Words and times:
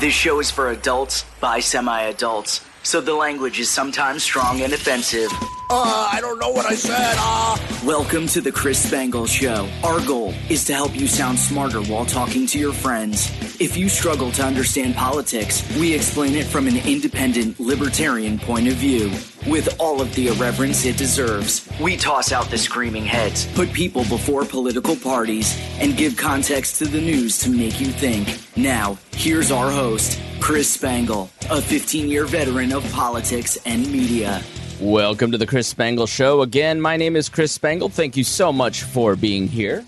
this 0.00 0.14
show 0.14 0.40
is 0.40 0.50
for 0.50 0.70
adults 0.70 1.26
by 1.40 1.60
semi 1.60 2.00
adults, 2.04 2.64
so 2.82 3.02
the 3.02 3.14
language 3.14 3.60
is 3.60 3.68
sometimes 3.68 4.22
strong 4.22 4.62
and 4.62 4.72
offensive. 4.72 5.30
Uh, 5.74 6.06
I 6.12 6.20
don't 6.20 6.38
know 6.38 6.50
what 6.50 6.66
I 6.66 6.74
said. 6.74 7.14
Uh. 7.18 7.56
Welcome 7.82 8.26
to 8.26 8.42
the 8.42 8.52
Chris 8.52 8.86
Spangle 8.86 9.24
Show. 9.24 9.66
Our 9.82 10.04
goal 10.04 10.34
is 10.50 10.66
to 10.66 10.74
help 10.74 10.94
you 10.94 11.06
sound 11.06 11.38
smarter 11.38 11.80
while 11.80 12.04
talking 12.04 12.46
to 12.48 12.58
your 12.58 12.74
friends. 12.74 13.30
If 13.58 13.74
you 13.78 13.88
struggle 13.88 14.30
to 14.32 14.44
understand 14.44 14.96
politics, 14.96 15.66
we 15.78 15.94
explain 15.94 16.34
it 16.34 16.44
from 16.44 16.68
an 16.68 16.76
independent 16.76 17.58
libertarian 17.58 18.38
point 18.38 18.68
of 18.68 18.74
view. 18.74 19.10
With 19.50 19.80
all 19.80 20.02
of 20.02 20.14
the 20.14 20.28
irreverence 20.28 20.84
it 20.84 20.98
deserves, 20.98 21.66
we 21.80 21.96
toss 21.96 22.32
out 22.32 22.50
the 22.50 22.58
screaming 22.58 23.06
heads, 23.06 23.46
put 23.54 23.72
people 23.72 24.02
before 24.04 24.44
political 24.44 24.94
parties, 24.94 25.58
and 25.80 25.96
give 25.96 26.18
context 26.18 26.76
to 26.80 26.84
the 26.84 27.00
news 27.00 27.38
to 27.38 27.48
make 27.48 27.80
you 27.80 27.86
think. 27.86 28.38
Now, 28.58 28.98
here's 29.12 29.50
our 29.50 29.70
host, 29.70 30.20
Chris 30.38 30.68
Spangle, 30.68 31.30
a 31.48 31.62
15 31.62 32.10
year 32.10 32.26
veteran 32.26 32.74
of 32.74 32.84
politics 32.92 33.56
and 33.64 33.90
media. 33.90 34.42
Welcome 34.80 35.30
to 35.32 35.38
the 35.38 35.46
Chris 35.46 35.68
Spangle 35.68 36.06
Show. 36.06 36.42
Again, 36.42 36.80
my 36.80 36.96
name 36.96 37.14
is 37.14 37.28
Chris 37.28 37.52
Spangle. 37.52 37.88
Thank 37.88 38.16
you 38.16 38.24
so 38.24 38.52
much 38.52 38.82
for 38.82 39.14
being 39.14 39.46
here. 39.46 39.84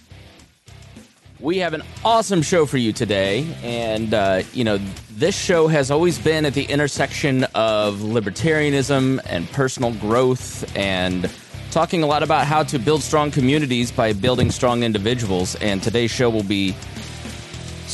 We 1.41 1.59
have 1.59 1.75
an 1.75 1.83
awesome 2.05 2.43
show 2.43 2.65
for 2.65 2.77
you 2.79 2.93
today. 2.93 3.47
And, 3.63 4.15
uh, 4.15 4.43
you 4.53 4.63
know, 4.63 4.79
this 5.11 5.37
show 5.37 5.67
has 5.67 5.91
always 5.91 6.19
been 6.19 6.45
at 6.45 6.55
the 6.55 6.65
intersection 6.65 7.45
of 7.55 7.99
libertarianism 7.99 9.21
and 9.27 9.51
personal 9.51 9.93
growth 9.95 10.65
and 10.77 11.29
talking 11.71 12.03
a 12.05 12.07
lot 12.07 12.23
about 12.23 12.47
how 12.47 12.63
to 12.63 12.79
build 12.79 13.03
strong 13.03 13.31
communities 13.33 13.91
by 13.91 14.13
building 14.13 14.51
strong 14.51 14.85
individuals. 14.85 15.57
And 15.57 15.83
today's 15.83 16.13
show 16.13 16.31
will 16.31 16.45
be 16.45 16.75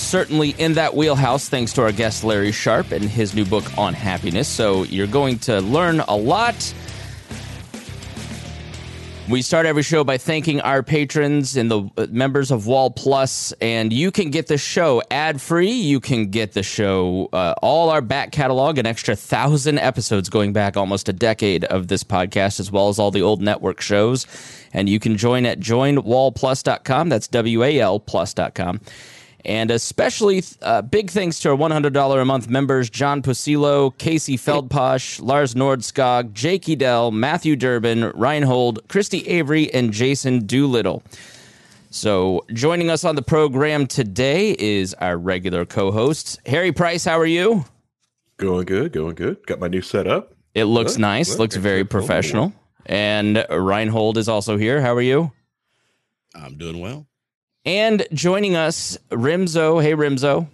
certainly 0.00 0.50
in 0.58 0.74
that 0.74 0.94
wheelhouse 0.94 1.48
thanks 1.48 1.72
to 1.74 1.82
our 1.82 1.92
guest 1.92 2.24
Larry 2.24 2.52
Sharpe 2.52 2.92
and 2.92 3.04
his 3.04 3.34
new 3.34 3.44
book 3.44 3.64
on 3.78 3.94
happiness. 3.94 4.48
So 4.48 4.84
you're 4.84 5.06
going 5.06 5.38
to 5.40 5.60
learn 5.60 6.00
a 6.00 6.16
lot. 6.16 6.74
We 9.30 9.42
start 9.42 9.64
every 9.64 9.84
show 9.84 10.02
by 10.02 10.18
thanking 10.18 10.60
our 10.60 10.82
patrons 10.82 11.56
and 11.56 11.70
the 11.70 11.88
uh, 11.96 12.08
members 12.10 12.50
of 12.50 12.66
WAL 12.66 12.90
Plus, 12.90 13.52
and 13.60 13.92
you 13.92 14.10
can 14.10 14.30
get 14.30 14.48
the 14.48 14.58
show 14.58 15.02
ad 15.08 15.40
free. 15.40 15.70
You 15.70 16.00
can 16.00 16.30
get 16.30 16.54
the 16.54 16.64
show 16.64 17.28
uh, 17.32 17.54
all 17.62 17.90
our 17.90 18.00
back 18.00 18.32
catalog, 18.32 18.76
an 18.76 18.86
extra 18.86 19.14
thousand 19.14 19.78
episodes 19.78 20.28
going 20.28 20.52
back 20.52 20.76
almost 20.76 21.08
a 21.08 21.12
decade 21.12 21.62
of 21.66 21.86
this 21.86 22.02
podcast, 22.02 22.58
as 22.58 22.72
well 22.72 22.88
as 22.88 22.98
all 22.98 23.12
the 23.12 23.22
old 23.22 23.40
network 23.40 23.80
shows. 23.80 24.26
And 24.72 24.88
you 24.88 24.98
can 24.98 25.16
join 25.16 25.46
at 25.46 25.60
joinwalplus.com. 25.60 27.08
That's 27.08 27.28
W 27.28 27.62
A 27.62 27.78
L 27.78 28.00
plus.com. 28.00 28.80
And 29.44 29.70
especially 29.70 30.42
uh, 30.60 30.82
big 30.82 31.10
thanks 31.10 31.40
to 31.40 31.50
our 31.50 31.56
$100 31.56 32.20
a 32.20 32.24
month 32.24 32.48
members 32.50 32.90
John 32.90 33.22
Pusilo, 33.22 33.96
Casey 33.96 34.36
Feldposh, 34.36 35.20
Lars 35.22 35.54
Nordskog, 35.54 36.32
Jake 36.34 36.68
Edel, 36.68 37.10
Matthew 37.10 37.56
Durbin, 37.56 38.12
Reinhold, 38.14 38.80
Christy 38.88 39.26
Avery, 39.26 39.72
and 39.72 39.92
Jason 39.92 40.46
Doolittle. 40.46 41.02
So 41.90 42.44
joining 42.52 42.90
us 42.90 43.02
on 43.04 43.16
the 43.16 43.22
program 43.22 43.86
today 43.86 44.54
is 44.58 44.94
our 44.94 45.16
regular 45.16 45.64
co 45.64 45.90
hosts. 45.90 46.38
Harry 46.46 46.70
Price, 46.70 47.04
how 47.04 47.18
are 47.18 47.26
you? 47.26 47.64
Going 48.36 48.64
good, 48.66 48.92
going 48.92 49.14
good. 49.16 49.44
Got 49.46 49.58
my 49.58 49.68
new 49.68 49.82
setup. 49.82 50.34
It 50.54 50.64
looks 50.64 50.92
Good, 50.94 51.00
nice, 51.02 51.30
good. 51.30 51.38
looks 51.40 51.56
very 51.56 51.80
Excellent. 51.80 51.90
professional. 51.90 52.52
And 52.86 53.44
Reinhold 53.50 54.18
is 54.18 54.28
also 54.28 54.56
here. 54.56 54.80
How 54.80 54.94
are 54.94 55.00
you? 55.02 55.32
I'm 56.34 56.56
doing 56.58 56.80
well. 56.80 57.06
And 57.65 58.06
joining 58.12 58.56
us, 58.56 58.97
Rimzo. 59.10 59.82
Hey, 59.82 59.93
Rimzo. 59.93 60.48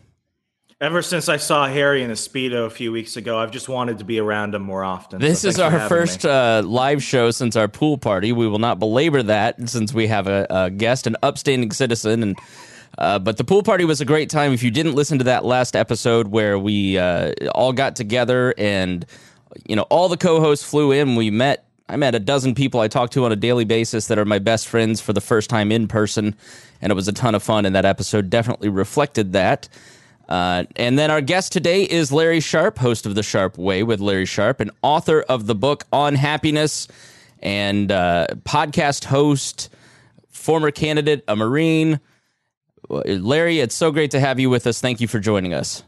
Ever 0.79 1.01
since 1.01 1.31
I 1.31 1.39
saw 1.39 1.67
Harry 1.67 2.03
in 2.03 2.11
a 2.11 2.15
speedo 2.15 2.67
a 2.67 2.71
few 2.71 2.93
weeks 2.93 3.17
ago, 3.17 3.39
I've 3.39 3.51
just 3.51 3.67
wanted 3.67 3.99
to 3.99 4.05
be 4.05 4.19
around 4.19 4.55
him 4.55 4.61
more 4.61 4.85
often. 4.85 5.21
This 5.21 5.41
So 5.41 5.49
is 5.49 5.59
our 5.59 5.89
first 5.89 6.27
uh, 6.27 6.63
live 6.67 7.03
show 7.03 7.31
since 7.31 7.57
our 7.57 7.67
pool 7.67 7.97
party. 7.97 8.33
We 8.33 8.47
will 8.47 8.59
not 8.59 8.79
belabor 8.79 9.23
that 9.23 9.71
since 9.71 9.95
we 9.95 10.07
have 10.09 10.27
a, 10.27 10.47
a 10.51 10.71
guest, 10.71 11.07
an 11.07 11.17
upstanding 11.23 11.71
citizen, 11.71 12.23
and 12.23 12.39
uh, 12.99 13.19
but 13.19 13.39
the 13.39 13.45
pool 13.45 13.63
party 13.63 13.87
was 13.87 14.03
a 14.03 14.05
great 14.05 14.29
time. 14.29 14.53
If 14.53 14.63
you 14.63 14.71
didn't 14.71 14.95
listen 14.95 15.17
to 15.17 15.25
that 15.25 15.47
last 15.47 15.77
episode 15.77 16.29
where 16.29 16.59
we 16.59 16.99
uh, 16.99 17.33
all 17.55 17.73
got 17.73 17.97
together 17.97 18.53
and 18.59 19.07
you 19.67 19.77
know 19.77 19.83
all 19.85 20.11
the 20.11 20.19
co-hosts 20.19 20.69
flew 20.69 20.93
in, 20.93 21.17
we 21.17 21.31
met. 21.31 21.66
I 21.89 21.97
met 21.97 22.15
a 22.15 22.19
dozen 22.19 22.55
people 22.55 22.81
I 22.81 22.89
talk 22.89 23.11
to 23.11 23.25
on 23.25 23.33
a 23.33 23.37
daily 23.37 23.65
basis 23.65 24.09
that 24.09 24.19
are 24.19 24.25
my 24.25 24.39
best 24.39 24.67
friends 24.67 25.01
for 25.01 25.13
the 25.13 25.21
first 25.21 25.49
time 25.49 25.71
in 25.71 25.87
person, 25.87 26.35
and 26.81 26.91
it 26.91 26.95
was 26.95 27.07
a 27.07 27.13
ton 27.13 27.35
of 27.35 27.43
fun. 27.43 27.65
And 27.65 27.77
that 27.77 27.85
episode 27.85 28.29
definitely 28.29 28.69
reflected 28.69 29.33
that. 29.33 29.69
Uh, 30.29 30.65
and 30.75 30.99
then 30.99 31.11
our 31.11 31.21
guest 31.21 31.53
today 31.53 31.85
is 31.85 32.11
Larry 32.11 32.41
Sharpe, 32.41 32.79
host 32.79 33.07
of 33.07 33.15
The 33.15 33.23
Sharpe 33.23 33.57
Way 33.57 33.85
with 33.85 34.01
Larry 34.01 34.27
Sharpe, 34.27 34.61
and 34.61 34.73
author 34.83 35.23
of 35.23 35.47
the 35.47 35.55
book 35.55 35.85
On 35.93 36.17
Happiness, 36.17 36.89
and 37.41 37.93
uh, 37.93 38.27
podcast 38.43 39.05
host, 39.05 39.69
former 40.29 40.73
candidate, 40.73 41.23
a 41.29 41.37
Marine. 41.37 42.01
Larry, 42.89 43.61
it's 43.61 43.75
so 43.75 43.93
great 43.93 44.11
to 44.13 44.21
have 44.21 44.41
you 44.41 44.51
with 44.51 44.67
us. 44.67 44.81
Thank 44.81 45.01
you 45.01 45.07
for 45.07 45.21
joining 45.21 45.55
us. 45.55 45.85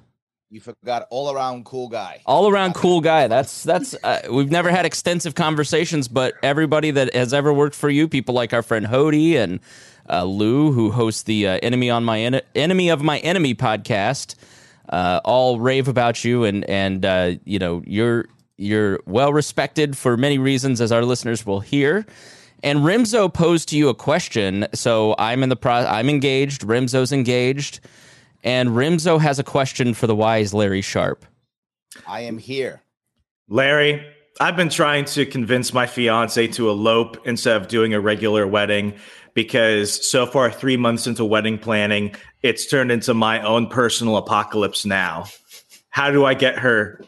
You 0.51 0.61
forgot 0.61 1.07
all 1.11 1.31
around 1.31 1.67
cool 1.67 1.89
guy. 1.89 2.23
All 2.25 2.49
around 2.49 2.75
cool 2.75 3.03
guy. 3.03 3.27
That's 3.29 3.63
that's. 3.63 3.95
Uh, 4.03 4.23
we've 4.31 4.51
never 4.51 4.71
had 4.71 4.87
extensive 4.87 5.35
conversations, 5.35 6.09
but 6.09 6.35
everybody 6.43 6.91
that 6.91 7.15
has 7.15 7.35
ever 7.35 7.53
worked 7.53 7.75
for 7.77 7.91
you, 7.91 8.09
people 8.09 8.35
like 8.35 8.55
our 8.55 8.63
friend 8.63 8.87
Hody 8.87 9.35
and 9.37 9.61
uh, 10.09 10.25
Lou, 10.25 10.73
who 10.73 10.91
hosts 10.91 11.25
the 11.25 11.47
uh, 11.47 11.59
"Enemy 11.63 11.91
on 11.91 12.03
My 12.03 12.21
En- 12.21 12.41
Enemy 12.55 12.89
of 12.89 13.03
My 13.03 13.19
Enemy" 13.19 13.57
podcast, 13.57 14.37
uh, 14.89 15.21
all 15.23 15.61
rave 15.61 15.87
about 15.87 16.25
you, 16.25 16.45
and 16.45 16.65
and 16.65 17.05
uh, 17.05 17.33
you 17.45 17.59
know 17.59 17.83
you're 17.87 18.25
you're 18.57 19.01
well 19.05 19.35
respected 19.35 19.99
for 19.99 20.17
many 20.17 20.39
reasons, 20.39 20.81
as 20.81 20.93
our 20.93 21.05
listeners 21.05 21.45
will 21.45 21.61
hear. 21.61 22.07
And 22.63 22.79
Rimzo 22.79 23.33
posed 23.33 23.69
to 23.69 23.77
you 23.77 23.91
a 23.91 23.95
question, 23.95 24.67
so 24.73 25.15
I'm 25.19 25.43
in 25.43 25.51
the 25.51 25.57
pro. 25.57 25.75
I'm 25.75 26.09
engaged. 26.09 26.63
Rimzo's 26.63 27.13
engaged, 27.13 27.81
and 28.45 28.71
Rimzo 28.71 29.21
has 29.21 29.39
a 29.39 29.45
question 29.45 29.95
for 29.95 30.07
the 30.07 30.15
wise 30.15 30.55
Larry 30.55 30.83
Sharpe. 30.83 31.25
I 32.07 32.21
am 32.21 32.39
here. 32.39 32.83
Larry, 33.49 34.07
I've 34.41 34.57
been 34.57 34.69
trying 34.69 35.05
to 35.07 35.27
convince 35.27 35.73
my 35.73 35.87
fiance 35.87 36.47
to 36.49 36.69
elope 36.69 37.27
instead 37.27 37.61
of 37.61 37.69
doing 37.69 37.95
a 37.95 38.01
regular 38.01 38.47
wedding 38.47 38.95
because 39.35 40.07
so 40.07 40.27
far, 40.27 40.51
three 40.51 40.77
months 40.77 41.07
into 41.07 41.25
wedding 41.25 41.59
planning, 41.59 42.15
it's 42.43 42.67
turned 42.67 42.93
into 42.93 43.15
my 43.15 43.41
own 43.43 43.69
personal 43.69 44.17
apocalypse 44.17 44.85
now. 44.85 45.27
How 45.91 46.11
do 46.11 46.25
I 46.25 46.35
get 46.35 46.59
her 46.59 47.05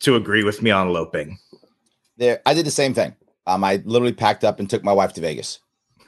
to 0.00 0.14
agree 0.14 0.44
with 0.44 0.62
me 0.62 0.70
on 0.70 0.88
eloping? 0.88 1.38
There, 2.16 2.40
I 2.46 2.54
did 2.54 2.66
the 2.66 2.70
same 2.70 2.94
thing. 2.94 3.14
Um, 3.46 3.64
I 3.64 3.82
literally 3.84 4.12
packed 4.12 4.44
up 4.44 4.60
and 4.60 4.68
took 4.68 4.84
my 4.84 4.92
wife 4.92 5.14
to 5.14 5.20
Vegas. 5.20 5.60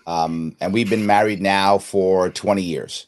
Um, 0.06 0.56
and 0.60 0.72
we've 0.72 0.90
been 0.90 1.06
married 1.06 1.40
now 1.40 1.78
for 1.78 2.30
20 2.30 2.62
years. 2.62 3.06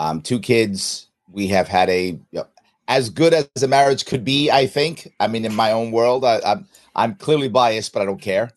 Um, 0.00 0.22
two 0.22 0.40
kids. 0.40 1.08
We 1.30 1.46
have 1.48 1.68
had 1.68 1.90
a 1.90 2.06
you 2.06 2.20
know, 2.32 2.46
as 2.88 3.10
good 3.10 3.34
as 3.34 3.62
a 3.62 3.68
marriage 3.68 4.06
could 4.06 4.24
be. 4.24 4.50
I 4.50 4.66
think. 4.66 5.12
I 5.20 5.28
mean, 5.28 5.44
in 5.44 5.54
my 5.54 5.72
own 5.72 5.92
world, 5.92 6.24
I, 6.24 6.40
I'm 6.44 6.66
I'm 6.96 7.14
clearly 7.14 7.48
biased, 7.48 7.92
but 7.92 8.00
I 8.00 8.06
don't 8.06 8.20
care. 8.20 8.50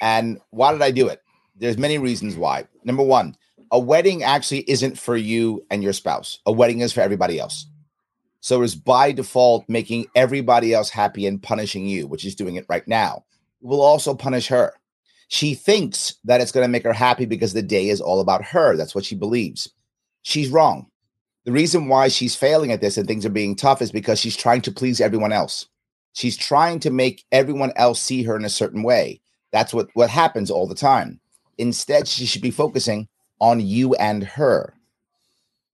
And 0.00 0.40
why 0.50 0.72
did 0.72 0.82
I 0.82 0.90
do 0.90 1.06
it? 1.06 1.22
There's 1.56 1.78
many 1.78 1.98
reasons 1.98 2.36
why. 2.36 2.66
Number 2.84 3.02
one, 3.02 3.36
a 3.70 3.78
wedding 3.78 4.24
actually 4.24 4.68
isn't 4.70 4.98
for 4.98 5.16
you 5.16 5.64
and 5.70 5.82
your 5.82 5.92
spouse. 5.92 6.40
A 6.46 6.52
wedding 6.52 6.80
is 6.80 6.92
for 6.92 7.00
everybody 7.00 7.38
else. 7.38 7.66
So 8.40 8.62
it's 8.62 8.74
by 8.74 9.12
default 9.12 9.68
making 9.68 10.06
everybody 10.16 10.74
else 10.74 10.90
happy 10.90 11.26
and 11.26 11.42
punishing 11.42 11.86
you, 11.86 12.06
which 12.06 12.24
is 12.24 12.34
doing 12.34 12.56
it 12.56 12.66
right 12.68 12.86
now. 12.86 13.24
It 13.62 13.66
will 13.66 13.82
also 13.82 14.14
punish 14.14 14.48
her. 14.48 14.74
She 15.28 15.54
thinks 15.54 16.14
that 16.24 16.40
it's 16.40 16.52
going 16.52 16.64
to 16.64 16.70
make 16.70 16.84
her 16.84 16.92
happy 16.92 17.26
because 17.26 17.52
the 17.52 17.62
day 17.62 17.88
is 17.88 18.00
all 18.00 18.20
about 18.20 18.44
her. 18.44 18.76
That's 18.76 18.94
what 18.94 19.04
she 19.04 19.14
believes. 19.14 19.68
She's 20.22 20.50
wrong. 20.50 20.86
The 21.44 21.52
reason 21.52 21.88
why 21.88 22.08
she's 22.08 22.36
failing 22.36 22.72
at 22.72 22.80
this 22.80 22.98
and 22.98 23.08
things 23.08 23.24
are 23.24 23.30
being 23.30 23.56
tough 23.56 23.80
is 23.80 23.90
because 23.90 24.20
she's 24.20 24.36
trying 24.36 24.60
to 24.62 24.72
please 24.72 25.00
everyone 25.00 25.32
else. 25.32 25.66
She's 26.12 26.36
trying 26.36 26.80
to 26.80 26.90
make 26.90 27.24
everyone 27.32 27.72
else 27.76 28.00
see 28.00 28.22
her 28.24 28.36
in 28.36 28.44
a 28.44 28.50
certain 28.50 28.82
way. 28.82 29.20
That's 29.52 29.72
what 29.72 29.88
what 29.94 30.10
happens 30.10 30.50
all 30.50 30.66
the 30.66 30.74
time. 30.74 31.20
Instead, 31.56 32.06
she 32.06 32.26
should 32.26 32.42
be 32.42 32.50
focusing 32.50 33.08
on 33.40 33.60
you 33.60 33.94
and 33.94 34.24
her. 34.24 34.74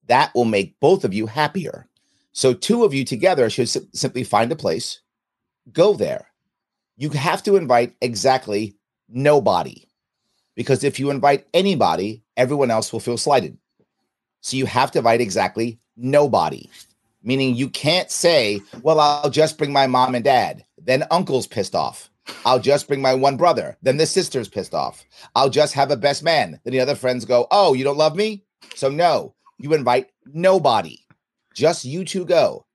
That 0.06 0.34
will 0.34 0.44
make 0.44 0.78
both 0.80 1.04
of 1.04 1.14
you 1.14 1.26
happier. 1.26 1.88
So 2.32 2.52
two 2.52 2.84
of 2.84 2.94
you 2.94 3.04
together 3.04 3.48
should 3.48 3.68
sim- 3.68 3.88
simply 3.92 4.24
find 4.24 4.52
a 4.52 4.56
place, 4.56 5.00
go 5.72 5.94
there. 5.94 6.28
You 6.96 7.10
have 7.10 7.42
to 7.44 7.56
invite 7.56 7.94
exactly 8.00 8.76
nobody. 9.08 9.86
Because 10.54 10.84
if 10.84 11.00
you 11.00 11.10
invite 11.10 11.46
anybody, 11.52 12.22
everyone 12.36 12.70
else 12.70 12.92
will 12.92 13.00
feel 13.00 13.18
slighted. 13.18 13.58
So 14.44 14.58
you 14.58 14.66
have 14.66 14.90
to 14.90 14.98
invite 14.98 15.22
exactly 15.22 15.78
nobody, 15.96 16.68
meaning 17.22 17.56
you 17.56 17.70
can't 17.70 18.10
say, 18.10 18.60
well, 18.82 19.00
I'll 19.00 19.30
just 19.30 19.56
bring 19.56 19.72
my 19.72 19.86
mom 19.86 20.14
and 20.14 20.22
dad. 20.22 20.66
Then 20.76 21.04
uncle's 21.10 21.46
pissed 21.46 21.74
off. 21.74 22.10
I'll 22.44 22.58
just 22.58 22.86
bring 22.86 23.00
my 23.00 23.14
one 23.14 23.38
brother. 23.38 23.78
Then 23.80 23.96
the 23.96 24.04
sister's 24.04 24.50
pissed 24.50 24.74
off. 24.74 25.02
I'll 25.34 25.48
just 25.48 25.72
have 25.72 25.90
a 25.90 25.96
best 25.96 26.22
man. 26.22 26.60
Then 26.62 26.74
the 26.74 26.80
other 26.80 26.94
friends 26.94 27.24
go, 27.24 27.46
oh, 27.50 27.72
you 27.72 27.84
don't 27.84 27.96
love 27.96 28.14
me? 28.14 28.44
So 28.74 28.90
no, 28.90 29.34
you 29.56 29.72
invite 29.72 30.10
nobody. 30.26 30.98
Just 31.54 31.86
you 31.86 32.04
two 32.04 32.26
go. 32.26 32.66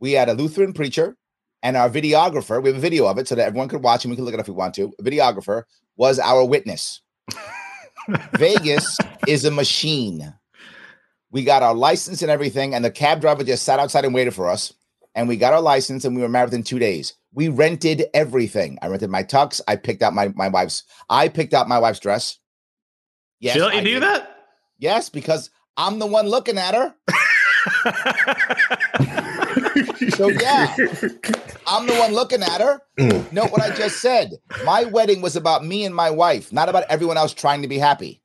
We 0.00 0.12
had 0.12 0.30
a 0.30 0.34
Lutheran 0.34 0.72
preacher 0.72 1.18
and 1.62 1.76
our 1.76 1.90
videographer. 1.90 2.62
We 2.62 2.70
have 2.70 2.78
a 2.78 2.80
video 2.80 3.06
of 3.06 3.18
it 3.18 3.28
so 3.28 3.34
that 3.34 3.46
everyone 3.46 3.68
could 3.68 3.82
watch 3.82 4.06
and 4.06 4.10
we 4.10 4.16
can 4.16 4.24
look 4.24 4.32
at 4.32 4.40
it 4.40 4.44
if 4.44 4.48
we 4.48 4.54
want 4.54 4.72
to. 4.76 4.90
A 4.98 5.02
videographer 5.02 5.64
was 5.98 6.18
our 6.18 6.46
witness. 6.46 7.02
Vegas 8.38 8.96
is 9.26 9.44
a 9.44 9.50
machine. 9.50 10.34
We 11.30 11.44
got 11.44 11.62
our 11.62 11.74
license 11.74 12.22
and 12.22 12.30
everything, 12.30 12.74
and 12.74 12.84
the 12.84 12.90
cab 12.90 13.20
driver 13.20 13.44
just 13.44 13.62
sat 13.64 13.78
outside 13.78 14.04
and 14.04 14.14
waited 14.14 14.34
for 14.34 14.48
us. 14.48 14.72
And 15.14 15.28
we 15.28 15.36
got 15.36 15.52
our 15.52 15.60
license, 15.60 16.04
and 16.04 16.14
we 16.14 16.22
were 16.22 16.28
married 16.28 16.46
within 16.46 16.62
two 16.62 16.78
days. 16.78 17.14
We 17.32 17.48
rented 17.48 18.04
everything. 18.14 18.78
I 18.82 18.88
rented 18.88 19.10
my 19.10 19.22
tux. 19.22 19.60
I 19.68 19.76
picked 19.76 20.02
out 20.02 20.14
my 20.14 20.28
my 20.28 20.48
wife's. 20.48 20.84
I 21.08 21.28
picked 21.28 21.54
out 21.54 21.68
my 21.68 21.78
wife's 21.78 22.00
dress. 22.00 22.38
Yes, 23.40 23.54
She 23.54 23.60
let 23.60 23.74
you 23.74 23.80
I 23.80 23.84
do 23.84 23.94
did. 23.94 24.02
that? 24.02 24.36
Yes, 24.78 25.08
because 25.08 25.50
I'm 25.76 25.98
the 25.98 26.06
one 26.06 26.26
looking 26.28 26.58
at 26.58 26.74
her. 26.74 26.94
So 30.10 30.28
yeah, 30.28 30.74
I'm 31.66 31.86
the 31.86 31.94
one 31.98 32.12
looking 32.12 32.42
at 32.42 32.60
her. 32.60 32.80
Mm. 32.98 33.32
Note 33.32 33.50
what 33.52 33.62
I 33.62 33.74
just 33.74 34.00
said. 34.00 34.32
My 34.64 34.84
wedding 34.84 35.22
was 35.22 35.36
about 35.36 35.64
me 35.64 35.84
and 35.84 35.94
my 35.94 36.10
wife, 36.10 36.52
not 36.52 36.68
about 36.68 36.84
everyone 36.90 37.16
else 37.16 37.32
trying 37.32 37.62
to 37.62 37.68
be 37.68 37.78
happy. 37.78 38.20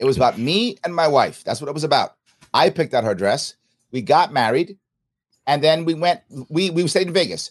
It 0.00 0.04
was 0.06 0.16
about 0.16 0.38
me 0.38 0.76
and 0.82 0.94
my 0.94 1.06
wife. 1.06 1.44
That's 1.44 1.60
what 1.60 1.68
it 1.68 1.74
was 1.74 1.84
about. 1.84 2.15
I 2.56 2.70
picked 2.70 2.94
out 2.94 3.04
her 3.04 3.14
dress. 3.14 3.54
We 3.92 4.00
got 4.00 4.32
married, 4.32 4.78
and 5.46 5.62
then 5.62 5.84
we 5.84 5.92
went. 5.92 6.22
We 6.48 6.70
we 6.70 6.88
stayed 6.88 7.08
in 7.08 7.12
Vegas. 7.12 7.50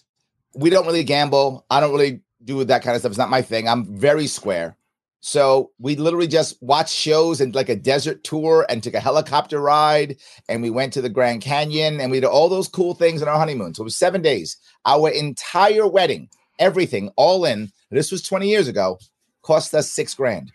We 0.56 0.72
don't 0.72 0.88
really 0.88 1.04
gamble. 1.04 1.64
I 1.70 1.80
don't 1.80 1.92
really 1.92 2.22
do 2.44 2.64
that 2.64 2.82
kind 2.82 2.96
of 2.96 3.02
stuff. 3.02 3.12
It's 3.12 3.20
not 3.20 3.30
my 3.30 3.44
thing. 3.44 3.68
I'm 3.68 3.86
very 3.98 4.26
square. 4.26 4.78
So 5.20 5.72
we 5.80 5.96
literally 5.96 6.28
just 6.28 6.62
watched 6.62 6.94
shows 6.94 7.42
and 7.42 7.54
like 7.54 7.70
a 7.70 7.76
desert 7.76 8.24
tour 8.24 8.66
and 8.70 8.82
took 8.82 8.94
a 8.94 9.00
helicopter 9.00 9.60
ride 9.60 10.18
and 10.48 10.62
we 10.62 10.70
went 10.70 10.94
to 10.94 11.02
the 11.02 11.10
Grand 11.10 11.42
Canyon 11.42 12.00
and 12.00 12.12
we 12.12 12.20
did 12.20 12.28
all 12.28 12.48
those 12.48 12.68
cool 12.68 12.94
things 12.94 13.24
on 13.24 13.28
our 13.28 13.40
honeymoon. 13.40 13.74
So 13.74 13.82
it 13.82 13.86
was 13.86 13.96
seven 13.96 14.22
days. 14.22 14.58
Our 14.86 15.10
entire 15.10 15.88
wedding, 15.88 16.30
everything, 16.60 17.12
all 17.16 17.44
in. 17.44 17.72
This 17.90 18.12
was 18.12 18.22
20 18.22 18.48
years 18.48 18.68
ago, 18.68 19.00
cost 19.42 19.74
us 19.74 19.90
six 19.90 20.14
grand. 20.14 20.52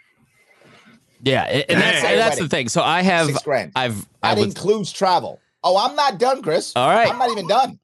Yeah, 1.23 1.45
and 1.45 1.65
and 1.69 1.81
that's 1.81 2.03
Dang. 2.03 2.17
that's 2.17 2.39
the 2.39 2.49
thing. 2.49 2.69
So 2.69 2.83
I 2.83 3.03
have 3.03 3.27
Six 3.27 3.43
grand. 3.43 3.73
I've 3.77 4.07
I 4.23 4.35
That 4.35 4.41
was 4.41 4.55
includes 4.55 4.93
travel. 4.93 5.41
Oh, 5.63 5.77
I'm 5.77 5.95
not 5.95 6.19
done, 6.19 6.43
Chris. 6.43 6.73
All 6.75 6.89
right. 6.89 7.11
I'm 7.11 7.19
not 7.19 7.31
even 7.31 7.47
done. 7.47 7.79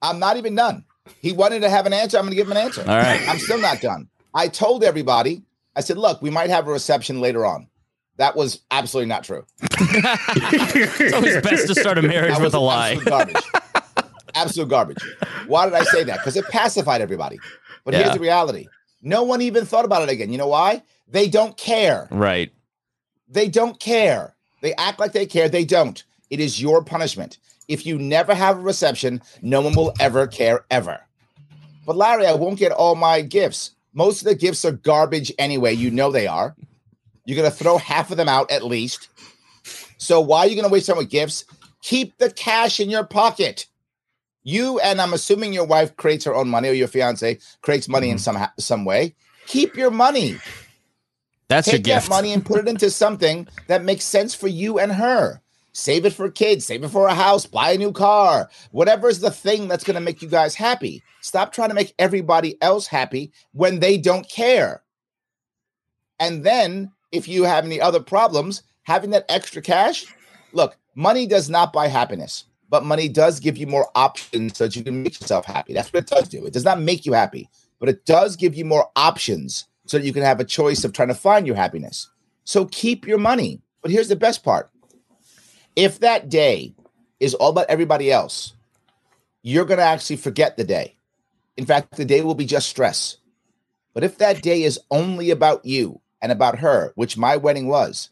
I'm 0.00 0.18
not 0.18 0.36
even 0.36 0.54
done. 0.54 0.84
He 1.20 1.32
wanted 1.32 1.60
to 1.60 1.70
have 1.70 1.86
an 1.86 1.92
answer. 1.92 2.16
I'm 2.16 2.24
going 2.24 2.30
to 2.30 2.36
give 2.36 2.46
him 2.46 2.52
an 2.52 2.58
answer. 2.58 2.82
All 2.82 2.96
right. 2.96 3.26
I'm 3.28 3.38
still 3.38 3.58
not 3.58 3.80
done. 3.80 4.08
I 4.34 4.46
told 4.46 4.84
everybody, 4.84 5.42
I 5.74 5.80
said, 5.80 5.98
look, 5.98 6.22
we 6.22 6.30
might 6.30 6.50
have 6.50 6.68
a 6.68 6.72
reception 6.72 7.20
later 7.20 7.44
on. 7.44 7.66
That 8.18 8.36
was 8.36 8.60
absolutely 8.70 9.08
not 9.08 9.24
true. 9.24 9.44
it's 9.62 11.12
always 11.14 11.40
best 11.40 11.66
to 11.68 11.74
start 11.74 11.98
a 11.98 12.02
marriage 12.02 12.38
with 12.38 12.54
a 12.54 12.58
lie. 12.58 12.90
Absolute 12.92 13.08
garbage. 13.08 13.42
absolute 14.34 14.68
garbage. 14.68 14.98
Why 15.46 15.64
did 15.66 15.74
I 15.74 15.84
say 15.84 16.04
that? 16.04 16.18
Because 16.18 16.36
it 16.36 16.44
pacified 16.48 17.00
everybody. 17.00 17.38
But 17.84 17.94
Yeah. 17.94 18.02
here's 18.02 18.14
the 18.14 18.20
reality. 18.20 18.66
No 19.02 19.22
one 19.22 19.40
even 19.40 19.64
thought 19.64 19.84
about 19.84 20.02
it 20.02 20.08
again. 20.08 20.30
You 20.32 20.38
know 20.38 20.48
why? 20.48 20.82
They 21.06 21.28
don't 21.28 21.56
care. 21.56 22.08
Right. 22.10 22.52
They 23.28 23.48
don't 23.48 23.78
care. 23.78 24.34
They 24.60 24.74
act 24.74 24.98
like 24.98 25.12
they 25.12 25.26
care. 25.26 25.48
They 25.48 25.64
don't. 25.64 26.02
It 26.30 26.40
is 26.40 26.60
your 26.60 26.82
punishment. 26.82 27.38
If 27.68 27.84
you 27.84 27.98
never 27.98 28.34
have 28.34 28.58
a 28.58 28.62
reception, 28.62 29.22
no 29.42 29.60
one 29.60 29.74
will 29.74 29.92
ever 30.00 30.26
care 30.26 30.64
ever. 30.70 31.00
But 31.86 31.96
Larry, 31.96 32.26
I 32.26 32.34
won't 32.34 32.58
get 32.58 32.72
all 32.72 32.94
my 32.94 33.20
gifts. 33.20 33.72
Most 33.92 34.22
of 34.22 34.26
the 34.26 34.34
gifts 34.34 34.64
are 34.64 34.72
garbage 34.72 35.32
anyway. 35.38 35.74
You 35.74 35.90
know 35.90 36.10
they 36.10 36.26
are. 36.26 36.54
You're 37.24 37.36
going 37.36 37.50
to 37.50 37.56
throw 37.56 37.78
half 37.78 38.10
of 38.10 38.16
them 38.16 38.28
out 38.28 38.50
at 38.50 38.64
least. 38.64 39.08
So 39.98 40.20
why 40.20 40.40
are 40.40 40.46
you 40.46 40.54
going 40.54 40.68
to 40.68 40.72
waste 40.72 40.86
time 40.86 40.96
with 40.96 41.10
gifts? 41.10 41.44
Keep 41.82 42.18
the 42.18 42.30
cash 42.30 42.80
in 42.80 42.88
your 42.88 43.04
pocket. 43.04 43.66
You 44.44 44.78
and 44.80 45.00
I'm 45.00 45.12
assuming 45.12 45.52
your 45.52 45.66
wife 45.66 45.94
creates 45.96 46.24
her 46.24 46.34
own 46.34 46.48
money 46.48 46.68
or 46.68 46.72
your 46.72 46.88
fiance 46.88 47.38
creates 47.60 47.88
money 47.88 48.08
in 48.08 48.16
mm-hmm. 48.16 48.22
some 48.22 48.36
ha- 48.36 48.52
some 48.58 48.84
way. 48.84 49.14
Keep 49.46 49.76
your 49.76 49.90
money 49.90 50.38
That's 51.48 51.66
your 51.66 51.76
take 51.78 51.84
that 51.84 52.00
gift. 52.00 52.10
money 52.10 52.32
and 52.32 52.44
put 52.44 52.60
it 52.60 52.68
into 52.68 52.90
something 52.90 53.48
that 53.66 53.84
makes 53.84 54.04
sense 54.04 54.34
for 54.34 54.48
you 54.48 54.78
and 54.78 54.92
her. 54.92 55.40
Save 55.72 56.06
it 56.06 56.12
for 56.12 56.28
kids, 56.30 56.66
save 56.66 56.82
it 56.82 56.88
for 56.88 57.06
a 57.06 57.14
house, 57.14 57.46
buy 57.46 57.70
a 57.70 57.78
new 57.78 57.92
car, 57.92 58.50
whatever 58.72 59.08
is 59.08 59.20
the 59.20 59.30
thing 59.30 59.68
that's 59.68 59.84
going 59.84 59.94
to 59.94 60.00
make 60.00 60.20
you 60.20 60.28
guys 60.28 60.54
happy. 60.54 61.02
Stop 61.20 61.52
trying 61.52 61.68
to 61.68 61.74
make 61.74 61.94
everybody 61.98 62.60
else 62.62 62.86
happy 62.86 63.32
when 63.52 63.78
they 63.78 63.96
don't 63.96 64.28
care. 64.28 64.82
And 66.18 66.42
then, 66.44 66.90
if 67.12 67.28
you 67.28 67.44
have 67.44 67.64
any 67.64 67.80
other 67.80 68.00
problems, 68.00 68.64
having 68.82 69.10
that 69.10 69.24
extra 69.28 69.62
cash, 69.62 70.06
look, 70.52 70.76
money 70.96 71.26
does 71.26 71.48
not 71.48 71.72
buy 71.72 71.86
happiness, 71.86 72.44
but 72.68 72.84
money 72.84 73.08
does 73.08 73.38
give 73.38 73.56
you 73.56 73.68
more 73.68 73.88
options 73.94 74.58
so 74.58 74.64
that 74.64 74.74
you 74.74 74.82
can 74.82 75.02
make 75.02 75.20
yourself 75.20 75.44
happy. 75.44 75.74
That's 75.74 75.92
what 75.92 76.02
it 76.02 76.10
does 76.10 76.28
do. 76.28 76.44
It 76.44 76.52
does 76.52 76.64
not 76.64 76.80
make 76.80 77.06
you 77.06 77.12
happy, 77.12 77.48
but 77.78 77.88
it 77.88 78.04
does 78.04 78.34
give 78.34 78.56
you 78.56 78.64
more 78.64 78.90
options 78.96 79.67
so 79.88 79.98
that 79.98 80.04
you 80.04 80.12
can 80.12 80.22
have 80.22 80.40
a 80.40 80.44
choice 80.44 80.84
of 80.84 80.92
trying 80.92 81.08
to 81.08 81.14
find 81.14 81.46
your 81.46 81.56
happiness. 81.56 82.10
So 82.44 82.66
keep 82.66 83.06
your 83.06 83.18
money. 83.18 83.60
But 83.82 83.90
here's 83.90 84.08
the 84.08 84.16
best 84.16 84.44
part 84.44 84.70
if 85.76 86.00
that 86.00 86.28
day 86.28 86.74
is 87.20 87.34
all 87.34 87.50
about 87.50 87.66
everybody 87.68 88.10
else, 88.10 88.54
you're 89.42 89.64
going 89.64 89.78
to 89.78 89.84
actually 89.84 90.16
forget 90.16 90.56
the 90.56 90.64
day. 90.64 90.96
In 91.56 91.66
fact, 91.66 91.96
the 91.96 92.04
day 92.04 92.22
will 92.22 92.34
be 92.34 92.46
just 92.46 92.68
stress. 92.68 93.16
But 93.94 94.04
if 94.04 94.18
that 94.18 94.42
day 94.42 94.62
is 94.62 94.78
only 94.90 95.30
about 95.30 95.64
you 95.64 96.00
and 96.20 96.30
about 96.30 96.58
her, 96.58 96.92
which 96.94 97.16
my 97.16 97.36
wedding 97.36 97.66
was, 97.66 98.10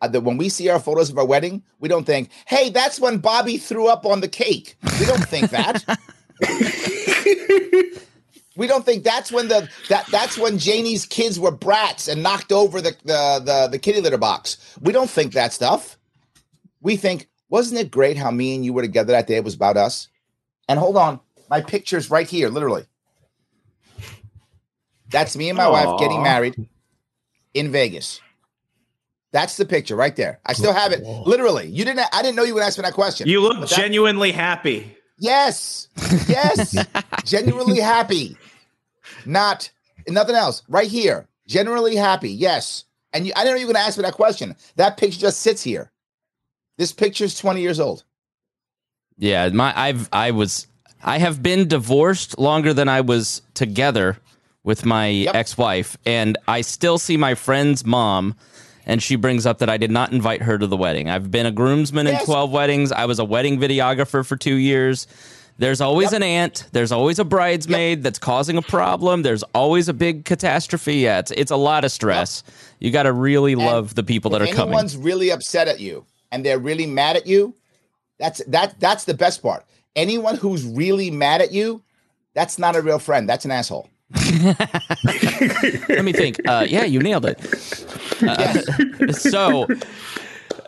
uh, 0.00 0.08
that 0.08 0.20
when 0.22 0.36
we 0.36 0.48
see 0.48 0.68
our 0.68 0.80
photos 0.80 1.10
of 1.10 1.18
our 1.18 1.24
wedding, 1.24 1.62
we 1.78 1.88
don't 1.88 2.04
think, 2.04 2.30
hey, 2.46 2.70
that's 2.70 3.00
when 3.00 3.18
Bobby 3.18 3.56
threw 3.58 3.86
up 3.86 4.04
on 4.04 4.20
the 4.20 4.28
cake. 4.28 4.76
We 5.00 5.06
don't 5.06 5.24
think 5.24 5.50
that. 5.50 5.84
we 8.56 8.66
don't 8.66 8.84
think 8.84 9.04
that's 9.04 9.32
when 9.32 9.48
the 9.48 9.68
that 9.88 10.06
that's 10.08 10.36
when 10.36 10.58
Janie's 10.58 11.06
kids 11.06 11.40
were 11.40 11.50
brats 11.50 12.08
and 12.08 12.22
knocked 12.22 12.52
over 12.52 12.80
the 12.80 12.96
the 13.04 13.42
the, 13.44 13.68
the 13.72 13.78
kitty 13.78 14.00
litter 14.00 14.18
box. 14.18 14.76
We 14.80 14.92
don't 14.92 15.10
think 15.10 15.32
that 15.32 15.52
stuff. 15.52 15.98
We 16.80 16.96
think, 16.96 17.28
wasn't 17.48 17.80
it 17.80 17.90
great 17.90 18.16
how 18.16 18.30
me 18.30 18.54
and 18.54 18.64
you 18.64 18.72
were 18.72 18.82
together 18.82 19.12
that 19.12 19.26
day? 19.26 19.36
It 19.36 19.44
was 19.44 19.54
about 19.54 19.76
us. 19.76 20.08
And 20.68 20.78
hold 20.78 20.96
on, 20.96 21.20
my 21.48 21.60
picture's 21.60 22.10
right 22.10 22.28
here, 22.28 22.48
literally. 22.48 22.84
That's 25.08 25.36
me 25.36 25.48
and 25.48 25.56
my 25.56 25.68
wife 25.68 25.98
getting 26.00 26.22
married 26.22 26.56
in 27.54 27.70
Vegas. 27.70 28.20
That's 29.30 29.56
the 29.56 29.64
picture 29.64 29.96
right 29.96 30.14
there. 30.16 30.40
I 30.44 30.52
still 30.52 30.72
have 30.72 30.92
it. 30.92 31.02
Literally. 31.02 31.66
You 31.68 31.84
didn't 31.84 32.00
I 32.12 32.22
didn't 32.22 32.36
know 32.36 32.42
you 32.42 32.54
would 32.54 32.62
ask 32.62 32.78
me 32.78 32.82
that 32.82 32.94
question. 32.94 33.28
You 33.28 33.40
look 33.40 33.60
that- 33.60 33.68
genuinely 33.68 34.32
happy. 34.32 34.96
Yes. 35.18 35.88
Yes. 36.26 36.74
Genuinely 37.24 37.78
happy. 37.78 38.36
Not 39.26 39.70
nothing 40.08 40.34
else. 40.34 40.62
Right 40.68 40.88
here. 40.88 41.28
Generally 41.46 41.96
happy. 41.96 42.30
Yes. 42.30 42.84
And 43.12 43.26
you, 43.26 43.32
I 43.36 43.40
didn't 43.40 43.56
know 43.56 43.60
you 43.60 43.66
were 43.66 43.72
going 43.72 43.82
to 43.82 43.86
ask 43.86 43.98
me 43.98 44.02
that 44.02 44.14
question. 44.14 44.56
That 44.76 44.96
picture 44.96 45.20
just 45.20 45.40
sits 45.40 45.62
here. 45.62 45.90
This 46.78 46.92
picture's 46.92 47.38
20 47.38 47.60
years 47.60 47.78
old. 47.78 48.04
Yeah, 49.18 49.48
my 49.50 49.78
I've 49.78 50.08
I 50.12 50.30
was 50.30 50.66
I 51.02 51.18
have 51.18 51.42
been 51.42 51.68
divorced 51.68 52.38
longer 52.38 52.72
than 52.72 52.88
I 52.88 53.02
was 53.02 53.42
together 53.54 54.18
with 54.64 54.84
my 54.84 55.10
ex-wife 55.34 55.96
and 56.06 56.38
I 56.48 56.62
still 56.62 56.98
see 56.98 57.16
my 57.16 57.34
friend's 57.34 57.84
mom 57.84 58.34
and 58.86 59.02
she 59.02 59.16
brings 59.16 59.44
up 59.46 59.58
that 59.58 59.68
I 59.68 59.76
did 59.76 59.90
not 59.90 60.12
invite 60.12 60.42
her 60.42 60.58
to 60.58 60.66
the 60.66 60.76
wedding. 60.76 61.10
I've 61.10 61.30
been 61.30 61.46
a 61.46 61.52
groomsman 61.52 62.06
in 62.06 62.18
12 62.24 62.50
weddings. 62.50 62.90
I 62.90 63.04
was 63.04 63.18
a 63.18 63.24
wedding 63.24 63.58
videographer 63.58 64.26
for 64.26 64.36
2 64.36 64.54
years. 64.54 65.06
There's 65.58 65.80
always 65.80 66.12
Yep. 66.12 66.16
an 66.18 66.22
aunt, 66.24 66.64
there's 66.72 66.90
always 66.92 67.18
a 67.18 67.24
bridesmaid 67.24 68.02
that's 68.02 68.18
causing 68.18 68.56
a 68.56 68.62
problem. 68.62 69.22
There's 69.22 69.42
always 69.54 69.88
a 69.88 69.92
big 69.94 70.24
catastrophe. 70.24 70.96
Yeah, 70.96 71.18
it's 71.20 71.30
it's 71.32 71.50
a 71.52 71.56
lot 71.56 71.84
of 71.84 71.92
stress. 71.92 72.42
You 72.80 72.90
got 72.90 73.04
to 73.04 73.12
really 73.12 73.54
love 73.54 73.94
the 73.94 74.02
people 74.02 74.30
that 74.32 74.42
are 74.42 74.46
coming. 74.46 74.68
anyone's 74.74 74.96
really 74.96 75.30
upset 75.30 75.68
at 75.68 75.78
you 75.78 76.04
and 76.32 76.44
they're 76.44 76.58
really 76.58 76.86
mad 76.86 77.16
at 77.16 77.26
you, 77.26 77.54
That's 78.18 78.42
that 78.48 78.80
that's 78.80 79.04
the 79.04 79.14
best 79.14 79.42
part. 79.42 79.64
Anyone 79.94 80.36
who's 80.36 80.64
really 80.64 81.10
mad 81.10 81.40
at 81.42 81.52
you, 81.52 81.82
that's 82.34 82.58
not 82.58 82.74
a 82.74 82.80
real 82.82 82.98
friend. 82.98 83.28
That's 83.28 83.44
an 83.44 83.50
asshole. 83.50 83.88
Let 85.88 86.04
me 86.04 86.12
think. 86.12 86.40
Uh, 86.46 86.66
yeah, 86.68 86.84
you 86.84 87.00
nailed 87.00 87.26
it. 87.26 87.38
Uh, 88.22 89.12
so, 89.12 89.66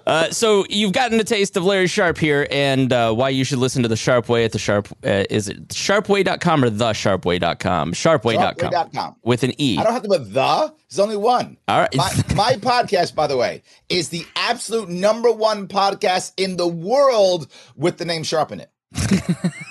uh, 0.06 0.30
so 0.30 0.64
you've 0.68 0.92
gotten 0.92 1.18
a 1.18 1.24
taste 1.24 1.56
of 1.56 1.64
Larry 1.64 1.86
Sharpe 1.86 2.18
here, 2.18 2.46
and 2.50 2.92
uh, 2.92 3.12
why 3.12 3.30
you 3.30 3.44
should 3.44 3.58
listen 3.58 3.82
to 3.82 3.88
the 3.88 3.96
Sharpe 3.96 4.28
Way 4.28 4.44
at 4.44 4.52
the 4.52 4.58
Sharp. 4.58 4.88
Uh, 5.04 5.24
is 5.30 5.48
it 5.48 5.68
sharpeway.com 5.68 6.64
or 6.64 6.70
the 6.70 6.84
sharpeway.com? 6.90 7.92
Sharpeway.com. 7.92 8.70
Sharpeway.com. 8.70 9.16
With 9.22 9.42
an 9.42 9.60
E. 9.60 9.78
I 9.78 9.84
don't 9.84 9.92
have 9.92 10.02
to 10.02 10.08
put 10.08 10.32
the. 10.32 10.74
There's 10.88 10.98
only 10.98 11.16
one. 11.16 11.56
All 11.68 11.80
right. 11.80 11.94
My, 11.96 12.12
my 12.34 12.52
podcast, 12.56 13.14
by 13.14 13.26
the 13.26 13.36
way, 13.36 13.62
is 13.88 14.10
the 14.10 14.26
absolute 14.36 14.88
number 14.88 15.32
one 15.32 15.68
podcast 15.68 16.32
in 16.36 16.56
the 16.56 16.68
world 16.68 17.48
with 17.76 17.98
the 17.98 18.04
name 18.04 18.22
Sharp 18.22 18.52
in 18.52 18.60
it. 18.60 18.70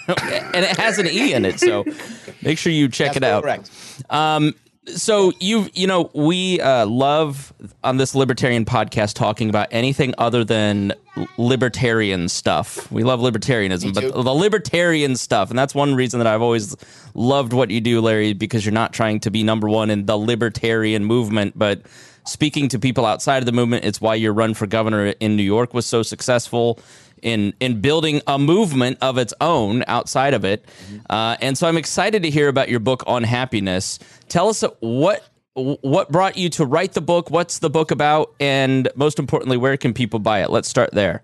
and 0.08 0.66
it 0.66 0.78
has 0.78 1.00
an 1.00 1.08
E 1.08 1.34
in 1.34 1.46
it, 1.46 1.60
so 1.60 1.86
make 2.42 2.58
sure 2.58 2.74
you 2.74 2.90
check 2.90 3.14
That's 3.14 3.18
it 3.18 3.24
out. 3.24 3.44
correct. 3.44 3.72
Um, 4.10 4.54
so 4.88 5.32
you 5.40 5.70
you 5.74 5.88
know 5.88 6.12
we 6.14 6.60
uh, 6.60 6.86
love 6.86 7.54
on 7.84 7.98
this 7.98 8.16
libertarian 8.16 8.66
podcast 8.66 9.14
talking 9.14 9.50
about 9.50 9.68
anything 9.72 10.14
other 10.18 10.44
than 10.44 10.94
libertarian 11.38 12.28
stuff. 12.28 12.92
We 12.92 13.04
love 13.04 13.20
libertarianism, 13.20 13.94
but 13.94 14.24
the 14.24 14.34
libertarian 14.34 15.16
stuff, 15.16 15.50
and 15.50 15.58
that's 15.58 15.76
one 15.76 15.96
reason 15.96 16.20
that 16.20 16.28
I've 16.28 16.42
always 16.42 16.76
loved 17.14 17.54
what 17.54 17.70
you 17.70 17.82
do, 17.82 18.02
Larry, 18.02 18.34
because 18.34 18.66
you're 18.66 18.74
not 18.74 18.94
trying 18.94 19.20
to 19.22 19.32
be 19.32 19.44
number 19.44 19.70
one 19.70 19.90
in 19.90 20.06
the 20.06 20.18
libertarian 20.18 21.06
movement, 21.06 21.58
but 21.58 21.84
speaking 22.26 22.70
to 22.70 22.80
people 22.80 23.06
outside 23.06 23.40
of 23.40 23.46
the 23.46 23.52
movement. 23.52 23.86
It's 23.86 24.02
why 24.02 24.16
your 24.16 24.34
run 24.34 24.54
for 24.54 24.66
governor 24.66 25.08
in 25.20 25.36
New 25.36 25.44
York 25.44 25.74
was 25.74 25.86
so 25.86 26.04
successful 26.04 26.80
in 27.24 27.54
in 27.60 27.82
building 27.82 28.22
a 28.28 28.38
movement 28.38 28.98
of 29.02 29.18
its 29.18 29.34
own 29.42 29.84
outside 29.88 30.34
of 30.34 30.46
it. 30.46 30.66
Uh, 31.10 31.38
and 31.42 31.58
so 31.58 31.68
I'm 31.68 31.78
excited 31.78 32.22
to 32.24 32.30
hear 32.30 32.48
about 32.48 32.70
your 32.70 32.80
book 32.80 33.04
on 33.08 33.24
happiness. 33.24 33.98
Tell 34.30 34.50
us 34.50 34.64
what 34.80 35.28
what 35.56 36.12
brought 36.12 36.38
you 36.38 36.50
to 36.50 36.66
write 36.66 36.94
the 36.94 37.02
book. 37.02 37.30
What's 37.30 37.60
the 37.60 37.70
book 37.70 37.92
about? 37.92 38.34
And 38.40 38.90
most 38.96 39.20
importantly, 39.20 39.58
where 39.58 39.78
can 39.78 39.94
people 39.94 40.20
buy 40.20 40.42
it? 40.42 40.50
Let's 40.50 40.68
start 40.68 40.92
there. 40.94 41.24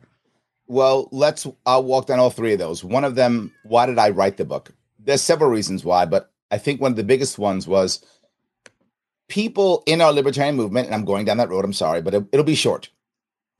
Well, 0.68 1.10
let's 1.12 1.48
I'll 1.66 1.84
walk 1.84 2.08
down 2.08 2.20
all 2.20 2.30
three 2.30 2.54
of 2.54 2.60
those. 2.60 2.84
One 2.84 3.04
of 3.04 3.16
them, 3.16 3.52
why 3.64 3.86
did 3.86 3.98
I 3.98 4.10
write 4.12 4.38
the 4.38 4.46
book? 4.46 4.72
There's 5.00 5.22
several 5.22 5.50
reasons 5.50 5.84
why, 5.84 6.06
but 6.06 6.32
I 6.52 6.58
think 6.58 6.80
one 6.80 6.92
of 6.92 6.96
the 6.96 7.04
biggest 7.04 7.40
ones 7.40 7.68
was 7.68 8.06
people 9.28 9.84
in 9.86 10.02
our 10.02 10.14
libertarian 10.14 10.56
movement, 10.56 10.88
and 10.88 10.96
I'm 10.96 11.06
going 11.06 11.26
down 11.26 11.38
that 11.38 11.50
road, 11.50 11.66
I'm 11.66 11.74
sorry, 11.74 12.02
but 12.02 12.14
it, 12.14 12.26
it'll 12.32 12.46
be 12.46 12.56
short. 12.56 12.90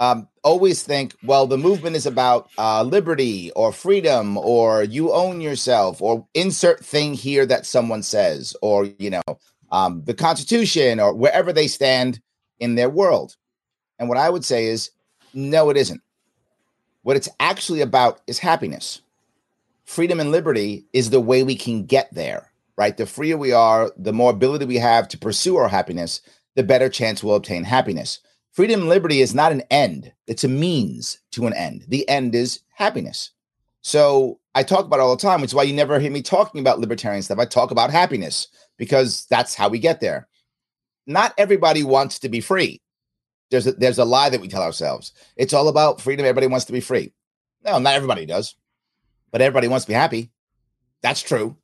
Um, 0.02 0.30
always 0.44 0.82
think, 0.82 1.14
well, 1.24 1.46
the 1.46 1.58
movement 1.58 1.98
is 1.98 2.06
about 2.06 2.50
uh, 2.58 2.84
liberty 2.84 3.52
or 3.52 3.74
freedom 3.74 4.38
or 4.38 4.84
you 4.84 5.12
own 5.12 5.42
yourself 5.42 6.02
or 6.02 6.26
insert 6.34 6.86
thing 6.86 7.14
here 7.14 7.46
that 7.46 7.66
someone 7.66 8.02
says 8.02 8.56
or, 8.62 8.86
you 8.86 9.10
know, 9.10 9.22
um, 9.72 10.04
the 10.06 10.14
Constitution 10.14 11.02
or 11.02 11.14
wherever 11.14 11.52
they 11.52 11.68
stand 11.68 12.22
in 12.60 12.76
their 12.76 12.90
world. 12.90 13.36
And 14.00 14.08
what 14.08 14.18
I 14.18 14.30
would 14.30 14.46
say 14.46 14.66
is, 14.66 14.92
no, 15.34 15.70
it 15.70 15.76
isn't. 15.76 16.02
What 17.02 17.18
it's 17.18 17.30
actually 17.40 17.82
about 17.82 18.22
is 18.26 18.40
happiness. 18.40 19.02
Freedom 19.86 20.20
and 20.20 20.32
liberty 20.32 20.86
is 20.94 21.10
the 21.10 21.20
way 21.20 21.44
we 21.44 21.56
can 21.56 21.86
get 21.86 22.14
there, 22.14 22.52
right? 22.78 22.96
The 22.96 23.06
freer 23.06 23.38
we 23.38 23.52
are, 23.52 23.92
the 23.98 24.14
more 24.14 24.32
ability 24.32 24.66
we 24.66 24.78
have 24.78 25.08
to 25.10 25.18
pursue 25.18 25.58
our 25.58 25.68
happiness, 25.68 26.22
the 26.56 26.64
better 26.64 26.88
chance 26.90 27.24
we'll 27.24 27.36
obtain 27.36 27.64
happiness. 27.64 28.20
Freedom 28.52 28.82
and 28.82 28.90
liberty 28.90 29.22
is 29.22 29.36
not 29.36 29.52
an 29.52 29.62
end, 29.70 30.12
it's 30.28 30.44
a 30.44 30.50
means 30.50 31.20
to 31.32 31.48
an 31.48 31.54
end. 31.54 31.86
The 31.88 32.08
end 32.10 32.36
is 32.36 32.62
happiness. 32.74 33.32
So 33.82 34.40
I 34.56 34.64
talk 34.64 34.86
about 34.86 35.00
all 35.00 35.16
the 35.16 35.22
time, 35.22 35.42
which 35.42 35.52
is 35.52 35.56
why 35.56 35.64
you 35.64 35.74
never 35.74 36.00
hear 36.00 36.12
me 36.12 36.22
talking 36.22 36.60
about 36.60 36.80
libertarian 36.80 37.22
stuff. 37.22 37.40
I 37.40 37.46
talk 37.46 37.72
about 37.72 37.92
happiness 37.92 38.48
because 38.78 39.26
that's 39.30 39.56
how 39.56 39.70
we 39.70 39.80
get 39.80 40.02
there. 40.02 40.28
Not 41.08 41.34
everybody 41.38 41.84
wants 41.84 42.20
to 42.20 42.30
be 42.30 42.42
free. 42.42 42.82
There's 43.52 43.68
a, 43.68 43.72
there's 43.72 43.98
a 43.98 44.06
lie 44.06 44.30
that 44.30 44.42
we 44.42 44.48
tell 44.48 44.62
ourselves. 44.62 45.14
It's 45.38 45.54
all 45.54 45.70
about 45.70 46.02
freedom. 46.02 46.26
Everybody 46.26 46.48
wants 46.48 46.66
to 46.66 46.74
be 46.74 46.82
free. 46.82 47.14
No, 47.64 47.80
not 47.80 47.96
everybody 47.96 48.26
does, 48.26 48.56
but 49.32 49.42
everybody 49.42 49.68
wants 49.68 49.86
to 49.86 49.90
be 49.90 49.96
happy. 49.96 50.32
That's 51.02 51.22
true. 51.22 51.58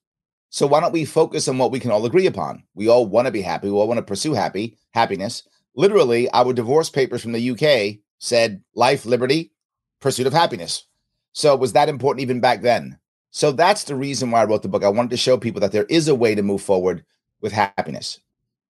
So 0.49 0.67
why 0.67 0.79
don't 0.79 0.93
we 0.93 1.05
focus 1.05 1.47
on 1.47 1.57
what 1.57 1.71
we 1.71 1.79
can 1.79 1.91
all 1.91 2.05
agree 2.05 2.27
upon? 2.27 2.63
We 2.75 2.87
all 2.87 3.05
want 3.05 3.27
to 3.27 3.31
be 3.31 3.41
happy. 3.41 3.67
We 3.67 3.73
all 3.73 3.87
want 3.87 3.97
to 3.97 4.03
pursue 4.03 4.33
happy 4.33 4.77
happiness. 4.93 5.43
Literally, 5.75 6.29
our 6.31 6.53
divorce 6.53 6.89
papers 6.89 7.21
from 7.21 7.33
the 7.33 7.51
UK 7.51 7.99
said 8.17 8.63
life, 8.73 9.05
liberty, 9.05 9.51
pursuit 9.99 10.27
of 10.27 10.33
happiness. 10.33 10.85
So 11.33 11.55
was 11.55 11.73
that 11.73 11.89
important 11.89 12.21
even 12.21 12.39
back 12.39 12.61
then? 12.61 12.97
So 13.31 13.51
that's 13.51 13.83
the 13.83 13.95
reason 13.95 14.31
why 14.31 14.41
I 14.41 14.45
wrote 14.45 14.61
the 14.61 14.69
book. 14.69 14.83
I 14.83 14.89
wanted 14.89 15.11
to 15.11 15.17
show 15.17 15.37
people 15.37 15.59
that 15.61 15.73
there 15.73 15.85
is 15.89 16.07
a 16.07 16.15
way 16.15 16.35
to 16.35 16.41
move 16.41 16.61
forward 16.61 17.03
with 17.41 17.51
happiness. 17.51 18.19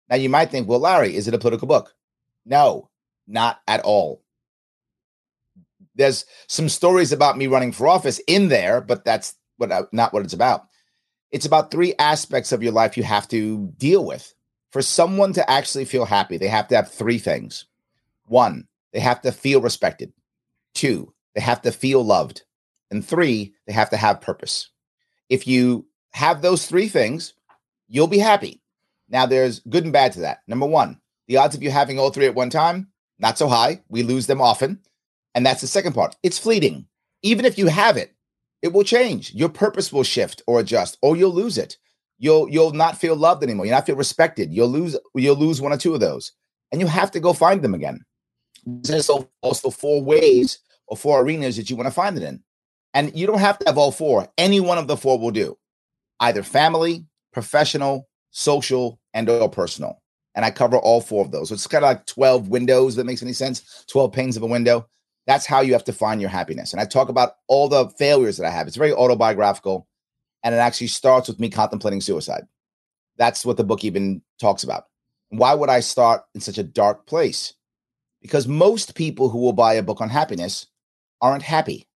Now 0.08 0.16
you 0.16 0.30
might 0.30 0.50
think, 0.50 0.66
well, 0.66 0.78
Larry, 0.78 1.14
is 1.14 1.28
it 1.28 1.34
a 1.34 1.38
political 1.38 1.68
book? 1.68 1.94
No, 2.46 2.88
not 3.26 3.60
at 3.68 3.82
all. 3.82 4.22
There's 5.94 6.24
some 6.46 6.68
stories 6.68 7.12
about 7.12 7.36
me 7.36 7.46
running 7.46 7.72
for 7.72 7.86
office 7.86 8.20
in 8.26 8.48
there, 8.48 8.80
but 8.80 9.04
that's 9.04 9.34
what 9.58 9.70
I, 9.70 9.82
not 9.92 10.12
what 10.12 10.24
it's 10.24 10.34
about. 10.34 10.66
It's 11.30 11.46
about 11.46 11.70
three 11.70 11.94
aspects 11.98 12.52
of 12.52 12.62
your 12.62 12.72
life 12.72 12.96
you 12.96 13.02
have 13.02 13.28
to 13.28 13.72
deal 13.76 14.04
with. 14.04 14.34
For 14.74 14.82
someone 14.82 15.32
to 15.34 15.48
actually 15.48 15.84
feel 15.84 16.04
happy, 16.04 16.36
they 16.36 16.48
have 16.48 16.66
to 16.66 16.74
have 16.74 16.90
three 16.90 17.18
things. 17.18 17.66
One, 18.26 18.66
they 18.92 18.98
have 18.98 19.20
to 19.20 19.30
feel 19.30 19.60
respected. 19.60 20.12
Two, 20.74 21.14
they 21.36 21.40
have 21.40 21.62
to 21.62 21.70
feel 21.70 22.04
loved. 22.04 22.42
And 22.90 23.06
three, 23.06 23.54
they 23.68 23.72
have 23.72 23.90
to 23.90 23.96
have 23.96 24.20
purpose. 24.20 24.70
If 25.28 25.46
you 25.46 25.86
have 26.12 26.42
those 26.42 26.66
three 26.66 26.88
things, 26.88 27.34
you'll 27.86 28.08
be 28.08 28.18
happy. 28.18 28.62
Now, 29.08 29.26
there's 29.26 29.60
good 29.60 29.84
and 29.84 29.92
bad 29.92 30.10
to 30.14 30.20
that. 30.22 30.40
Number 30.48 30.66
one, 30.66 31.00
the 31.28 31.36
odds 31.36 31.54
of 31.54 31.62
you 31.62 31.70
having 31.70 32.00
all 32.00 32.10
three 32.10 32.26
at 32.26 32.34
one 32.34 32.50
time, 32.50 32.88
not 33.20 33.38
so 33.38 33.46
high. 33.46 33.80
We 33.88 34.02
lose 34.02 34.26
them 34.26 34.40
often. 34.40 34.80
And 35.36 35.46
that's 35.46 35.60
the 35.60 35.68
second 35.68 35.92
part. 35.92 36.16
It's 36.24 36.40
fleeting. 36.40 36.88
Even 37.22 37.44
if 37.44 37.58
you 37.58 37.68
have 37.68 37.96
it, 37.96 38.12
it 38.60 38.72
will 38.72 38.82
change. 38.82 39.34
Your 39.34 39.50
purpose 39.50 39.92
will 39.92 40.02
shift 40.02 40.42
or 40.48 40.58
adjust, 40.58 40.98
or 41.00 41.16
you'll 41.16 41.32
lose 41.32 41.58
it. 41.58 41.76
You'll 42.18 42.48
you'll 42.48 42.72
not 42.72 42.98
feel 42.98 43.16
loved 43.16 43.42
anymore. 43.42 43.66
You'll 43.66 43.74
not 43.74 43.86
feel 43.86 43.96
respected. 43.96 44.52
You'll 44.52 44.68
lose 44.68 44.96
you'll 45.14 45.36
lose 45.36 45.60
one 45.60 45.72
or 45.72 45.76
two 45.76 45.94
of 45.94 46.00
those, 46.00 46.32
and 46.72 46.80
you 46.80 46.86
have 46.86 47.10
to 47.12 47.20
go 47.20 47.32
find 47.32 47.62
them 47.62 47.74
again. 47.74 48.00
There's 48.66 49.10
also, 49.10 49.70
four 49.70 50.02
ways 50.02 50.58
or 50.86 50.96
four 50.96 51.20
arenas 51.20 51.56
that 51.56 51.68
you 51.68 51.76
want 51.76 51.86
to 51.86 51.94
find 51.94 52.16
it 52.16 52.22
in, 52.22 52.42
and 52.94 53.14
you 53.16 53.26
don't 53.26 53.40
have 53.40 53.58
to 53.58 53.66
have 53.66 53.78
all 53.78 53.92
four. 53.92 54.28
Any 54.38 54.60
one 54.60 54.78
of 54.78 54.86
the 54.86 54.96
four 54.96 55.18
will 55.18 55.32
do. 55.32 55.58
Either 56.20 56.42
family, 56.42 57.04
professional, 57.32 58.08
social, 58.30 59.00
and 59.12 59.28
or 59.28 59.50
personal. 59.50 60.00
And 60.34 60.44
I 60.44 60.50
cover 60.50 60.76
all 60.76 61.00
four 61.00 61.24
of 61.24 61.30
those. 61.30 61.48
So 61.48 61.54
it's 61.54 61.66
kind 61.66 61.84
of 61.84 61.88
like 61.88 62.06
12 62.06 62.48
windows, 62.48 62.96
that 62.96 63.04
makes 63.04 63.22
any 63.22 63.32
sense. 63.32 63.84
12 63.88 64.12
panes 64.12 64.36
of 64.36 64.42
a 64.42 64.46
window. 64.46 64.88
That's 65.26 65.46
how 65.46 65.60
you 65.60 65.72
have 65.72 65.84
to 65.84 65.92
find 65.92 66.20
your 66.20 66.30
happiness. 66.30 66.72
And 66.72 66.80
I 66.80 66.84
talk 66.84 67.08
about 67.08 67.36
all 67.48 67.68
the 67.68 67.88
failures 67.90 68.36
that 68.36 68.46
I 68.46 68.50
have. 68.50 68.66
It's 68.66 68.76
very 68.76 68.92
autobiographical. 68.92 69.86
And 70.44 70.54
it 70.54 70.58
actually 70.58 70.86
starts 70.88 71.26
with 71.26 71.40
me 71.40 71.48
contemplating 71.48 72.00
suicide. 72.00 72.44
That's 73.16 73.44
what 73.44 73.56
the 73.56 73.64
book 73.64 73.82
even 73.82 74.22
talks 74.38 74.62
about. 74.62 74.84
Why 75.30 75.54
would 75.54 75.70
I 75.70 75.80
start 75.80 76.22
in 76.34 76.40
such 76.40 76.58
a 76.58 76.62
dark 76.62 77.06
place? 77.06 77.54
Because 78.22 78.46
most 78.46 78.94
people 78.94 79.28
who 79.28 79.38
will 79.38 79.52
buy 79.52 79.74
a 79.74 79.82
book 79.82 80.00
on 80.00 80.08
happiness 80.08 80.66
aren't 81.20 81.42
happy, 81.42 81.88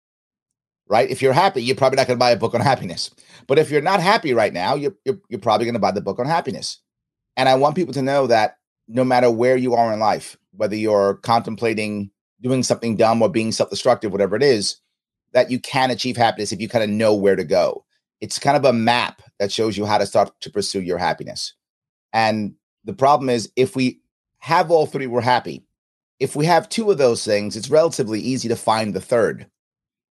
right? 0.89 1.09
If 1.09 1.23
you're 1.23 1.33
happy, 1.33 1.63
you're 1.63 1.77
probably 1.77 1.97
not 1.97 2.07
going 2.07 2.19
to 2.19 2.25
buy 2.25 2.31
a 2.31 2.37
book 2.37 2.55
on 2.55 2.61
happiness. 2.61 3.11
But 3.47 3.59
if 3.59 3.71
you're 3.71 3.81
not 3.83 4.01
happy 4.01 4.35
right 4.35 4.53
now, 4.53 4.75
you're, 4.75 4.97
you're, 5.05 5.19
you're 5.29 5.41
probably 5.41 5.67
going 5.67 5.75
to 5.75 5.81
buy 5.81 5.93
the 5.93 6.01
book 6.01 6.19
on 6.19 6.27
happiness. 6.27 6.81
And 7.37 7.49
I 7.49 7.55
want 7.55 7.77
people 7.77 7.95
to 7.95 8.03
know 8.03 8.27
that 8.27 8.57
no 8.89 9.05
matter 9.05 9.31
where 9.31 9.57
you 9.57 9.75
are 9.75 9.93
in 9.93 10.01
life, 10.01 10.37
whether 10.53 10.75
you're 10.75 11.15
contemplating 11.15 12.11
doing 12.41 12.63
something 12.63 12.97
dumb 12.97 13.23
or 13.23 13.29
being 13.29 13.53
self 13.53 13.71
destructive, 13.71 14.13
whatever 14.13 14.37
it 14.37 14.43
is, 14.43 14.81
that 15.33 15.51
you 15.51 15.61
can 15.61 15.91
achieve 15.91 16.17
happiness 16.17 16.53
if 16.53 16.61
you 16.61 16.69
kind 16.69 16.85
of 16.85 16.91
know 16.91 17.15
where 17.15 17.37
to 17.37 17.45
go. 17.45 17.85
It's 18.21 18.39
kind 18.39 18.57
of 18.57 18.65
a 18.65 18.73
map 18.73 19.23
that 19.39 19.53
shows 19.53 19.77
you 19.77 19.87
how 19.87 19.99
to 19.99 20.07
start 20.07 20.33
to 20.41 20.51
pursue 20.51 20.83
your 20.83 20.99
happiness. 20.99 21.55
And 22.13 22.55
the 22.85 22.95
problem 22.95 23.31
is, 23.31 23.51
if 23.57 23.77
we 23.77 24.01
have 24.39 24.71
all 24.71 24.87
three, 24.87 25.07
we're 25.07 25.21
happy. 25.21 25.65
If 26.19 26.35
we 26.35 26.47
have 26.47 26.69
two 26.69 26.91
of 26.91 26.99
those 26.99 27.25
things, 27.25 27.57
it's 27.57 27.71
relatively 27.71 28.21
easy 28.21 28.49
to 28.49 28.57
find 28.57 28.93
the 28.93 29.01
third. 29.01 29.47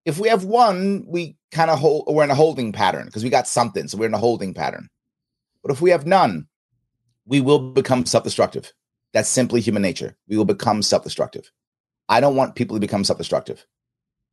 If 0.05 0.19
we 0.19 0.29
have 0.29 0.45
one, 0.45 1.03
we 1.05 1.37
kind 1.51 1.69
of 1.69 1.79
hold, 1.79 2.05
we're 2.07 2.23
in 2.23 2.31
a 2.31 2.35
holding 2.35 2.71
pattern 2.71 3.05
because 3.07 3.23
we 3.23 3.29
got 3.29 3.47
something. 3.47 3.87
So 3.87 3.97
we're 3.97 4.05
in 4.05 4.13
a 4.13 4.19
holding 4.19 4.53
pattern. 4.53 4.89
But 5.61 5.71
if 5.71 5.81
we 5.81 5.89
have 5.89 6.05
none, 6.05 6.47
we 7.25 7.41
will 7.41 7.59
become 7.59 8.05
self 8.05 8.23
destructive. 8.23 8.71
That's 9.13 9.29
simply 9.29 9.59
human 9.59 9.81
nature. 9.81 10.15
We 10.29 10.37
will 10.37 10.45
become 10.45 10.81
self 10.81 11.03
destructive. 11.03 11.51
I 12.09 12.21
don't 12.21 12.35
want 12.35 12.55
people 12.55 12.75
to 12.75 12.81
become 12.81 13.03
self 13.03 13.17
destructive 13.17 13.65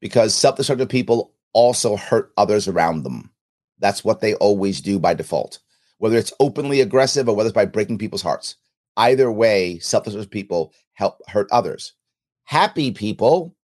because 0.01 0.35
self 0.35 0.57
destructive 0.57 0.89
people 0.89 1.33
also 1.53 1.97
hurt 1.97 2.33
others 2.37 2.69
around 2.69 3.03
them. 3.03 3.31
That's 3.79 4.05
what 4.05 4.21
they 4.21 4.35
always 4.35 4.81
do 4.81 4.99
by 4.99 5.15
default, 5.15 5.61
whether 5.99 6.17
it's 6.17 6.33
openly 6.41 6.81
aggressive 6.81 7.29
or 7.29 7.37
whether 7.37 7.49
it's 7.49 7.55
by 7.55 7.67
breaking 7.67 7.99
people's 7.99 8.23
hearts. 8.23 8.57
Either 8.97 9.31
way, 9.31 9.79
self 9.81 10.05
destructive 10.05 10.31
people 10.31 10.73
help 10.95 11.19
hurt 11.29 11.49
others. 11.51 11.95
Happy 12.45 12.93
people 12.93 13.57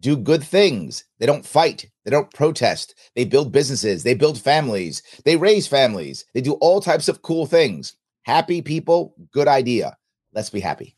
do 0.00 0.16
good 0.16 0.44
things. 0.44 1.04
They 1.18 1.26
don't 1.26 1.46
fight, 1.46 1.86
They 2.04 2.10
don't 2.10 2.32
protest. 2.32 2.94
They 3.14 3.24
build 3.24 3.52
businesses. 3.52 4.02
They 4.02 4.14
build 4.14 4.38
families. 4.40 5.02
They 5.24 5.36
raise 5.36 5.66
families. 5.66 6.24
They 6.34 6.40
do 6.42 6.54
all 6.54 6.80
types 6.80 7.08
of 7.08 7.22
cool 7.22 7.46
things. 7.46 7.96
Happy 8.22 8.62
people, 8.62 9.14
good 9.32 9.48
idea. 9.48 9.96
Let's 10.32 10.50
be 10.50 10.60
happy. 10.60 10.95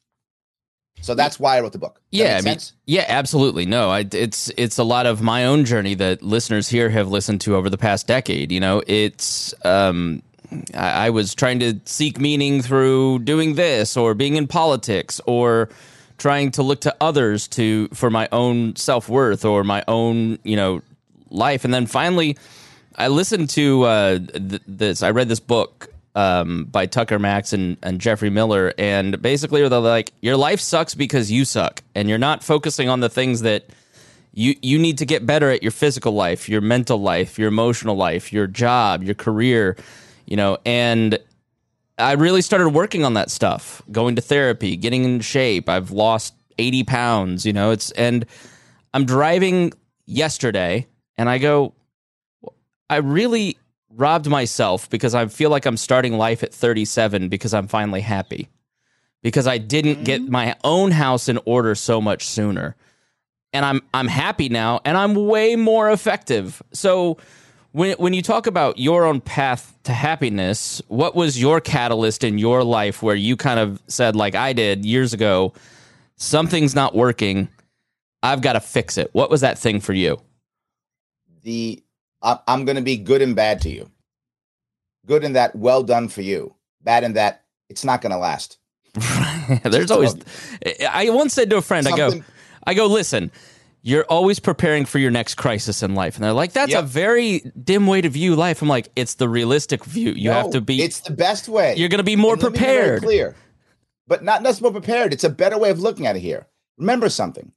So 1.00 1.14
that's 1.14 1.38
why 1.38 1.57
I 1.57 1.61
wrote 1.61 1.73
the 1.73 1.78
book. 1.78 1.95
Does 1.95 2.21
yeah, 2.21 2.33
I 2.33 2.35
mean, 2.37 2.43
sense? 2.43 2.73
yeah, 2.87 3.05
absolutely. 3.09 3.67
No, 3.67 3.90
I, 3.90 4.07
it's 4.12 4.50
it's 4.57 4.78
a 4.78 4.85
lot 4.85 5.07
of 5.07 5.23
my 5.23 5.45
own 5.45 5.64
journey 5.64 5.95
that 5.95 6.23
listeners 6.23 6.69
here 6.69 6.90
have 6.90 7.09
listened 7.09 7.40
to 7.43 7.57
over 7.57 7.71
the 7.71 7.78
past 7.78 8.07
decade. 8.07 8.52
You 8.52 8.61
know, 8.61 8.83
it's 8.87 9.55
um, 9.64 10.23
I, 10.75 11.07
I 11.07 11.11
was 11.11 11.35
trying 11.35 11.61
to 11.61 11.81
seek 11.85 12.21
meaning 12.21 12.62
through 12.62 13.21
doing 13.21 13.55
this, 13.55 13.97
or 13.97 14.14
being 14.14 14.37
in 14.37 14.47
politics, 14.47 15.21
or 15.26 15.69
trying 16.19 16.50
to 16.52 16.62
look 16.62 16.81
to 16.83 16.95
others 17.00 17.49
to 17.49 17.88
for 17.88 18.11
my 18.11 18.28
own 18.33 18.76
self 18.76 19.09
worth 19.09 19.45
or 19.45 19.64
my 19.64 19.85
own 19.88 20.38
you 20.43 20.57
know 20.57 20.83
life, 21.31 21.64
and 21.64 21.73
then 21.73 21.87
finally, 21.87 22.37
I 22.97 23.09
listened 23.09 23.50
to 23.50 23.85
uh, 23.85 24.19
th- 24.19 24.62
this. 24.67 25.02
I 25.02 25.11
read 25.11 25.28
this 25.28 25.40
book 25.40 25.93
um, 26.19 26.65
by 26.65 26.85
Tucker 26.87 27.21
Max 27.21 27.53
and, 27.53 27.77
and 27.81 28.01
Geoffrey 28.01 28.29
Miller, 28.29 28.75
and 28.77 29.23
basically 29.23 29.67
they're 29.69 29.79
like, 29.79 30.13
your 30.21 30.37
life 30.37 30.59
sucks 30.59 30.97
because 30.97 31.31
you 31.31 31.45
suck, 31.45 31.81
and 31.95 32.09
you're 32.09 32.19
not 32.19 32.43
focusing 32.43 32.89
on 32.89 32.99
the 32.99 33.09
things 33.09 33.43
that 33.43 33.67
you 34.33 34.57
you 34.61 34.81
need 34.81 34.99
to 34.99 35.07
get 35.07 35.25
better 35.27 35.49
at 35.49 35.63
your 35.63 35.71
physical 35.71 36.13
life, 36.13 36.49
your 36.49 36.61
mental 36.61 37.01
life, 37.01 37.39
your 37.39 37.47
emotional 37.47 37.95
life, 37.95 38.33
your 38.33 38.49
job, 38.49 39.05
your 39.05 39.15
career, 39.15 39.77
you 40.27 40.37
know, 40.37 40.59
and 40.67 41.21
I 41.99 42.13
really 42.15 42.43
started 42.43 42.71
working 42.71 43.05
on 43.05 43.15
that 43.15 43.31
stuff, 43.31 43.81
going 43.93 44.17
to 44.17 44.23
therapy, 44.23 44.75
getting 44.77 45.05
in 45.05 45.21
shape. 45.21 45.69
I've 45.69 45.93
lost 45.93 46.35
80 46.59 46.83
pounds, 46.83 47.47
you 47.47 47.53
know, 47.53 47.71
it's 47.71 47.93
and 47.93 48.27
I'm 48.93 49.05
driving 49.05 49.73
yesterday 50.05 50.89
and 51.17 51.29
I 51.29 51.39
go, 51.39 51.75
I 52.91 52.97
really 52.97 53.57
robbed 53.99 54.28
myself 54.28 54.88
because 54.88 55.14
I 55.14 55.26
feel 55.26 55.50
like 55.50 55.67
I'm 55.67 55.76
starting 55.76 56.17
life 56.17 56.43
at 56.43 56.55
37 56.55 57.28
because 57.28 57.52
I'm 57.52 57.67
finally 57.67 58.00
happy. 58.00 58.49
Because 59.23 59.49
I 59.49 59.59
didn't 59.59 59.97
mm-hmm. 59.97 60.05
get 60.05 60.28
my 60.28 60.55
own 60.62 60.93
house 60.93 61.28
in 61.28 61.38
order 61.45 61.75
so 61.75 62.00
much 62.00 62.25
sooner. 62.25 62.76
And 63.52 63.64
I'm 63.64 63.81
I'm 63.93 64.09
happy 64.09 64.49
now 64.49 64.81
and 64.85 64.97
I'm 64.97 65.14
way 65.14 65.57
more 65.57 65.90
effective. 65.90 66.62
So 66.73 67.19
when 67.73 67.97
when 67.99 68.12
you 68.12 68.23
talk 68.23 68.47
about 68.47 68.78
your 68.78 69.05
own 69.05 69.21
path 69.21 69.76
to 69.85 69.93
happiness, 69.93 70.81
what 70.88 71.17
was 71.17 71.40
your 71.40 71.61
catalyst 71.61 72.23
in 72.23 72.38
your 72.38 72.62
life 72.62 73.02
where 73.02 73.17
you 73.17 73.37
kind 73.37 73.59
of 73.59 73.83
said 73.88 74.14
like 74.14 74.35
I 74.35 74.52
did 74.52 74.85
years 74.85 75.12
ago, 75.12 75.55
something's 76.17 76.75
not 76.75 76.95
working. 76.95 77.49
I've 78.23 78.43
got 78.43 78.52
to 78.52 78.61
fix 78.61 78.99
it. 78.99 79.11
What 79.12 79.31
was 79.31 79.40
that 79.40 79.59
thing 79.59 79.81
for 79.81 79.95
you? 79.95 80.21
The 81.43 81.83
I- 82.23 82.39
I'm 82.49 82.65
going 82.65 82.77
to 82.77 82.83
be 82.83 82.97
good 82.97 83.23
and 83.23 83.35
bad 83.37 83.61
to 83.63 83.71
you. 83.71 83.91
Good 85.07 85.25
in 85.25 85.35
that, 85.35 85.55
well 85.57 85.83
done 85.83 86.09
for 86.09 86.23
you. 86.23 86.55
Bad 86.83 87.05
in 87.05 87.15
that, 87.15 87.45
it's 87.69 87.85
not 87.85 88.03
going 88.03 88.13
to 88.13 88.19
last. 88.19 88.59
There's 89.65 89.91
always. 89.91 90.15
I 90.91 91.11
once 91.11 91.33
said 91.35 91.51
to 91.51 91.57
a 91.57 91.63
friend, 91.63 91.87
I 91.87 91.97
go, 91.97 92.21
I 92.67 92.75
go, 92.75 92.87
listen. 92.87 93.31
You're 93.81 94.05
always 94.05 94.41
preparing 94.41 94.85
for 94.87 94.99
your 94.99 95.13
next 95.13 95.37
crisis 95.37 95.85
in 95.85 95.95
life, 95.95 96.17
and 96.17 96.25
they're 96.25 96.33
like, 96.33 96.53
"That's 96.53 96.73
a 96.75 96.83
very 96.83 97.53
dim 97.63 97.87
way 97.87 98.01
to 98.01 98.09
view 98.09 98.35
life." 98.35 98.61
I'm 98.61 98.69
like, 98.69 98.89
"It's 98.97 99.15
the 99.15 99.29
realistic 99.29 99.85
view. 99.85 100.11
You 100.13 100.31
have 100.31 100.51
to 100.51 100.61
be. 100.61 100.83
It's 100.83 100.99
the 101.01 101.13
best 101.13 101.49
way. 101.49 101.77
You're 101.77 101.89
going 101.89 101.99
to 101.99 102.05
be 102.05 102.17
more 102.17 102.35
And 102.35 102.43
let 102.43 102.53
me 102.53 102.59
be 102.59 102.65
very 102.65 102.77
prepared." 102.99 103.03
Clear, 103.05 103.37
but 104.09 104.25
not 104.25 104.43
just 104.43 104.61
more 104.61 104.73
prepared. 104.73 105.13
It's 105.13 105.23
a 105.23 105.31
better 105.31 105.57
way 105.57 105.71
of 105.71 105.79
looking 105.79 106.07
at 106.07 106.17
it 106.17 106.21
here. 106.21 106.49
Remember 106.77 107.09
something: 107.09 107.53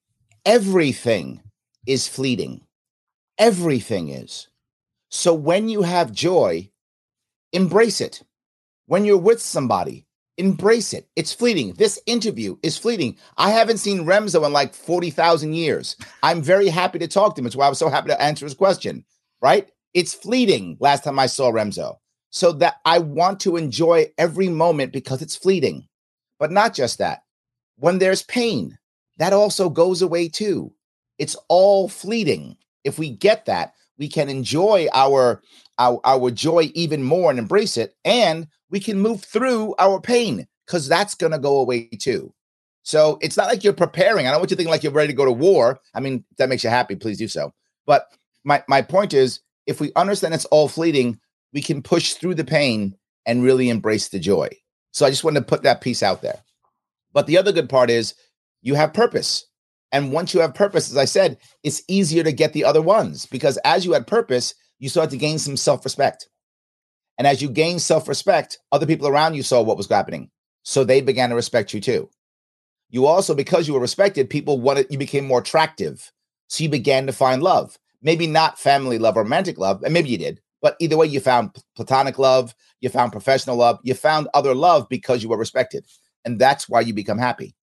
everything 0.45 1.41
is 1.87 2.07
fleeting. 2.07 2.61
Everything 3.39 4.09
is. 4.09 4.47
So 5.11 5.33
when 5.33 5.67
you 5.67 5.81
have 5.81 6.13
joy, 6.13 6.71
embrace 7.51 7.99
it. 7.99 8.23
When 8.85 9.03
you're 9.03 9.17
with 9.17 9.41
somebody, 9.41 10.05
embrace 10.37 10.93
it. 10.93 11.09
It's 11.17 11.33
fleeting. 11.33 11.73
This 11.73 11.99
interview 12.05 12.55
is 12.63 12.77
fleeting. 12.77 13.17
I 13.37 13.51
haven't 13.51 13.79
seen 13.79 14.05
Remzo 14.05 14.45
in 14.45 14.53
like 14.53 14.73
40,000 14.73 15.53
years. 15.53 15.97
I'm 16.23 16.41
very 16.41 16.69
happy 16.69 16.97
to 16.99 17.07
talk 17.07 17.35
to 17.35 17.41
him. 17.41 17.45
It's 17.45 17.57
why 17.57 17.65
I 17.65 17.69
was 17.69 17.77
so 17.77 17.89
happy 17.89 18.07
to 18.07 18.21
answer 18.21 18.45
his 18.45 18.53
question, 18.53 19.05
right? 19.41 19.69
It's 19.93 20.13
fleeting 20.13 20.77
last 20.79 21.03
time 21.03 21.19
I 21.19 21.25
saw 21.25 21.51
Remzo. 21.51 21.97
So 22.29 22.53
that 22.53 22.77
I 22.85 22.99
want 22.99 23.41
to 23.41 23.57
enjoy 23.57 24.13
every 24.17 24.47
moment 24.47 24.93
because 24.93 25.21
it's 25.21 25.35
fleeting. 25.35 25.89
But 26.39 26.51
not 26.51 26.73
just 26.73 26.99
that. 26.99 27.23
When 27.75 27.99
there's 27.99 28.23
pain, 28.23 28.77
that 29.17 29.33
also 29.33 29.69
goes 29.69 30.01
away 30.01 30.29
too. 30.29 30.73
It's 31.19 31.35
all 31.49 31.89
fleeting. 31.89 32.55
If 32.85 32.97
we 32.97 33.09
get 33.09 33.47
that, 33.47 33.73
we 34.01 34.09
can 34.09 34.29
enjoy 34.29 34.87
our 34.93 35.43
our, 35.77 36.01
our 36.03 36.31
joy 36.31 36.71
even 36.73 37.03
more 37.03 37.29
and 37.29 37.37
embrace 37.37 37.77
it 37.77 37.95
and 38.03 38.47
we 38.71 38.79
can 38.79 38.99
move 38.99 39.23
through 39.23 39.75
our 39.77 40.01
pain 40.01 40.47
because 40.65 40.87
that's 40.87 41.13
going 41.13 41.31
to 41.31 41.39
go 41.39 41.59
away 41.59 41.87
too. 41.99 42.33
So 42.83 43.19
it's 43.21 43.37
not 43.37 43.47
like 43.47 43.63
you're 43.63 43.73
preparing 43.73 44.25
i 44.25 44.31
don't 44.31 44.39
want 44.39 44.49
you 44.49 44.55
to 44.55 44.59
think 44.59 44.71
like 44.71 44.81
you're 44.81 44.91
ready 44.91 45.13
to 45.13 45.17
go 45.17 45.25
to 45.25 45.31
war 45.31 45.79
i 45.93 45.99
mean 45.99 46.25
that 46.37 46.49
makes 46.49 46.63
you 46.63 46.71
happy 46.71 46.95
please 46.95 47.19
do 47.19 47.27
so. 47.27 47.53
But 47.85 48.07
my 48.43 48.63
my 48.67 48.81
point 48.81 49.13
is 49.13 49.39
if 49.67 49.79
we 49.79 49.93
understand 49.95 50.33
it's 50.33 50.45
all 50.45 50.67
fleeting 50.67 51.19
we 51.53 51.61
can 51.61 51.83
push 51.83 52.13
through 52.13 52.33
the 52.35 52.43
pain 52.43 52.97
and 53.27 53.43
really 53.43 53.69
embrace 53.69 54.09
the 54.09 54.19
joy. 54.19 54.49
So 54.93 55.05
i 55.05 55.11
just 55.11 55.23
wanted 55.23 55.41
to 55.41 55.45
put 55.45 55.61
that 55.61 55.81
piece 55.81 56.01
out 56.01 56.23
there. 56.23 56.41
But 57.13 57.27
the 57.27 57.37
other 57.37 57.51
good 57.51 57.69
part 57.69 57.91
is 57.91 58.15
you 58.63 58.73
have 58.73 58.93
purpose 58.93 59.45
and 59.91 60.11
once 60.11 60.33
you 60.33 60.39
have 60.39 60.53
purpose 60.53 60.89
as 60.89 60.97
i 60.97 61.05
said 61.05 61.37
it's 61.63 61.83
easier 61.87 62.23
to 62.23 62.31
get 62.31 62.53
the 62.53 62.63
other 62.63 62.81
ones 62.81 63.25
because 63.25 63.57
as 63.65 63.85
you 63.85 63.93
had 63.93 64.07
purpose 64.07 64.53
you 64.81 64.89
start 64.89 65.11
to 65.11 65.17
gain 65.17 65.39
some 65.39 65.55
self-respect. 65.55 66.27
And 67.17 67.27
as 67.27 67.41
you 67.41 67.49
gain 67.49 67.79
self-respect 67.79 68.57
other 68.71 68.87
people 68.87 69.07
around 69.07 69.35
you 69.35 69.43
saw 69.43 69.61
what 69.61 69.77
was 69.77 69.87
happening. 69.87 70.31
So 70.63 70.83
they 70.83 71.01
began 71.01 71.29
to 71.29 71.35
respect 71.35 71.73
you 71.73 71.79
too. 71.79 72.09
You 72.89 73.05
also 73.05 73.33
because 73.35 73.67
you 73.67 73.75
were 73.75 73.79
respected 73.79 74.29
people 74.29 74.59
wanted 74.59 74.87
you 74.89 74.97
became 74.97 75.25
more 75.25 75.39
attractive. 75.39 76.11
So 76.47 76.63
you 76.63 76.69
began 76.69 77.05
to 77.05 77.13
find 77.13 77.41
love. 77.41 77.77
Maybe 78.01 78.27
not 78.27 78.59
family 78.59 78.97
love 78.97 79.15
romantic 79.15 79.57
love 79.57 79.83
and 79.83 79.93
maybe 79.93 80.09
you 80.09 80.17
did 80.17 80.41
but 80.61 80.75
either 80.79 80.97
way 80.97 81.05
you 81.05 81.19
found 81.19 81.55
platonic 81.75 82.17
love 82.19 82.53
you 82.81 82.89
found 82.89 83.11
professional 83.11 83.55
love 83.55 83.79
you 83.83 83.93
found 83.93 84.27
other 84.33 84.55
love 84.55 84.89
because 84.89 85.21
you 85.21 85.29
were 85.29 85.37
respected. 85.37 85.85
And 86.25 86.39
that's 86.39 86.67
why 86.67 86.81
you 86.81 86.93
become 86.93 87.19
happy 87.19 87.55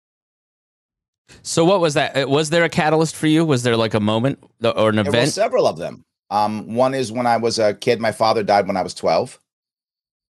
So, 1.43 1.65
what 1.65 1.81
was 1.81 1.95
that? 1.95 2.17
Uh, 2.17 2.29
Was 2.29 2.51
there 2.51 2.65
a 2.65 2.69
catalyst 2.69 3.17
for 3.17 3.27
you? 3.27 3.45
Was 3.45 3.63
there 3.63 3.77
like 3.77 3.95
a 3.95 4.01
moment 4.01 4.39
or 4.63 4.89
an 4.91 4.97
There 4.97 5.07
event? 5.09 5.31
several 5.33 5.67
of 5.67 5.79
them. 5.79 6.05
Um, 6.31 6.75
one 6.75 6.95
is 6.95 7.11
when 7.13 7.27
I 7.27 7.37
was 7.39 7.59
a 7.59 7.75
kid, 7.75 8.01
my 8.01 8.13
father 8.13 8.43
died 8.43 8.67
when 8.67 8.77
I 8.77 8.83
was 8.83 8.95
12. 8.95 9.39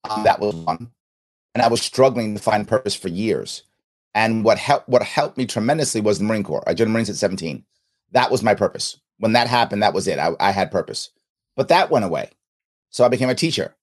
Um, 0.09 0.25
that 0.25 0.41
was 0.41 0.55
one. 0.55 0.91
And 1.55 1.63
I 1.63 1.69
was 1.69 1.83
struggling 1.83 2.35
to 2.37 2.43
find 2.43 2.69
purpose 2.69 2.95
for 2.95 3.09
years. 3.09 3.63
And 4.15 4.45
what 4.45 4.59
helped 4.59 4.89
what 4.89 5.03
helped 5.03 5.37
me 5.37 5.47
tremendously 5.47 6.01
was 6.01 6.19
the 6.19 6.25
Marine 6.25 6.45
Corps. 6.45 6.65
I 6.67 6.75
joined 6.75 6.89
the 6.91 6.93
Marines 6.93 7.11
at 7.11 7.17
17. 7.17 7.65
That 8.13 8.31
was 8.31 8.43
my 8.43 8.55
purpose. 8.55 8.99
When 9.19 9.33
that 9.33 9.49
happened, 9.49 9.83
that 9.83 9.95
was 9.95 10.07
it. 10.09 10.19
I, 10.19 10.33
I 10.41 10.51
had 10.53 10.71
purpose. 10.71 11.11
But 11.57 11.69
that 11.69 11.91
went 11.91 12.05
away. 12.05 12.31
So 12.91 13.05
I 13.05 13.09
became 13.09 13.29
a 13.29 13.35
teacher. 13.35 13.75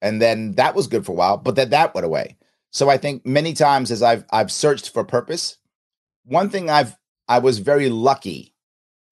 And 0.00 0.20
then 0.20 0.52
that 0.52 0.74
was 0.74 0.88
good 0.88 1.06
for 1.06 1.12
a 1.12 1.14
while, 1.14 1.36
but 1.36 1.54
then 1.54 1.70
that 1.70 1.94
went 1.94 2.04
away. 2.04 2.36
So 2.72 2.90
I 2.90 2.96
think 2.96 3.24
many 3.24 3.52
times 3.52 3.90
as 3.90 4.02
I've 4.02 4.24
I've 4.30 4.50
searched 4.50 4.90
for 4.90 5.04
purpose, 5.04 5.58
one 6.24 6.50
thing 6.50 6.70
I've 6.70 6.96
I 7.28 7.38
was 7.38 7.58
very 7.58 7.88
lucky 7.88 8.54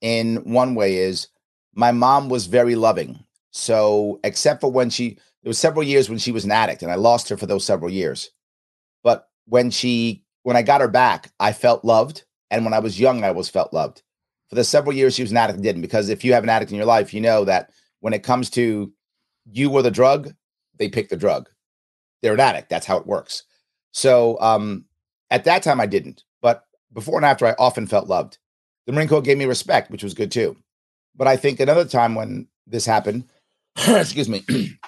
in 0.00 0.36
one 0.52 0.74
way 0.74 0.96
is 0.96 1.28
my 1.74 1.92
mom 1.92 2.28
was 2.28 2.46
very 2.46 2.74
loving. 2.74 3.24
So 3.52 4.20
except 4.24 4.60
for 4.60 4.70
when 4.70 4.90
she 4.90 5.18
there 5.42 5.50
was 5.50 5.58
several 5.58 5.82
years 5.82 6.08
when 6.08 6.18
she 6.18 6.32
was 6.32 6.44
an 6.44 6.52
addict 6.52 6.82
and 6.82 6.90
I 6.90 6.96
lost 6.96 7.28
her 7.28 7.36
for 7.36 7.46
those 7.46 7.64
several 7.64 7.90
years. 7.90 8.30
But 9.02 9.28
when 9.46 9.70
she 9.70 10.24
when 10.42 10.56
I 10.56 10.62
got 10.62 10.80
her 10.80 10.88
back, 10.88 11.30
I 11.38 11.52
felt 11.52 11.84
loved. 11.84 12.24
And 12.50 12.64
when 12.64 12.74
I 12.74 12.80
was 12.80 12.98
young, 12.98 13.22
I 13.22 13.28
always 13.28 13.48
felt 13.48 13.72
loved. 13.72 14.02
For 14.48 14.56
the 14.56 14.64
several 14.64 14.94
years 14.94 15.14
she 15.14 15.22
was 15.22 15.30
an 15.30 15.36
addict, 15.36 15.60
I 15.60 15.62
didn't. 15.62 15.82
Because 15.82 16.08
if 16.08 16.24
you 16.24 16.32
have 16.32 16.42
an 16.42 16.48
addict 16.50 16.72
in 16.72 16.76
your 16.76 16.86
life, 16.86 17.14
you 17.14 17.20
know 17.20 17.44
that 17.44 17.70
when 18.00 18.12
it 18.12 18.22
comes 18.22 18.50
to 18.50 18.92
you 19.50 19.70
or 19.70 19.82
the 19.82 19.90
drug, 19.90 20.34
they 20.78 20.88
pick 20.88 21.08
the 21.08 21.16
drug. 21.16 21.48
They're 22.22 22.34
an 22.34 22.40
addict. 22.40 22.68
That's 22.68 22.86
how 22.86 22.96
it 22.98 23.06
works. 23.06 23.44
So 23.92 24.40
um, 24.40 24.86
at 25.30 25.44
that 25.44 25.62
time, 25.62 25.80
I 25.80 25.86
didn't. 25.86 26.24
Before 26.92 27.16
and 27.16 27.24
after, 27.24 27.46
I 27.46 27.54
often 27.58 27.86
felt 27.86 28.08
loved. 28.08 28.38
The 28.86 28.92
Marine 28.92 29.08
Corps 29.08 29.22
gave 29.22 29.38
me 29.38 29.44
respect, 29.44 29.90
which 29.90 30.02
was 30.02 30.14
good 30.14 30.32
too. 30.32 30.56
But 31.14 31.28
I 31.28 31.36
think 31.36 31.60
another 31.60 31.84
time 31.84 32.14
when 32.14 32.48
this 32.66 32.86
happened, 32.86 33.24
excuse 33.88 34.28
me, 34.28 34.44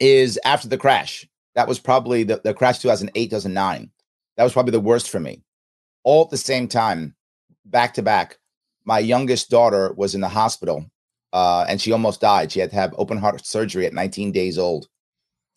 is 0.00 0.38
after 0.44 0.68
the 0.68 0.78
crash. 0.78 1.28
That 1.54 1.68
was 1.68 1.78
probably 1.78 2.22
the, 2.22 2.40
the 2.42 2.54
crash 2.54 2.78
2008, 2.78 3.26
2009. 3.26 3.90
That 4.36 4.44
was 4.44 4.52
probably 4.52 4.70
the 4.72 4.80
worst 4.80 5.10
for 5.10 5.20
me. 5.20 5.42
All 6.04 6.24
at 6.24 6.30
the 6.30 6.36
same 6.36 6.66
time, 6.66 7.14
back 7.64 7.94
to 7.94 8.02
back, 8.02 8.38
my 8.84 8.98
youngest 8.98 9.50
daughter 9.50 9.92
was 9.92 10.14
in 10.14 10.20
the 10.20 10.28
hospital 10.28 10.90
uh, 11.32 11.64
and 11.68 11.80
she 11.80 11.92
almost 11.92 12.20
died. 12.20 12.52
She 12.52 12.60
had 12.60 12.70
to 12.70 12.76
have 12.76 12.94
open 12.98 13.18
heart 13.18 13.44
surgery 13.46 13.86
at 13.86 13.94
19 13.94 14.32
days 14.32 14.58
old. 14.58 14.88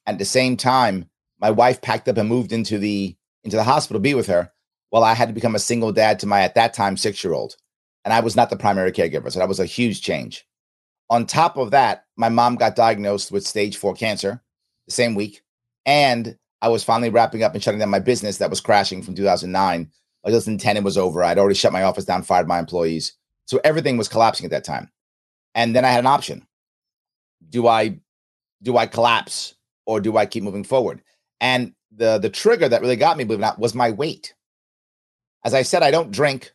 At 0.05 0.17
the 0.19 0.25
same 0.25 0.57
time, 0.57 1.09
my 1.39 1.51
wife 1.51 1.81
packed 1.81 2.07
up 2.07 2.17
and 2.17 2.29
moved 2.29 2.51
into 2.51 2.77
the 2.77 3.15
into 3.43 3.57
the 3.57 3.63
hospital 3.63 3.99
to 3.99 4.03
be 4.03 4.13
with 4.13 4.27
her. 4.27 4.51
While 4.95 5.03
I 5.03 5.13
had 5.13 5.27
to 5.27 5.33
become 5.33 5.55
a 5.55 5.59
single 5.59 5.91
dad 5.91 6.19
to 6.19 6.25
my 6.25 6.39
at 6.39 6.55
that 6.55 6.73
time 6.73 6.95
six 6.95 7.21
year 7.21 7.33
old, 7.33 7.57
and 8.05 8.13
I 8.13 8.21
was 8.21 8.37
not 8.37 8.49
the 8.49 8.55
primary 8.55 8.93
caregiver, 8.93 9.29
so 9.29 9.39
that 9.39 9.49
was 9.49 9.59
a 9.59 9.65
huge 9.65 10.01
change. 10.01 10.47
On 11.09 11.25
top 11.25 11.57
of 11.57 11.71
that, 11.71 12.05
my 12.15 12.29
mom 12.29 12.55
got 12.55 12.77
diagnosed 12.77 13.29
with 13.29 13.45
stage 13.45 13.75
four 13.75 13.93
cancer 13.93 14.41
the 14.87 14.93
same 14.93 15.13
week. 15.13 15.41
And 15.85 16.37
I 16.61 16.69
was 16.69 16.81
finally 16.85 17.09
wrapping 17.09 17.43
up 17.43 17.53
and 17.53 17.61
shutting 17.61 17.81
down 17.81 17.89
my 17.89 17.99
business 17.99 18.37
that 18.37 18.49
was 18.49 18.61
crashing 18.61 19.01
from 19.01 19.15
2009. 19.15 19.81
Like 20.23 20.31
2010, 20.31 20.77
it 20.77 20.83
was 20.85 20.97
over. 20.97 21.25
I'd 21.25 21.39
already 21.39 21.55
shut 21.55 21.73
my 21.73 21.83
office 21.83 22.05
down, 22.05 22.23
fired 22.23 22.47
my 22.47 22.57
employees. 22.57 23.17
So 23.47 23.59
everything 23.65 23.97
was 23.97 24.07
collapsing 24.07 24.45
at 24.45 24.51
that 24.51 24.63
time. 24.63 24.89
And 25.55 25.75
then 25.75 25.83
I 25.83 25.89
had 25.89 25.99
an 25.99 26.07
option. 26.07 26.47
Do 27.49 27.67
I 27.67 27.99
do 28.63 28.77
I 28.77 28.87
collapse 28.87 29.55
or 29.85 29.99
do 29.99 30.15
I 30.15 30.25
keep 30.25 30.43
moving 30.43 30.63
forward? 30.63 31.01
And 31.41 31.73
the 31.91 32.17
the 32.17 32.29
trigger 32.29 32.69
that 32.69 32.81
really 32.81 32.95
got 32.95 33.17
me, 33.17 33.25
believe 33.25 33.39
it 33.39 33.43
or 33.43 33.47
not, 33.47 33.59
was 33.59 33.75
my 33.75 33.91
weight. 33.91 34.33
As 35.45 35.53
I 35.53 35.61
said, 35.61 35.83
I 35.83 35.91
don't 35.91 36.11
drink. 36.11 36.51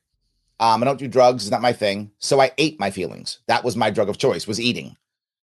Um, 0.58 0.82
I 0.82 0.84
don't 0.84 0.98
do 0.98 1.08
drugs. 1.08 1.44
It's 1.44 1.50
not 1.50 1.62
my 1.62 1.72
thing. 1.72 2.10
So 2.18 2.40
I 2.40 2.50
ate 2.58 2.78
my 2.78 2.90
feelings. 2.90 3.38
That 3.46 3.64
was 3.64 3.76
my 3.76 3.88
drug 3.88 4.08
of 4.08 4.18
choice. 4.18 4.46
Was 4.46 4.60
eating. 4.60 4.96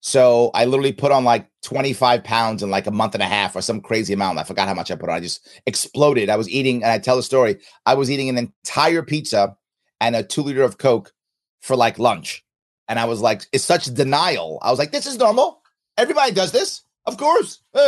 So 0.01 0.51
I 0.55 0.65
literally 0.65 0.93
put 0.93 1.13
on 1.13 1.25
like 1.25 1.49
25 1.63 2.25
pounds 2.25 2.63
in 2.63 2.71
like 2.71 2.87
a 2.87 2.93
month 2.93 3.15
and 3.15 3.23
a 3.23 3.27
half 3.27 3.55
or 3.55 3.61
some 3.61 3.81
crazy 3.81 4.13
amount. 4.15 4.39
I 4.39 4.45
forgot 4.45 4.69
how 4.69 4.75
much 4.75 4.91
I 4.91 4.97
put 4.97 5.11
on. 5.11 5.17
I 5.17 5.21
just 5.21 5.47
exploded. 5.67 6.31
I 6.31 6.37
was 6.37 6.49
eating, 6.49 6.83
and 6.83 6.91
I 6.91 6.99
tell 6.99 7.17
the 7.17 7.23
story. 7.23 7.59
I 7.85 7.95
was 7.95 8.11
eating 8.11 8.29
an 8.29 8.39
entire 8.39 9.03
pizza 9.03 9.57
and 10.01 10.17
a 10.17 10.23
two 10.23 10.43
liter 10.43 10.63
of 10.63 10.79
Coke 10.79 11.13
for 11.61 11.77
like 11.77 11.99
lunch. 11.99 12.45
And 12.89 12.99
I 12.99 13.05
was 13.05 13.21
like, 13.21 13.47
it's 13.53 13.65
such 13.65 13.87
denial. 13.87 14.59
I 14.63 14.71
was 14.71 14.79
like, 14.79 14.93
this 14.93 15.07
is 15.07 15.19
normal. 15.19 15.63
Everybody 15.99 16.33
does 16.33 16.53
this. 16.53 16.83
Of 17.07 17.17
course. 17.17 17.61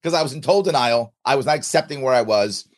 Because 0.00 0.14
I 0.14 0.22
was 0.22 0.32
in 0.32 0.40
total 0.40 0.62
denial. 0.62 1.12
I 1.24 1.34
was 1.34 1.44
not 1.44 1.56
accepting 1.56 2.02
where 2.02 2.14
I 2.14 2.22
was. 2.22 2.68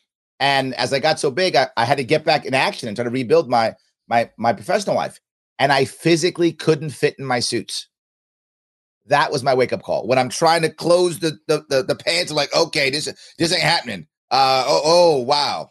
And 0.40 0.74
as 0.74 0.92
I 0.92 0.98
got 0.98 1.20
so 1.20 1.31
big, 1.31 1.55
I, 1.55 1.68
I 1.76 1.85
had 1.85 1.98
to 1.98 2.05
get 2.05 2.24
back 2.24 2.46
in 2.46 2.55
action 2.55 2.88
and 2.88 2.96
try 2.96 3.05
to 3.05 3.11
rebuild 3.11 3.48
my 3.48 3.76
my 4.09 4.31
my 4.38 4.53
professional 4.53 4.96
life. 4.96 5.20
And 5.59 5.70
I 5.70 5.85
physically 5.85 6.53
couldn't 6.53 6.90
fit 6.90 7.16
in 7.18 7.26
my 7.26 7.40
suits. 7.40 7.87
That 9.07 9.31
was 9.31 9.42
my 9.42 9.55
wake 9.55 9.72
up 9.72 9.83
call. 9.83 10.07
When 10.07 10.18
I'm 10.18 10.31
trying 10.31 10.62
to 10.62 10.70
close 10.70 11.18
the 11.20 11.38
the 11.46 11.64
the, 11.68 11.83
the 11.83 11.94
pants, 11.94 12.31
I'm 12.31 12.37
like, 12.37 12.55
okay, 12.57 12.90
this 12.90 13.12
this 13.38 13.53
ain't 13.53 13.62
happening. 13.62 14.07
Uh 14.31 14.64
oh, 14.66 14.83
oh 14.85 15.16
wow. 15.18 15.70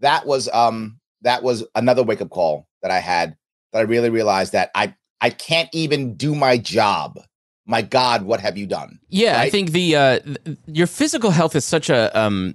That 0.00 0.26
was 0.26 0.48
um 0.52 0.98
that 1.22 1.42
was 1.42 1.64
another 1.76 2.02
wake 2.02 2.20
up 2.20 2.30
call 2.30 2.68
that 2.82 2.90
I 2.90 2.98
had 2.98 3.36
that 3.72 3.78
I 3.78 3.82
really 3.82 4.10
realized 4.10 4.52
that 4.52 4.70
I 4.74 4.94
I 5.20 5.30
can't 5.30 5.68
even 5.72 6.14
do 6.14 6.34
my 6.34 6.58
job. 6.58 7.20
My 7.66 7.82
God, 7.82 8.22
what 8.22 8.40
have 8.40 8.56
you 8.56 8.66
done? 8.66 8.98
Yeah, 9.10 9.38
I 9.38 9.50
think 9.50 9.72
the 9.72 9.94
uh, 9.94 10.18
your 10.66 10.86
physical 10.86 11.30
health 11.30 11.54
is 11.54 11.66
such 11.66 11.90
a 11.90 12.18
um, 12.18 12.54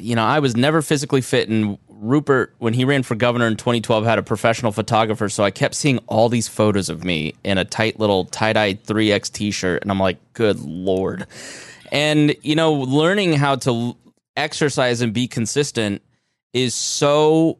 you 0.00 0.14
know 0.16 0.24
I 0.24 0.38
was 0.38 0.56
never 0.56 0.82
physically 0.82 1.20
fit, 1.20 1.48
and 1.48 1.78
Rupert 1.88 2.54
when 2.58 2.74
he 2.74 2.84
ran 2.84 3.02
for 3.02 3.14
governor 3.14 3.46
in 3.46 3.56
2012 3.56 4.04
had 4.04 4.18
a 4.18 4.22
professional 4.22 4.72
photographer, 4.72 5.28
so 5.28 5.44
I 5.44 5.50
kept 5.50 5.74
seeing 5.74 5.98
all 6.06 6.28
these 6.28 6.48
photos 6.48 6.88
of 6.88 7.04
me 7.04 7.34
in 7.44 7.58
a 7.58 7.64
tight 7.64 7.98
little 7.98 8.24
tie 8.26 8.52
dye 8.52 8.74
3x 8.74 9.32
t-shirt, 9.32 9.82
and 9.82 9.90
I'm 9.90 9.98
like, 10.00 10.18
good 10.32 10.60
lord. 10.60 11.26
And 11.92 12.36
you 12.42 12.54
know, 12.54 12.72
learning 12.72 13.32
how 13.34 13.56
to 13.56 13.70
l- 13.70 13.96
exercise 14.36 15.00
and 15.00 15.12
be 15.12 15.26
consistent 15.28 16.02
is 16.52 16.74
so 16.74 17.58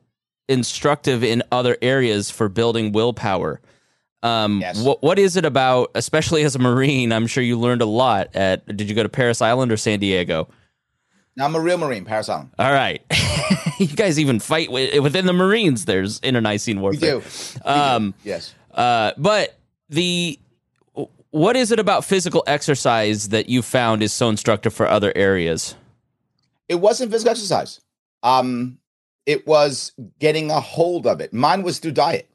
instructive 0.49 1.23
in 1.23 1.43
other 1.53 1.77
areas 1.83 2.31
for 2.31 2.49
building 2.49 2.93
willpower. 2.93 3.61
Um, 4.23 4.61
Yes. 4.61 4.83
what 4.83 5.03
what 5.03 5.19
is 5.19 5.37
it 5.37 5.45
about, 5.45 5.91
especially 5.95 6.43
as 6.43 6.55
a 6.55 6.59
Marine? 6.59 7.13
I'm 7.13 7.27
sure 7.27 7.43
you 7.43 7.59
learned 7.59 7.83
a 7.83 7.87
lot 7.87 8.35
at. 8.35 8.67
Did 8.77 8.89
you 8.89 8.95
go 8.97 9.03
to 9.03 9.09
Parris 9.09 9.41
Island 9.43 9.71
or 9.73 9.77
San 9.77 10.01
Diego? 10.01 10.49
Now 11.39 11.45
I'm 11.45 11.55
a 11.55 11.61
real 11.61 11.79
Marine, 11.79 12.05
Island. 12.11 12.51
All 12.59 12.73
right, 12.73 13.01
you 13.79 13.87
guys 13.87 14.19
even 14.19 14.41
fight 14.41 14.67
wi- 14.67 14.99
within 14.99 15.25
the 15.25 15.33
Marines. 15.33 15.85
There's 15.85 16.19
internecine 16.19 16.79
We 16.79 16.83
warfare. 16.83 17.01
do. 17.01 17.17
We 17.19 17.23
do. 17.63 17.71
Um, 17.71 18.15
yes. 18.25 18.53
Uh, 18.75 19.13
but 19.17 19.57
the 19.89 20.37
what 21.31 21.55
is 21.55 21.71
it 21.71 21.79
about 21.79 22.05
physical 22.05 22.43
exercise 22.49 23.29
that 23.29 23.49
you 23.49 23.63
found 23.63 24.03
is 24.03 24.13
so 24.13 24.29
instructive 24.29 24.75
for 24.75 24.89
other 24.89 25.13
areas? 25.15 25.77
It 26.69 26.75
wasn't 26.75 27.13
physical 27.13 27.31
exercise. 27.31 27.81
Um, 28.25 28.79
it 29.25 29.47
was 29.47 29.93
getting 30.19 30.51
a 30.51 30.59
hold 30.59 31.07
of 31.07 31.21
it. 31.21 31.33
Mine 31.33 31.63
was 31.63 31.79
through 31.79 31.93
diet. 31.93 32.29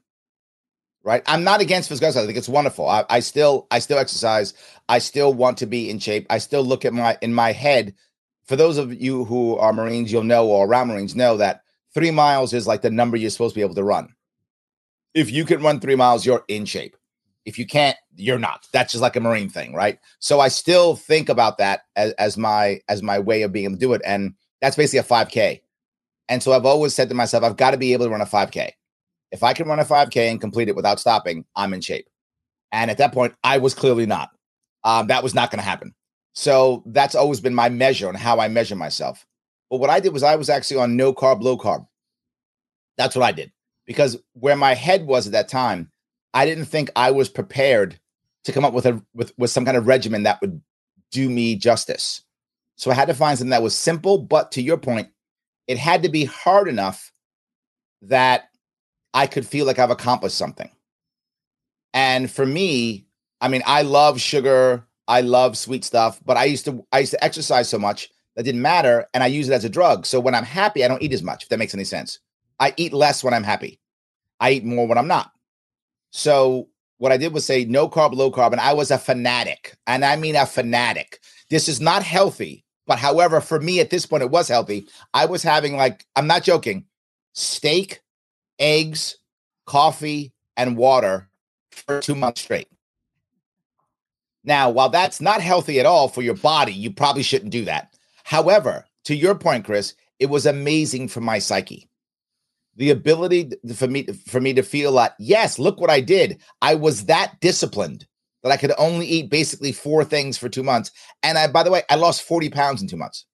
Right. 1.03 1.21
I'm 1.27 1.43
not 1.43 1.59
against 1.59 1.89
physical 1.89 2.07
exercise. 2.07 2.23
I 2.23 2.27
think 2.27 2.37
it's 2.37 2.47
wonderful. 2.47 2.87
I, 2.87 3.03
I 3.09 3.19
still 3.19 3.67
I 3.69 3.79
still 3.79 3.97
exercise. 3.97 4.53
I 4.87 4.99
still 4.99 5.33
want 5.33 5.57
to 5.57 5.65
be 5.65 5.89
in 5.89 5.99
shape. 5.99 6.25
I 6.29 6.37
still 6.37 6.63
look 6.63 6.85
at 6.85 6.93
my 6.93 7.17
in 7.21 7.33
my 7.33 7.51
head. 7.51 7.93
For 8.45 8.55
those 8.55 8.77
of 8.77 9.01
you 9.01 9.25
who 9.25 9.57
are 9.57 9.73
Marines, 9.73 10.11
you'll 10.11 10.23
know 10.23 10.47
or 10.47 10.67
around 10.67 10.89
Marines 10.89 11.15
know 11.15 11.37
that 11.37 11.61
three 11.93 12.11
miles 12.11 12.53
is 12.53 12.67
like 12.67 12.81
the 12.81 12.89
number 12.89 13.17
you're 13.17 13.29
supposed 13.29 13.53
to 13.53 13.59
be 13.59 13.63
able 13.63 13.75
to 13.75 13.83
run. 13.83 14.13
If 15.13 15.31
you 15.31 15.45
can 15.45 15.61
run 15.61 15.79
three 15.79 15.95
miles, 15.95 16.25
you're 16.25 16.43
in 16.47 16.65
shape. 16.65 16.97
If 17.45 17.59
you 17.59 17.65
can't, 17.65 17.97
you're 18.15 18.39
not. 18.39 18.67
That's 18.71 18.93
just 18.93 19.01
like 19.01 19.15
a 19.15 19.21
Marine 19.21 19.49
thing, 19.49 19.73
right? 19.73 19.99
So 20.19 20.39
I 20.39 20.47
still 20.47 20.95
think 20.95 21.29
about 21.29 21.57
that 21.57 21.81
as, 21.95 22.13
as 22.13 22.37
my 22.37 22.79
as 22.87 23.03
my 23.03 23.19
way 23.19 23.41
of 23.43 23.51
being 23.51 23.65
able 23.65 23.75
to 23.75 23.79
do 23.79 23.93
it. 23.93 24.01
And 24.05 24.33
that's 24.61 24.77
basically 24.77 24.99
a 24.99 25.03
5K. 25.03 25.61
And 26.29 26.41
so 26.41 26.53
I've 26.53 26.65
always 26.65 26.93
said 26.93 27.09
to 27.09 27.15
myself, 27.15 27.43
I've 27.43 27.57
got 27.57 27.71
to 27.71 27.77
be 27.77 27.93
able 27.93 28.05
to 28.05 28.11
run 28.11 28.21
a 28.21 28.25
5K. 28.25 28.71
If 29.31 29.43
I 29.43 29.53
can 29.53 29.67
run 29.67 29.79
a 29.79 29.85
5K 29.85 30.31
and 30.31 30.39
complete 30.39 30.69
it 30.69 30.75
without 30.75 30.99
stopping, 30.99 31.45
I'm 31.55 31.73
in 31.73 31.81
shape. 31.81 32.07
And 32.71 32.89
at 32.89 32.97
that 32.97 33.13
point, 33.13 33.35
I 33.43 33.57
was 33.57 33.73
clearly 33.73 34.05
not. 34.05 34.29
Um, 34.83 35.07
that 35.07 35.23
was 35.23 35.35
not 35.35 35.51
going 35.51 35.59
to 35.59 35.65
happen. 35.65 35.93
So 36.33 36.83
that's 36.87 37.15
always 37.15 37.39
been 37.39 37.55
my 37.55 37.69
measure 37.69 38.07
on 38.07 38.15
how 38.15 38.39
I 38.39 38.47
measure 38.47 38.75
myself. 38.75 39.25
But 39.69 39.79
what 39.79 39.89
I 39.89 39.99
did 39.99 40.13
was 40.13 40.23
I 40.23 40.35
was 40.35 40.49
actually 40.49 40.77
on 40.77 40.97
no 40.97 41.13
carb, 41.13 41.41
low 41.41 41.57
carb. 41.57 41.87
That's 42.97 43.15
what 43.15 43.25
I 43.25 43.31
did 43.31 43.51
because 43.85 44.17
where 44.33 44.55
my 44.55 44.73
head 44.73 45.05
was 45.05 45.27
at 45.27 45.33
that 45.33 45.49
time, 45.49 45.91
I 46.33 46.45
didn't 46.45 46.65
think 46.65 46.89
I 46.95 47.11
was 47.11 47.29
prepared 47.29 47.99
to 48.43 48.51
come 48.51 48.65
up 48.65 48.73
with 48.73 48.85
a 48.85 49.01
with, 49.13 49.33
with 49.37 49.51
some 49.51 49.65
kind 49.65 49.77
of 49.77 49.87
regimen 49.87 50.23
that 50.23 50.41
would 50.41 50.61
do 51.11 51.29
me 51.29 51.55
justice. 51.55 52.21
So 52.75 52.91
I 52.91 52.95
had 52.95 53.07
to 53.07 53.13
find 53.13 53.37
something 53.37 53.51
that 53.51 53.63
was 53.63 53.75
simple, 53.75 54.17
but 54.17 54.51
to 54.53 54.61
your 54.61 54.77
point, 54.77 55.09
it 55.67 55.77
had 55.77 56.03
to 56.03 56.09
be 56.09 56.25
hard 56.25 56.67
enough 56.67 57.11
that 58.01 58.49
I 59.13 59.27
could 59.27 59.45
feel 59.45 59.65
like 59.65 59.79
I've 59.79 59.91
accomplished 59.91 60.37
something. 60.37 60.69
And 61.93 62.29
for 62.29 62.45
me, 62.45 63.05
I 63.39 63.47
mean, 63.47 63.61
I 63.65 63.83
love 63.83 64.19
sugar, 64.19 64.87
I 65.07 65.21
love 65.21 65.57
sweet 65.57 65.83
stuff, 65.83 66.19
but 66.25 66.37
I 66.37 66.45
used 66.45 66.65
to 66.65 66.85
I 66.91 66.99
used 66.99 67.11
to 67.11 67.23
exercise 67.23 67.69
so 67.69 67.77
much 67.77 68.09
that 68.35 68.43
didn't 68.43 68.61
matter, 68.61 69.05
and 69.13 69.23
I 69.23 69.27
use 69.27 69.49
it 69.49 69.53
as 69.53 69.65
a 69.65 69.69
drug. 69.69 70.05
So 70.05 70.19
when 70.19 70.35
I'm 70.35 70.45
happy, 70.45 70.83
I 70.83 70.87
don't 70.87 71.01
eat 71.01 71.13
as 71.13 71.23
much. 71.23 71.43
If 71.43 71.49
that 71.49 71.59
makes 71.59 71.73
any 71.73 71.83
sense, 71.83 72.19
I 72.59 72.73
eat 72.77 72.93
less 72.93 73.23
when 73.23 73.33
I'm 73.33 73.43
happy. 73.43 73.79
I 74.39 74.51
eat 74.51 74.65
more 74.65 74.87
when 74.87 74.97
I'm 74.97 75.07
not. 75.07 75.31
So 76.11 76.69
what 76.97 77.11
I 77.11 77.17
did 77.17 77.33
was 77.33 77.45
say 77.45 77.65
no 77.65 77.89
carb, 77.89 78.13
low 78.13 78.31
carb, 78.31 78.51
and 78.51 78.61
I 78.61 78.73
was 78.73 78.91
a 78.91 78.97
fanatic, 78.97 79.75
and 79.87 80.05
I 80.05 80.15
mean 80.15 80.35
a 80.35 80.45
fanatic. 80.45 81.19
This 81.49 81.67
is 81.67 81.81
not 81.81 82.03
healthy, 82.03 82.63
but 82.87 82.99
however, 82.99 83.41
for 83.41 83.59
me 83.59 83.79
at 83.79 83.89
this 83.89 84.05
point, 84.05 84.23
it 84.23 84.31
was 84.31 84.47
healthy. 84.47 84.87
I 85.13 85.25
was 85.25 85.43
having 85.43 85.75
like 85.75 86.05
I'm 86.15 86.27
not 86.27 86.43
joking, 86.43 86.85
steak, 87.33 88.01
eggs, 88.57 89.17
coffee, 89.65 90.33
and 90.55 90.77
water 90.77 91.29
for 91.71 91.99
two 91.99 92.15
months 92.15 92.41
straight. 92.41 92.67
Now, 94.43 94.69
while 94.69 94.89
that's 94.89 95.21
not 95.21 95.41
healthy 95.41 95.79
at 95.79 95.85
all 95.85 96.07
for 96.07 96.21
your 96.21 96.35
body, 96.35 96.73
you 96.73 96.91
probably 96.91 97.23
shouldn't 97.23 97.51
do 97.51 97.65
that. 97.65 97.95
However, 98.23 98.85
to 99.05 99.15
your 99.15 99.35
point, 99.35 99.65
Chris, 99.65 99.93
it 100.19 100.29
was 100.29 100.45
amazing 100.45 101.07
for 101.07 101.21
my 101.21 101.39
psyche. 101.39 101.89
The 102.75 102.89
ability 102.89 103.51
for 103.75 103.87
me 103.87 104.03
for 104.27 104.41
me 104.41 104.53
to 104.53 104.63
feel 104.63 104.91
like, 104.91 105.13
yes, 105.19 105.59
look 105.59 105.79
what 105.79 105.91
I 105.91 106.01
did. 106.01 106.41
I 106.61 106.75
was 106.75 107.05
that 107.05 107.39
disciplined 107.39 108.07
that 108.41 108.51
I 108.51 108.57
could 108.57 108.73
only 108.77 109.05
eat 109.05 109.29
basically 109.29 109.71
four 109.71 110.03
things 110.03 110.37
for 110.37 110.49
two 110.49 110.63
months. 110.63 110.91
And 111.21 111.37
I, 111.37 111.47
by 111.47 111.63
the 111.63 111.71
way, 111.71 111.83
I 111.89 111.95
lost 111.95 112.23
40 112.23 112.49
pounds 112.49 112.81
in 112.81 112.87
two 112.87 112.97
months. 112.97 113.25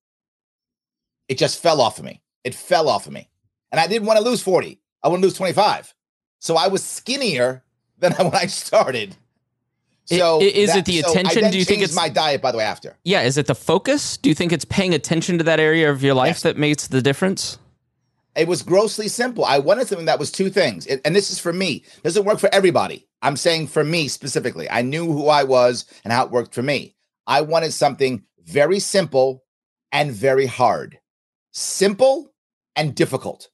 It 1.28 1.38
just 1.38 1.62
fell 1.62 1.82
off 1.82 2.00
of 2.00 2.06
me. 2.06 2.22
It 2.44 2.54
fell 2.54 2.90
off 2.90 3.08
of 3.08 3.14
me. 3.14 3.30
And 3.72 3.80
I 3.80 3.88
didn't 3.88 4.08
want 4.08 4.20
to 4.20 4.26
lose 4.26 4.42
40. 4.42 4.80
I 5.04 5.08
want 5.08 5.22
to 5.22 5.26
lose 5.26 5.38
25. 5.38 5.94
So 6.40 6.58
I 6.58 6.68
was 6.68 6.84
skinnier 6.84 7.64
than 7.98 8.14
when 8.18 8.36
I 8.36 8.46
started. 8.46 9.16
So 10.18 10.40
i- 10.42 10.44
is 10.46 10.70
that- 10.70 10.80
it 10.80 10.86
the 10.86 11.02
so 11.02 11.12
attention? 11.12 11.52
Do 11.52 11.58
you 11.58 11.66
think 11.66 11.82
it's- 11.82 11.96
my 11.96 12.10
diet? 12.10 12.42
By 12.42 12.52
the 12.52 12.58
way, 12.58 12.64
after 12.64 12.98
Yeah, 13.04 13.22
is 13.22 13.38
it 13.38 13.46
the 13.48 13.56
focus? 13.56 14.18
Do 14.18 14.30
you 14.30 14.36
think 14.36 14.52
it's 14.52 14.66
paying 14.66 14.94
attention 14.94 15.38
to 15.38 15.44
that 15.46 15.60
area 15.60 15.90
of 15.92 16.02
your 16.04 16.14
life 16.14 16.36
Yes. 16.38 16.42
that 16.44 16.58
makes 16.58 16.88
the 16.88 17.02
difference? 17.02 17.58
it 18.36 18.48
was 18.48 18.62
grossly 18.62 19.10
simple. 19.10 19.44
I 19.44 19.58
wanted 19.60 19.88
something 19.90 20.06
that 20.06 20.20
was 20.20 20.32
two 20.32 20.50
things, 20.50 20.86
It- 20.86 21.02
and 21.04 21.14
this 21.14 21.30
is 21.30 21.40
for 21.40 21.52
me. 21.52 21.84
Doesn't 22.04 22.24
work 22.24 22.40
for 22.40 22.48
everybody. 22.54 23.06
I'm 23.22 23.36
saying 23.36 23.68
for 23.68 23.84
me 23.84 24.08
specifically. 24.08 24.70
I 24.70 24.82
knew 24.82 25.12
who 25.12 25.28
I 25.28 25.44
was 25.44 25.84
and 26.06 26.14
how 26.14 26.24
it 26.26 26.32
worked 26.32 26.54
for 26.56 26.62
me. 26.62 26.96
I 27.28 27.42
wanted 27.42 27.74
something 27.74 28.24
very 28.46 28.80
simple 28.80 29.44
and 29.92 30.14
very 30.14 30.46
hard. 30.46 31.00
Simple 31.52 32.32
and 32.78 32.96
difficult. 32.96 33.50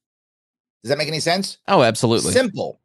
Does 0.84 0.90
that 0.90 1.00
make 1.00 1.08
any 1.08 1.20
sense? 1.22 1.58
Oh, 1.68 1.82
absolutely. 1.82 2.32
Simple, 2.34 2.80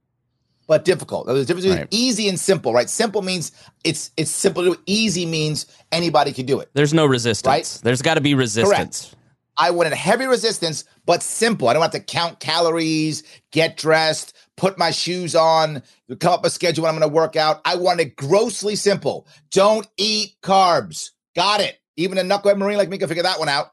but 0.71 0.85
difficult. 0.85 1.27
Now, 1.27 1.33
There's 1.33 1.47
a 1.47 1.47
difference 1.49 1.65
between 1.65 1.81
Right. 1.81 1.89
easy 1.91 2.29
and 2.29 2.39
simple, 2.39 2.73
right? 2.73 2.89
Simple 2.89 3.23
means 3.23 3.51
it's 3.83 4.13
it's 4.17 4.31
simple 4.31 4.63
to 4.63 4.75
do. 4.75 4.81
Easy 4.87 5.27
means 5.27 5.67
anybody 5.91 6.33
can 6.33 6.47
do 6.47 6.61
it. 6.61 6.71
There's 6.75 6.95
no 6.95 7.07
resistance. 7.07 7.51
Right? 7.51 7.81
There's 7.83 8.03
got 8.03 8.15
to 8.15 8.21
be 8.21 8.35
resistance. 8.37 9.13
I 9.57 9.73
wanted 9.73 9.95
heavy 9.95 10.27
resistance, 10.27 10.85
but 11.07 11.25
simple. 11.25 11.69
I 11.69 11.73
don't 11.73 11.83
have 11.83 11.91
to 11.91 11.99
count 12.01 12.39
calories, 12.39 13.25
get 13.51 13.79
dressed, 13.79 14.33
put 14.57 14.79
my 14.79 14.93
shoes 14.93 15.35
on, 15.35 15.83
come 16.21 16.35
up 16.35 16.45
a 16.45 16.51
schedule 16.51 16.85
when 16.85 16.95
I'm 16.95 17.01
going 17.01 17.11
to 17.11 17.15
work 17.17 17.35
out. 17.35 17.61
I 17.65 17.75
want 17.75 17.99
it 17.99 18.15
grossly 18.15 18.77
simple. 18.77 19.27
Don't 19.51 19.89
eat 19.97 20.37
carbs. 20.41 21.11
Got 21.35 21.63
it. 21.63 21.81
Even 21.97 22.17
a 22.17 22.23
knucklehead 22.23 22.59
marine 22.59 22.79
like 22.79 22.89
me 22.89 22.97
can 22.97 23.09
figure 23.09 23.25
that 23.25 23.41
one 23.41 23.49
out. 23.49 23.73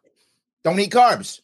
Don't 0.64 0.80
eat 0.80 0.92
carbs, 0.92 1.42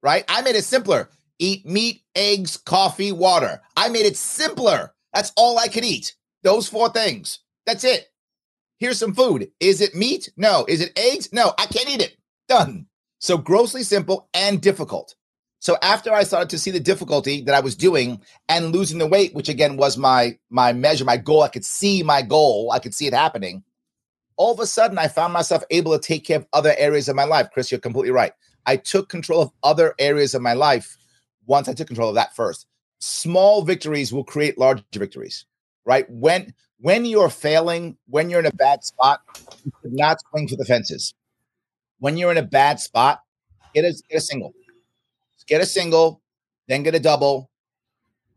right? 0.00 0.24
I 0.28 0.42
made 0.42 0.54
it 0.54 0.62
simpler. 0.62 1.10
Eat 1.42 1.66
meat, 1.66 2.04
eggs, 2.14 2.56
coffee, 2.56 3.10
water. 3.10 3.60
I 3.76 3.88
made 3.88 4.06
it 4.06 4.16
simpler. 4.16 4.94
That's 5.12 5.32
all 5.36 5.58
I 5.58 5.66
could 5.66 5.84
eat. 5.84 6.14
Those 6.44 6.68
four 6.68 6.88
things. 6.88 7.40
That's 7.66 7.82
it. 7.82 8.06
Here's 8.78 9.00
some 9.00 9.12
food. 9.12 9.50
Is 9.58 9.80
it 9.80 9.92
meat? 9.92 10.30
No. 10.36 10.64
Is 10.68 10.80
it 10.80 10.96
eggs? 10.96 11.32
No. 11.32 11.52
I 11.58 11.66
can't 11.66 11.90
eat 11.90 12.00
it. 12.00 12.16
Done. 12.46 12.86
So 13.18 13.36
grossly 13.38 13.82
simple 13.82 14.28
and 14.32 14.60
difficult. 14.60 15.16
So 15.58 15.76
after 15.82 16.12
I 16.12 16.22
started 16.22 16.48
to 16.50 16.60
see 16.60 16.70
the 16.70 16.78
difficulty 16.78 17.42
that 17.42 17.56
I 17.56 17.60
was 17.60 17.74
doing 17.74 18.20
and 18.48 18.70
losing 18.70 18.98
the 18.98 19.08
weight, 19.08 19.34
which 19.34 19.48
again 19.48 19.76
was 19.76 19.98
my 19.98 20.38
my 20.48 20.72
measure, 20.72 21.04
my 21.04 21.16
goal, 21.16 21.42
I 21.42 21.48
could 21.48 21.64
see 21.64 22.04
my 22.04 22.22
goal, 22.22 22.70
I 22.70 22.78
could 22.78 22.94
see 22.94 23.08
it 23.08 23.14
happening. 23.14 23.64
All 24.36 24.52
of 24.52 24.60
a 24.60 24.66
sudden, 24.66 24.96
I 24.96 25.08
found 25.08 25.32
myself 25.32 25.64
able 25.70 25.90
to 25.98 25.98
take 25.98 26.24
care 26.24 26.38
of 26.38 26.46
other 26.52 26.72
areas 26.78 27.08
of 27.08 27.16
my 27.16 27.24
life. 27.24 27.48
Chris, 27.52 27.72
you're 27.72 27.80
completely 27.80 28.12
right. 28.12 28.32
I 28.64 28.76
took 28.76 29.08
control 29.08 29.42
of 29.42 29.50
other 29.64 29.96
areas 29.98 30.34
of 30.36 30.42
my 30.42 30.52
life 30.52 30.96
once 31.46 31.68
I 31.68 31.74
took 31.74 31.88
control 31.88 32.08
of 32.08 32.14
that 32.16 32.34
first. 32.36 32.66
Small 32.98 33.62
victories 33.62 34.12
will 34.12 34.24
create 34.24 34.58
large 34.58 34.82
victories, 34.92 35.46
right? 35.84 36.08
When 36.10 36.54
when 36.80 37.04
you're 37.04 37.30
failing, 37.30 37.96
when 38.08 38.28
you're 38.30 38.40
in 38.40 38.46
a 38.46 38.52
bad 38.52 38.84
spot, 38.84 39.20
you 39.64 39.72
should 39.82 39.92
not 39.92 40.18
swing 40.30 40.48
for 40.48 40.56
the 40.56 40.64
fences. 40.64 41.14
When 41.98 42.16
you're 42.16 42.32
in 42.32 42.38
a 42.38 42.42
bad 42.42 42.80
spot, 42.80 43.20
get 43.74 43.84
a, 43.84 43.94
get 44.08 44.18
a 44.18 44.20
single 44.20 44.52
get 45.46 45.60
a 45.60 45.66
single, 45.66 46.20
then 46.68 46.82
get 46.82 46.94
a 46.94 47.00
double, 47.00 47.50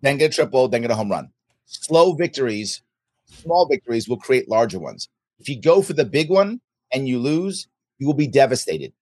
then 0.02 0.18
get 0.18 0.32
a 0.32 0.36
triple, 0.36 0.68
then 0.68 0.82
get 0.82 0.92
a 0.92 0.96
home 0.96 1.12
run. 1.12 1.30
Slow 1.66 2.14
victories, 2.14 2.82
small 3.26 3.68
victories 3.68 4.08
will 4.08 4.18
create 4.18 4.50
larger 4.50 4.80
ones. 4.80 5.10
If 5.40 5.50
you 5.50 5.62
go 5.62 5.82
for 5.82 5.94
the 5.94 6.06
big 6.06 6.30
one 6.30 6.62
and 6.92 7.08
you 7.08 7.20
lose, 7.20 7.68
you 7.98 8.08
will 8.08 8.14
be 8.14 8.28
devastated. 8.28 8.94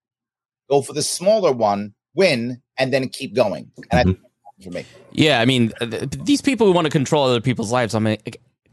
Go 0.69 0.81
for 0.81 0.93
the 0.93 1.03
smaller 1.03 1.51
one, 1.51 1.93
win, 2.15 2.61
and 2.77 2.93
then 2.93 3.09
keep 3.09 3.35
going. 3.35 3.71
And 3.91 4.09
mm-hmm. 4.09 4.25
I, 4.25 4.63
for 4.63 4.71
me. 4.71 4.85
Yeah, 5.11 5.41
I 5.41 5.45
mean, 5.45 5.73
th- 5.79 6.09
these 6.23 6.41
people 6.41 6.67
who 6.67 6.73
want 6.73 6.85
to 6.85 6.91
control 6.91 7.25
other 7.25 7.41
people's 7.41 7.71
lives. 7.71 7.95
I 7.95 7.99
mean, 7.99 8.17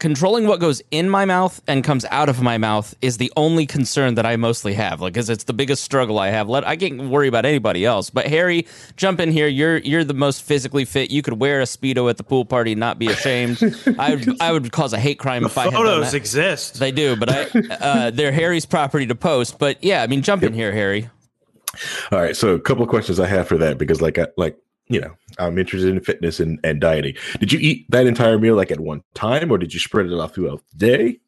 controlling 0.01 0.47
what 0.47 0.59
goes 0.59 0.81
in 0.89 1.07
my 1.07 1.25
mouth 1.25 1.61
and 1.67 1.83
comes 1.83 2.05
out 2.05 2.27
of 2.27 2.41
my 2.41 2.57
mouth 2.57 2.95
is 3.01 3.17
the 3.17 3.31
only 3.37 3.67
concern 3.67 4.15
that 4.15 4.25
I 4.25 4.35
mostly 4.35 4.73
have. 4.73 4.99
Like, 4.99 5.13
because 5.13 5.29
it's 5.29 5.43
the 5.43 5.53
biggest 5.53 5.83
struggle 5.83 6.17
I 6.17 6.29
have. 6.29 6.49
Let 6.49 6.67
I 6.67 6.75
can't 6.75 7.03
worry 7.03 7.27
about 7.27 7.45
anybody 7.45 7.85
else. 7.85 8.09
But 8.09 8.27
Harry, 8.27 8.67
jump 8.97 9.19
in 9.19 9.31
here. 9.31 9.47
You're 9.47 9.77
you're 9.77 10.03
the 10.03 10.15
most 10.15 10.41
physically 10.41 10.85
fit. 10.85 11.11
You 11.11 11.21
could 11.21 11.39
wear 11.39 11.61
a 11.61 11.65
speedo 11.65 12.09
at 12.09 12.17
the 12.17 12.23
pool 12.23 12.45
party 12.45 12.71
and 12.71 12.79
not 12.79 12.97
be 12.97 13.07
ashamed. 13.07 13.59
I 13.99 14.15
would 14.15 14.41
I 14.41 14.51
would 14.51 14.71
cause 14.71 14.91
a 14.93 14.99
hate 14.99 15.19
crime 15.19 15.43
the 15.43 15.49
if 15.49 15.57
I 15.57 15.65
had 15.65 15.73
photos 15.73 16.13
exist. 16.15 16.79
They 16.79 16.91
do, 16.91 17.15
but 17.15 17.29
I 17.29 17.43
uh, 17.69 18.11
they're 18.11 18.31
Harry's 18.31 18.65
property 18.65 19.05
to 19.05 19.15
post. 19.15 19.59
But 19.59 19.83
yeah, 19.83 20.01
I 20.01 20.07
mean, 20.07 20.23
jump 20.23 20.41
in 20.41 20.53
here, 20.53 20.71
Harry. 20.73 21.09
All 22.11 22.19
right, 22.19 22.35
so 22.35 22.53
a 22.53 22.59
couple 22.59 22.83
of 22.83 22.89
questions 22.89 23.19
I 23.19 23.27
have 23.27 23.47
for 23.47 23.57
that 23.57 23.77
because, 23.77 24.01
like, 24.01 24.17
I, 24.17 24.27
like 24.37 24.57
you 24.91 24.99
know, 24.99 25.15
I'm 25.39 25.57
interested 25.57 25.89
in 25.89 26.01
fitness 26.01 26.39
and, 26.41 26.59
and 26.65 26.81
dieting. 26.81 27.15
Did 27.39 27.53
you 27.53 27.59
eat 27.59 27.85
that 27.89 28.07
entire 28.07 28.37
meal 28.37 28.55
like 28.55 28.71
at 28.71 28.81
one 28.81 29.03
time 29.13 29.49
or 29.49 29.57
did 29.57 29.73
you 29.73 29.79
spread 29.79 30.05
it 30.05 30.19
out 30.19 30.35
throughout 30.35 30.61
the 30.71 30.77
day? 30.77 31.19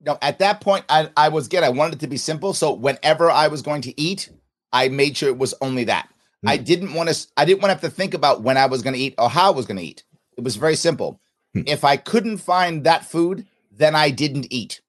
No, 0.00 0.16
at 0.22 0.38
that 0.38 0.62
point, 0.62 0.86
I, 0.88 1.10
I 1.16 1.28
was 1.28 1.46
good. 1.46 1.62
I 1.62 1.68
wanted 1.68 1.96
it 1.96 2.00
to 2.00 2.06
be 2.06 2.16
simple. 2.16 2.54
So 2.54 2.72
whenever 2.72 3.30
I 3.30 3.48
was 3.48 3.60
going 3.60 3.82
to 3.82 4.00
eat, 4.00 4.30
I 4.72 4.88
made 4.88 5.18
sure 5.18 5.28
it 5.28 5.38
was 5.38 5.54
only 5.60 5.84
that. 5.84 6.08
Mm. 6.44 6.50
I 6.50 6.56
didn't 6.56 6.94
want 6.94 7.10
to, 7.10 7.26
I 7.36 7.44
didn't 7.44 7.60
want 7.60 7.70
to 7.70 7.74
have 7.74 7.92
to 7.92 7.94
think 7.94 8.14
about 8.14 8.42
when 8.42 8.56
I 8.56 8.66
was 8.66 8.80
going 8.82 8.94
to 8.94 9.00
eat 9.00 9.14
or 9.18 9.28
how 9.28 9.48
I 9.48 9.54
was 9.54 9.66
going 9.66 9.78
to 9.78 9.84
eat. 9.84 10.04
It 10.38 10.44
was 10.44 10.56
very 10.56 10.76
simple. 10.76 11.20
Mm. 11.54 11.68
If 11.68 11.84
I 11.84 11.98
couldn't 11.98 12.38
find 12.38 12.84
that 12.84 13.04
food, 13.04 13.46
then 13.70 13.94
I 13.94 14.10
didn't 14.10 14.46
eat. 14.50 14.80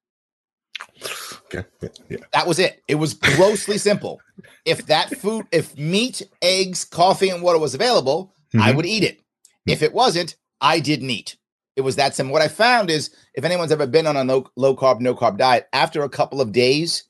Okay. 1.46 1.68
Yeah. 2.10 2.18
That 2.34 2.48
was 2.48 2.60
it. 2.60 2.82
It 2.88 2.96
was 2.96 3.14
grossly 3.14 3.78
simple. 3.78 4.20
If 4.66 4.88
that 4.88 5.16
food, 5.18 5.46
if 5.52 5.78
meat, 5.78 6.22
eggs, 6.42 6.86
coffee, 6.86 7.30
and 7.30 7.42
water 7.42 7.60
was 7.60 7.76
available, 7.76 8.34
mm-hmm. 8.54 8.62
I 8.62 8.72
would 8.72 8.86
eat 8.86 9.04
it. 9.04 9.22
If 9.68 9.82
it 9.82 9.94
wasn't, 9.94 10.36
I 10.62 10.80
didn't 10.80 11.10
eat. 11.10 11.38
It 11.76 11.82
was 11.82 11.98
that 11.98 12.16
simple. 12.16 12.34
What 12.34 12.42
I 12.42 12.48
found 12.48 12.90
is 12.90 13.10
if 13.34 13.44
anyone's 13.44 13.72
ever 13.72 13.88
been 13.88 14.08
on 14.08 14.16
a 14.16 14.24
low, 14.24 14.48
low 14.56 14.76
carb, 14.76 15.00
no 15.00 15.16
carb 15.16 15.38
diet, 15.38 15.68
after 15.74 16.04
a 16.04 16.10
couple 16.10 16.40
of 16.40 16.52
days, 16.52 17.04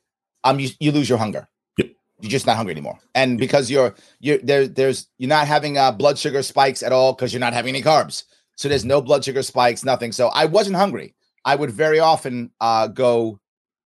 um, 0.44 0.60
you, 0.60 0.70
you 0.80 0.92
lose 0.92 1.08
your 1.08 1.18
hunger. 1.18 1.48
Yep. 1.78 1.92
You're 2.22 2.32
just 2.32 2.48
not 2.48 2.56
hungry 2.56 2.72
anymore. 2.72 3.00
And 3.14 3.38
because 3.38 3.70
you're 3.70 3.96
you're 4.20 4.40
there, 4.40 4.68
there's 4.68 5.08
you're 5.18 5.30
not 5.30 5.48
having 5.48 5.78
uh, 5.78 5.92
blood 5.92 6.18
sugar 6.18 6.42
spikes 6.42 6.82
at 6.82 6.92
all 6.92 7.14
because 7.14 7.34
you're 7.34 7.40
not 7.40 7.54
having 7.54 7.76
any 7.76 7.84
carbs. 7.84 8.24
So 8.56 8.70
there's 8.70 8.86
no 8.86 9.02
blood 9.02 9.26
sugar 9.26 9.44
spikes, 9.44 9.84
nothing. 9.84 10.12
So 10.12 10.30
I 10.30 10.46
wasn't 10.46 10.78
hungry. 10.78 11.14
I 11.44 11.56
would 11.56 11.72
very 11.72 12.00
often 12.00 12.52
uh, 12.60 12.88
go 12.88 13.40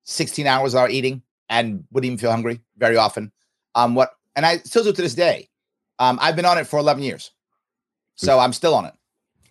16 0.03 0.47
hours 0.47 0.73
without 0.73 0.91
eating 0.91 1.21
and 1.49 1.83
wouldn't 1.91 2.05
even 2.05 2.17
feel 2.17 2.31
hungry 2.31 2.61
very 2.77 2.97
often. 2.97 3.31
Um, 3.75 3.95
what 3.95 4.11
and 4.35 4.45
I 4.45 4.57
still 4.57 4.83
do 4.83 4.93
to 4.93 5.01
this 5.01 5.15
day. 5.15 5.49
Um, 5.99 6.17
I've 6.21 6.35
been 6.35 6.45
on 6.45 6.57
it 6.57 6.65
for 6.65 6.79
11 6.79 7.03
years, 7.03 7.31
so 8.15 8.39
I'm 8.39 8.53
still 8.53 8.73
on 8.73 8.85
it. 8.85 8.93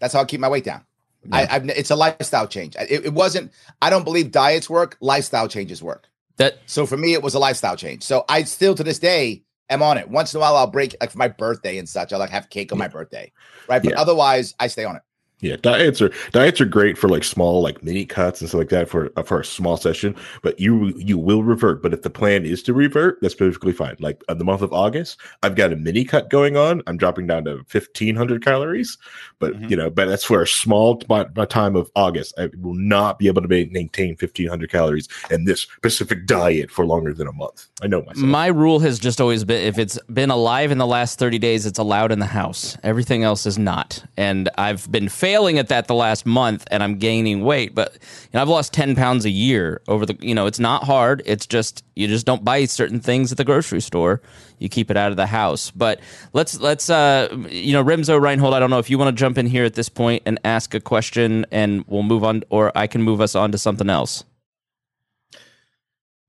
That's 0.01 0.15
how 0.15 0.21
I 0.21 0.25
keep 0.25 0.41
my 0.41 0.49
weight 0.49 0.65
down. 0.65 0.85
Yeah. 1.29 1.37
I, 1.37 1.57
I've, 1.57 1.69
it's 1.69 1.91
a 1.91 1.97
lifestyle 1.97 2.47
change. 2.47 2.77
It, 2.77 3.07
it, 3.07 3.13
wasn't. 3.13 3.53
I 3.83 3.91
don't 3.91 4.05
believe 4.05 4.31
diets 4.31 4.71
work. 4.71 4.97
Lifestyle 5.01 5.49
changes 5.49 5.83
work. 5.83 6.09
That 6.37 6.59
so 6.67 6.87
for 6.87 6.97
me, 6.97 7.13
it 7.13 7.23
was 7.23 7.35
a 7.35 7.39
lifestyle 7.39 7.77
change. 7.77 8.03
So 8.03 8.25
I 8.29 8.45
still 8.45 8.75
to 8.77 8.85
this 8.85 8.99
day 8.99 9.43
am 9.69 9.83
on 9.83 9.99
it. 9.99 10.09
Once 10.09 10.33
in 10.33 10.39
a 10.39 10.41
while, 10.41 10.57
I'll 10.57 10.69
break 10.69 10.95
like 11.01 11.11
for 11.11 11.19
my 11.19 11.29
birthday 11.29 11.79
and 11.79 11.89
such. 11.89 12.13
I 12.13 12.17
like 12.17 12.31
have 12.31 12.49
cake 12.49 12.73
on 12.73 12.79
my 12.79 12.89
birthday, 12.89 13.33
right? 13.69 13.83
But 13.83 13.93
yeah. 13.93 14.01
otherwise, 14.01 14.55
I 14.61 14.69
stay 14.69 14.85
on 14.85 14.97
it. 14.97 15.03
Yeah, 15.40 15.57
diets 15.57 16.03
are 16.03 16.11
diets 16.33 16.61
are 16.61 16.64
great 16.64 16.98
for 16.98 17.09
like 17.09 17.22
small 17.22 17.62
like 17.62 17.83
mini 17.85 18.05
cuts 18.05 18.40
and 18.40 18.48
stuff 18.48 18.59
like 18.59 18.70
that 18.70 18.88
for 18.88 19.12
uh, 19.16 19.22
for 19.22 19.40
a 19.40 19.44
small 19.44 19.77
session. 19.77 20.16
But 20.42 20.59
you 20.59 20.92
you 20.96 21.16
will 21.16 21.44
revert. 21.44 21.81
But 21.81 21.94
if 21.94 22.03
the 22.03 22.11
plan 22.11 22.44
is 22.44 22.61
to 22.64 22.74
revert, 22.74 23.18
that's 23.22 23.37
perfectly 23.37 23.72
fine. 23.72 23.94
Like 24.01 24.24
the 24.29 24.44
month 24.44 24.62
of 24.62 24.72
August, 24.72 25.20
I've 25.44 25.55
got 25.55 25.72
a 25.72 25.77
mini 25.77 26.05
cut 26.05 26.29
going 26.29 26.57
on. 26.57 26.83
I'm 26.88 26.96
dropping 26.96 27.29
down 27.29 27.44
to 27.44 27.62
fifteen 27.68 28.16
hundred 28.16 28.44
calories. 28.44 28.98
But 29.38 29.53
mm-hmm. 29.53 29.68
you 29.68 29.77
know, 29.77 29.90
but 29.90 30.07
that's 30.07 30.24
for 30.24 30.42
a 30.42 30.46
small 30.46 30.96
t- 30.96 31.07
time 31.48 31.77
of 31.77 31.88
August. 31.94 32.35
I 32.37 32.48
will 32.59 32.74
not 32.74 33.20
be 33.20 33.29
able 33.29 33.42
to 33.42 33.48
maintain 33.48 34.16
fifteen 34.16 34.48
hundred 34.48 34.72
calories 34.72 35.09
in 35.31 35.44
this 35.44 35.61
specific 35.61 36.27
diet 36.27 36.70
for 36.70 36.85
longer 36.85 37.14
than 37.14 37.29
a 37.29 37.33
month. 37.33 37.68
I 37.81 37.87
know 37.87 38.01
myself. 38.03 38.27
My 38.27 38.48
rule 38.48 38.81
has 38.81 38.98
just 38.98 39.20
always 39.20 39.44
been 39.44 39.62
if 39.62 39.79
it's 39.79 40.01
been 40.12 40.31
alive 40.31 40.72
in 40.72 40.79
the 40.79 40.87
last 40.87 41.16
thirty 41.16 41.38
days, 41.38 41.64
it's 41.64 41.79
allowed 41.79 42.11
in 42.11 42.18
the 42.18 42.27
house. 42.27 42.77
Everything 42.83 43.22
else 43.22 43.46
is 43.46 43.57
not. 43.57 44.03
And 44.16 44.48
I've 44.59 44.90
been 44.90 45.09
failing 45.29 45.59
at 45.59 45.69
that 45.69 45.88
the 45.88 45.95
last 45.95 46.25
month 46.25 46.67
and 46.71 46.83
I'm 46.83 46.97
gaining 46.97 47.45
weight. 47.45 47.75
But 47.75 47.93
you 47.93 48.31
know, 48.33 48.41
I've 48.41 48.49
lost 48.49 48.73
10 48.73 48.97
pounds 48.97 49.27
a 49.27 49.31
year 49.31 49.83
over 49.87 50.07
the, 50.07 50.17
you 50.21 50.35
know, 50.35 50.47
it's 50.47 50.59
not 50.59 50.85
hard. 50.85 51.21
It's 51.27 51.47
just, 51.47 51.85
you 51.95 52.09
just 52.09 52.25
don't 52.25 52.43
buy 52.47 52.64
certain 52.64 52.99
things 52.99 53.31
at 53.31 53.37
the 53.37 53.45
grocery 53.45 53.83
store. 53.83 54.23
You 54.59 54.71
keep 54.71 54.91
it 54.91 54.97
out 54.97 55.11
of 55.11 55.19
the 55.19 55.27
house. 55.27 55.71
But 55.71 56.01
let's, 56.33 56.59
let's, 56.61 56.88
uh, 56.88 57.29
you 57.51 57.75
know, 57.75 57.85
Remzo 57.85 58.19
Reinhold, 58.19 58.55
I 58.55 58.59
don't 58.59 58.71
know 58.71 58.79
if 58.79 58.88
you 58.88 58.97
want 58.97 59.14
to 59.14 59.21
jump 59.21 59.37
in 59.37 59.45
here 59.45 59.67
at 59.67 59.75
this 59.75 59.91
point 59.91 60.23
and 60.25 60.41
ask 60.45 60.73
a 60.73 60.81
question 60.81 61.45
and 61.53 61.85
we'll 61.87 62.05
move 62.05 62.25
on, 62.25 62.43
or 62.49 62.73
I 62.75 62.87
can 62.87 63.03
move 63.03 63.21
us 63.21 63.35
on 63.35 63.53
to 63.53 63.59
something 63.59 63.91
else. 63.91 64.25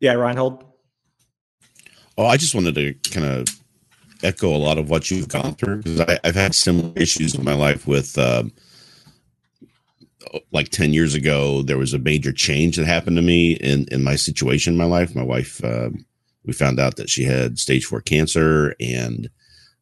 Yeah, 0.01 0.15
Reinhold. 0.15 0.65
Oh, 2.17 2.25
I 2.25 2.35
just 2.35 2.53
wanted 2.53 2.75
to 2.75 2.93
kind 3.11 3.25
of 3.25 3.47
echo 4.23 4.53
a 4.53 4.59
lot 4.59 4.77
of 4.77 4.89
what 4.89 5.09
you've 5.09 5.29
gone 5.29 5.55
through 5.55 5.83
because 5.83 6.01
I've 6.01 6.35
had 6.35 6.53
similar 6.53 6.91
issues 6.97 7.33
in 7.33 7.45
my 7.45 7.53
life 7.53 7.87
with 7.87 8.17
um, 8.17 8.51
like 10.51 10.69
10 10.69 10.93
years 10.93 11.15
ago 11.15 11.61
there 11.61 11.77
was 11.77 11.93
a 11.93 11.99
major 11.99 12.31
change 12.31 12.75
that 12.75 12.85
happened 12.85 13.15
to 13.15 13.21
me 13.21 13.53
in 13.53 13.85
in 13.91 14.03
my 14.03 14.15
situation 14.15 14.73
in 14.73 14.77
my 14.77 14.85
life. 14.85 15.15
My 15.15 15.23
wife 15.23 15.63
uh, 15.63 15.89
we 16.45 16.53
found 16.53 16.79
out 16.79 16.95
that 16.97 17.09
she 17.09 17.23
had 17.23 17.59
stage 17.59 17.85
4 17.85 18.01
cancer 18.01 18.75
and 18.79 19.29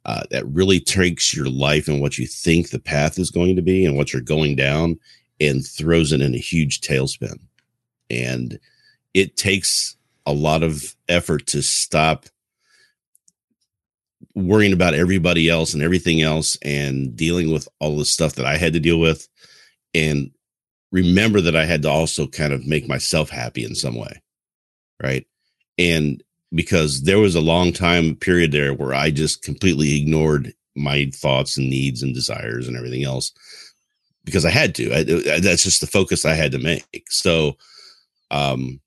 uh, 0.06 0.24
that 0.32 0.48
really 0.48 0.80
takes 0.80 1.36
your 1.36 1.50
life 1.50 1.88
and 1.88 2.02
what 2.02 2.18
you 2.18 2.26
think 2.26 2.70
the 2.70 2.80
path 2.80 3.20
is 3.20 3.30
going 3.30 3.58
to 3.58 3.62
be 3.62 3.86
and 3.86 3.98
what 3.98 4.14
you're 4.14 4.22
going 4.22 4.56
down 4.56 4.98
and 5.40 5.68
throws 5.68 6.12
it 6.14 6.22
in 6.22 6.34
a 6.34 6.40
huge 6.40 6.80
tailspin. 6.80 7.40
And 8.10 8.58
it 9.14 9.36
takes 9.36 9.98
a 10.26 10.32
lot 10.32 10.64
of 10.64 10.96
effort 11.10 11.46
to 11.48 11.62
stop 11.62 12.26
worrying 14.34 14.74
about 14.74 14.94
everybody 14.94 15.50
else 15.50 15.74
and 15.74 15.84
everything 15.84 16.22
else 16.22 16.58
and 16.62 17.16
dealing 17.16 17.52
with 17.52 17.68
all 17.80 17.98
the 17.98 18.06
stuff 18.06 18.36
that 18.36 18.46
I 18.46 18.56
had 18.56 18.74
to 18.74 18.80
deal 18.80 19.00
with. 19.00 19.28
And 19.94 20.32
remember 20.92 21.42
that 21.42 21.56
I 21.56 21.66
had 21.66 21.82
to 21.84 21.90
also 21.90 22.28
kind 22.28 22.54
of 22.54 22.66
make 22.66 22.88
myself 22.88 23.30
happy 23.30 23.64
in 23.64 23.76
some 23.76 23.96
way. 23.96 24.22
Right. 25.02 25.28
And 25.78 26.24
because 26.54 27.04
there 27.04 27.20
was 27.20 27.36
a 27.36 27.42
long 27.42 27.74
time 27.74 28.16
period 28.16 28.52
there 28.52 28.74
where 28.74 28.94
I 28.94 29.12
just 29.12 29.44
completely 29.44 30.00
ignored 30.00 30.54
my 30.76 31.10
thoughts 31.14 31.58
and 31.58 31.70
needs 31.70 32.02
and 32.02 32.14
desires 32.14 32.68
and 32.68 32.78
everything 32.78 33.04
else 33.04 33.34
because 34.24 34.46
I 34.46 34.50
had 34.50 34.76
to. 34.76 34.94
I, 34.94 35.04
that's 35.40 35.64
just 35.64 35.82
the 35.82 35.88
focus 35.88 36.26
I 36.26 36.34
had 36.34 36.52
to 36.52 36.60
make. 36.60 37.06
So, 37.10 37.58
um, 38.32 38.80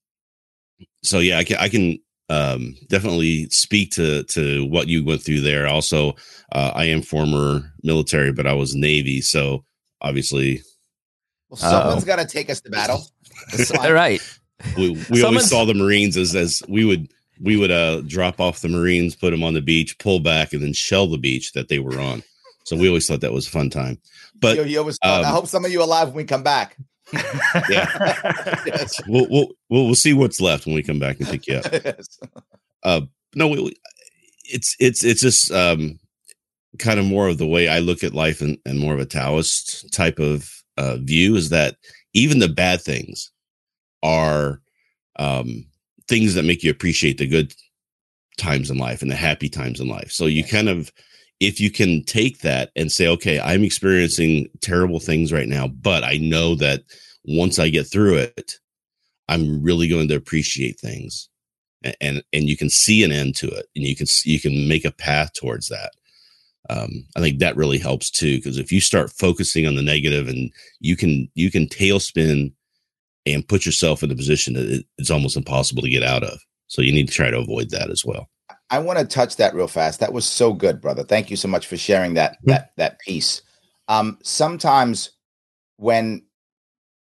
so 1.02 1.18
yeah, 1.18 1.38
I 1.38 1.44
can, 1.44 1.56
I 1.56 1.68
can, 1.68 1.98
um, 2.28 2.76
definitely 2.88 3.48
speak 3.50 3.90
to, 3.92 4.22
to 4.24 4.64
what 4.66 4.86
you 4.86 5.04
went 5.04 5.22
through 5.22 5.40
there. 5.40 5.66
Also, 5.66 6.14
uh, 6.52 6.72
I 6.74 6.84
am 6.84 7.02
former 7.02 7.72
military, 7.82 8.32
but 8.32 8.46
I 8.46 8.52
was 8.52 8.74
Navy. 8.74 9.20
So, 9.20 9.64
obviously, 10.00 10.62
Well, 11.50 11.56
someone's 11.58 12.04
Uh-oh. 12.04 12.06
got 12.06 12.16
to 12.16 12.26
take 12.26 12.48
us 12.48 12.60
to 12.62 12.70
battle. 12.70 13.04
All 13.80 13.92
right. 13.92 14.20
we, 14.76 15.02
we 15.10 15.22
always 15.24 15.48
saw 15.48 15.64
the 15.64 15.74
Marines 15.74 16.16
as 16.16 16.34
as 16.36 16.62
we 16.68 16.84
would 16.84 17.10
we 17.40 17.56
would 17.56 17.70
uh 17.70 18.02
drop 18.02 18.40
off 18.40 18.60
the 18.60 18.68
Marines, 18.68 19.16
put 19.16 19.30
them 19.30 19.42
on 19.42 19.54
the 19.54 19.62
beach, 19.62 19.98
pull 19.98 20.20
back, 20.20 20.52
and 20.52 20.62
then 20.62 20.72
shell 20.72 21.06
the 21.06 21.18
beach 21.18 21.52
that 21.52 21.68
they 21.68 21.78
were 21.78 21.98
on. 22.00 22.22
So 22.64 22.76
we 22.76 22.86
always 22.86 23.06
thought 23.06 23.20
that 23.22 23.32
was 23.32 23.46
a 23.46 23.50
fun 23.50 23.70
time. 23.70 23.98
But 24.40 24.56
Yo, 24.56 24.62
you 24.64 24.78
always 24.78 24.98
thought, 25.02 25.24
I 25.24 25.28
um, 25.28 25.34
hope 25.34 25.46
some 25.48 25.64
of 25.64 25.72
you 25.72 25.80
are 25.80 25.84
alive 25.84 26.08
when 26.08 26.16
we 26.16 26.24
come 26.24 26.42
back. 26.42 26.76
yeah, 27.12 28.62
Yes. 28.66 29.00
we'll 29.08 29.26
we'll 29.28 29.48
we'll, 29.68 29.86
we'll 29.86 29.94
see 29.94 30.12
what's 30.12 30.40
left 30.40 30.66
when 30.66 30.74
we 30.74 30.82
come 30.82 30.98
back 30.98 31.18
and 31.18 31.28
pick 31.28 31.46
you 31.46 31.56
up. 31.56 31.66
Yes. 31.72 32.18
uh 32.84 33.00
no 33.34 33.48
we, 33.48 33.60
we- 33.62 33.76
it's 34.44 34.76
it's 34.78 35.02
it's 35.04 35.20
just 35.20 35.50
um 35.50 35.98
kind 36.78 37.00
of 37.00 37.06
more 37.06 37.28
of 37.28 37.38
the 37.38 37.46
way 37.46 37.68
i 37.68 37.78
look 37.80 38.04
at 38.04 38.14
life 38.14 38.40
and, 38.40 38.58
and 38.64 38.78
more 38.78 38.94
of 38.94 39.00
a 39.00 39.04
taoist 39.04 39.92
type 39.92 40.18
of 40.18 40.59
uh 40.80 40.96
view 40.96 41.36
is 41.36 41.50
that 41.50 41.76
even 42.14 42.38
the 42.38 42.48
bad 42.48 42.80
things 42.80 43.30
are 44.02 44.60
um 45.16 45.66
things 46.08 46.34
that 46.34 46.44
make 46.44 46.62
you 46.62 46.70
appreciate 46.70 47.18
the 47.18 47.26
good 47.26 47.54
times 48.38 48.70
in 48.70 48.78
life 48.78 49.02
and 49.02 49.10
the 49.10 49.16
happy 49.16 49.48
times 49.48 49.80
in 49.80 49.88
life. 49.88 50.10
So 50.10 50.26
you 50.26 50.42
kind 50.42 50.68
of 50.68 50.90
if 51.40 51.60
you 51.60 51.70
can 51.70 52.04
take 52.04 52.40
that 52.40 52.70
and 52.76 52.92
say 52.92 53.08
okay 53.08 53.40
i'm 53.40 53.64
experiencing 53.64 54.48
terrible 54.60 55.00
things 55.00 55.32
right 55.32 55.48
now 55.48 55.66
but 55.66 56.04
i 56.04 56.18
know 56.18 56.54
that 56.54 56.82
once 57.24 57.58
i 57.58 57.68
get 57.68 57.84
through 57.84 58.16
it 58.16 58.58
i'm 59.28 59.62
really 59.62 59.88
going 59.88 60.08
to 60.08 60.14
appreciate 60.14 60.78
things. 60.78 61.28
A- 61.84 62.00
and 62.02 62.22
and 62.32 62.48
you 62.48 62.56
can 62.56 62.68
see 62.68 63.02
an 63.02 63.12
end 63.12 63.34
to 63.36 63.48
it 63.48 63.66
and 63.74 63.84
you 63.84 63.96
can 63.96 64.06
you 64.24 64.38
can 64.38 64.68
make 64.68 64.84
a 64.84 64.92
path 64.92 65.32
towards 65.32 65.68
that 65.68 65.92
um 66.70 67.04
i 67.16 67.20
think 67.20 67.38
that 67.38 67.56
really 67.56 67.78
helps 67.78 68.10
too 68.10 68.36
because 68.36 68.58
if 68.58 68.70
you 68.72 68.80
start 68.80 69.10
focusing 69.10 69.66
on 69.66 69.74
the 69.74 69.82
negative 69.82 70.28
and 70.28 70.50
you 70.80 70.96
can 70.96 71.28
you 71.34 71.50
can 71.50 71.66
tailspin 71.66 72.52
and 73.26 73.48
put 73.48 73.66
yourself 73.66 74.02
in 74.02 74.10
a 74.10 74.16
position 74.16 74.54
that 74.54 74.66
it- 74.66 74.86
it's 74.98 75.10
almost 75.10 75.36
impossible 75.36 75.82
to 75.82 75.88
get 75.90 76.02
out 76.02 76.22
of 76.22 76.38
so 76.68 76.82
you 76.82 76.92
need 76.92 77.08
to 77.08 77.14
try 77.14 77.30
to 77.30 77.38
avoid 77.38 77.70
that 77.70 77.90
as 77.90 78.04
well 78.04 78.28
I 78.72 78.78
want 78.78 79.00
to 79.00 79.04
touch 79.04 79.34
that 79.36 79.52
real 79.54 79.66
fast. 79.66 79.98
That 79.98 80.12
was 80.12 80.24
so 80.24 80.52
good, 80.52 80.80
brother. 80.80 81.02
Thank 81.02 81.28
you 81.28 81.36
so 81.36 81.48
much 81.48 81.66
for 81.66 81.76
sharing 81.76 82.14
that 82.14 82.38
that 82.44 82.70
that 82.76 83.00
piece. 83.00 83.42
Um, 83.88 84.16
sometimes 84.22 85.10
when 85.76 86.22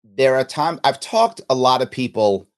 there 0.05 0.37
are 0.37 0.45
times 0.45 0.79
I've 0.85 1.01
talked 1.01 1.41
a 1.51 1.57
lot 1.57 1.83
of 1.83 1.91
people 1.91 2.49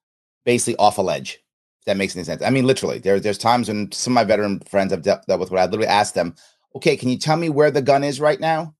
basically 0.45 0.77
off 0.77 0.99
a 0.99 1.01
ledge. 1.01 1.39
If 1.79 1.85
that 1.85 1.97
makes 1.97 2.15
any 2.15 2.23
sense. 2.23 2.43
I 2.43 2.51
mean, 2.51 2.65
literally, 2.67 2.99
there, 2.99 3.19
there's 3.19 3.37
times 3.39 3.67
when 3.67 3.91
some 3.91 4.13
of 4.13 4.15
my 4.15 4.23
veteran 4.23 4.59
friends 4.61 4.93
I've 4.93 5.01
dealt, 5.01 5.25
dealt 5.25 5.39
with 5.39 5.49
where 5.49 5.61
I 5.63 5.65
literally 5.65 5.87
ask 5.87 6.13
them, 6.13 6.35
okay, 6.75 6.95
can 6.97 7.09
you 7.09 7.17
tell 7.17 7.37
me 7.37 7.49
where 7.49 7.71
the 7.71 7.81
gun 7.81 8.03
is 8.03 8.19
right 8.19 8.39
now? 8.39 8.75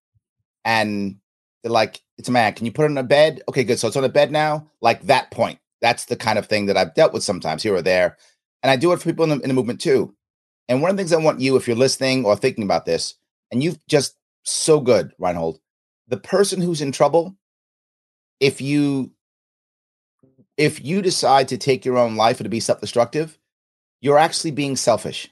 And 0.66 1.18
they're 1.64 1.72
like, 1.72 2.02
it's 2.18 2.30
a 2.30 2.32
man. 2.32 2.54
Can 2.54 2.66
you 2.66 2.72
put 2.72 2.84
it 2.84 2.92
on 2.92 2.98
a 2.98 3.04
bed? 3.04 3.42
Okay, 3.50 3.64
good. 3.64 3.80
So 3.80 3.88
it's 3.88 3.98
on 3.98 4.04
a 4.04 4.10
bed 4.10 4.32
now. 4.32 4.68
Like 4.82 5.04
that 5.04 5.32
point. 5.32 5.60
That's 5.82 6.06
the 6.06 6.16
kind 6.16 6.38
of 6.38 6.48
thing 6.48 6.66
that 6.66 6.78
I've 6.78 6.94
dealt 6.94 7.14
with 7.14 7.24
sometimes 7.24 7.64
here 7.64 7.76
or 7.76 7.82
there. 7.82 8.18
And 8.62 8.70
I 8.70 8.76
do 8.76 8.92
it 8.92 8.98
for 8.98 9.10
people 9.10 9.24
in 9.24 9.30
the, 9.30 9.40
in 9.40 9.48
the 9.48 9.54
movement 9.54 9.80
too. 9.80 10.14
And 10.68 10.82
one 10.82 10.92
of 10.92 10.98
the 10.98 11.02
things 11.02 11.14
I 11.14 11.18
want 11.18 11.40
you, 11.40 11.56
if 11.56 11.68
you're 11.68 11.78
listening 11.78 12.26
or 12.26 12.36
thinking 12.36 12.64
about 12.64 12.86
this, 12.86 13.16
and 13.52 13.64
you've 13.64 13.80
just 13.88 14.16
so 14.44 14.80
good, 14.80 15.14
Reinhold, 15.18 15.60
the 16.08 16.18
person 16.18 16.62
who's 16.62 16.82
in 16.82 16.92
trouble, 16.92 17.36
if 18.40 18.62
you 18.62 19.12
if 20.58 20.84
you 20.84 21.02
decide 21.02 21.48
to 21.48 21.58
take 21.58 21.86
your 21.86 21.98
own 21.98 22.18
life 22.18 22.40
or 22.40 22.44
to 22.44 22.50
be 22.50 22.60
self-destructive, 22.60 23.40
you're 24.02 24.18
actually 24.18 24.52
being 24.52 24.76
selfish. 24.76 25.30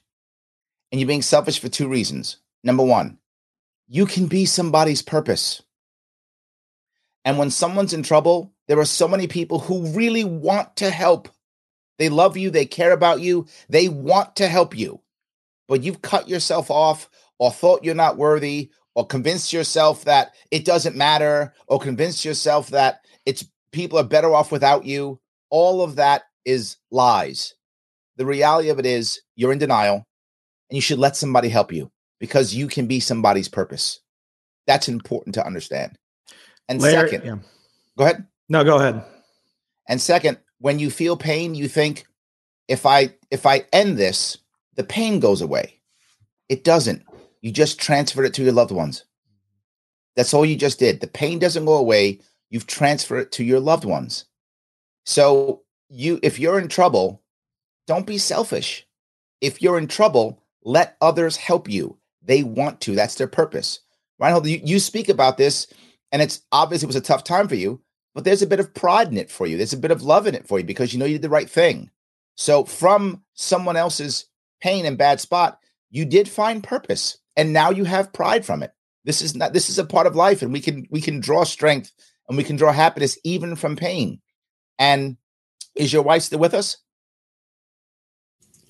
And 0.91 1.02
you're 1.02 1.08
being 1.08 1.22
selfish 1.22 1.60
for 1.60 1.67
two 1.67 1.89
reasons. 1.89 2.38
Number 2.63 2.84
one, 2.84 3.20
you 3.88 4.06
can 4.06 4.28
be 4.28 4.46
somebody's 4.46 5.02
purpose. 5.02 5.62
And 7.24 7.38
when 7.38 7.50
someone's 7.50 7.93
in 7.93 8.04
trouble, 8.04 8.54
there 8.67 8.80
are 8.80 8.86
so 8.86 9.08
many 9.08 9.28
people 9.28 9.60
who 9.60 9.93
really 9.93 10.24
want 10.24 10.76
to 10.78 10.89
help. 10.89 11.30
They 11.98 12.10
love 12.10 12.38
you, 12.38 12.50
they 12.50 12.65
care 12.65 12.91
about 12.91 13.22
you, 13.22 13.48
they 13.70 13.89
want 13.89 14.36
to 14.38 14.48
help 14.48 14.78
you. 14.78 15.02
But 15.67 15.84
you've 15.84 16.02
cut 16.02 16.30
yourself 16.30 16.70
off 16.70 17.10
or 17.39 17.52
thought 17.52 17.84
you're 17.84 17.96
not 17.96 18.17
worthy 18.17 18.72
or 18.96 19.06
convinced 19.06 19.52
yourself 19.54 20.06
that 20.06 20.32
it 20.52 20.65
doesn't 20.65 20.96
matter 20.96 21.54
or 21.67 21.80
convinced 21.80 22.24
yourself 22.24 22.70
that 22.70 23.02
it's 23.26 23.46
people 23.72 24.00
are 24.00 24.04
better 24.04 24.34
off 24.34 24.52
without 24.52 24.86
you. 24.86 25.20
All 25.50 25.82
of 25.82 25.98
that 25.98 26.24
is 26.46 26.78
lies. 26.91 27.54
The 28.15 28.26
reality 28.26 28.70
of 28.70 28.80
it 28.80 28.86
is 28.86 29.22
you're 29.36 29.52
in 29.52 29.60
denial 29.60 30.06
and 30.70 30.76
you 30.76 30.82
should 30.82 31.00
let 31.00 31.15
somebody 31.15 31.50
help 31.50 31.72
you 31.72 31.91
because 32.19 32.56
you 32.56 32.67
can 32.67 32.88
be 32.88 32.99
somebody's 32.99 33.49
purpose. 33.49 33.99
That's 34.65 34.89
important 34.89 35.36
to 35.36 35.45
understand. 35.45 35.97
And 36.69 36.82
second, 36.82 37.23
yeah. 37.23 37.38
go 37.97 38.03
ahead. 38.03 38.25
No, 38.49 38.63
go 38.63 38.77
ahead. 38.77 39.03
And 39.88 40.01
second, 40.01 40.38
when 40.60 40.80
you 40.80 40.89
feel 40.89 41.15
pain, 41.15 41.56
you 41.56 41.67
think 41.67 42.06
if 42.67 42.86
I 42.86 43.13
if 43.32 43.45
I 43.45 43.65
end 43.71 43.97
this, 43.97 44.38
the 44.75 44.84
pain 44.84 45.19
goes 45.19 45.41
away. 45.41 45.80
It 46.49 46.63
doesn't. 46.63 47.03
You 47.41 47.51
just 47.51 47.80
transferred 47.80 48.25
it 48.25 48.34
to 48.36 48.43
your 48.43 48.53
loved 48.53 48.71
ones. 48.71 49.06
That's 50.15 50.34
all 50.34 50.45
you 50.45 50.56
just 50.56 50.80
did. 50.80 50.99
The 50.99 51.08
pain 51.08 51.39
doesn't 51.39 51.65
go 51.65 51.77
away. 51.77 52.19
You've 52.49 52.67
transferred 52.67 53.19
it 53.19 53.32
to 53.34 53.43
your 53.43 53.60
loved 53.60 53.86
ones. 53.86 54.25
So 55.06 55.62
you 55.89 56.19
if 56.23 56.39
you're 56.39 56.60
in 56.60 56.67
trouble, 56.67 57.21
don't 57.86 58.08
be 58.08 58.17
selfish. 58.17 58.86
If 59.39 59.62
you're 59.62 59.77
in 59.77 59.88
trouble, 59.88 60.43
let 60.63 60.97
others 60.99 61.38
help 61.38 61.69
you. 61.69 61.97
They 62.28 62.44
want 62.44 62.82
to. 62.82 62.96
That's 62.96 63.16
their 63.16 63.28
purpose. 63.28 63.80
Reinhold, 64.20 64.48
you, 64.48 64.60
you 64.63 64.80
speak 64.80 65.10
about 65.10 65.38
this, 65.38 65.68
and 66.12 66.22
it's 66.22 66.42
obvious 66.52 66.84
it 66.84 66.88
was 66.88 66.96
a 66.96 67.02
tough 67.02 67.24
time 67.24 67.48
for 67.48 67.56
you, 67.56 67.82
but 68.13 68.24
there's 68.24 68.42
a 68.42 68.48
bit 68.48 68.60
of 68.60 68.74
pride 68.74 69.08
in 69.08 69.18
it 69.18 69.32
for 69.32 69.48
you. 69.48 69.58
There's 69.58 69.74
a 69.74 69.78
bit 69.78 69.92
of 69.92 70.02
love 70.02 70.28
in 70.28 70.36
it 70.36 70.48
for 70.48 70.60
you 70.60 70.66
because 70.66 70.94
you 70.94 71.00
know 71.00 71.06
you 71.06 71.16
did 71.16 71.22
the 71.24 71.30
right 71.30 71.50
thing. 71.50 71.90
So 72.36 72.66
from 72.66 73.24
someone 73.34 73.78
else's 73.78 74.26
pain 74.62 74.86
and 74.86 74.98
bad 74.98 75.20
spot, 75.20 75.60
you 75.90 76.06
did 76.06 76.30
find 76.30 76.63
purpose, 76.63 77.18
and 77.36 77.54
now 77.54 77.72
you 77.72 77.86
have 77.86 78.13
pride 78.13 78.46
from 78.46 78.62
it. 78.62 78.72
This 79.06 79.22
is 79.22 79.36
not. 79.36 79.54
This 79.54 79.70
is 79.70 79.80
a 79.80 79.86
part 79.86 80.08
of 80.08 80.16
life, 80.16 80.42
and 80.42 80.52
we 80.52 80.60
can 80.60 80.86
we 80.92 81.02
can 81.02 81.20
draw 81.20 81.44
strength 81.44 81.92
and 82.28 82.38
we 82.38 82.44
can 82.44 82.58
draw 82.58 82.72
happiness 82.72 83.18
even 83.24 83.56
from 83.56 83.76
pain. 83.76 84.20
And 84.78 85.18
is 85.76 85.94
your 85.94 86.04
wife 86.04 86.24
still 86.24 86.40
with 86.40 86.54
us? 86.54 86.78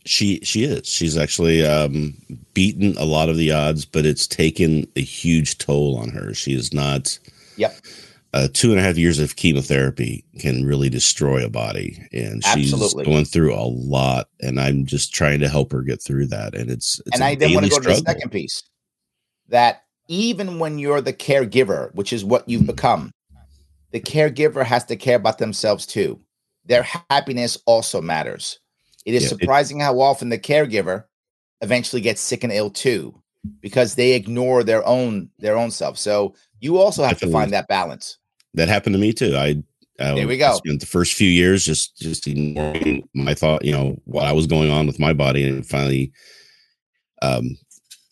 She 0.07 0.39
she 0.43 0.63
is 0.63 0.87
she's 0.87 1.17
actually 1.17 1.65
um 1.65 2.13
beaten 2.53 2.95
a 2.97 3.05
lot 3.05 3.29
of 3.29 3.37
the 3.37 3.51
odds 3.51 3.85
but 3.85 4.05
it's 4.05 4.27
taken 4.27 4.87
a 4.95 5.01
huge 5.01 5.57
toll 5.57 5.97
on 5.97 6.09
her 6.09 6.33
she 6.33 6.53
is 6.53 6.73
not 6.73 7.17
Yep. 7.57 7.75
uh, 8.33 8.47
two 8.53 8.69
and 8.69 8.79
a 8.79 8.83
half 8.83 8.97
years 8.97 9.17
of 9.17 9.35
chemotherapy 9.35 10.23
can 10.37 10.63
really 10.63 10.89
destroy 10.89 11.43
a 11.43 11.49
body 11.49 12.07
and 12.11 12.43
she's 12.45 12.71
Absolutely. 12.71 13.05
going 13.05 13.25
through 13.25 13.53
a 13.53 13.65
lot 13.65 14.29
and 14.41 14.59
i'm 14.59 14.85
just 14.85 15.13
trying 15.13 15.39
to 15.39 15.49
help 15.49 15.71
her 15.71 15.81
get 15.81 16.01
through 16.01 16.27
that 16.27 16.53
and 16.53 16.69
it's, 16.69 16.99
it's 17.05 17.15
and 17.15 17.23
I 17.23 17.35
then 17.35 17.53
want 17.53 17.65
to 17.65 17.71
go 17.71 17.79
to 17.79 17.89
the 17.89 17.95
second 17.95 18.31
piece 18.31 18.61
that 19.49 19.83
even 20.07 20.59
when 20.59 20.79
you're 20.79 21.01
the 21.01 21.13
caregiver, 21.13 21.93
which 21.93 22.13
is 22.13 22.23
what 22.23 22.47
you've 22.47 22.65
become, 22.65 23.11
the 23.91 23.99
caregiver 23.99 24.63
has 24.63 24.85
to 24.85 24.95
care 24.95 25.15
about 25.17 25.37
themselves 25.37 25.85
too. 25.85 26.19
Their 26.65 26.85
happiness 27.09 27.57
also 27.65 28.01
matters. 28.01 28.59
It 29.07 29.13
is 29.15 29.23
Yeah, 29.23 29.27
it- 29.27 29.39
surprising 29.39 29.79
how 29.79 29.99
often 30.01 30.27
the 30.29 30.37
caregiver 30.37 31.05
eventually 31.61 32.01
gets 32.01 32.19
sick 32.21 32.43
and 32.43 32.51
ill 32.53 32.69
too 32.69 33.03
because 33.61 33.95
they 33.95 34.13
ignore 34.13 34.63
their 34.63 34.85
own 34.85 35.29
their 35.39 35.55
own 35.57 35.71
self. 35.71 35.97
So 35.97 36.35
you 36.59 36.77
also 36.77 37.03
have 37.03 37.19
to 37.21 37.31
find 37.31 37.51
that 37.53 37.67
balance. 37.69 38.17
that 38.53 38.67
happened 38.67 38.93
to 38.95 38.99
me 38.99 39.13
too 39.13 39.35
i 39.35 39.49
uh, 39.99 40.15
There 40.15 40.27
we 40.27 40.37
go. 40.37 40.53
spent 40.55 40.79
the 40.79 40.85
first 40.97 41.13
few 41.13 41.29
years 41.29 41.63
just 41.65 41.97
just 41.97 42.27
ignoring 42.27 43.07
my 43.13 43.33
thought 43.33 43.63
you 43.65 43.71
know 43.71 43.97
what 44.05 44.25
i 44.25 44.31
was 44.31 44.47
going 44.47 44.69
on 44.71 44.87
with 44.87 44.99
my 44.99 45.13
body 45.13 45.43
and 45.47 45.65
finally 45.65 46.11
um 47.21 47.57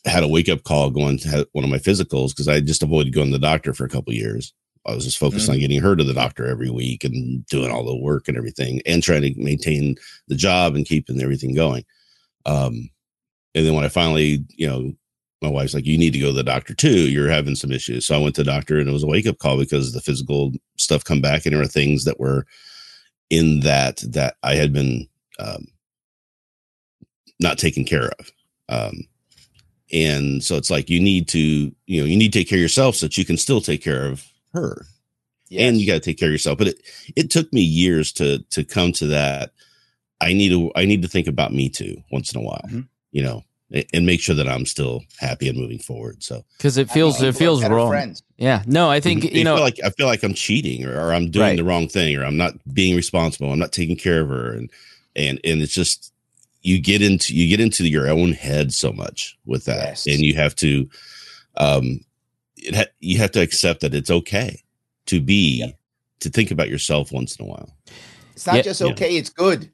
had 0.06 0.24
a 0.24 0.28
wake 0.28 0.50
up 0.50 0.64
call 0.64 0.90
going 0.92 1.18
to 1.18 1.28
have 1.30 1.46
one 1.54 1.64
of 1.64 1.70
my 1.70 1.80
physicals 1.80 2.30
because 2.30 2.48
I 2.48 2.60
just 2.60 2.84
avoided 2.84 3.14
going 3.14 3.32
to 3.32 3.38
the 3.40 3.48
doctor 3.52 3.74
for 3.74 3.86
a 3.86 3.90
couple 3.90 4.12
of 4.12 4.18
years. 4.18 4.54
I 4.86 4.94
was 4.94 5.04
just 5.04 5.18
focused 5.18 5.50
on 5.50 5.60
getting 5.60 5.82
her 5.82 5.96
to 5.96 6.04
the 6.04 6.14
doctor 6.14 6.46
every 6.46 6.70
week 6.70 7.04
and 7.04 7.46
doing 7.48 7.72
all 7.72 7.84
the 7.84 7.96
work 7.96 8.28
and 8.28 8.38
everything 8.38 8.82
and 8.86 9.02
trying 9.02 9.22
to 9.24 9.34
maintain 9.36 9.96
the 10.28 10.36
job 10.36 10.76
and 10.76 10.86
keeping 10.86 11.22
everything 11.22 11.56
going. 11.56 11.84
Um, 12.46 12.90
and 13.56 13.66
then 13.66 13.74
when 13.74 13.84
I 13.84 13.90
finally, 13.90 14.44
you 14.50 14.68
know, 14.68 14.94
my 15.42 15.50
wife's 15.50 15.74
like, 15.74 15.86
you 15.86 15.98
need 15.98 16.14
to 16.14 16.20
go 16.20 16.28
to 16.28 16.34
the 16.34 16.44
doctor 16.44 16.74
too. 16.74 17.10
You're 17.10 17.30
having 17.30 17.56
some 17.56 17.72
issues. 17.72 18.06
So 18.06 18.16
I 18.16 18.22
went 18.22 18.36
to 18.36 18.44
the 18.44 18.52
doctor 18.52 18.80
and 18.80 18.88
it 18.88 18.94
was 18.94 19.04
a 19.04 19.08
wake 19.08 19.28
up 19.28 19.40
call 19.40 19.58
because 19.58 19.92
the 19.92 20.02
physical 20.02 20.52
stuff 20.78 21.04
come 21.04 21.22
back 21.22 21.46
and 21.46 21.54
there 21.54 21.62
were 21.62 21.68
things 21.68 22.06
that 22.06 22.20
were 22.20 22.46
in 23.30 23.62
that, 23.62 23.98
that 24.08 24.36
I 24.44 24.56
had 24.56 24.72
been, 24.72 25.08
um, 25.40 25.66
not 27.40 27.58
taken 27.58 27.86
care 27.86 28.12
of. 28.20 28.32
Um, 28.70 29.08
and 29.92 30.44
so 30.44 30.56
it's 30.56 30.70
like 30.70 30.90
you 30.90 31.00
need 31.00 31.28
to 31.30 31.40
you 31.86 32.02
know 32.02 32.06
you 32.06 32.18
need 32.18 32.34
to 32.34 32.40
take 32.40 32.50
care 32.50 32.58
of 32.58 32.62
yourself 32.62 32.96
so 32.96 33.06
that 33.06 33.18
you 33.18 33.26
can 33.26 33.38
still 33.38 33.62
take 33.62 33.84
care 33.84 34.08
of 34.08 34.26
her 34.56 34.86
and 35.52 35.78
you 35.78 35.86
got 35.86 35.94
to 35.94 36.00
take 36.00 36.18
care 36.18 36.30
of 36.30 36.34
yourself 36.34 36.58
but 36.58 36.68
it 36.68 36.78
it 37.16 37.30
took 37.30 37.52
me 37.54 37.62
years 37.62 38.12
to 38.12 38.40
to 38.50 38.64
come 38.64 38.92
to 38.92 39.06
that 39.08 39.52
i 40.20 40.34
need 40.34 40.50
to 40.50 40.72
i 40.76 40.86
need 40.86 41.02
to 41.04 41.08
think 41.08 41.28
about 41.28 41.54
me 41.54 41.70
too 41.70 41.96
once 42.12 42.34
in 42.34 42.40
a 42.42 42.44
while 42.44 42.66
Mhm. 42.70 42.88
you 43.12 43.22
know 43.22 43.44
a- 43.74 43.86
and 43.94 44.06
make 44.06 44.22
sure 44.22 44.36
that 44.36 44.48
I'm 44.48 44.66
still 44.68 45.02
happy 45.18 45.50
and 45.50 45.58
moving 45.58 45.80
forward. 45.80 46.22
So 46.22 46.46
because 46.58 46.78
it 46.78 46.88
feels 46.92 47.20
it 47.24 47.36
feels 47.36 47.62
better 47.62 47.74
wrong. 47.74 47.90
friends. 47.90 48.22
Yeah, 48.38 48.62
no, 48.68 48.92
I 48.92 49.00
think 49.00 49.26
I 49.26 49.30
you 49.30 49.44
know 49.44 49.56
feel 49.56 49.64
like 49.64 49.80
I 49.84 49.90
feel 49.90 50.06
like 50.06 50.22
I'm 50.22 50.36
cheating 50.36 50.86
or, 50.86 50.94
or 50.94 51.12
I'm 51.16 51.32
doing 51.32 51.48
Right. 51.48 51.58
the 51.58 51.64
wrong 51.64 51.88
thing 51.88 52.16
or 52.16 52.24
I'm 52.24 52.38
not 52.38 52.54
being 52.72 52.96
responsible. 52.96 53.52
I'm 53.52 53.58
not 53.58 53.72
taking 53.74 53.96
care 53.96 54.22
of 54.22 54.30
her 54.30 54.54
and 54.54 54.70
and 55.16 55.40
and 55.44 55.64
it's 55.64 55.74
just 55.74 56.14
you 56.62 56.80
get 56.80 57.02
into 57.02 57.34
you 57.36 57.48
get 57.50 57.60
into 57.60 57.88
your 57.90 58.08
own 58.08 58.34
head 58.34 58.72
so 58.72 58.94
much 58.94 59.36
with 59.48 59.66
that 59.66 59.84
Yes. 59.84 60.06
and 60.06 60.20
you 60.20 60.36
have 60.36 60.56
to 60.58 60.88
um 61.58 62.02
it 62.68 62.76
ha- 62.76 62.92
you 63.00 63.18
have 63.20 63.32
to 63.32 63.42
accept 63.42 63.82
that 63.82 63.94
it's 63.94 64.10
okay 64.10 64.62
to 65.08 65.20
be 65.22 65.60
Yep. 65.60 65.78
to 66.22 66.30
think 66.30 66.52
about 66.52 66.70
yourself 66.70 67.12
once 67.12 67.36
in 67.36 67.46
a 67.46 67.48
while. 67.48 67.76
It's 68.34 68.46
not 68.48 68.56
Yeah. 68.58 68.62
just 68.64 68.82
Yeah. 68.82 68.88
okay, 68.88 69.16
it's 69.18 69.30
good. 69.30 69.70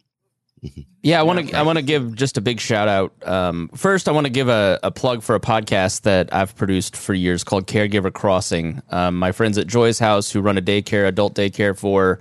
Yeah, 1.01 1.19
I 1.19 1.23
want 1.23 1.49
to. 1.49 1.57
I 1.57 1.63
want 1.63 1.77
to 1.77 1.81
give 1.81 2.13
just 2.13 2.37
a 2.37 2.41
big 2.41 2.59
shout 2.59 2.87
out. 2.87 3.13
Um, 3.27 3.71
first, 3.75 4.07
I 4.07 4.11
want 4.11 4.27
to 4.27 4.31
give 4.31 4.47
a, 4.47 4.79
a 4.83 4.91
plug 4.91 5.23
for 5.23 5.33
a 5.33 5.39
podcast 5.39 6.01
that 6.01 6.31
I've 6.31 6.55
produced 6.55 6.95
for 6.95 7.15
years 7.15 7.43
called 7.43 7.65
Caregiver 7.65 8.13
Crossing. 8.13 8.79
Um, 8.91 9.17
my 9.17 9.31
friends 9.31 9.57
at 9.57 9.65
Joy's 9.65 9.97
House, 9.97 10.29
who 10.31 10.39
run 10.39 10.59
a 10.59 10.61
daycare, 10.61 11.07
adult 11.07 11.33
daycare 11.33 11.75
for, 11.75 12.19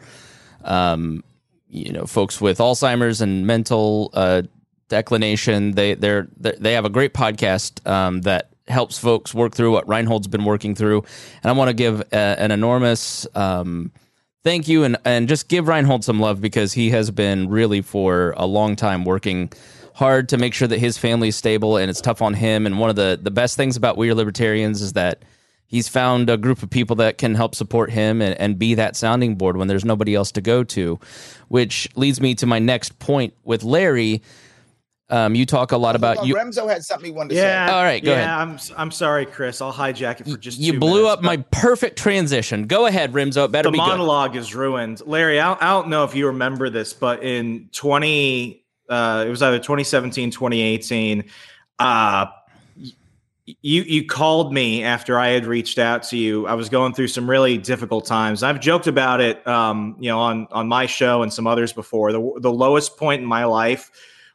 um, 0.64 1.22
you 1.68 1.92
know, 1.92 2.06
folks 2.06 2.40
with 2.40 2.56
Alzheimer's 2.56 3.20
and 3.20 3.46
mental 3.46 4.10
uh, 4.14 4.42
declination. 4.88 5.72
They 5.72 5.92
they're, 5.92 6.28
they 6.38 6.54
they 6.58 6.72
have 6.72 6.86
a 6.86 6.90
great 6.90 7.12
podcast 7.12 7.86
um, 7.86 8.22
that 8.22 8.48
helps 8.68 8.98
folks 8.98 9.34
work 9.34 9.54
through 9.54 9.72
what 9.72 9.86
Reinhold's 9.86 10.28
been 10.28 10.44
working 10.44 10.74
through, 10.74 11.04
and 11.42 11.50
I 11.50 11.52
want 11.52 11.68
to 11.68 11.74
give 11.74 12.00
a, 12.12 12.16
an 12.16 12.50
enormous. 12.50 13.26
Um, 13.34 13.92
thank 14.42 14.68
you 14.68 14.84
and 14.84 14.96
and 15.04 15.28
just 15.28 15.48
give 15.48 15.68
Reinhold 15.68 16.04
some 16.04 16.20
love 16.20 16.40
because 16.40 16.72
he 16.72 16.90
has 16.90 17.10
been 17.10 17.48
really 17.48 17.82
for 17.82 18.34
a 18.36 18.46
long 18.46 18.76
time 18.76 19.04
working 19.04 19.52
hard 19.94 20.28
to 20.30 20.38
make 20.38 20.54
sure 20.54 20.68
that 20.68 20.78
his 20.78 20.96
family 20.96 21.28
is 21.28 21.36
stable 21.36 21.76
and 21.76 21.90
it's 21.90 22.00
tough 22.00 22.22
on 22.22 22.34
him 22.34 22.66
and 22.66 22.78
one 22.78 22.90
of 22.90 22.96
the 22.96 23.18
the 23.20 23.30
best 23.30 23.56
things 23.56 23.76
about 23.76 23.96
we 23.96 24.08
are 24.10 24.14
libertarians 24.14 24.80
is 24.80 24.94
that 24.94 25.22
he's 25.66 25.88
found 25.88 26.30
a 26.30 26.36
group 26.36 26.62
of 26.62 26.70
people 26.70 26.96
that 26.96 27.18
can 27.18 27.34
help 27.34 27.54
support 27.54 27.90
him 27.90 28.22
and, 28.22 28.38
and 28.40 28.58
be 28.58 28.74
that 28.74 28.96
sounding 28.96 29.36
board 29.36 29.56
when 29.56 29.68
there's 29.68 29.84
nobody 29.84 30.14
else 30.14 30.32
to 30.32 30.40
go 30.40 30.64
to 30.64 30.98
which 31.48 31.88
leads 31.96 32.20
me 32.20 32.34
to 32.34 32.46
my 32.46 32.58
next 32.58 32.98
point 32.98 33.34
with 33.44 33.62
larry 33.62 34.22
um, 35.10 35.34
you 35.34 35.44
talk 35.46 35.72
a 35.72 35.76
lot 35.76 35.96
about 35.96 36.18
Oh, 36.18 36.24
you 36.24 36.34
Remso 36.34 36.68
had 36.68 36.84
something 36.84 37.06
he 37.06 37.10
wanted 37.12 37.30
to 37.30 37.34
Yeah. 37.36 37.66
say. 37.66 37.72
All 37.72 37.82
right, 37.84 38.02
go 38.04 38.12
yeah, 38.12 38.18
ahead. 38.18 38.28
I'm 38.30 38.58
I'm 38.76 38.90
sorry, 38.90 39.26
Chris. 39.26 39.60
I'll 39.60 39.72
hijack 39.72 40.20
it 40.20 40.28
for 40.28 40.36
just 40.36 40.58
you 40.58 40.72
two 40.72 40.78
blew 40.80 41.02
minutes, 41.02 41.12
up 41.14 41.22
my 41.22 41.38
perfect 41.50 41.98
transition 41.98 42.66
go 42.66 42.86
ahead 42.86 43.12
Remso 43.12 43.44
it 43.44 43.52
better 43.52 43.68
the 43.68 43.72
be 43.72 43.78
good. 43.78 43.86
monologue 43.88 44.36
is 44.36 44.54
ruined. 44.54 45.00
Larry, 45.06 45.40
I, 45.40 45.52
I 45.54 45.68
don't 45.70 45.88
know 45.88 46.04
if 46.04 46.14
you 46.14 46.26
remember 46.28 46.70
this, 46.70 46.92
but 46.92 47.22
in 47.22 47.68
20, 47.72 48.64
uh, 48.88 49.24
it 49.26 49.30
was 49.30 49.42
either 49.42 49.58
2017, 49.58 50.30
2018, 50.30 51.24
uh, 51.78 52.26
you 53.62 53.82
you 53.82 54.06
called 54.06 54.52
me 54.52 54.84
after 54.84 55.18
I 55.18 55.28
had 55.28 55.44
reached 55.44 55.78
out 55.78 56.04
to 56.04 56.16
you. 56.16 56.46
I 56.46 56.54
was 56.54 56.68
going 56.68 56.94
through 56.94 57.08
some 57.08 57.28
really 57.28 57.58
difficult 57.58 58.06
times. 58.06 58.42
I've 58.44 58.60
joked 58.60 58.86
about 58.86 59.20
it, 59.20 59.44
um, 59.46 59.96
you 59.98 60.08
know, 60.08 60.20
on 60.20 60.46
on 60.52 60.68
my 60.68 60.86
show 60.86 61.22
and 61.22 61.32
some 61.32 61.46
others 61.48 61.72
before. 61.72 62.12
The 62.12 62.32
the 62.40 62.52
lowest 62.52 62.96
point 62.96 63.22
in 63.22 63.26
my 63.26 63.44
life 63.44 63.90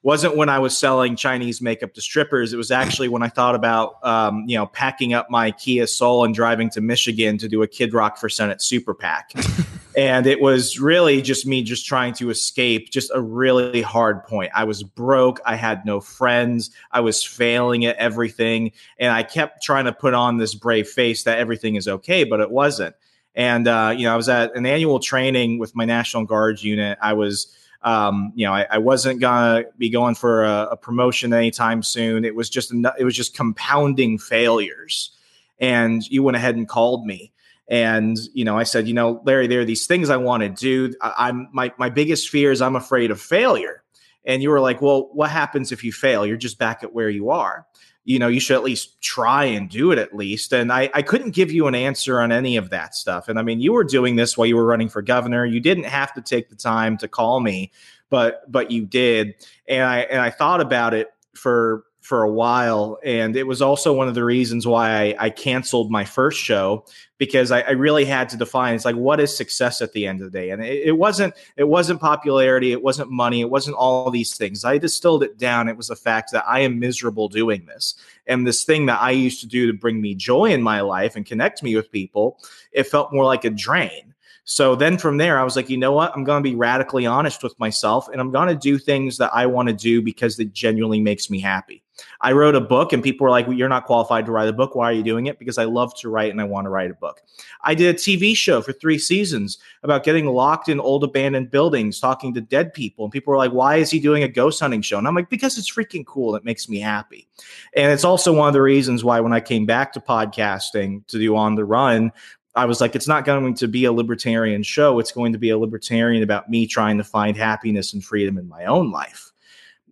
wasn't 0.05 0.37
when 0.37 0.49
I 0.49 0.59
was 0.59 0.77
selling 0.77 1.15
Chinese 1.15 1.63
makeup 1.63 1.95
to 1.95 2.01
strippers. 2.01 2.53
It 2.53 2.57
was 2.57 2.69
actually 2.69 3.07
when 3.07 3.23
I 3.23 3.27
thought 3.27 3.55
about, 3.55 3.95
um, 4.05 4.45
you 4.45 4.55
know, 4.55 4.67
packing 4.67 5.15
up 5.15 5.31
my 5.31 5.49
Kia 5.49 5.87
Soul 5.87 6.23
and 6.23 6.35
driving 6.35 6.69
to 6.69 6.81
Michigan 6.81 7.39
to 7.39 7.47
do 7.47 7.63
a 7.63 7.67
Kid 7.67 7.91
Rock 7.91 8.19
for 8.19 8.29
Senate 8.29 8.61
super 8.61 8.93
PAC. 8.93 9.31
and 9.97 10.27
it 10.27 10.39
was 10.39 10.79
really 10.79 11.23
just 11.23 11.47
me 11.47 11.63
just 11.63 11.87
trying 11.87 12.13
to 12.13 12.29
escape 12.29 12.91
just 12.91 13.09
a 13.15 13.19
really 13.19 13.81
hard 13.81 14.23
point. 14.25 14.51
I 14.53 14.65
was 14.65 14.83
broke. 14.83 15.39
I 15.43 15.55
had 15.55 15.83
no 15.87 15.99
friends. 15.99 16.69
I 16.91 16.99
was 16.99 17.23
failing 17.23 17.85
at 17.85 17.95
everything. 17.95 18.73
And 18.99 19.11
I 19.11 19.23
kept 19.23 19.63
trying 19.63 19.85
to 19.85 19.91
put 19.91 20.13
on 20.13 20.37
this 20.37 20.53
brave 20.53 20.87
face 20.87 21.23
that 21.23 21.39
everything 21.39 21.77
is 21.77 21.87
okay, 21.87 22.25
but 22.25 22.39
it 22.39 22.51
wasn't. 22.51 22.95
And, 23.33 23.67
uh, 23.67 23.95
you 23.97 24.03
know, 24.03 24.13
I 24.13 24.17
was 24.17 24.29
at 24.29 24.55
an 24.55 24.67
annual 24.67 24.99
training 24.99 25.57
with 25.57 25.75
my 25.75 25.83
National 25.83 26.25
Guards 26.25 26.63
unit. 26.63 26.99
I 27.01 27.13
was, 27.13 27.47
um, 27.85 28.33
you 28.35 28.45
know, 28.45 28.51
I, 28.51 28.65
I 28.71 28.77
wasn't 28.79 29.21
gonna 29.21 29.65
be 29.77 29.89
going 29.89 30.15
for 30.15 30.43
a, 30.43 30.69
a 30.71 30.77
promotion 30.77 31.33
anytime 31.33 31.83
soon. 31.83 32.25
It 32.25 32.35
was 32.35 32.49
just 32.49 32.73
it 32.73 33.05
was 33.05 33.15
just 33.15 33.35
compounding 33.37 34.17
failures. 34.17 35.11
And 35.59 36.05
you 36.09 36.21
went 36.21 36.35
ahead 36.35 36.55
and 36.55 36.67
called 36.67 37.05
me, 37.05 37.31
and 37.69 38.17
you 38.33 38.43
know, 38.43 38.57
I 38.57 38.63
said, 38.63 38.87
you 38.87 38.93
know, 38.93 39.21
Larry, 39.23 39.47
there 39.47 39.61
are 39.61 39.65
these 39.65 39.87
things 39.87 40.09
I 40.09 40.17
want 40.17 40.43
to 40.43 40.49
do. 40.49 40.93
I, 40.99 41.29
I'm 41.29 41.47
my 41.53 41.71
my 41.77 41.89
biggest 41.89 42.29
fear 42.29 42.51
is 42.51 42.61
I'm 42.61 42.75
afraid 42.75 43.11
of 43.11 43.21
failure. 43.21 43.83
And 44.25 44.41
you 44.41 44.49
were 44.49 44.59
like, 44.59 44.81
well, 44.81 45.09
what 45.13 45.29
happens 45.29 45.71
if 45.71 45.83
you 45.83 45.93
fail? 45.93 46.25
You're 46.25 46.35
just 46.35 46.57
back 46.57 46.83
at 46.83 46.93
where 46.93 47.09
you 47.09 47.29
are. 47.29 47.67
You 48.05 48.19
know, 48.19 48.27
you 48.27 48.39
should 48.39 48.55
at 48.55 48.63
least 48.63 49.01
try 49.01 49.45
and 49.45 49.69
do 49.69 49.91
it 49.91 49.97
at 49.97 50.15
least. 50.15 50.53
And 50.53 50.71
I, 50.71 50.89
I 50.93 51.01
couldn't 51.01 51.31
give 51.31 51.51
you 51.51 51.67
an 51.67 51.75
answer 51.75 52.21
on 52.21 52.31
any 52.31 52.55
of 52.55 52.69
that 52.69 52.95
stuff. 52.95 53.27
And 53.27 53.39
I 53.39 53.41
mean, 53.41 53.59
you 53.59 53.73
were 53.73 53.83
doing 53.83 54.15
this 54.15 54.37
while 54.37 54.45
you 54.45 54.55
were 54.55 54.65
running 54.65 54.89
for 54.89 55.01
governor. 55.01 55.45
You 55.45 55.59
didn't 55.59 55.85
have 55.85 56.13
to 56.13 56.21
take 56.21 56.49
the 56.49 56.55
time 56.55 56.97
to 56.99 57.07
call 57.07 57.39
me, 57.39 57.71
but 58.09 58.49
but 58.51 58.69
you 58.71 58.85
did. 58.85 59.33
And 59.67 59.83
I 59.83 59.99
and 60.01 60.21
I 60.21 60.29
thought 60.29 60.61
about 60.61 60.93
it 60.93 61.07
for 61.33 61.84
for 62.05 62.21
a 62.21 62.29
while. 62.29 62.99
And 63.03 63.35
it 63.35 63.47
was 63.47 63.63
also 63.63 63.91
one 63.91 64.07
of 64.07 64.13
the 64.13 64.23
reasons 64.23 64.67
why 64.67 64.91
I, 64.91 65.15
I 65.17 65.29
canceled 65.31 65.89
my 65.89 66.05
first 66.05 66.39
show 66.39 66.85
because 67.17 67.51
I, 67.51 67.61
I 67.61 67.71
really 67.71 68.05
had 68.05 68.29
to 68.29 68.37
define 68.37 68.75
it's 68.75 68.85
like 68.85 68.95
what 68.95 69.19
is 69.19 69.35
success 69.35 69.81
at 69.81 69.93
the 69.93 70.05
end 70.05 70.21
of 70.21 70.31
the 70.31 70.37
day. 70.37 70.51
And 70.51 70.63
it, 70.63 70.89
it 70.89 70.91
wasn't 70.91 71.33
it 71.57 71.63
wasn't 71.63 71.99
popularity, 71.99 72.71
it 72.71 72.83
wasn't 72.83 73.09
money, 73.09 73.41
it 73.41 73.49
wasn't 73.49 73.77
all 73.77 74.11
these 74.11 74.37
things. 74.37 74.63
I 74.63 74.77
distilled 74.77 75.23
it 75.23 75.39
down. 75.39 75.67
It 75.67 75.77
was 75.77 75.87
the 75.87 75.95
fact 75.95 76.31
that 76.31 76.45
I 76.47 76.59
am 76.59 76.79
miserable 76.79 77.27
doing 77.27 77.65
this. 77.65 77.95
And 78.27 78.45
this 78.45 78.63
thing 78.63 78.85
that 78.85 79.01
I 79.01 79.11
used 79.11 79.41
to 79.41 79.47
do 79.47 79.65
to 79.67 79.77
bring 79.77 79.99
me 79.99 80.13
joy 80.13 80.51
in 80.51 80.61
my 80.61 80.81
life 80.81 81.15
and 81.15 81.25
connect 81.25 81.63
me 81.63 81.75
with 81.75 81.91
people, 81.91 82.39
it 82.71 82.83
felt 82.83 83.13
more 83.13 83.25
like 83.25 83.45
a 83.45 83.49
drain. 83.49 84.14
So 84.45 84.75
then 84.75 84.99
from 84.99 85.17
there, 85.17 85.39
I 85.39 85.43
was 85.43 85.55
like, 85.55 85.69
you 85.69 85.77
know 85.77 85.91
what? 85.91 86.15
I'm 86.15 86.23
going 86.23 86.41
to 86.41 86.49
be 86.49 86.55
radically 86.55 87.07
honest 87.07 87.41
with 87.41 87.59
myself 87.59 88.07
and 88.07 88.21
I'm 88.21 88.31
going 88.31 88.47
to 88.47 88.55
do 88.55 88.77
things 88.77 89.17
that 89.17 89.31
I 89.33 89.47
want 89.47 89.67
to 89.69 89.73
do 89.73 90.03
because 90.03 90.39
it 90.39 90.53
genuinely 90.53 91.01
makes 91.01 91.31
me 91.31 91.39
happy. 91.39 91.81
I 92.21 92.33
wrote 92.33 92.55
a 92.55 92.61
book 92.61 92.93
and 92.93 93.01
people 93.01 93.23
were 93.23 93.31
like, 93.31 93.47
well, 93.47 93.57
you're 93.57 93.69
not 93.69 93.85
qualified 93.85 94.25
to 94.25 94.31
write 94.31 94.49
a 94.49 94.53
book. 94.53 94.75
Why 94.75 94.89
are 94.89 94.93
you 94.93 95.01
doing 95.01 95.25
it? 95.25 95.39
Because 95.39 95.57
I 95.57 95.63
love 95.63 95.95
to 95.99 96.09
write 96.09 96.29
and 96.29 96.39
I 96.39 96.43
want 96.43 96.65
to 96.65 96.69
write 96.69 96.91
a 96.91 96.95
book. 96.95 97.21
I 97.63 97.73
did 97.73 97.95
a 97.95 97.97
TV 97.97 98.35
show 98.35 98.61
for 98.61 98.73
three 98.73 98.99
seasons 98.99 99.57
about 99.81 100.03
getting 100.03 100.27
locked 100.27 100.69
in 100.69 100.79
old 100.79 101.03
abandoned 101.03 101.49
buildings, 101.49 101.99
talking 101.99 102.33
to 102.33 102.41
dead 102.41 102.73
people. 102.73 103.05
And 103.05 103.11
people 103.11 103.31
were 103.31 103.37
like, 103.37 103.51
why 103.51 103.77
is 103.77 103.89
he 103.89 103.99
doing 103.99 104.23
a 104.23 104.27
ghost 104.27 104.59
hunting 104.59 104.81
show? 104.81 104.97
And 104.97 105.07
I'm 105.07 105.15
like, 105.15 105.29
because 105.29 105.57
it's 105.57 105.71
freaking 105.71 106.05
cool. 106.05 106.35
It 106.35 106.43
makes 106.43 106.69
me 106.69 106.79
happy. 106.79 107.27
And 107.75 107.91
it's 107.91 108.03
also 108.03 108.33
one 108.33 108.47
of 108.47 108.53
the 108.53 108.61
reasons 108.61 109.03
why 109.03 109.19
when 109.21 109.33
I 109.33 109.39
came 109.39 109.65
back 109.65 109.93
to 109.93 109.99
podcasting 109.99 111.07
to 111.07 111.17
do 111.17 111.35
On 111.35 111.55
the 111.55 111.65
Run, 111.65 112.11
I 112.55 112.65
was 112.65 112.79
like, 112.79 112.95
it's 112.95 113.07
not 113.07 113.25
going 113.25 113.53
to 113.55 113.67
be 113.67 113.85
a 113.85 113.91
libertarian 113.91 114.63
show. 114.63 114.99
It's 114.99 115.11
going 115.11 115.33
to 115.33 115.39
be 115.39 115.49
a 115.49 115.57
libertarian 115.57 116.23
about 116.23 116.49
me 116.49 116.67
trying 116.67 116.97
to 116.97 117.03
find 117.03 117.35
happiness 117.35 117.93
and 117.93 118.03
freedom 118.03 118.37
in 118.37 118.47
my 118.47 118.65
own 118.65 118.91
life. 118.91 119.31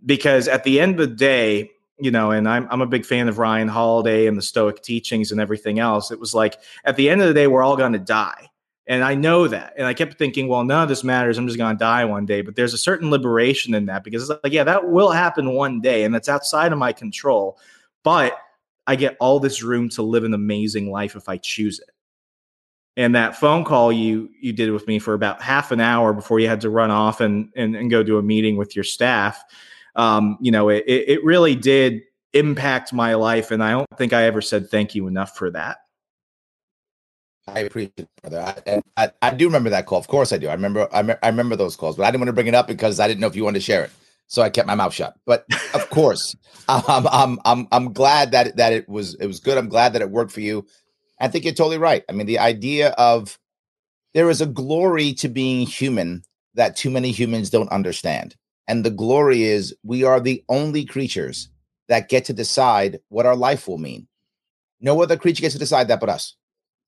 Because 0.05 0.47
at 0.47 0.63
the 0.63 0.79
end 0.79 0.99
of 0.99 1.09
the 1.09 1.15
day, 1.15 1.71
you 1.99 2.11
know, 2.11 2.31
and 2.31 2.47
I'm, 2.47 2.67
I'm 2.69 2.81
a 2.81 2.87
big 2.87 3.05
fan 3.05 3.27
of 3.27 3.37
Ryan 3.37 3.67
Holiday 3.67 4.27
and 4.27 4.37
the 4.37 4.41
Stoic 4.41 4.81
teachings 4.81 5.31
and 5.31 5.39
everything 5.39 5.79
else. 5.79 6.11
It 6.11 6.19
was 6.19 6.33
like, 6.33 6.57
at 6.85 6.95
the 6.95 7.09
end 7.09 7.21
of 7.21 7.27
the 7.27 7.33
day, 7.33 7.47
we're 7.47 7.63
all 7.63 7.77
going 7.77 7.93
to 7.93 7.99
die. 7.99 8.49
And 8.87 9.03
I 9.03 9.15
know 9.15 9.47
that. 9.47 9.73
And 9.77 9.87
I 9.87 9.93
kept 9.93 10.17
thinking, 10.17 10.47
well, 10.47 10.65
none 10.65 10.83
of 10.83 10.89
this 10.89 11.03
matters. 11.03 11.37
I'm 11.37 11.47
just 11.47 11.57
going 11.57 11.75
to 11.75 11.79
die 11.79 12.03
one 12.03 12.25
day. 12.25 12.41
But 12.41 12.55
there's 12.55 12.73
a 12.73 12.77
certain 12.77 13.09
liberation 13.09 13.73
in 13.73 13.85
that 13.85 14.03
because 14.03 14.29
it's 14.29 14.43
like, 14.43 14.51
yeah, 14.51 14.65
that 14.65 14.89
will 14.89 15.11
happen 15.11 15.53
one 15.53 15.79
day. 15.79 16.03
And 16.03 16.13
that's 16.13 16.27
outside 16.27 16.73
of 16.73 16.79
my 16.79 16.91
control. 16.91 17.57
But 18.03 18.37
I 18.85 18.97
get 18.97 19.15
all 19.21 19.39
this 19.39 19.63
room 19.63 19.87
to 19.89 20.01
live 20.01 20.25
an 20.25 20.33
amazing 20.33 20.91
life 20.91 21.15
if 21.15 21.29
I 21.29 21.37
choose 21.37 21.79
it. 21.79 21.92
And 22.95 23.15
that 23.15 23.35
phone 23.35 23.63
call 23.63 23.91
you 23.91 24.29
you 24.39 24.53
did 24.53 24.71
with 24.71 24.87
me 24.87 24.99
for 24.99 25.13
about 25.13 25.41
half 25.41 25.71
an 25.71 25.79
hour 25.79 26.13
before 26.13 26.39
you 26.39 26.47
had 26.47 26.61
to 26.61 26.69
run 26.69 26.91
off 26.91 27.21
and 27.21 27.49
and, 27.55 27.75
and 27.75 27.89
go 27.89 28.03
do 28.03 28.17
a 28.17 28.21
meeting 28.21 28.55
with 28.55 28.75
your 28.75 28.83
staff, 28.83 29.43
um, 29.95 30.37
you 30.41 30.51
know, 30.51 30.69
it, 30.69 30.83
it 30.85 31.23
really 31.23 31.55
did 31.55 32.01
impact 32.33 32.93
my 32.93 33.15
life. 33.15 33.51
And 33.51 33.63
I 33.63 33.71
don't 33.71 33.87
think 33.97 34.13
I 34.13 34.23
ever 34.23 34.41
said 34.41 34.69
thank 34.69 34.95
you 34.95 35.07
enough 35.07 35.35
for 35.35 35.49
that. 35.51 35.77
I 37.47 37.59
appreciate 37.61 37.93
it, 37.97 38.09
brother. 38.21 38.41
I, 38.41 38.55
and 38.65 38.83
I, 38.95 39.11
I 39.21 39.33
do 39.33 39.45
remember 39.45 39.69
that 39.71 39.85
call. 39.85 39.99
Of 39.99 40.07
course, 40.07 40.31
I 40.31 40.37
do. 40.37 40.47
I 40.47 40.53
remember. 40.53 40.87
I, 40.93 41.01
me- 41.01 41.15
I 41.21 41.27
remember 41.27 41.55
those 41.55 41.75
calls, 41.75 41.97
but 41.97 42.03
I 42.03 42.11
didn't 42.11 42.21
want 42.21 42.29
to 42.29 42.33
bring 42.33 42.47
it 42.47 42.55
up 42.55 42.67
because 42.67 42.99
I 42.99 43.07
didn't 43.07 43.19
know 43.19 43.27
if 43.27 43.35
you 43.35 43.43
wanted 43.43 43.59
to 43.59 43.65
share 43.65 43.83
it. 43.83 43.91
So 44.27 44.41
I 44.41 44.49
kept 44.49 44.67
my 44.67 44.75
mouth 44.75 44.93
shut. 44.93 45.15
But 45.25 45.45
of 45.73 45.89
course, 45.89 46.35
um, 46.69 47.07
I'm 47.11 47.39
I'm 47.43 47.67
I'm 47.71 47.93
glad 47.93 48.31
that 48.31 48.55
that 48.57 48.71
it 48.71 48.87
was 48.87 49.15
it 49.15 49.27
was 49.27 49.39
good. 49.41 49.57
I'm 49.57 49.67
glad 49.67 49.93
that 49.93 50.01
it 50.01 50.09
worked 50.09 50.31
for 50.31 50.39
you. 50.39 50.65
I 51.23 51.29
think 51.29 51.45
you're 51.45 51.53
totally 51.53 51.77
right. 51.77 52.03
I 52.09 52.11
mean, 52.11 52.27
the 52.27 52.39
idea 52.39 52.89
of 52.91 53.39
there 54.13 54.29
is 54.29 54.41
a 54.41 54.45
glory 54.45 55.13
to 55.15 55.29
being 55.29 55.65
human 55.65 56.23
that 56.55 56.75
too 56.75 56.91
many 56.91 57.11
humans 57.11 57.49
don't 57.49 57.71
understand, 57.71 58.35
and 58.67 58.83
the 58.83 58.91
glory 58.91 59.43
is 59.43 59.75
we 59.83 60.03
are 60.03 60.19
the 60.19 60.43
only 60.49 60.85
creatures 60.85 61.49
that 61.87 62.09
get 62.09 62.25
to 62.25 62.33
decide 62.33 62.99
what 63.09 63.25
our 63.25 63.35
life 63.35 63.67
will 63.67 63.77
mean. 63.77 64.07
No 64.81 65.01
other 65.01 65.17
creature 65.17 65.41
gets 65.41 65.55
to 65.55 65.59
decide 65.59 65.87
that 65.87 65.99
but 65.99 66.09
us 66.09 66.35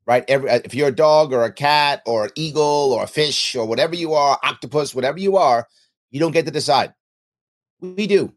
right? 0.06 0.24
Every 0.28 0.50
if 0.50 0.74
you're 0.74 0.90
a 0.90 0.96
dog 0.96 1.34
or 1.34 1.44
a 1.44 1.52
cat 1.52 2.02
or 2.06 2.26
an 2.26 2.32
eagle 2.36 2.94
or 2.94 3.04
a 3.04 3.08
fish 3.08 3.56
or 3.56 3.66
whatever 3.66 3.96
you 3.96 4.14
are, 4.14 4.40
octopus, 4.44 4.94
whatever 4.94 5.20
you 5.20 5.38
are, 5.38 5.68
you 6.12 6.20
don't 6.20 6.32
get 6.32 6.46
to 6.46 6.52
decide. 6.52 6.94
We 7.82 8.08
do. 8.08 8.34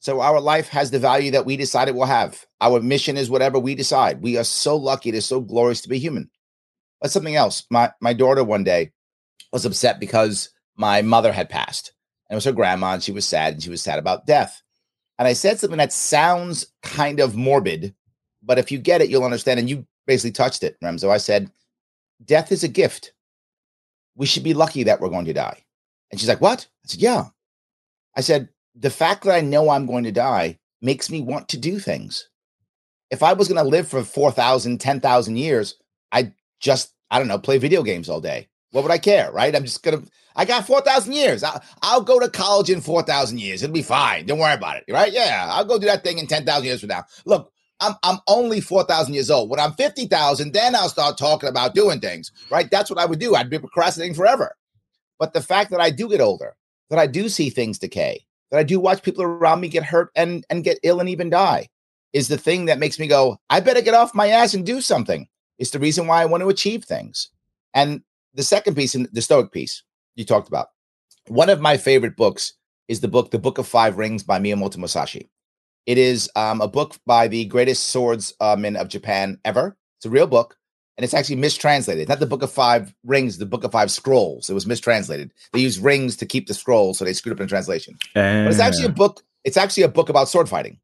So 0.00 0.20
our 0.20 0.40
life 0.40 0.68
has 0.68 0.90
the 0.90 0.98
value 0.98 1.30
that 1.32 1.46
we 1.46 1.56
decide 1.56 1.88
it 1.88 1.94
will 1.94 2.06
have. 2.06 2.44
Our 2.60 2.80
mission 2.80 3.16
is 3.16 3.30
whatever 3.30 3.58
we 3.58 3.74
decide. 3.74 4.22
We 4.22 4.36
are 4.36 4.44
so 4.44 4.76
lucky. 4.76 5.08
It 5.08 5.14
is 5.14 5.26
so 5.26 5.40
glorious 5.40 5.80
to 5.82 5.88
be 5.88 5.98
human. 5.98 6.30
But 7.00 7.10
something 7.10 7.36
else. 7.36 7.64
My 7.70 7.92
my 8.00 8.12
daughter 8.12 8.44
one 8.44 8.64
day 8.64 8.92
was 9.52 9.64
upset 9.64 10.00
because 10.00 10.50
my 10.76 11.02
mother 11.02 11.32
had 11.32 11.48
passed. 11.48 11.92
And 12.28 12.34
it 12.34 12.38
was 12.38 12.44
her 12.44 12.52
grandma, 12.52 12.94
and 12.94 13.02
she 13.02 13.12
was 13.12 13.26
sad, 13.26 13.54
and 13.54 13.62
she 13.62 13.70
was 13.70 13.82
sad 13.82 13.98
about 13.98 14.26
death. 14.26 14.62
And 15.18 15.28
I 15.28 15.32
said 15.32 15.58
something 15.58 15.78
that 15.78 15.92
sounds 15.92 16.66
kind 16.82 17.20
of 17.20 17.36
morbid, 17.36 17.94
but 18.42 18.58
if 18.58 18.70
you 18.70 18.78
get 18.78 19.00
it, 19.00 19.08
you'll 19.08 19.24
understand. 19.24 19.60
And 19.60 19.70
you 19.70 19.86
basically 20.06 20.32
touched 20.32 20.62
it, 20.62 20.76
Remso. 20.82 21.10
I 21.10 21.18
said, 21.18 21.50
Death 22.24 22.52
is 22.52 22.64
a 22.64 22.68
gift. 22.68 23.12
We 24.14 24.26
should 24.26 24.42
be 24.42 24.54
lucky 24.54 24.84
that 24.84 25.00
we're 25.00 25.08
going 25.08 25.26
to 25.26 25.32
die. 25.32 25.64
And 26.10 26.20
she's 26.20 26.28
like, 26.28 26.40
What? 26.40 26.66
I 26.84 26.88
said, 26.88 27.00
Yeah. 27.00 27.24
I 28.16 28.20
said, 28.20 28.48
The 28.78 28.90
fact 28.90 29.24
that 29.24 29.34
I 29.34 29.40
know 29.40 29.70
I'm 29.70 29.86
going 29.86 30.04
to 30.04 30.12
die 30.12 30.58
makes 30.82 31.10
me 31.10 31.22
want 31.22 31.48
to 31.48 31.58
do 31.58 31.78
things. 31.78 32.28
If 33.10 33.22
I 33.22 33.32
was 33.32 33.48
going 33.48 33.62
to 33.62 33.68
live 33.68 33.88
for 33.88 34.04
4,000, 34.04 34.78
10,000 34.78 35.36
years, 35.36 35.76
I'd 36.12 36.34
just, 36.60 36.92
I 37.10 37.18
don't 37.18 37.28
know, 37.28 37.38
play 37.38 37.56
video 37.56 37.82
games 37.82 38.08
all 38.10 38.20
day. 38.20 38.48
What 38.72 38.82
would 38.82 38.92
I 38.92 38.98
care, 38.98 39.32
right? 39.32 39.54
I'm 39.56 39.64
just 39.64 39.82
going 39.82 40.02
to, 40.02 40.10
I 40.34 40.44
got 40.44 40.66
4,000 40.66 41.14
years. 41.14 41.42
I'll, 41.42 41.62
I'll 41.80 42.02
go 42.02 42.20
to 42.20 42.28
college 42.28 42.68
in 42.68 42.82
4,000 42.82 43.40
years. 43.40 43.62
It'll 43.62 43.72
be 43.72 43.80
fine. 43.82 44.26
Don't 44.26 44.38
worry 44.38 44.52
about 44.52 44.76
it, 44.76 44.84
right? 44.92 45.12
Yeah, 45.12 45.46
I'll 45.50 45.64
go 45.64 45.78
do 45.78 45.86
that 45.86 46.04
thing 46.04 46.18
in 46.18 46.26
10,000 46.26 46.64
years 46.64 46.80
from 46.80 46.90
now. 46.90 47.04
Look, 47.24 47.50
I'm, 47.80 47.94
I'm 48.02 48.18
only 48.28 48.60
4,000 48.60 49.14
years 49.14 49.30
old. 49.30 49.48
When 49.48 49.60
I'm 49.60 49.72
50,000, 49.72 50.52
then 50.52 50.74
I'll 50.74 50.90
start 50.90 51.16
talking 51.16 51.48
about 51.48 51.74
doing 51.74 52.00
things, 52.00 52.30
right? 52.50 52.70
That's 52.70 52.90
what 52.90 52.98
I 52.98 53.06
would 53.06 53.20
do. 53.20 53.34
I'd 53.34 53.48
be 53.48 53.58
procrastinating 53.58 54.14
forever. 54.14 54.54
But 55.18 55.32
the 55.32 55.40
fact 55.42 55.70
that 55.70 55.80
I 55.80 55.90
do 55.90 56.10
get 56.10 56.20
older, 56.20 56.56
that 56.90 56.98
I 56.98 57.06
do 57.06 57.30
see 57.30 57.48
things 57.48 57.78
decay, 57.78 58.25
that 58.50 58.58
I 58.58 58.62
do 58.62 58.80
watch 58.80 59.02
people 59.02 59.22
around 59.22 59.60
me 59.60 59.68
get 59.68 59.84
hurt 59.84 60.10
and, 60.14 60.44
and 60.50 60.64
get 60.64 60.78
ill 60.82 61.00
and 61.00 61.08
even 61.08 61.30
die 61.30 61.68
is 62.12 62.28
the 62.28 62.38
thing 62.38 62.66
that 62.66 62.78
makes 62.78 62.98
me 62.98 63.06
go, 63.06 63.38
I 63.50 63.60
better 63.60 63.82
get 63.82 63.94
off 63.94 64.14
my 64.14 64.28
ass 64.28 64.54
and 64.54 64.64
do 64.64 64.80
something. 64.80 65.28
It's 65.58 65.70
the 65.70 65.78
reason 65.78 66.06
why 66.06 66.22
I 66.22 66.26
want 66.26 66.42
to 66.42 66.48
achieve 66.48 66.84
things. 66.84 67.30
And 67.74 68.02
the 68.34 68.42
second 68.42 68.74
piece, 68.74 68.94
in 68.94 69.08
the 69.12 69.22
Stoic 69.22 69.52
piece 69.52 69.82
you 70.14 70.24
talked 70.24 70.48
about, 70.48 70.68
one 71.28 71.50
of 71.50 71.60
my 71.60 71.76
favorite 71.76 72.16
books 72.16 72.54
is 72.88 73.00
the 73.00 73.08
book, 73.08 73.30
The 73.30 73.38
Book 73.38 73.58
of 73.58 73.66
Five 73.66 73.98
Rings 73.98 74.22
by 74.22 74.38
Miyamoto 74.38 74.78
Musashi. 74.78 75.28
It 75.86 75.98
is 75.98 76.30
um, 76.36 76.60
a 76.60 76.68
book 76.68 76.96
by 77.06 77.28
the 77.28 77.44
greatest 77.46 77.88
swordsman 77.88 78.76
of 78.76 78.88
Japan 78.88 79.38
ever. 79.44 79.76
It's 79.98 80.06
a 80.06 80.10
real 80.10 80.26
book, 80.26 80.56
and 80.96 81.04
it's 81.04 81.14
actually 81.14 81.36
mistranslated. 81.36 82.08
Not 82.08 82.20
the 82.20 82.26
Book 82.26 82.42
of 82.42 82.50
Five 82.50 82.94
Rings, 83.04 83.38
the 83.38 83.46
Book 83.46 83.64
of 83.64 83.72
Five 83.72 83.90
Scrolls. 83.90 84.48
It 84.48 84.54
was 84.54 84.66
mistranslated. 84.66 85.32
They 85.52 85.60
use 85.60 85.78
rings 85.78 86.16
to 86.16 86.26
keep 86.26 86.46
the 86.46 86.54
scrolls, 86.54 86.98
so 86.98 87.04
they 87.04 87.12
screwed 87.12 87.34
up 87.34 87.40
in 87.40 87.48
translation. 87.48 87.98
But 88.44 88.50
it's 88.52 88.60
actually 88.60 88.86
a 88.86 88.90
book. 88.90 89.22
It's 89.44 89.56
actually 89.56 89.82
a 89.84 89.88
book 89.88 90.08
about 90.08 90.28
sword 90.28 90.48
fighting. 90.48 90.78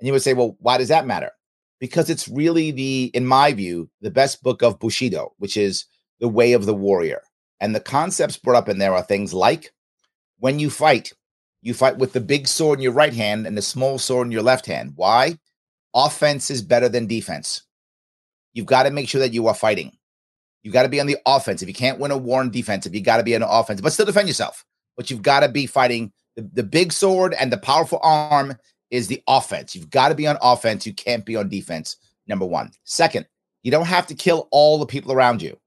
And 0.00 0.06
you 0.06 0.12
would 0.12 0.22
say, 0.22 0.34
well, 0.34 0.56
why 0.58 0.78
does 0.78 0.88
that 0.88 1.06
matter? 1.06 1.30
Because 1.78 2.10
it's 2.10 2.28
really 2.28 2.70
the, 2.70 3.10
in 3.14 3.26
my 3.26 3.52
view, 3.52 3.90
the 4.00 4.10
best 4.10 4.42
book 4.42 4.62
of 4.62 4.78
Bushido, 4.80 5.34
which 5.38 5.56
is 5.56 5.84
the 6.18 6.28
way 6.28 6.54
of 6.54 6.66
the 6.66 6.74
warrior. 6.74 7.22
And 7.60 7.74
the 7.74 7.80
concepts 7.80 8.36
brought 8.36 8.56
up 8.56 8.68
in 8.68 8.78
there 8.78 8.94
are 8.94 9.02
things 9.02 9.32
like 9.32 9.72
when 10.38 10.58
you 10.58 10.70
fight, 10.70 11.12
you 11.60 11.74
fight 11.74 11.98
with 11.98 12.12
the 12.12 12.20
big 12.20 12.48
sword 12.48 12.78
in 12.78 12.82
your 12.82 12.92
right 12.92 13.14
hand 13.14 13.46
and 13.46 13.56
the 13.56 13.62
small 13.62 13.98
sword 13.98 14.26
in 14.26 14.32
your 14.32 14.42
left 14.42 14.66
hand. 14.66 14.94
Why? 14.96 15.38
Offense 15.94 16.50
is 16.50 16.62
better 16.62 16.88
than 16.88 17.06
defense. 17.06 17.62
You've 18.52 18.66
got 18.66 18.84
to 18.84 18.90
make 18.90 19.08
sure 19.08 19.20
that 19.20 19.32
you 19.32 19.46
are 19.48 19.54
fighting. 19.54 19.96
You've 20.62 20.74
got 20.74 20.84
to 20.84 20.88
be 20.88 21.00
on 21.00 21.06
the 21.06 21.18
offensive. 21.26 21.68
You 21.68 21.74
can't 21.74 21.98
win 21.98 22.10
a 22.10 22.16
war 22.16 22.40
in 22.42 22.50
defensive. 22.50 22.94
You 22.94 23.00
got 23.00 23.16
to 23.16 23.24
be 23.24 23.34
on 23.34 23.40
the 23.40 23.50
offensive, 23.50 23.82
but 23.82 23.92
still 23.92 24.06
defend 24.06 24.28
yourself. 24.28 24.64
But 24.96 25.10
you've 25.10 25.22
got 25.22 25.40
to 25.40 25.48
be 25.48 25.66
fighting. 25.66 26.12
The, 26.36 26.48
the 26.52 26.62
big 26.62 26.92
sword 26.92 27.34
and 27.34 27.52
the 27.52 27.58
powerful 27.58 27.98
arm 28.02 28.56
is 28.90 29.08
the 29.08 29.22
offense. 29.26 29.74
You've 29.74 29.90
got 29.90 30.10
to 30.10 30.14
be 30.14 30.26
on 30.26 30.38
offense. 30.40 30.86
You 30.86 30.94
can't 30.94 31.24
be 31.24 31.36
on 31.36 31.48
defense. 31.48 31.96
Number 32.28 32.46
one. 32.46 32.70
Second, 32.84 33.26
you 33.62 33.70
don't 33.70 33.86
have 33.86 34.06
to 34.08 34.14
kill 34.14 34.48
all 34.50 34.78
the 34.78 34.86
people 34.86 35.12
around 35.12 35.42
you. 35.42 35.58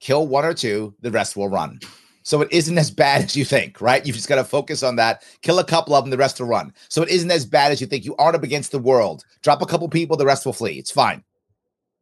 Kill 0.00 0.26
one 0.26 0.44
or 0.44 0.52
two, 0.52 0.94
the 1.00 1.10
rest 1.10 1.36
will 1.36 1.48
run. 1.48 1.80
So 2.24 2.40
it 2.40 2.48
isn't 2.50 2.78
as 2.78 2.90
bad 2.90 3.22
as 3.22 3.36
you 3.36 3.44
think, 3.44 3.80
right? 3.80 4.04
You've 4.04 4.16
just 4.16 4.28
got 4.28 4.36
to 4.36 4.44
focus 4.44 4.82
on 4.82 4.96
that. 4.96 5.22
Kill 5.42 5.58
a 5.58 5.64
couple 5.64 5.94
of 5.94 6.04
them, 6.04 6.10
the 6.10 6.16
rest 6.16 6.40
will 6.40 6.46
run. 6.46 6.72
So 6.88 7.02
it 7.02 7.10
isn't 7.10 7.30
as 7.30 7.46
bad 7.46 7.70
as 7.70 7.80
you 7.80 7.86
think. 7.86 8.04
You 8.04 8.16
aren't 8.16 8.36
up 8.36 8.42
against 8.42 8.72
the 8.72 8.78
world. 8.78 9.24
Drop 9.42 9.62
a 9.62 9.66
couple 9.66 9.88
people, 9.88 10.16
the 10.16 10.26
rest 10.26 10.44
will 10.44 10.52
flee. 10.52 10.78
It's 10.78 10.90
fine. 10.90 11.22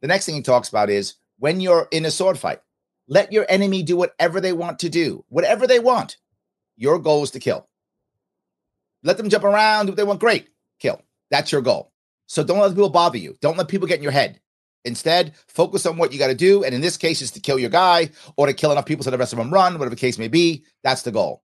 The 0.03 0.09
next 0.09 0.27
thing 0.27 0.35
he 0.35 0.43
talks 0.43 0.69
about 0.69 0.91
is 0.91 1.15
when 1.39 1.61
you're 1.61 1.89
in 1.91 2.05
a 2.05 2.11
sword 2.11 2.39
fight, 2.39 2.61
let 3.09 3.33
your 3.33 3.47
enemy 3.49 3.83
do 3.83 3.97
whatever 3.97 4.41
they 4.41 4.53
want 4.53 4.81
to 4.81 4.89
do, 4.89 5.25
whatever 5.29 5.67
they 5.67 5.79
want. 5.79 6.17
Your 6.77 6.99
goal 6.99 7.23
is 7.23 7.31
to 7.33 7.41
kill. 7.41 7.69
Let 9.03 9.17
them 9.17 9.29
jump 9.29 9.45
around, 9.45 9.87
do 9.87 9.93
what 9.93 9.97
they 9.97 10.05
want. 10.05 10.21
Great, 10.21 10.49
kill. 10.79 11.01
That's 11.31 11.51
your 11.51 11.63
goal. 11.63 11.93
So 12.27 12.45
don't 12.45 12.59
let 12.59 12.71
people 12.71 12.89
bother 12.91 13.19
you. 13.19 13.37
Don't 13.41 13.57
let 13.57 13.69
people 13.69 13.89
get 13.89 13.99
in 13.99 14.03
your 14.03 14.13
head. 14.13 14.41
Instead, 14.85 15.35
focus 15.49 15.87
on 15.87 15.97
what 15.97 16.13
you 16.13 16.19
got 16.19 16.29
to 16.29 16.35
do. 16.35 16.65
And 16.65 16.75
in 16.75 16.81
this 16.81 16.97
case, 16.97 17.23
is 17.23 17.31
to 17.33 17.41
kill 17.41 17.59
your 17.59 17.71
guy 17.71 18.11
or 18.37 18.47
to 18.47 18.55
kill 18.55 18.73
enough 18.73 18.87
people 18.87 19.05
so 19.05 19.11
the 19.11 19.19
rest 19.19 19.33
of 19.33 19.39
them 19.39 19.53
run, 19.53 19.75
whatever 19.75 19.91
the 19.91 19.97
case 19.97 20.19
may 20.19 20.29
be. 20.29 20.65
That's 20.83 21.03
the 21.03 21.13
goal. 21.13 21.43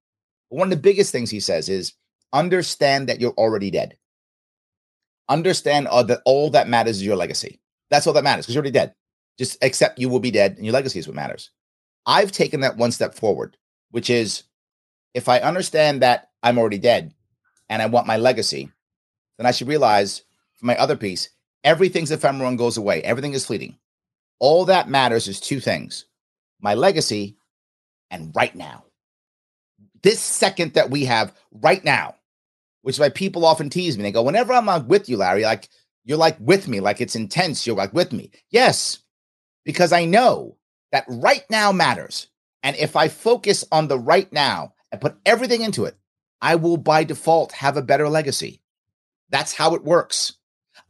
But 0.50 0.58
one 0.58 0.66
of 0.66 0.70
the 0.70 0.82
biggest 0.82 1.12
things 1.12 1.30
he 1.30 1.40
says 1.40 1.68
is 1.68 1.94
understand 2.32 3.08
that 3.08 3.20
you're 3.20 3.32
already 3.32 3.70
dead. 3.70 3.96
Understand 5.28 5.86
uh, 5.88 6.02
that 6.04 6.22
all 6.24 6.50
that 6.50 6.68
matters 6.68 6.96
is 6.96 7.06
your 7.06 7.16
legacy. 7.16 7.60
That's 7.90 8.06
all 8.06 8.12
that 8.14 8.24
matters 8.24 8.44
because 8.44 8.54
you're 8.54 8.62
already 8.62 8.72
dead. 8.72 8.94
Just 9.38 9.62
accept 9.62 9.98
you 9.98 10.08
will 10.08 10.20
be 10.20 10.30
dead 10.30 10.56
and 10.56 10.64
your 10.64 10.72
legacy 10.72 10.98
is 10.98 11.06
what 11.06 11.16
matters. 11.16 11.50
I've 12.06 12.32
taken 12.32 12.60
that 12.60 12.76
one 12.76 12.92
step 12.92 13.14
forward, 13.14 13.56
which 13.90 14.10
is 14.10 14.44
if 15.14 15.28
I 15.28 15.40
understand 15.40 16.02
that 16.02 16.30
I'm 16.42 16.58
already 16.58 16.78
dead 16.78 17.14
and 17.68 17.82
I 17.82 17.86
want 17.86 18.06
my 18.06 18.16
legacy, 18.16 18.70
then 19.36 19.46
I 19.46 19.52
should 19.52 19.68
realize 19.68 20.22
for 20.54 20.66
my 20.66 20.76
other 20.76 20.96
piece, 20.96 21.30
everything's 21.64 22.10
ephemeral 22.10 22.48
and 22.48 22.58
goes 22.58 22.76
away. 22.76 23.02
Everything 23.02 23.32
is 23.32 23.46
fleeting. 23.46 23.76
All 24.40 24.66
that 24.66 24.88
matters 24.88 25.28
is 25.28 25.40
two 25.40 25.60
things 25.60 26.04
my 26.60 26.74
legacy 26.74 27.36
and 28.10 28.34
right 28.34 28.54
now. 28.54 28.84
This 30.02 30.20
second 30.20 30.74
that 30.74 30.90
we 30.90 31.04
have 31.04 31.32
right 31.52 31.84
now, 31.84 32.16
which 32.82 32.96
is 32.96 33.00
why 33.00 33.10
people 33.10 33.44
often 33.44 33.70
tease 33.70 33.96
me. 33.96 34.02
They 34.02 34.12
go, 34.12 34.22
Whenever 34.22 34.52
I'm 34.52 34.88
with 34.88 35.08
you, 35.08 35.16
Larry, 35.16 35.42
like 35.42 35.68
you're 36.08 36.16
like 36.16 36.38
with 36.40 36.68
me, 36.68 36.80
like 36.80 37.02
it's 37.02 37.14
intense. 37.14 37.66
You're 37.66 37.76
like 37.76 37.92
with 37.92 38.14
me. 38.14 38.30
Yes, 38.48 39.00
because 39.66 39.92
I 39.92 40.06
know 40.06 40.56
that 40.90 41.04
right 41.06 41.44
now 41.50 41.70
matters. 41.70 42.28
And 42.62 42.74
if 42.76 42.96
I 42.96 43.08
focus 43.08 43.62
on 43.70 43.88
the 43.88 43.98
right 43.98 44.32
now 44.32 44.72
and 44.90 45.02
put 45.02 45.16
everything 45.26 45.60
into 45.60 45.84
it, 45.84 45.96
I 46.40 46.54
will 46.56 46.78
by 46.78 47.04
default 47.04 47.52
have 47.52 47.76
a 47.76 47.82
better 47.82 48.08
legacy. 48.08 48.62
That's 49.28 49.52
how 49.52 49.74
it 49.74 49.84
works. 49.84 50.32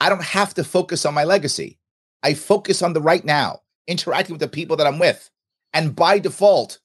I 0.00 0.08
don't 0.08 0.22
have 0.22 0.54
to 0.54 0.62
focus 0.62 1.04
on 1.04 1.14
my 1.14 1.24
legacy. 1.24 1.80
I 2.22 2.34
focus 2.34 2.80
on 2.80 2.92
the 2.92 3.02
right 3.02 3.24
now, 3.24 3.62
interacting 3.88 4.34
with 4.34 4.40
the 4.40 4.46
people 4.46 4.76
that 4.76 4.86
I'm 4.86 5.00
with. 5.00 5.28
And 5.72 5.96
by 5.96 6.20
default, 6.20 6.78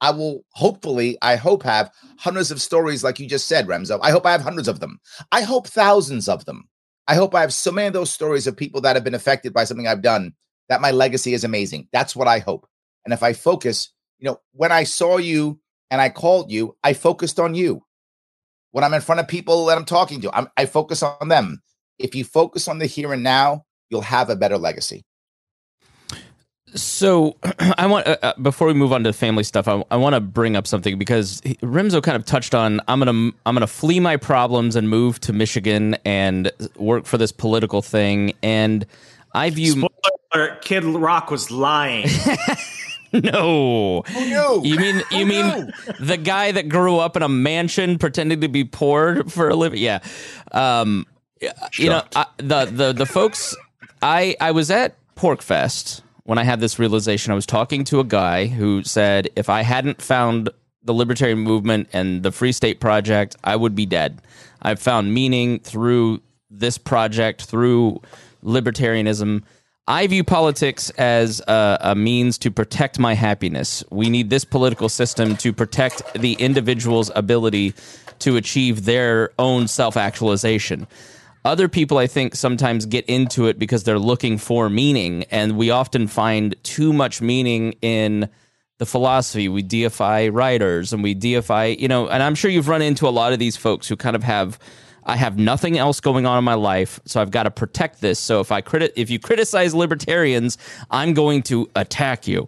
I 0.00 0.12
will 0.12 0.44
hopefully, 0.50 1.18
I 1.20 1.34
hope, 1.34 1.64
have 1.64 1.90
hundreds 2.16 2.52
of 2.52 2.62
stories 2.62 3.02
like 3.02 3.18
you 3.18 3.26
just 3.26 3.48
said, 3.48 3.66
Remso. 3.66 3.98
I 4.02 4.12
hope 4.12 4.24
I 4.24 4.30
have 4.32 4.42
hundreds 4.42 4.68
of 4.68 4.78
them. 4.78 5.00
I 5.32 5.42
hope 5.42 5.66
thousands 5.66 6.28
of 6.28 6.44
them. 6.44 6.68
I 7.08 7.14
hope 7.14 7.34
I 7.34 7.40
have 7.40 7.52
so 7.52 7.72
many 7.72 7.88
of 7.88 7.92
those 7.92 8.12
stories 8.12 8.46
of 8.46 8.56
people 8.56 8.80
that 8.82 8.96
have 8.96 9.04
been 9.04 9.14
affected 9.14 9.52
by 9.52 9.64
something 9.64 9.86
I've 9.86 10.02
done 10.02 10.34
that 10.68 10.80
my 10.80 10.90
legacy 10.90 11.34
is 11.34 11.44
amazing. 11.44 11.88
That's 11.92 12.14
what 12.14 12.28
I 12.28 12.38
hope. 12.38 12.66
And 13.04 13.12
if 13.12 13.22
I 13.22 13.32
focus, 13.32 13.92
you 14.18 14.26
know, 14.26 14.40
when 14.52 14.72
I 14.72 14.84
saw 14.84 15.16
you 15.16 15.60
and 15.90 16.00
I 16.00 16.08
called 16.08 16.50
you, 16.50 16.76
I 16.82 16.92
focused 16.92 17.40
on 17.40 17.54
you. 17.54 17.84
When 18.70 18.84
I'm 18.84 18.94
in 18.94 19.00
front 19.00 19.20
of 19.20 19.28
people 19.28 19.66
that 19.66 19.76
I'm 19.76 19.84
talking 19.84 20.20
to, 20.22 20.34
I'm, 20.34 20.48
I 20.56 20.66
focus 20.66 21.02
on 21.02 21.28
them. 21.28 21.62
If 21.98 22.14
you 22.14 22.24
focus 22.24 22.68
on 22.68 22.78
the 22.78 22.86
here 22.86 23.12
and 23.12 23.22
now, 23.22 23.64
you'll 23.90 24.00
have 24.00 24.30
a 24.30 24.36
better 24.36 24.56
legacy. 24.56 25.04
So 26.74 27.36
I 27.58 27.86
want 27.86 28.06
uh, 28.06 28.16
uh, 28.22 28.32
before 28.40 28.66
we 28.66 28.74
move 28.74 28.92
on 28.92 29.04
to 29.04 29.10
the 29.10 29.16
family 29.16 29.44
stuff, 29.44 29.68
I, 29.68 29.82
I 29.90 29.96
want 29.96 30.14
to 30.14 30.20
bring 30.20 30.56
up 30.56 30.66
something 30.66 30.98
because 30.98 31.40
he, 31.44 31.54
Remso 31.56 32.02
kind 32.02 32.16
of 32.16 32.24
touched 32.24 32.54
on 32.54 32.80
I'm 32.88 32.98
gonna 32.98 33.32
I'm 33.46 33.54
gonna 33.54 33.66
flee 33.66 34.00
my 34.00 34.16
problems 34.16 34.76
and 34.76 34.88
move 34.88 35.20
to 35.20 35.32
Michigan 35.32 35.96
and 36.04 36.50
work 36.76 37.04
for 37.04 37.18
this 37.18 37.32
political 37.32 37.82
thing. 37.82 38.34
And 38.42 38.86
I 39.34 39.50
view 39.50 39.72
Spoiler 39.72 39.90
alert, 40.34 40.62
Kid 40.62 40.84
Rock 40.84 41.30
was 41.30 41.50
lying. 41.50 42.08
no. 43.12 44.02
Who 44.02 44.20
knew? 44.20 44.60
You 44.64 44.76
mean 44.76 45.02
you 45.10 45.26
mean 45.26 45.72
the 46.00 46.16
guy 46.16 46.52
that 46.52 46.68
grew 46.68 46.98
up 46.98 47.16
in 47.16 47.22
a 47.22 47.28
mansion 47.28 47.98
pretending 47.98 48.40
to 48.40 48.48
be 48.48 48.64
poor 48.64 49.24
for 49.24 49.48
a 49.48 49.54
living? 49.54 49.80
Yeah. 49.80 50.00
Um, 50.52 51.06
you 51.76 51.90
know 51.90 52.02
I, 52.14 52.26
the 52.38 52.66
the 52.66 52.92
the 52.92 53.06
folks. 53.06 53.54
I 54.00 54.36
I 54.40 54.52
was 54.52 54.70
at 54.70 54.96
PorcFest 55.16 56.02
when 56.24 56.38
I 56.38 56.44
had 56.44 56.60
this 56.60 56.78
realization. 56.78 57.32
I 57.32 57.34
was 57.34 57.46
talking 57.46 57.84
to 57.84 58.00
a 58.00 58.04
guy 58.04 58.46
who 58.46 58.82
said 58.82 59.28
if 59.36 59.48
I 59.48 59.62
hadn't 59.62 60.00
found 60.00 60.50
the 60.84 60.92
libertarian 60.92 61.38
movement 61.38 61.88
and 61.92 62.22
the 62.22 62.32
Free 62.32 62.52
State 62.52 62.80
Project, 62.80 63.36
I 63.44 63.56
would 63.56 63.74
be 63.74 63.86
dead. 63.86 64.20
I've 64.60 64.80
found 64.80 65.14
meaning 65.14 65.60
through 65.60 66.22
this 66.50 66.78
project, 66.78 67.44
through 67.44 68.00
libertarianism. 68.44 69.42
I 69.88 70.06
view 70.06 70.22
politics 70.22 70.90
as 70.90 71.40
a, 71.48 71.78
a, 71.80 71.94
means 71.94 72.38
to 72.38 72.50
protect 72.50 72.98
my 72.98 73.14
happiness. 73.14 73.82
We 73.90 74.10
need 74.10 74.30
this 74.30 74.44
political 74.44 74.88
system 74.88 75.36
to 75.38 75.52
protect 75.52 76.02
the 76.14 76.34
individual's 76.34 77.10
ability 77.14 77.74
to 78.20 78.36
achieve 78.36 78.84
their 78.84 79.30
own 79.38 79.66
self 79.66 79.96
actualization. 79.96 80.86
Other 81.44 81.68
people, 81.68 81.98
I 81.98 82.06
think, 82.06 82.36
sometimes 82.36 82.86
get 82.86 83.04
into 83.06 83.46
it 83.46 83.58
because 83.58 83.82
they're 83.82 83.98
looking 83.98 84.38
for 84.38 84.68
meaning, 84.68 85.24
and 85.30 85.56
we 85.56 85.70
often 85.70 86.06
find 86.06 86.54
too 86.62 86.92
much 86.92 87.20
meaning 87.20 87.74
in 87.82 88.28
the 88.78 88.86
philosophy. 88.86 89.48
We 89.48 89.62
deify 89.62 90.28
writers 90.28 90.92
and 90.92 91.02
we 91.02 91.14
deify, 91.14 91.66
you 91.66 91.88
know, 91.88 92.08
and 92.08 92.22
I'm 92.22 92.34
sure 92.34 92.50
you've 92.50 92.68
run 92.68 92.82
into 92.82 93.08
a 93.08 93.10
lot 93.10 93.32
of 93.32 93.38
these 93.38 93.56
folks 93.56 93.88
who 93.88 93.96
kind 93.96 94.16
of 94.16 94.22
have 94.22 94.58
I 95.04 95.16
have 95.16 95.36
nothing 95.36 95.78
else 95.78 96.00
going 96.00 96.26
on 96.26 96.38
in 96.38 96.44
my 96.44 96.54
life, 96.54 97.00
so 97.06 97.20
I've 97.20 97.32
got 97.32 97.42
to 97.44 97.50
protect 97.50 98.00
this. 98.00 98.20
So 98.20 98.40
if 98.40 98.52
I 98.52 98.62
criti- 98.62 98.92
if 98.94 99.10
you 99.10 99.18
criticize 99.18 99.74
libertarians, 99.74 100.58
I'm 100.90 101.12
going 101.12 101.42
to 101.44 101.68
attack 101.74 102.28
you. 102.28 102.46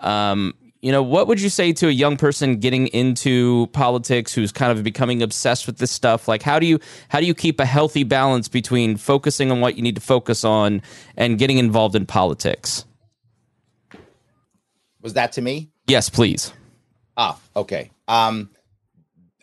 Um, 0.00 0.54
you 0.80 0.92
know, 0.92 1.02
what 1.02 1.26
would 1.26 1.40
you 1.40 1.48
say 1.48 1.72
to 1.74 1.88
a 1.88 1.90
young 1.90 2.16
person 2.16 2.56
getting 2.56 2.86
into 2.88 3.66
politics 3.68 4.32
who's 4.32 4.52
kind 4.52 4.76
of 4.76 4.84
becoming 4.84 5.22
obsessed 5.22 5.66
with 5.66 5.78
this 5.78 5.90
stuff? 5.90 6.28
Like 6.28 6.42
how 6.42 6.58
do 6.58 6.66
you 6.66 6.78
how 7.08 7.20
do 7.20 7.26
you 7.26 7.34
keep 7.34 7.60
a 7.60 7.66
healthy 7.66 8.04
balance 8.04 8.48
between 8.48 8.96
focusing 8.96 9.50
on 9.50 9.60
what 9.60 9.76
you 9.76 9.82
need 9.82 9.96
to 9.96 10.00
focus 10.00 10.44
on 10.44 10.82
and 11.16 11.38
getting 11.38 11.58
involved 11.58 11.96
in 11.96 12.06
politics? 12.06 12.84
Was 15.02 15.14
that 15.14 15.32
to 15.32 15.42
me? 15.42 15.70
Yes, 15.86 16.10
please. 16.10 16.52
Ah, 17.16 17.38
okay. 17.54 17.90
Um 18.08 18.50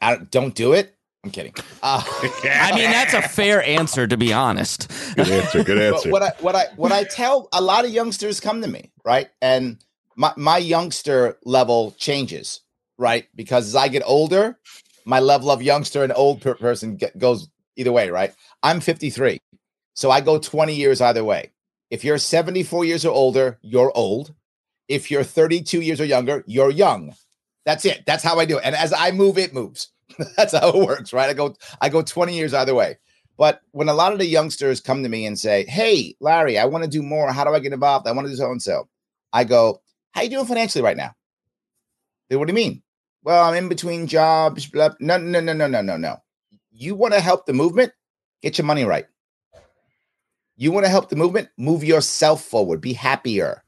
I 0.02 0.18
don't 0.18 0.54
do 0.54 0.74
it 0.74 0.94
I'm 1.24 1.32
kidding. 1.32 1.54
Uh, 1.82 2.04
I 2.44 2.72
mean, 2.76 2.92
that's 2.92 3.14
a 3.14 3.22
fair 3.22 3.64
answer, 3.64 4.06
to 4.08 4.18
be 4.18 4.34
honest. 4.34 4.92
Good 5.16 5.30
answer. 5.30 5.64
Good 5.64 5.82
answer. 5.82 6.10
what 6.10 6.22
I 6.22 6.34
what 6.42 6.54
I 6.54 6.66
what 6.76 6.92
I 6.92 7.06
tell 7.06 7.48
a 7.54 7.62
lot 7.62 7.86
of 7.86 7.92
youngsters 7.92 8.42
come 8.42 8.62
to 8.62 8.68
me, 8.68 8.92
right? 9.06 9.30
And 9.42 9.78
my 10.16 10.34
my 10.38 10.58
youngster 10.58 11.38
level 11.46 11.92
changes, 11.98 12.62
right? 12.98 13.28
Because 13.36 13.68
as 13.68 13.76
I 13.76 13.88
get 13.88 14.04
older, 14.06 14.58
my 15.06 15.20
level 15.20 15.52
of 15.52 15.62
youngster 15.62 16.04
and 16.04 16.14
old 16.16 16.42
per- 16.42 16.56
person 16.56 16.96
get, 16.98 17.18
goes 17.18 17.50
either 17.76 17.92
way, 17.92 18.10
right? 18.10 18.34
I'm 18.62 18.80
53, 18.80 19.40
so 19.94 20.12
I 20.12 20.22
go 20.22 20.40
20 20.40 20.76
years 20.76 21.02
either 21.02 21.24
way. 21.24 21.52
If 21.90 22.04
you're 22.04 22.18
74 22.18 22.86
years 22.86 23.06
or 23.06 23.12
older, 23.12 23.60
you're 23.62 23.92
old. 23.96 24.34
If 24.88 25.12
you're 25.12 25.24
32 25.24 25.82
years 25.82 26.02
or 26.02 26.06
younger, 26.06 26.44
you're 26.48 26.72
young. 26.72 27.16
That's 27.66 27.86
it. 27.86 28.06
That's 28.06 28.24
how 28.24 28.40
I 28.40 28.46
do 28.46 28.58
it. 28.58 28.66
And 28.66 28.76
as 28.76 28.94
I 28.94 29.12
move, 29.12 29.38
it 29.38 29.54
moves. 29.54 29.90
That's 30.38 30.54
how 30.58 30.70
it 30.70 30.76
works, 30.76 31.14
right? 31.14 31.30
I 31.30 31.34
go 31.34 31.56
I 31.82 31.90
go 31.90 32.02
20 32.02 32.36
years 32.36 32.54
either 32.54 32.76
way. 32.76 32.98
But 33.38 33.62
when 33.72 33.90
a 33.90 33.94
lot 33.94 34.14
of 34.14 34.20
the 34.20 34.28
youngsters 34.28 34.80
come 34.80 35.02
to 35.04 35.10
me 35.10 35.26
and 35.26 35.40
say, 35.40 35.66
"Hey, 35.66 36.16
Larry, 36.20 36.60
I 36.60 36.66
want 36.66 36.84
to 36.84 36.90
do 36.90 37.02
more. 37.02 37.32
How 37.32 37.44
do 37.44 37.54
I 37.54 37.60
get 37.60 37.74
involved? 37.74 38.08
I 38.08 38.12
want 38.12 38.28
to 38.28 38.32
do 38.32 38.38
so 38.38 38.52
and 38.52 38.62
so." 38.62 38.88
I 39.34 39.44
go, 39.44 39.82
"How 40.14 40.22
you 40.22 40.30
doing 40.30 40.46
financially 40.46 40.84
right 40.84 40.98
now?" 40.98 41.14
They, 42.30 42.36
what 42.36 42.48
do 42.48 42.52
you 42.52 42.56
mean? 42.56 42.84
Well, 43.24 43.44
I'm 43.44 43.56
in 43.56 43.70
between 43.70 44.08
jobs. 44.08 44.68
Blah. 44.68 44.92
No, 45.00 45.18
no, 45.18 45.40
no, 45.40 45.54
no, 45.54 45.68
no, 45.68 45.82
no, 45.82 45.98
no. 45.98 46.18
You 46.72 46.96
want 46.96 47.14
to 47.14 47.20
help 47.20 47.46
the 47.46 47.54
movement? 47.54 47.94
Get 48.42 48.58
your 48.58 48.66
money 48.66 48.84
right. 48.84 49.06
You 50.56 50.72
want 50.72 50.86
to 50.86 50.90
help 50.90 51.10
the 51.10 51.16
movement? 51.16 51.50
Move 51.58 51.84
yourself 51.84 52.44
forward. 52.44 52.82
Be 52.82 52.94
happier. 52.94 53.64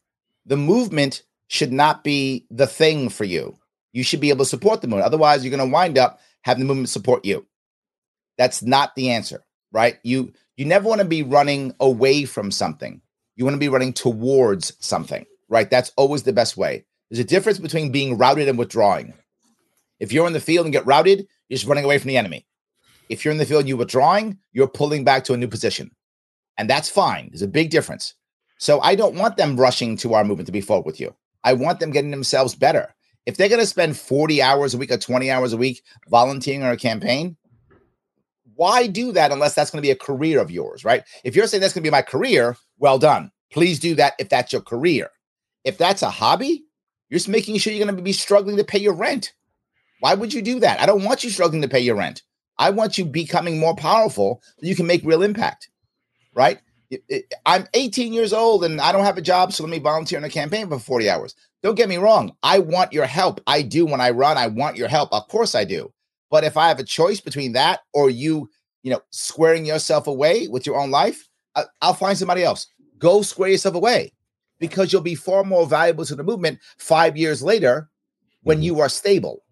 The 0.45 0.57
movement 0.57 1.23
should 1.47 1.71
not 1.71 2.03
be 2.03 2.45
the 2.49 2.67
thing 2.67 3.09
for 3.09 3.23
you. 3.23 3.57
You 3.93 4.03
should 4.03 4.19
be 4.19 4.29
able 4.29 4.45
to 4.45 4.49
support 4.49 4.81
the 4.81 4.87
movement. 4.87 5.05
Otherwise, 5.05 5.43
you're 5.43 5.55
going 5.55 5.67
to 5.67 5.73
wind 5.73 5.97
up 5.97 6.19
having 6.43 6.63
the 6.63 6.67
movement 6.67 6.89
support 6.89 7.25
you. 7.25 7.45
That's 8.37 8.61
not 8.61 8.95
the 8.95 9.11
answer, 9.11 9.43
right? 9.71 9.97
You 10.03 10.33
you 10.57 10.65
never 10.65 10.87
want 10.87 11.01
to 11.01 11.07
be 11.07 11.23
running 11.23 11.73
away 11.79 12.25
from 12.25 12.51
something. 12.51 13.01
You 13.35 13.45
want 13.45 13.55
to 13.55 13.59
be 13.59 13.69
running 13.69 13.93
towards 13.93 14.73
something, 14.79 15.25
right? 15.49 15.69
That's 15.69 15.91
always 15.97 16.23
the 16.23 16.33
best 16.33 16.57
way. 16.57 16.85
There's 17.09 17.19
a 17.19 17.23
difference 17.23 17.59
between 17.59 17.91
being 17.91 18.17
routed 18.17 18.47
and 18.47 18.57
withdrawing. 18.57 19.13
If 19.99 20.11
you're 20.11 20.27
in 20.27 20.33
the 20.33 20.39
field 20.39 20.65
and 20.65 20.73
get 20.73 20.85
routed, 20.85 21.27
you're 21.47 21.57
just 21.57 21.67
running 21.67 21.85
away 21.85 21.97
from 21.97 22.09
the 22.09 22.17
enemy. 22.17 22.45
If 23.09 23.23
you're 23.23 23.31
in 23.31 23.37
the 23.37 23.45
field 23.45 23.61
and 23.61 23.69
you're 23.69 23.77
withdrawing, 23.77 24.39
you're 24.51 24.67
pulling 24.67 25.03
back 25.03 25.23
to 25.25 25.33
a 25.33 25.37
new 25.37 25.47
position. 25.47 25.91
And 26.57 26.69
that's 26.69 26.89
fine. 26.89 27.29
There's 27.29 27.41
a 27.41 27.47
big 27.47 27.69
difference. 27.69 28.15
So 28.57 28.81
I 28.81 28.95
don't 28.95 29.15
want 29.15 29.37
them 29.37 29.57
rushing 29.57 29.97
to 29.97 30.13
our 30.13 30.23
movement 30.23 30.47
to 30.47 30.51
be 30.51 30.61
forward 30.61 30.85
with 30.85 30.99
you. 30.99 31.15
I 31.43 31.53
want 31.53 31.79
them 31.79 31.91
getting 31.91 32.11
themselves 32.11 32.55
better 32.55 32.95
if 33.25 33.37
they're 33.37 33.49
going 33.49 33.61
to 33.61 33.65
spend 33.65 33.97
40 33.97 34.41
hours 34.41 34.73
a 34.73 34.77
week 34.77 34.91
or 34.91 34.97
20 34.97 35.31
hours 35.31 35.53
a 35.53 35.57
week 35.57 35.83
volunteering 36.09 36.63
on 36.63 36.71
a 36.71 36.77
campaign, 36.77 37.37
why 38.55 38.87
do 38.87 39.11
that 39.13 39.31
unless 39.31 39.55
that's 39.55 39.71
going 39.71 39.79
to 39.81 39.85
be 39.85 39.91
a 39.91 39.95
career 39.95 40.39
of 40.39 40.51
yours, 40.51 40.85
right? 40.85 41.03
If 41.23 41.35
you're 41.35 41.47
saying 41.47 41.61
that's 41.61 41.73
going 41.73 41.83
to 41.83 41.89
be 41.89 41.91
my 41.91 42.01
career, 42.01 42.55
well 42.77 42.99
done. 42.99 43.31
Please 43.51 43.79
do 43.79 43.95
that 43.95 44.13
if 44.19 44.29
that's 44.29 44.53
your 44.53 44.61
career. 44.61 45.09
If 45.66 45.80
that's 45.80 46.03
a 46.03 46.09
hobby, 46.09 46.63
you're 47.09 47.18
just 47.18 47.28
making 47.28 47.57
sure 47.57 47.74
you're 47.74 47.84
going 47.84 47.95
to 47.95 48.01
be 48.01 48.13
struggling 48.13 48.55
to 48.57 48.63
pay 48.63 48.80
your 48.80 48.93
rent. 48.93 49.34
Why 49.99 50.13
would 50.13 50.34
you 50.34 50.41
do 50.41 50.59
that? 50.59 50.80
I 50.80 50.86
don't 50.86 51.03
want 51.03 51.24
you 51.24 51.30
struggling 51.30 51.63
to 51.63 51.68
pay 51.68 51.80
your 51.80 51.95
rent. 51.95 52.22
I 52.57 52.70
want 52.70 52.97
you 52.97 53.05
becoming 53.05 53.59
more 53.59 53.76
powerful 53.76 54.41
so 54.59 54.66
you 54.66 54.76
can 54.76 54.88
make 54.88 55.03
real 55.03 55.24
impact, 55.24 55.70
right? 56.34 56.59
I'm 57.45 57.68
18 57.74 58.13
years 58.13 58.32
old 58.32 58.63
and 58.63 58.80
I 58.80 58.91
don't 58.91 59.03
have 59.03 59.18
a 59.18 59.22
job, 59.22 59.51
so 59.51 59.63
let 59.63 59.70
me 59.72 59.80
volunteer 59.80 60.20
in 60.20 60.24
a 60.24 60.30
campaign 60.30 60.70
for 60.70 60.80
40 60.80 61.09
hours. 61.09 61.36
Don't 61.63 61.76
get 61.76 61.89
me 61.89 61.97
wrong. 61.97 62.34
I 62.43 62.59
want 62.59 62.93
your 62.93 63.07
help. 63.07 63.41
I 63.47 63.63
do 63.63 63.86
when 63.86 63.99
I 63.99 64.11
run. 64.11 64.38
I 64.38 64.47
want 64.47 64.78
your 64.78 64.88
help. 64.88 65.11
Of 65.11 65.28
course 65.28 65.55
I 65.55 65.66
do. 65.66 65.91
But 66.30 66.43
if 66.43 66.57
I 66.57 66.68
have 66.68 66.80
a 66.80 66.84
choice 66.84 67.20
between 67.20 67.53
that 67.53 67.82
or 67.93 68.09
you, 68.09 68.49
you 68.84 68.91
know, 68.91 69.01
squaring 69.09 69.66
yourself 69.66 70.05
away 70.05 70.47
with 70.47 70.66
your 70.68 70.80
own 70.80 70.91
life, 70.91 71.28
I, 71.55 71.66
will 71.82 71.93
find 71.93 72.18
somebody 72.18 72.43
else. 72.43 72.68
Go 72.99 73.24
square 73.24 73.49
yourself 73.49 73.76
away 73.76 74.13
because 74.60 74.91
you'll 74.91 75.01
be 75.01 75.16
far 75.16 75.43
more 75.43 75.66
valuable 75.66 76.06
to 76.06 76.16
the 76.16 76.24
movement 76.24 76.60
five 76.78 77.18
years 77.18 77.41
later 77.41 77.89
when 78.43 78.58
mm-hmm. 78.58 78.64
you 78.64 78.80
are 78.80 78.89
stable. 78.89 79.43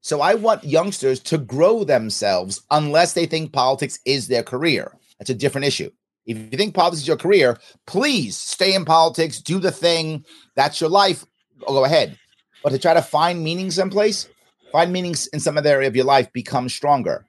So 0.00 0.20
I 0.20 0.34
want 0.34 0.64
youngsters 0.64 1.20
to 1.20 1.38
grow 1.38 1.84
themselves 1.84 2.62
unless 2.70 3.14
they 3.14 3.26
think 3.26 3.52
politics 3.52 3.98
is 4.04 4.28
their 4.28 4.42
career. 4.42 4.92
That's 5.18 5.30
a 5.30 5.34
different 5.34 5.66
issue. 5.66 5.90
If 6.24 6.36
you 6.36 6.58
think 6.58 6.74
politics 6.74 7.02
is 7.02 7.08
your 7.08 7.16
career, 7.16 7.58
please 7.86 8.36
stay 8.36 8.74
in 8.74 8.84
politics, 8.84 9.40
do 9.40 9.58
the 9.58 9.72
thing. 9.72 10.24
That's 10.54 10.80
your 10.80 10.90
life 10.90 11.24
go 11.66 11.84
ahead. 11.84 12.18
But 12.62 12.70
to 12.70 12.78
try 12.78 12.94
to 12.94 13.02
find 13.02 13.42
meaning 13.42 13.70
someplace, 13.70 14.28
find 14.72 14.92
meanings 14.92 15.26
in 15.28 15.40
some 15.40 15.58
other 15.58 15.70
area 15.70 15.88
of 15.88 15.96
your 15.96 16.04
life, 16.04 16.32
become 16.32 16.68
stronger. 16.68 17.26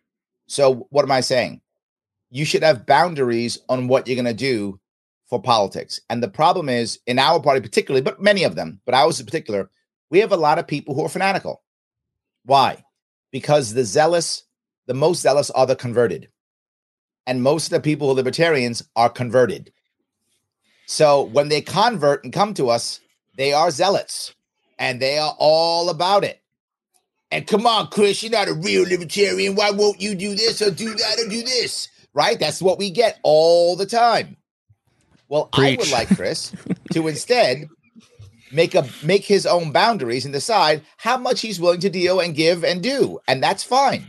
So, 0.47 0.87
what 0.89 1.03
am 1.03 1.11
I 1.11 1.21
saying? 1.21 1.61
You 2.31 2.45
should 2.45 2.63
have 2.63 2.85
boundaries 2.85 3.59
on 3.69 3.87
what 3.87 4.07
you're 4.07 4.15
going 4.15 4.25
to 4.25 4.33
do 4.33 4.79
for 5.29 5.41
politics. 5.41 6.01
And 6.09 6.23
the 6.23 6.27
problem 6.27 6.69
is, 6.69 6.99
in 7.05 7.19
our 7.19 7.39
party 7.39 7.61
particularly, 7.61 8.01
but 8.01 8.21
many 8.21 8.43
of 8.43 8.55
them, 8.55 8.81
but 8.85 8.95
ours 8.95 9.19
in 9.19 9.25
particular, 9.25 9.69
we 10.09 10.19
have 10.19 10.31
a 10.31 10.37
lot 10.37 10.57
of 10.57 10.67
people 10.67 10.95
who 10.95 11.05
are 11.05 11.09
fanatical. 11.09 11.61
Why? 12.45 12.83
Because 13.31 13.73
the 13.73 13.85
zealous, 13.85 14.43
the 14.87 14.93
most 14.95 15.21
zealous 15.21 15.51
are 15.51 15.67
the 15.67 15.75
converted. 15.75 16.29
And 17.27 17.43
most 17.43 17.67
of 17.67 17.71
the 17.71 17.81
people 17.81 18.07
who 18.07 18.13
are 18.13 18.15
libertarians 18.15 18.83
are 18.95 19.09
converted. 19.09 19.71
So 20.87 21.21
when 21.21 21.49
they 21.49 21.61
convert 21.61 22.23
and 22.23 22.33
come 22.33 22.55
to 22.55 22.69
us, 22.69 22.99
they 23.37 23.53
are 23.53 23.69
zealots 23.69 24.33
and 24.79 24.99
they 24.99 25.19
are 25.19 25.35
all 25.37 25.89
about 25.89 26.23
it. 26.23 26.41
And 27.31 27.45
come 27.45 27.67
on, 27.67 27.87
Chris, 27.87 28.23
you're 28.23 28.31
not 28.31 28.47
a 28.47 28.53
real 28.53 28.81
libertarian. 28.89 29.53
Why 29.53 29.69
won't 29.69 30.01
you 30.01 30.15
do 30.15 30.33
this 30.33 30.63
or 30.63 30.71
do 30.71 30.95
that 30.95 31.19
or 31.19 31.29
do 31.29 31.43
this? 31.43 31.87
Right? 32.15 32.39
That's 32.39 32.63
what 32.63 32.79
we 32.79 32.89
get 32.89 33.19
all 33.21 33.75
the 33.75 33.85
time. 33.85 34.35
Well, 35.29 35.45
Preach. 35.45 35.79
I 35.79 35.81
would 35.81 35.91
like 35.91 36.15
Chris 36.15 36.53
to 36.91 37.07
instead 37.07 37.69
make 38.51 38.75
a 38.75 38.85
make 39.03 39.23
his 39.23 39.45
own 39.45 39.71
boundaries 39.71 40.25
and 40.25 40.33
decide 40.33 40.81
how 40.97 41.17
much 41.17 41.41
he's 41.41 41.59
willing 41.59 41.79
to 41.81 41.89
deal 41.89 42.19
and 42.19 42.35
give 42.35 42.65
and 42.65 42.83
do, 42.83 43.19
and 43.27 43.41
that's 43.41 43.63
fine. 43.63 44.07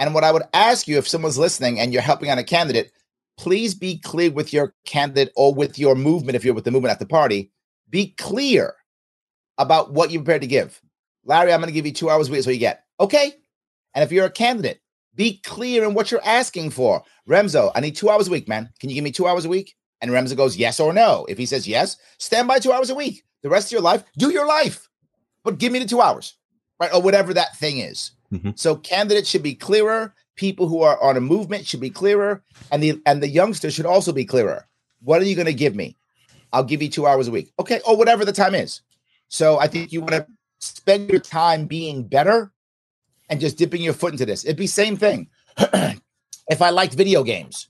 And 0.00 0.14
what 0.14 0.24
I 0.24 0.32
would 0.32 0.44
ask 0.54 0.88
you 0.88 0.98
if 0.98 1.06
someone's 1.06 1.38
listening 1.38 1.78
and 1.78 1.92
you're 1.92 2.02
helping 2.02 2.30
on 2.30 2.38
a 2.38 2.44
candidate, 2.44 2.92
please 3.36 3.74
be 3.74 3.98
clear 3.98 4.30
with 4.30 4.52
your 4.52 4.74
candidate 4.84 5.32
or 5.36 5.54
with 5.54 5.78
your 5.78 5.94
movement 5.94 6.36
if 6.36 6.44
you're 6.44 6.54
with 6.54 6.64
the 6.64 6.70
movement 6.70 6.92
at 6.92 6.98
the 6.98 7.06
party 7.06 7.52
be 7.90 8.14
clear 8.18 8.74
about 9.56 9.92
what 9.92 10.10
you're 10.10 10.22
prepared 10.22 10.42
to 10.42 10.46
give. 10.46 10.80
Larry, 11.24 11.52
I'm 11.52 11.60
going 11.60 11.68
to 11.68 11.74
give 11.74 11.86
you 11.86 11.92
two 11.92 12.10
hours 12.10 12.28
a 12.28 12.32
week. 12.32 12.42
So 12.42 12.50
you 12.50 12.58
get 12.58 12.84
okay. 13.00 13.32
And 13.94 14.04
if 14.04 14.12
you're 14.12 14.26
a 14.26 14.30
candidate, 14.30 14.80
be 15.14 15.40
clear 15.44 15.84
in 15.84 15.94
what 15.94 16.10
you're 16.10 16.24
asking 16.24 16.70
for. 16.70 17.02
Remso, 17.28 17.72
I 17.74 17.80
need 17.80 17.96
two 17.96 18.10
hours 18.10 18.28
a 18.28 18.30
week, 18.30 18.48
man. 18.48 18.70
Can 18.78 18.90
you 18.90 18.94
give 18.94 19.04
me 19.04 19.10
two 19.10 19.26
hours 19.26 19.44
a 19.44 19.48
week? 19.48 19.74
And 20.00 20.10
Remso 20.10 20.36
goes 20.36 20.56
yes 20.56 20.80
or 20.80 20.92
no. 20.92 21.26
If 21.28 21.38
he 21.38 21.46
says 21.46 21.66
yes, 21.66 21.96
stand 22.18 22.48
by 22.48 22.58
two 22.58 22.72
hours 22.72 22.90
a 22.90 22.94
week. 22.94 23.24
The 23.42 23.48
rest 23.48 23.68
of 23.68 23.72
your 23.72 23.82
life, 23.82 24.04
do 24.16 24.30
your 24.30 24.46
life, 24.46 24.88
but 25.44 25.58
give 25.58 25.72
me 25.72 25.78
the 25.78 25.84
two 25.86 26.00
hours, 26.00 26.34
right? 26.80 26.92
Or 26.92 27.00
whatever 27.00 27.32
that 27.34 27.56
thing 27.56 27.78
is. 27.78 28.12
Mm-hmm. 28.32 28.50
So 28.56 28.76
candidates 28.76 29.28
should 29.28 29.42
be 29.42 29.54
clearer. 29.54 30.14
People 30.34 30.68
who 30.68 30.82
are 30.82 31.00
on 31.02 31.16
a 31.16 31.20
movement 31.20 31.66
should 31.66 31.80
be 31.80 31.90
clearer, 31.90 32.42
and 32.70 32.82
the 32.82 33.00
and 33.06 33.22
the 33.22 33.28
youngsters 33.28 33.74
should 33.74 33.86
also 33.86 34.12
be 34.12 34.24
clearer. 34.24 34.66
What 35.02 35.20
are 35.20 35.24
you 35.24 35.34
going 35.34 35.46
to 35.46 35.54
give 35.54 35.74
me? 35.74 35.96
I'll 36.52 36.64
give 36.64 36.82
you 36.82 36.88
two 36.88 37.06
hours 37.06 37.28
a 37.28 37.30
week. 37.30 37.52
Okay. 37.58 37.80
Or 37.86 37.96
whatever 37.96 38.24
the 38.24 38.32
time 38.32 38.54
is. 38.54 38.80
So 39.28 39.58
I 39.58 39.66
think 39.66 39.92
you 39.92 40.00
want 40.00 40.12
to 40.12 40.26
spend 40.60 41.10
your 41.10 41.20
time 41.20 41.66
being 41.66 42.02
better 42.04 42.52
and 43.28 43.40
just 43.40 43.58
dipping 43.58 43.82
your 43.82 43.92
foot 43.92 44.12
into 44.12 44.26
this. 44.26 44.44
It'd 44.44 44.56
be 44.56 44.66
same 44.66 44.96
thing. 44.96 45.28
if 45.58 46.62
I 46.62 46.70
liked 46.70 46.94
video 46.94 47.22
games, 47.22 47.68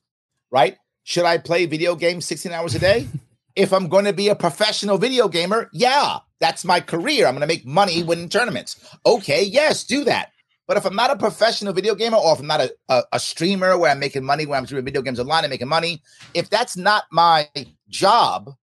right? 0.50 0.76
Should 1.08 1.24
I 1.24 1.38
play 1.38 1.64
video 1.64 1.94
games 1.94 2.26
16 2.26 2.52
hours 2.52 2.74
a 2.74 2.78
day? 2.78 3.08
If 3.56 3.72
I'm 3.72 3.88
going 3.88 4.04
to 4.04 4.12
be 4.12 4.28
a 4.28 4.36
professional 4.36 4.98
video 4.98 5.26
gamer, 5.26 5.68
yeah, 5.72 6.18
that's 6.38 6.64
my 6.64 6.78
career. 6.78 7.26
I'm 7.26 7.34
going 7.34 7.40
to 7.40 7.52
make 7.52 7.66
money 7.66 8.04
winning 8.04 8.28
tournaments. 8.28 8.76
Okay, 9.04 9.42
yes, 9.42 9.82
do 9.82 10.04
that. 10.04 10.30
But 10.68 10.76
if 10.76 10.84
I'm 10.84 10.94
not 10.94 11.10
a 11.10 11.16
professional 11.16 11.72
video 11.72 11.96
gamer 11.96 12.18
or 12.18 12.34
if 12.34 12.38
I'm 12.38 12.46
not 12.46 12.60
a, 12.60 12.72
a, 12.88 13.02
a 13.14 13.18
streamer 13.18 13.76
where 13.76 13.90
I'm 13.90 13.98
making 13.98 14.22
money, 14.22 14.46
where 14.46 14.56
I'm 14.56 14.66
streaming 14.66 14.84
video 14.84 15.02
games 15.02 15.18
online 15.18 15.42
and 15.42 15.50
making 15.50 15.66
money, 15.66 16.02
if 16.34 16.48
that's 16.48 16.76
not 16.76 17.02
my 17.10 17.48
job, 17.88 18.54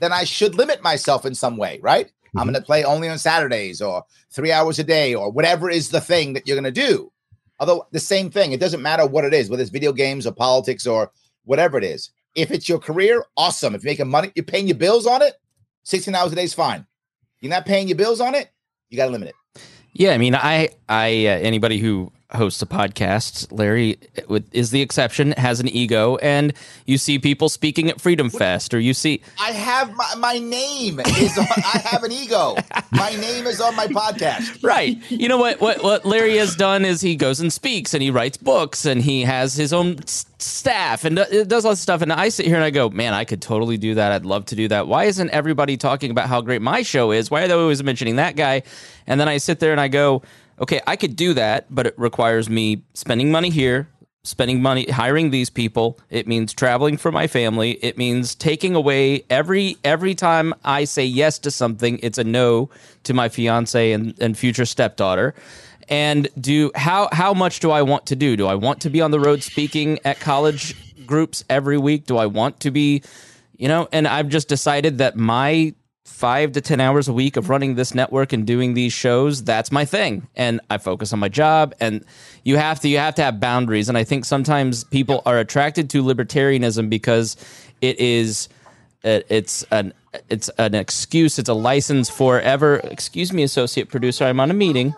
then 0.00 0.12
I 0.12 0.24
should 0.24 0.56
limit 0.56 0.82
myself 0.82 1.24
in 1.24 1.36
some 1.36 1.56
way, 1.56 1.78
right? 1.80 2.06
Mm-hmm. 2.06 2.38
I'm 2.40 2.46
going 2.46 2.60
to 2.60 2.66
play 2.66 2.82
only 2.82 3.08
on 3.08 3.18
Saturdays 3.18 3.80
or 3.80 4.02
three 4.32 4.50
hours 4.50 4.80
a 4.80 4.84
day 4.84 5.14
or 5.14 5.30
whatever 5.30 5.70
is 5.70 5.90
the 5.90 6.00
thing 6.00 6.32
that 6.32 6.48
you're 6.48 6.60
going 6.60 6.74
to 6.74 6.88
do. 6.88 7.12
Although 7.60 7.86
the 7.92 8.00
same 8.00 8.28
thing, 8.28 8.50
it 8.50 8.58
doesn't 8.58 8.82
matter 8.82 9.06
what 9.06 9.24
it 9.24 9.34
is, 9.34 9.48
whether 9.48 9.62
it's 9.62 9.70
video 9.70 9.92
games 9.92 10.26
or 10.26 10.32
politics 10.32 10.84
or 10.84 11.12
whatever 11.50 11.76
it 11.76 11.82
is. 11.82 12.12
If 12.36 12.52
it's 12.52 12.68
your 12.68 12.78
career, 12.78 13.24
awesome. 13.36 13.74
If 13.74 13.82
you're 13.82 13.90
making 13.90 14.08
money, 14.08 14.30
you're 14.36 14.44
paying 14.44 14.68
your 14.68 14.76
bills 14.76 15.04
on 15.04 15.20
it, 15.20 15.34
16 15.82 16.14
hours 16.14 16.30
a 16.30 16.36
day 16.36 16.44
is 16.44 16.54
fine. 16.54 16.86
You're 17.40 17.50
not 17.50 17.66
paying 17.66 17.88
your 17.88 17.96
bills 17.96 18.20
on 18.20 18.36
it, 18.36 18.52
you 18.88 18.96
got 18.96 19.06
to 19.06 19.10
limit 19.10 19.30
it. 19.30 19.62
Yeah, 19.92 20.12
I 20.12 20.18
mean, 20.18 20.36
I, 20.36 20.68
I, 20.88 21.26
uh, 21.26 21.40
anybody 21.40 21.78
who 21.78 22.12
hosts 22.32 22.62
a 22.62 22.66
podcast, 22.66 23.46
Larry 23.50 23.98
is 24.52 24.70
the 24.70 24.80
exception, 24.82 25.32
has 25.32 25.60
an 25.60 25.68
ego, 25.68 26.16
and 26.16 26.52
you 26.86 26.98
see 26.98 27.18
people 27.18 27.48
speaking 27.48 27.88
at 27.88 28.00
Freedom 28.00 28.30
Fest, 28.30 28.72
or 28.74 28.80
you 28.80 28.94
see. 28.94 29.22
I 29.38 29.52
have 29.52 29.92
my, 29.94 30.14
my 30.18 30.38
name 30.38 31.00
is. 31.00 31.36
On, 31.38 31.46
I 31.50 31.78
have 31.84 32.02
an 32.04 32.12
ego. 32.12 32.56
My 32.92 33.10
name 33.10 33.46
is 33.46 33.60
on 33.60 33.74
my 33.76 33.86
podcast. 33.86 34.58
Right. 34.70 34.98
You 35.10 35.28
know 35.28 35.38
what? 35.38 35.60
What 35.60 35.82
what 35.82 36.04
Larry 36.04 36.36
has 36.36 36.54
done 36.54 36.84
is 36.84 37.00
he 37.00 37.16
goes 37.16 37.40
and 37.40 37.52
speaks, 37.52 37.92
and 37.92 38.02
he 38.02 38.10
writes 38.10 38.36
books, 38.36 38.84
and 38.84 39.02
he 39.02 39.22
has 39.22 39.54
his 39.54 39.72
own 39.72 39.98
staff, 40.06 41.04
and 41.04 41.18
uh, 41.18 41.44
does 41.44 41.64
all 41.64 41.72
this 41.72 41.80
stuff. 41.80 42.02
And 42.02 42.12
I 42.12 42.28
sit 42.28 42.46
here 42.46 42.54
and 42.54 42.64
I 42.64 42.70
go, 42.70 42.88
man, 42.88 43.14
I 43.14 43.24
could 43.24 43.42
totally 43.42 43.76
do 43.78 43.94
that. 43.94 44.12
I'd 44.12 44.24
love 44.24 44.44
to 44.46 44.56
do 44.56 44.68
that. 44.68 44.86
Why 44.86 45.04
isn't 45.04 45.30
everybody 45.30 45.76
talking 45.76 46.10
about 46.10 46.28
how 46.28 46.40
great 46.40 46.62
my 46.62 46.82
show 46.82 47.10
is? 47.10 47.30
Why 47.30 47.42
are 47.42 47.48
they 47.48 47.54
always 47.54 47.82
mentioning 47.82 48.16
that 48.16 48.36
guy? 48.36 48.62
And 49.06 49.20
then 49.20 49.28
I 49.28 49.38
sit 49.38 49.60
there 49.60 49.72
and 49.72 49.80
I 49.80 49.88
go, 49.88 50.22
okay, 50.60 50.80
I 50.86 50.96
could 50.96 51.16
do 51.16 51.34
that, 51.34 51.66
but 51.70 51.86
it 51.86 51.94
requires 51.98 52.48
me 52.48 52.82
spending 52.94 53.30
money 53.30 53.50
here, 53.50 53.88
spending 54.22 54.60
money 54.60 54.84
hiring 54.90 55.30
these 55.30 55.48
people. 55.50 55.98
It 56.10 56.26
means 56.26 56.52
traveling 56.52 56.96
for 56.96 57.10
my 57.10 57.26
family. 57.26 57.72
It 57.82 57.96
means 57.96 58.34
taking 58.34 58.74
away 58.74 59.24
every 59.30 59.76
every 59.82 60.14
time 60.14 60.54
I 60.64 60.84
say 60.84 61.04
yes 61.04 61.38
to 61.40 61.50
something, 61.50 61.98
it's 62.02 62.18
a 62.18 62.24
no 62.24 62.70
to 63.04 63.14
my 63.14 63.28
fiance 63.28 63.92
and, 63.92 64.14
and 64.20 64.36
future 64.36 64.66
stepdaughter. 64.66 65.34
And 65.88 66.28
do 66.40 66.70
how 66.74 67.08
how 67.12 67.34
much 67.34 67.60
do 67.60 67.70
I 67.70 67.82
want 67.82 68.06
to 68.06 68.16
do? 68.16 68.36
Do 68.36 68.46
I 68.46 68.54
want 68.54 68.82
to 68.82 68.90
be 68.90 69.00
on 69.00 69.10
the 69.10 69.20
road 69.20 69.42
speaking 69.42 69.98
at 70.04 70.20
college 70.20 70.76
groups 71.06 71.42
every 71.48 71.78
week? 71.78 72.06
Do 72.06 72.18
I 72.18 72.26
want 72.26 72.60
to 72.60 72.70
be, 72.70 73.02
you 73.56 73.66
know, 73.66 73.88
and 73.90 74.06
I've 74.06 74.28
just 74.28 74.48
decided 74.48 74.98
that 74.98 75.16
my 75.16 75.74
five 76.10 76.52
to 76.52 76.60
10 76.60 76.80
hours 76.80 77.08
a 77.08 77.12
week 77.12 77.36
of 77.36 77.44
mm-hmm. 77.44 77.52
running 77.52 77.74
this 77.76 77.94
network 77.94 78.32
and 78.32 78.46
doing 78.46 78.74
these 78.74 78.92
shows, 78.92 79.42
that's 79.42 79.72
my 79.72 79.84
thing. 79.84 80.26
And 80.36 80.60
I 80.68 80.78
focus 80.78 81.12
on 81.12 81.18
my 81.18 81.28
job 81.28 81.74
and 81.80 82.04
you 82.44 82.56
have 82.56 82.80
to, 82.80 82.88
you 82.88 82.98
have 82.98 83.14
to 83.14 83.22
have 83.22 83.40
boundaries. 83.40 83.88
And 83.88 83.96
I 83.96 84.04
think 84.04 84.24
sometimes 84.24 84.84
people 84.84 85.22
are 85.24 85.38
attracted 85.38 85.88
to 85.90 86.02
libertarianism 86.02 86.90
because 86.90 87.36
it 87.80 87.98
is, 87.98 88.48
uh, 89.04 89.20
it's 89.28 89.62
an, 89.70 89.94
it's 90.28 90.48
an 90.58 90.74
excuse. 90.74 91.38
It's 91.38 91.48
a 91.48 91.54
license 91.54 92.10
for 92.10 92.40
ever. 92.40 92.76
Excuse 92.78 93.32
me, 93.32 93.42
associate 93.42 93.88
producer. 93.88 94.24
I'm 94.24 94.40
on 94.40 94.50
a 94.50 94.54
meeting. 94.54 94.94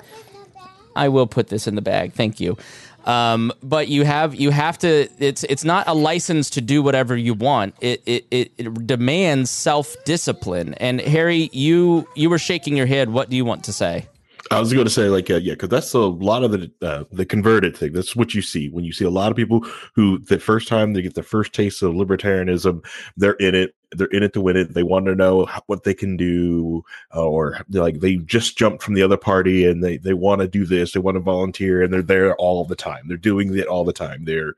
I 0.96 1.08
will 1.08 1.26
put 1.26 1.48
this 1.48 1.66
in 1.66 1.74
the 1.74 1.82
bag. 1.82 2.14
Thank 2.14 2.40
you. 2.40 2.56
Um, 3.04 3.52
but 3.62 3.88
you 3.88 4.04
have 4.04 4.34
you 4.34 4.50
have 4.50 4.78
to. 4.78 5.08
It's 5.18 5.44
it's 5.44 5.64
not 5.64 5.88
a 5.88 5.94
license 5.94 6.50
to 6.50 6.60
do 6.60 6.82
whatever 6.82 7.16
you 7.16 7.34
want. 7.34 7.74
It 7.80 8.02
it, 8.06 8.26
it, 8.30 8.52
it 8.58 8.86
demands 8.86 9.50
self 9.50 9.96
discipline. 10.04 10.74
And 10.74 11.00
Harry, 11.00 11.50
you 11.52 12.08
you 12.14 12.30
were 12.30 12.38
shaking 12.38 12.76
your 12.76 12.86
head. 12.86 13.10
What 13.10 13.30
do 13.30 13.36
you 13.36 13.44
want 13.44 13.64
to 13.64 13.72
say? 13.72 14.08
I 14.50 14.60
was 14.60 14.72
going 14.72 14.84
to 14.84 14.90
say, 14.90 15.08
like, 15.08 15.30
uh, 15.30 15.36
yeah, 15.36 15.54
because 15.54 15.68
that's 15.68 15.94
a 15.94 16.00
lot 16.00 16.44
of 16.44 16.50
the 16.50 16.70
uh, 16.82 17.04
the 17.10 17.24
converted 17.24 17.76
thing. 17.76 17.92
That's 17.92 18.14
what 18.14 18.34
you 18.34 18.42
see 18.42 18.68
when 18.68 18.84
you 18.84 18.92
see 18.92 19.04
a 19.04 19.10
lot 19.10 19.30
of 19.30 19.36
people 19.36 19.66
who 19.94 20.18
the 20.18 20.38
first 20.38 20.68
time 20.68 20.92
they 20.92 21.02
get 21.02 21.14
the 21.14 21.22
first 21.22 21.52
taste 21.52 21.82
of 21.82 21.94
libertarianism, 21.94 22.84
they're 23.16 23.32
in 23.34 23.54
it. 23.54 23.74
They're 23.92 24.06
in 24.08 24.22
it 24.22 24.32
to 24.34 24.40
win 24.40 24.56
it. 24.56 24.74
They 24.74 24.82
want 24.82 25.06
to 25.06 25.14
know 25.14 25.46
what 25.66 25.84
they 25.84 25.94
can 25.94 26.16
do, 26.16 26.84
uh, 27.14 27.26
or 27.26 27.60
like 27.70 28.00
they 28.00 28.16
just 28.16 28.56
jumped 28.56 28.82
from 28.82 28.94
the 28.94 29.02
other 29.02 29.16
party 29.16 29.66
and 29.66 29.82
they 29.82 29.96
they 29.96 30.14
want 30.14 30.40
to 30.40 30.48
do 30.48 30.64
this. 30.64 30.92
They 30.92 31.00
want 31.00 31.16
to 31.16 31.20
volunteer, 31.20 31.82
and 31.82 31.92
they're 31.92 32.02
there 32.02 32.34
all 32.36 32.64
the 32.64 32.76
time. 32.76 33.08
They're 33.08 33.16
doing 33.16 33.56
it 33.56 33.66
all 33.66 33.84
the 33.84 33.92
time. 33.92 34.24
They're, 34.24 34.54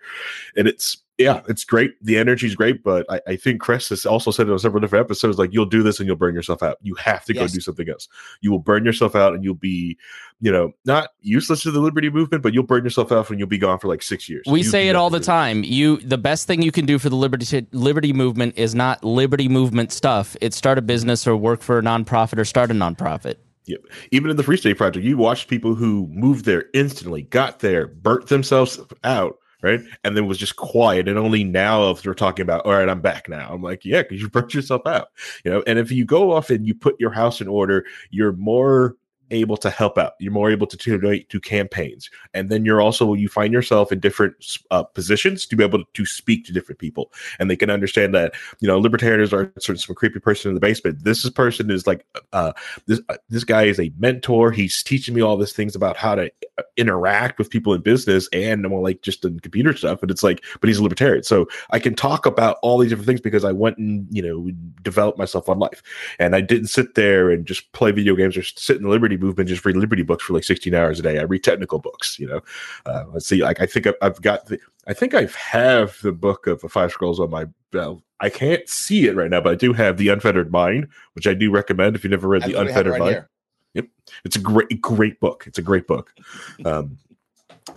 and 0.57 0.69
it's 0.69 0.99
yeah, 1.19 1.43
it's 1.49 1.65
great. 1.65 1.93
The 2.03 2.19
energy's 2.19 2.55
great, 2.55 2.83
but 2.83 3.07
I, 3.09 3.21
I 3.29 3.37
think 3.37 3.61
Chris 3.61 3.89
has 3.91 4.05
also 4.05 4.31
said 4.31 4.49
it 4.49 4.53
on 4.53 4.59
several 4.59 4.81
different 4.81 5.05
episodes. 5.05 5.39
Like 5.39 5.53
you'll 5.53 5.67
do 5.67 5.83
this 5.83 6.01
and 6.01 6.07
you'll 6.07 6.17
burn 6.17 6.35
yourself 6.35 6.63
out. 6.63 6.79
You 6.83 6.95
have 6.97 7.25
to 7.27 7.35
yes. 7.35 7.51
go 7.51 7.55
do 7.55 7.61
something 7.61 7.89
else. 7.89 8.09
You 8.41 8.51
will 8.51 8.59
burn 8.59 8.85
yourself 8.85 9.15
out, 9.15 9.35
and 9.35 9.45
you'll 9.45 9.55
be, 9.55 9.97
you 10.41 10.51
know, 10.51 10.73
not 10.85 11.11
useless 11.21 11.63
to 11.63 11.71
the 11.71 11.81
liberty 11.81 12.11
movement, 12.11 12.43
but 12.43 12.53
you'll 12.53 12.65
burn 12.65 12.85
yourself 12.85 13.13
out 13.13 13.31
and 13.31 13.39
you'll 13.39 13.49
be 13.49 13.59
gone 13.59 13.79
for 13.79 13.89
like 13.89 14.03
six 14.03 14.29
years. 14.29 14.45
We 14.47 14.61
you 14.61 14.65
say 14.65 14.89
it 14.89 14.97
all 14.97 15.11
the 15.11 15.21
time. 15.21 15.63
You, 15.65 15.99
the 15.99 16.19
best 16.19 16.47
thing 16.47 16.63
you 16.63 16.73
can 16.73 16.87
do 16.87 16.99
for 16.99 17.09
the 17.09 17.17
liberty 17.17 17.67
liberty 17.73 18.13
movement 18.13 18.59
is 18.59 18.75
not 18.75 19.05
liberty 19.05 19.49
movement 19.49 19.93
stuff. 19.93 20.37
It's 20.41 20.57
start 20.57 20.79
a 20.79 20.83
business 20.83 21.27
or 21.27 21.37
work 21.37 21.63
for 21.63 21.79
a 21.79 21.83
nonprofit 21.83 22.39
or 22.39 22.45
start 22.45 22.71
a 22.71 22.75
nonprofit. 22.75 23.37
Yep. 23.67 23.81
Even 24.11 24.31
in 24.31 24.37
the 24.37 24.43
Free 24.43 24.57
State 24.57 24.77
Project, 24.77 25.07
you 25.07 25.17
watched 25.17 25.49
people 25.49 25.75
who 25.75 26.07
moved 26.09 26.45
there 26.45 26.67
instantly, 26.75 27.23
got 27.23 27.61
there, 27.61 27.87
burnt 27.87 28.27
themselves 28.27 28.79
out, 29.05 29.39
right? 29.65 29.81
And 30.05 30.15
then 30.15 30.27
was 30.27 30.37
just 30.37 30.57
quiet. 30.57 31.09
And 31.09 31.19
only 31.19 31.43
now 31.43 31.91
if 31.91 32.03
they're 32.03 32.15
talking 32.15 32.43
about, 32.43 32.67
all 32.67 32.73
right, 32.73 32.89
I'm 32.89 33.01
back 33.01 33.31
now. 33.31 33.49
I'm 33.51 33.63
like, 33.63 33.85
yeah, 33.85 34.03
because 34.03 34.21
you 34.21 34.29
burnt 34.31 34.53
yourself 34.53 34.87
out, 34.87 35.09
you 35.43 35.51
know. 35.51 35.65
And 35.67 35.79
if 35.79 35.91
you 35.91 36.05
go 36.05 36.33
off 36.33 36.51
and 36.51 36.67
you 36.67 36.75
put 36.75 37.01
your 37.01 37.11
house 37.11 37.41
in 37.41 37.49
order, 37.49 37.87
you're 38.11 38.33
more 38.35 38.97
able 39.31 39.57
to 39.59 39.71
help 39.71 39.99
out. 39.99 40.15
You're 40.19 40.33
more 40.33 40.51
able 40.51 40.67
to 40.67 40.77
donate 40.77 41.29
to 41.31 41.41
campaigns, 41.41 42.11
and 42.33 42.51
then 42.51 42.65
you're 42.65 42.81
also 42.81 43.15
you 43.15 43.29
find 43.29 43.53
yourself 43.53 43.93
in 43.93 44.01
different 44.01 44.59
uh, 44.71 44.83
positions 44.83 45.47
to 45.47 45.57
be 45.57 45.65
able 45.65 45.85
to, 45.85 46.07
speak 46.07 46.45
to 46.45 46.53
different 46.53 46.79
people, 46.79 47.11
and 47.39 47.51
they 47.51 47.57
can 47.57 47.71
understand 47.71 48.15
that 48.15 48.35
you 48.61 48.69
know 48.69 48.79
libertarians 48.79 49.33
are 49.33 49.53
of 49.69 49.81
some 49.81 49.95
creepy 49.95 50.21
person 50.21 50.51
in 50.51 50.55
the 50.55 50.61
basement. 50.61 51.03
This 51.03 51.25
is 51.25 51.31
person 51.31 51.71
is 51.71 51.87
like 51.87 52.05
uh, 52.33 52.53
this 52.87 53.01
uh, 53.09 53.17
this 53.29 53.45
guy 53.45 53.65
is 53.65 53.81
a 53.81 53.93
mentor. 53.99 54.53
He's 54.53 54.83
teaching 54.83 55.15
me 55.15 55.23
all 55.23 55.37
these 55.37 55.53
things 55.53 55.75
about 55.75 55.97
how 55.97 56.15
to 56.15 56.31
uh, 56.59 56.63
interact 56.77 57.39
with 57.39 57.51
people 57.51 57.73
in 57.75 57.81
business 57.81 58.29
and 58.33 58.63
more 58.63 58.83
like 58.83 59.03
just 59.03 59.25
in 59.25 59.41
computer 59.41 59.75
stuff. 59.75 60.03
And 60.03 60.11
it's 60.11 60.23
like, 60.23 60.45
but 60.61 60.69
he's 60.69 60.79
a 60.79 60.83
libertarian, 60.83 61.25
so 61.25 61.47
I 61.71 61.79
can 61.79 61.95
talk 61.95 62.27
about 62.27 62.59
all 62.63 62.79
these 62.79 62.91
different 62.91 63.07
things 63.07 63.21
because 63.21 63.45
I 63.45 63.53
went 63.53 63.79
and 63.79 64.07
you 64.11 64.23
know 64.23 64.51
developed 64.83 65.19
myself 65.19 65.49
on 65.49 65.59
life, 65.59 65.83
and 66.19 66.37
I 66.37 66.41
didn't 66.41 66.69
sit 66.69 66.95
there 66.95 67.31
and 67.31 67.47
just 67.47 67.73
play 67.73 67.91
video 67.91 68.15
games 68.15 68.37
or 68.37 68.43
sit 68.43 68.77
in 68.77 68.83
the 68.83 68.89
liberty 69.15 69.27
movement 69.27 69.49
just 69.49 69.65
read 69.65 69.77
liberty 69.77 70.03
books 70.03 70.25
for 70.25 70.35
like 70.35 70.45
16 70.45 70.75
hours 70.75 70.99
a 71.01 71.03
day. 71.03 71.19
I 71.19 71.23
read 71.23 71.45
technical 71.45 71.79
books 71.79 72.19
you 72.19 72.27
know? 72.27 72.41
Uh, 72.87 73.05
let's 73.13 73.27
see 73.27 73.43
like 73.43 73.61
i 73.61 73.67
think 73.67 73.87
i've 74.03 74.21
got 74.23 74.47
the 74.47 74.59
i 74.87 74.93
think 74.93 75.15
i 75.15 75.29
have 75.37 75.99
the 76.03 76.13
book 76.13 76.47
of 76.47 76.61
the 76.61 76.69
five 76.69 76.91
scrolls 76.93 77.21
on 77.21 77.31
my 77.31 77.47
belt. 77.71 78.03
I 78.21 78.31
can't 78.31 78.69
see 78.69 79.07
it 79.07 79.17
right 79.17 79.31
now 79.31 79.41
but 79.41 79.53
i 79.53 79.57
do 79.57 79.73
have 79.73 79.97
the 79.97 80.09
unfettered 80.09 80.53
mind 80.53 80.89
which 81.15 81.27
i 81.27 81.35
do 81.35 81.51
recommend 81.51 81.97
if 81.97 82.05
you've 82.05 82.11
never 82.11 82.29
read 82.29 82.43
the 82.43 82.59
unfettered 82.59 82.93
right 82.93 83.01
mind. 83.01 83.13
here. 83.13 83.31
yep. 83.75 83.87
It's 84.25 84.37
a 84.37 84.41
great 84.41 84.81
great 84.81 85.21
book. 85.21 85.45
It's 85.47 85.59
a 85.59 85.63
great 85.63 85.87
book. 85.87 86.13
Um 86.65 86.99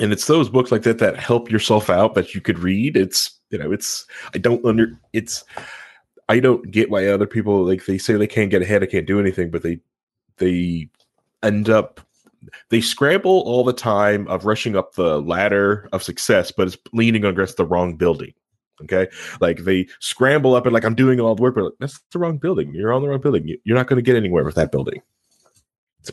and 0.02 0.12
it's 0.12 0.28
those 0.28 0.50
books 0.50 0.70
like 0.72 0.84
that 0.84 1.00
that 1.00 1.16
help 1.16 1.50
yourself 1.50 1.90
out 1.90 2.14
that 2.16 2.36
you 2.36 2.42
could 2.42 2.60
read. 2.60 2.98
It's 2.98 3.40
you 3.50 3.58
know 3.58 3.72
it's 3.72 4.06
i 4.36 4.38
don't 4.38 4.64
under 4.66 5.00
it's 5.14 5.46
I 6.30 6.40
don't 6.40 6.70
get 6.70 6.90
why 6.90 7.08
other 7.08 7.26
people 7.26 7.64
like 7.64 7.86
they 7.86 7.98
say 7.98 8.14
they 8.14 8.28
can't 8.28 8.52
get 8.52 8.62
ahead, 8.62 8.84
I 8.84 8.88
can't 8.88 9.08
do 9.08 9.20
anything, 9.20 9.50
but 9.50 9.64
they 9.64 9.80
they 10.38 10.90
end 11.44 11.70
up 11.70 12.02
they 12.70 12.82
scramble 12.82 13.42
all 13.42 13.64
the 13.64 13.74
time 13.74 14.28
of 14.28 14.46
rushing 14.46 14.76
up 14.76 14.94
the 14.94 15.22
ladder 15.22 15.90
of 15.92 16.04
success, 16.04 16.52
but 16.52 16.68
it's 16.68 16.78
leaning 16.94 17.26
against 17.26 17.58
the 17.58 17.66
wrong 17.66 17.96
building. 17.96 18.34
Okay, 18.84 19.08
like 19.42 19.64
they 19.64 19.88
scramble 20.00 20.54
up 20.54 20.66
and 20.66 20.74
like 20.74 20.86
I'm 20.86 20.94
doing 20.94 21.20
all 21.20 21.34
the 21.34 21.42
work, 21.42 21.56
but 21.56 21.64
like, 21.64 21.74
that's 21.80 22.00
the 22.12 22.20
wrong 22.20 22.38
building. 22.38 22.74
You're 22.76 22.94
on 22.94 23.02
the 23.02 23.10
wrong 23.10 23.22
building. 23.22 23.58
You're 23.64 23.76
not 23.76 23.88
going 23.88 23.98
to 23.98 24.04
get 24.04 24.16
anywhere 24.16 24.44
with 24.44 24.56
that 24.56 24.72
building. 24.72 25.02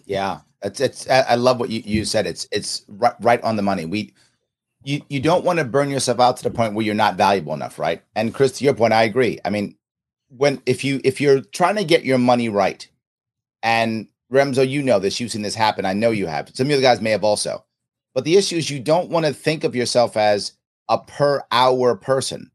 Yeah, 0.06 0.40
it's 0.62 0.80
it's. 0.80 1.08
I 1.08 1.34
love 1.34 1.60
what 1.60 1.68
you, 1.68 1.82
you 1.84 2.04
said. 2.06 2.26
It's 2.26 2.48
it's 2.50 2.84
right, 2.88 3.14
right 3.20 3.42
on 3.42 3.56
the 3.56 3.62
money. 3.62 3.84
We 3.84 4.14
you 4.82 5.02
you 5.10 5.20
don't 5.20 5.44
want 5.44 5.58
to 5.58 5.64
burn 5.64 5.90
yourself 5.90 6.20
out 6.20 6.38
to 6.38 6.42
the 6.42 6.50
point 6.50 6.74
where 6.74 6.84
you're 6.84 6.94
not 6.94 7.16
valuable 7.16 7.52
enough, 7.52 7.78
right? 7.78 8.02
And 8.16 8.32
Chris, 8.32 8.52
to 8.52 8.64
your 8.64 8.74
point, 8.74 8.94
I 8.94 9.02
agree. 9.02 9.38
I 9.44 9.50
mean, 9.50 9.76
when 10.28 10.62
if 10.64 10.84
you 10.84 11.02
if 11.04 11.20
you're 11.20 11.42
trying 11.42 11.76
to 11.76 11.84
get 11.84 12.04
your 12.04 12.18
money 12.18 12.48
right, 12.48 12.88
and 13.62 14.08
Remso, 14.34 14.68
you 14.68 14.82
know 14.82 14.98
this. 14.98 15.20
You've 15.20 15.30
seen 15.30 15.42
this 15.42 15.54
happen. 15.54 15.84
I 15.84 15.92
know 15.92 16.10
you 16.10 16.26
have. 16.26 16.50
Some 16.54 16.68
of 16.70 16.76
the 16.76 16.82
guys 16.82 17.00
may 17.00 17.10
have 17.10 17.24
also. 17.24 17.64
But 18.14 18.24
the 18.24 18.36
issue 18.36 18.56
is 18.56 18.70
you 18.70 18.80
don't 18.80 19.10
want 19.10 19.26
to 19.26 19.32
think 19.32 19.64
of 19.64 19.76
yourself 19.76 20.16
as 20.16 20.52
a 20.88 20.98
per 20.98 21.42
hour 21.50 21.96
person. 21.96 22.50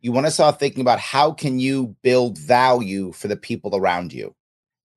You 0.00 0.12
want 0.12 0.26
to 0.26 0.32
start 0.32 0.58
thinking 0.58 0.82
about 0.82 1.00
how 1.00 1.32
can 1.32 1.58
you 1.58 1.96
build 2.02 2.36
value 2.36 3.12
for 3.12 3.28
the 3.28 3.36
people 3.36 3.74
around 3.74 4.12
you. 4.12 4.34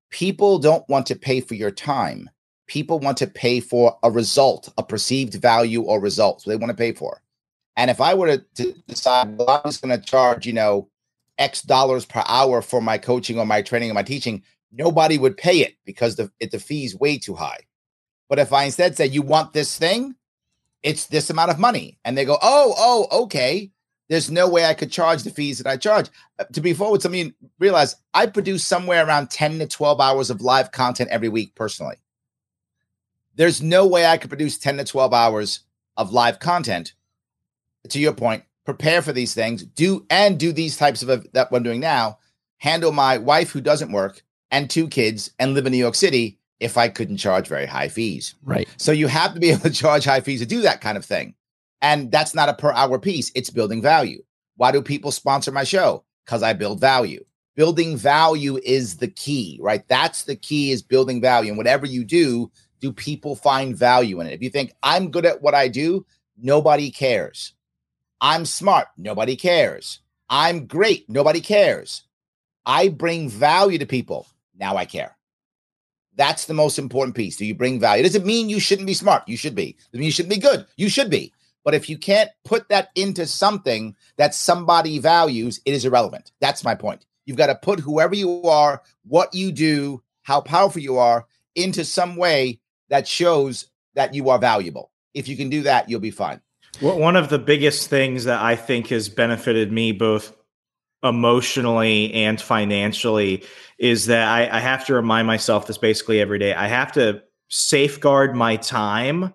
People 0.09 0.59
don't 0.59 0.87
want 0.89 1.05
to 1.07 1.15
pay 1.15 1.39
for 1.39 1.55
your 1.55 1.71
time. 1.71 2.29
People 2.67 2.99
want 2.99 3.17
to 3.17 3.27
pay 3.27 3.59
for 3.59 3.97
a 4.03 4.11
result, 4.11 4.73
a 4.77 4.83
perceived 4.83 5.35
value 5.35 5.83
or 5.83 6.01
results. 6.01 6.43
They 6.43 6.55
want 6.57 6.71
to 6.71 6.77
pay 6.77 6.91
for. 6.91 7.21
And 7.77 7.89
if 7.89 8.01
I 8.01 8.15
were 8.15 8.37
to, 8.37 8.45
to 8.55 8.73
decide, 8.87 9.37
well, 9.37 9.49
I'm 9.49 9.69
just 9.69 9.81
going 9.81 9.97
to 9.97 10.05
charge, 10.05 10.45
you 10.45 10.53
know, 10.53 10.89
X 11.37 11.61
dollars 11.61 12.05
per 12.05 12.23
hour 12.27 12.61
for 12.61 12.81
my 12.81 12.97
coaching 12.97 13.39
or 13.39 13.45
my 13.45 13.61
training 13.61 13.91
or 13.91 13.93
my 13.93 14.03
teaching, 14.03 14.43
nobody 14.71 15.17
would 15.17 15.37
pay 15.37 15.59
it 15.59 15.75
because 15.85 16.15
the 16.15 16.31
it, 16.39 16.51
the 16.51 16.59
fee's 16.59 16.95
way 16.95 17.17
too 17.17 17.35
high. 17.35 17.59
But 18.29 18.39
if 18.39 18.51
I 18.53 18.65
instead 18.65 18.95
say 18.95 19.05
you 19.07 19.21
want 19.21 19.53
this 19.53 19.77
thing, 19.77 20.15
it's 20.83 21.07
this 21.07 21.29
amount 21.29 21.51
of 21.51 21.59
money, 21.59 21.97
and 22.03 22.17
they 22.17 22.25
go, 22.25 22.37
oh, 22.41 22.73
oh, 22.77 23.23
okay. 23.23 23.71
There's 24.09 24.31
no 24.31 24.47
way 24.47 24.65
I 24.65 24.73
could 24.73 24.89
charge 24.89 25.23
the 25.23 25.31
fees 25.31 25.57
that 25.57 25.67
I 25.67 25.75
charge. 25.75 26.09
Uh, 26.39 26.45
to 26.53 26.61
be 26.61 26.73
forward, 26.73 27.03
of 27.03 27.13
you 27.13 27.33
realize 27.59 27.97
I 28.13 28.27
produce 28.27 28.63
somewhere 28.63 29.05
around 29.05 29.31
10 29.31 29.59
to 29.59 29.67
12 29.67 29.99
hours 29.99 30.29
of 30.29 30.39
live 30.39 30.71
content 30.71 31.09
every 31.09 31.27
week 31.27 31.55
personally. 31.55 31.97
There's 33.35 33.61
no 33.61 33.85
way 33.85 34.05
I 34.05 34.17
could 34.17 34.29
produce 34.29 34.57
10 34.57 34.77
to 34.77 34.85
12 34.85 35.13
hours 35.13 35.59
of 35.97 36.13
live 36.13 36.39
content. 36.39 36.93
To 37.89 37.99
your 37.99 38.13
point, 38.13 38.43
prepare 38.65 39.01
for 39.01 39.11
these 39.11 39.33
things, 39.33 39.63
do 39.63 40.05
and 40.09 40.39
do 40.39 40.53
these 40.53 40.77
types 40.77 41.03
of 41.03 41.27
that 41.33 41.49
I'm 41.51 41.63
doing 41.63 41.81
now, 41.81 42.19
handle 42.57 42.91
my 42.93 43.17
wife 43.17 43.51
who 43.51 43.61
doesn't 43.61 43.91
work 43.91 44.23
and 44.51 44.69
two 44.69 44.87
kids 44.87 45.31
and 45.39 45.53
live 45.53 45.65
in 45.65 45.71
New 45.71 45.77
York 45.77 45.95
City 45.95 46.39
if 46.59 46.77
I 46.77 46.89
couldn't 46.89 47.17
charge 47.17 47.47
very 47.47 47.65
high 47.65 47.87
fees. 47.87 48.35
Right. 48.43 48.67
So 48.77 48.91
you 48.91 49.07
have 49.07 49.33
to 49.33 49.39
be 49.39 49.49
able 49.51 49.61
to 49.61 49.69
charge 49.69 50.05
high 50.05 50.21
fees 50.21 50.39
to 50.39 50.45
do 50.45 50.61
that 50.61 50.81
kind 50.81 50.97
of 50.97 51.05
thing. 51.05 51.35
And 51.81 52.11
that's 52.11 52.33
not 52.33 52.49
a 52.49 52.53
per 52.53 52.71
hour 52.71 52.97
piece, 52.97 53.31
it's 53.35 53.49
building 53.49 53.81
value. 53.81 54.23
Why 54.55 54.71
do 54.71 54.81
people 54.81 55.11
sponsor 55.11 55.51
my 55.51 55.63
show? 55.63 56.03
Because 56.25 56.41
I 56.41 56.53
build 56.53 56.79
value. 56.79 57.23
Building 57.55 57.97
value 57.97 58.59
is 58.63 58.97
the 58.97 59.07
key, 59.07 59.59
right? 59.61 59.87
That's 59.87 60.23
the 60.23 60.35
key 60.35 60.71
is 60.71 60.81
building 60.81 61.21
value. 61.21 61.49
And 61.49 61.57
whatever 61.57 61.85
you 61.85 62.03
do, 62.03 62.51
do 62.79 62.91
people 62.91 63.35
find 63.35 63.75
value 63.75 64.19
in 64.19 64.27
it? 64.27 64.33
If 64.33 64.41
you 64.41 64.49
think 64.49 64.73
I'm 64.83 65.11
good 65.11 65.25
at 65.25 65.41
what 65.41 65.55
I 65.55 65.67
do, 65.67 66.05
nobody 66.37 66.91
cares. 66.91 67.53
I'm 68.21 68.45
smart, 68.45 68.87
nobody 68.97 69.35
cares. 69.35 69.99
I'm 70.29 70.65
great, 70.65 71.09
nobody 71.09 71.41
cares. 71.41 72.03
I 72.65 72.89
bring 72.89 73.29
value 73.29 73.77
to 73.77 73.85
people. 73.85 74.27
Now 74.57 74.75
I 74.77 74.85
care. 74.85 75.15
That's 76.15 76.45
the 76.45 76.53
most 76.53 76.79
important 76.79 77.15
piece. 77.15 77.37
Do 77.37 77.45
you 77.45 77.53
bring 77.53 77.79
value? 77.79 78.01
It 78.01 78.07
doesn't 78.07 78.25
mean 78.25 78.49
you 78.49 78.59
shouldn't 78.59 78.87
be 78.87 78.93
smart. 78.93 79.27
You 79.27 79.37
should 79.37 79.55
be. 79.55 79.77
It 79.93 80.01
you 80.01 80.11
shouldn't 80.11 80.33
be 80.33 80.39
good. 80.39 80.65
You 80.75 80.89
should 80.89 81.09
be. 81.09 81.33
But 81.63 81.75
if 81.75 81.89
you 81.89 81.97
can't 81.97 82.29
put 82.45 82.69
that 82.69 82.89
into 82.95 83.27
something 83.27 83.95
that 84.15 84.33
somebody 84.33 84.99
values, 84.99 85.59
it 85.65 85.73
is 85.73 85.85
irrelevant. 85.85 86.31
That's 86.39 86.63
my 86.63 86.75
point. 86.75 87.05
You've 87.25 87.37
got 87.37 87.47
to 87.47 87.55
put 87.55 87.81
whoever 87.81 88.15
you 88.15 88.43
are, 88.43 88.81
what 89.05 89.33
you 89.33 89.51
do, 89.51 90.01
how 90.23 90.41
powerful 90.41 90.81
you 90.81 90.97
are 90.97 91.27
into 91.55 91.83
some 91.83 92.15
way 92.15 92.61
that 92.89 93.07
shows 93.07 93.67
that 93.95 94.13
you 94.13 94.29
are 94.29 94.39
valuable. 94.39 94.91
If 95.13 95.27
you 95.27 95.35
can 95.35 95.49
do 95.49 95.63
that, 95.63 95.89
you'll 95.89 95.99
be 95.99 96.11
fine. 96.11 96.39
Well, 96.81 96.97
one 96.97 97.15
of 97.15 97.29
the 97.29 97.39
biggest 97.39 97.89
things 97.89 98.23
that 98.25 98.41
I 98.41 98.55
think 98.55 98.87
has 98.87 99.09
benefited 99.09 99.71
me 99.71 99.91
both 99.91 100.36
emotionally 101.03 102.13
and 102.13 102.41
financially 102.41 103.43
is 103.77 104.07
that 104.07 104.27
I, 104.27 104.57
I 104.57 104.59
have 104.59 104.85
to 104.87 104.93
remind 104.93 105.27
myself 105.27 105.67
this 105.67 105.77
basically 105.77 106.19
every 106.19 106.39
day. 106.39 106.53
I 106.53 106.67
have 106.67 106.91
to 106.93 107.21
safeguard 107.49 108.35
my 108.35 108.55
time 108.57 109.33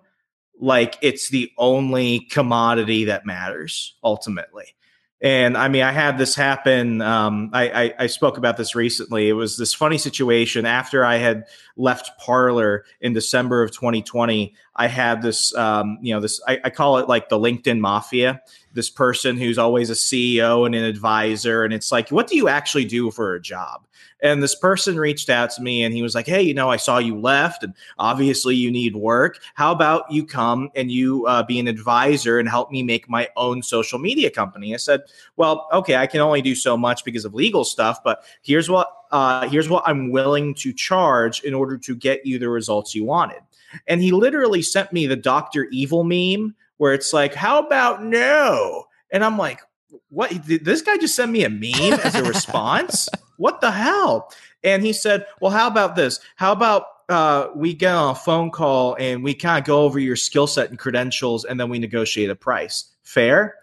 like 0.59 0.97
it's 1.01 1.29
the 1.29 1.51
only 1.57 2.21
commodity 2.31 3.05
that 3.05 3.25
matters 3.25 3.95
ultimately. 4.03 4.75
And 5.23 5.57
I 5.57 5.69
mean, 5.69 5.83
I 5.83 5.93
had 5.93 6.17
this 6.17 6.35
happen. 6.35 7.01
Um, 7.01 7.49
I, 7.53 7.69
I, 7.69 7.93
I, 7.99 8.07
spoke 8.07 8.37
about 8.37 8.57
this 8.57 8.75
recently. 8.75 9.29
It 9.29 9.33
was 9.33 9.57
this 9.57 9.73
funny 9.73 9.97
situation 9.97 10.65
after 10.65 11.05
I 11.05 11.15
had 11.15 11.45
left 11.77 12.11
Parler 12.19 12.83
in 12.99 13.13
December 13.13 13.63
of 13.63 13.71
2020. 13.71 14.53
I 14.75 14.87
had 14.87 15.21
this, 15.21 15.55
um, 15.55 15.97
you 16.01 16.13
know, 16.13 16.19
this, 16.19 16.41
I, 16.45 16.59
I 16.65 16.69
call 16.69 16.97
it 16.97 17.07
like 17.07 17.29
the 17.29 17.39
LinkedIn 17.39 17.79
mafia, 17.79 18.41
this 18.73 18.89
person 18.89 19.37
who's 19.37 19.57
always 19.57 19.89
a 19.89 19.93
CEO 19.93 20.65
and 20.65 20.75
an 20.75 20.83
advisor. 20.83 21.63
And 21.63 21.73
it's 21.73 21.91
like, 21.91 22.09
what 22.09 22.27
do 22.27 22.35
you 22.35 22.47
actually 22.47 22.85
do 22.85 23.11
for 23.11 23.35
a 23.35 23.41
job? 23.41 23.85
And 24.21 24.41
this 24.41 24.55
person 24.55 24.97
reached 24.97 25.29
out 25.29 25.51
to 25.51 25.61
me 25.61 25.83
and 25.83 25.93
he 25.93 26.01
was 26.01 26.15
like, 26.15 26.25
Hey, 26.25 26.41
you 26.41 26.53
know, 26.53 26.69
I 26.69 26.77
saw 26.77 26.97
you 26.97 27.19
left 27.19 27.61
and 27.61 27.73
obviously 27.99 28.55
you 28.55 28.71
need 28.71 28.95
work. 28.95 29.39
How 29.53 29.71
about 29.73 30.09
you 30.09 30.25
come 30.25 30.69
and 30.75 30.89
you 30.89 31.27
uh, 31.27 31.43
be 31.43 31.59
an 31.59 31.67
advisor 31.67 32.39
and 32.39 32.47
help 32.47 32.71
me 32.71 32.83
make 32.83 33.09
my 33.09 33.27
own 33.35 33.61
social 33.61 33.99
media 33.99 34.31
company? 34.31 34.73
I 34.73 34.77
said, 34.77 35.01
Well, 35.35 35.67
okay, 35.73 35.97
I 35.97 36.07
can 36.07 36.21
only 36.21 36.41
do 36.41 36.55
so 36.55 36.77
much 36.77 37.03
because 37.03 37.25
of 37.25 37.33
legal 37.33 37.65
stuff, 37.65 38.01
but 38.01 38.23
here's 38.41 38.69
what 38.69 38.89
uh, 39.11 39.47
here's 39.49 39.69
what 39.69 39.83
I'm 39.85 40.09
willing 40.09 40.55
to 40.55 40.73
charge 40.73 41.43
in 41.43 41.53
order 41.53 41.77
to 41.77 41.95
get 41.95 42.25
you 42.25 42.39
the 42.39 42.49
results 42.49 42.95
you 42.95 43.03
wanted. 43.03 43.41
And 43.87 44.01
he 44.01 44.11
literally 44.11 44.61
sent 44.61 44.93
me 44.93 45.05
the 45.05 45.15
Dr. 45.15 45.65
Evil 45.65 46.03
meme 46.03 46.55
where 46.77 46.93
it's 46.93 47.13
like, 47.13 47.33
How 47.33 47.65
about 47.65 48.03
no? 48.03 48.85
And 49.11 49.23
I'm 49.23 49.37
like, 49.37 49.61
what 50.09 50.31
this 50.45 50.81
guy 50.81 50.97
just 50.97 51.15
sent 51.15 51.31
me 51.31 51.43
a 51.43 51.49
meme 51.49 51.99
as 52.03 52.15
a 52.15 52.23
response? 52.23 53.09
what 53.37 53.61
the 53.61 53.71
hell? 53.71 54.31
And 54.63 54.83
he 54.83 54.93
said, 54.93 55.25
well, 55.41 55.51
how 55.51 55.67
about 55.67 55.95
this? 55.95 56.19
How 56.35 56.51
about 56.51 56.85
uh, 57.09 57.49
we 57.55 57.73
get 57.73 57.93
on 57.93 58.11
a 58.11 58.15
phone 58.15 58.49
call 58.49 58.95
and 58.99 59.23
we 59.23 59.33
kind 59.33 59.59
of 59.59 59.65
go 59.65 59.81
over 59.81 59.99
your 59.99 60.15
skill 60.15 60.47
set 60.47 60.69
and 60.69 60.79
credentials 60.79 61.43
and 61.43 61.59
then 61.59 61.69
we 61.69 61.79
negotiate 61.79 62.29
a 62.29 62.35
price. 62.35 62.85
Fair? 63.03 63.55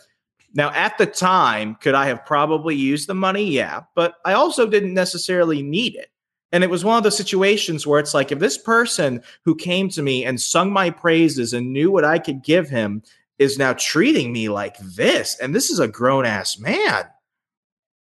Now, 0.53 0.71
at 0.73 0.99
the 0.99 1.07
time, 1.07 1.77
could 1.77 1.95
I 1.95 2.07
have 2.07 2.27
probably 2.27 2.75
used 2.75 3.09
the 3.09 3.15
money? 3.15 3.45
Yeah, 3.45 3.83
but 3.95 4.17
I 4.25 4.33
also 4.33 4.67
didn't 4.67 4.95
necessarily 4.95 5.63
need 5.63 5.95
it. 5.95 6.10
And 6.53 6.65
it 6.65 6.71
was 6.71 6.85
one 6.85 6.97
of 6.97 7.05
those 7.05 7.17
situations 7.17 7.87
where 7.87 8.01
it's 8.01 8.15
like, 8.15 8.33
if 8.33 8.39
this 8.39 8.59
person 8.59 9.23
who 9.45 9.55
came 9.55 9.89
to 9.91 10.03
me 10.03 10.25
and 10.25 10.41
sung 10.41 10.73
my 10.73 10.91
praises 10.91 11.53
and 11.53 11.73
knew 11.73 11.91
what 11.91 12.05
I 12.05 12.19
could 12.19 12.43
give 12.43 12.69
him 12.69 13.03
is 13.39 13.59
now 13.59 13.73
treating 13.75 14.33
me 14.33 14.49
like 14.49 14.77
this, 14.79 15.39
and 15.39 15.55
this 15.55 15.71
is 15.71 15.79
a 15.79 15.89
grown 15.89 16.27
ass 16.27 16.59
man, 16.59 17.05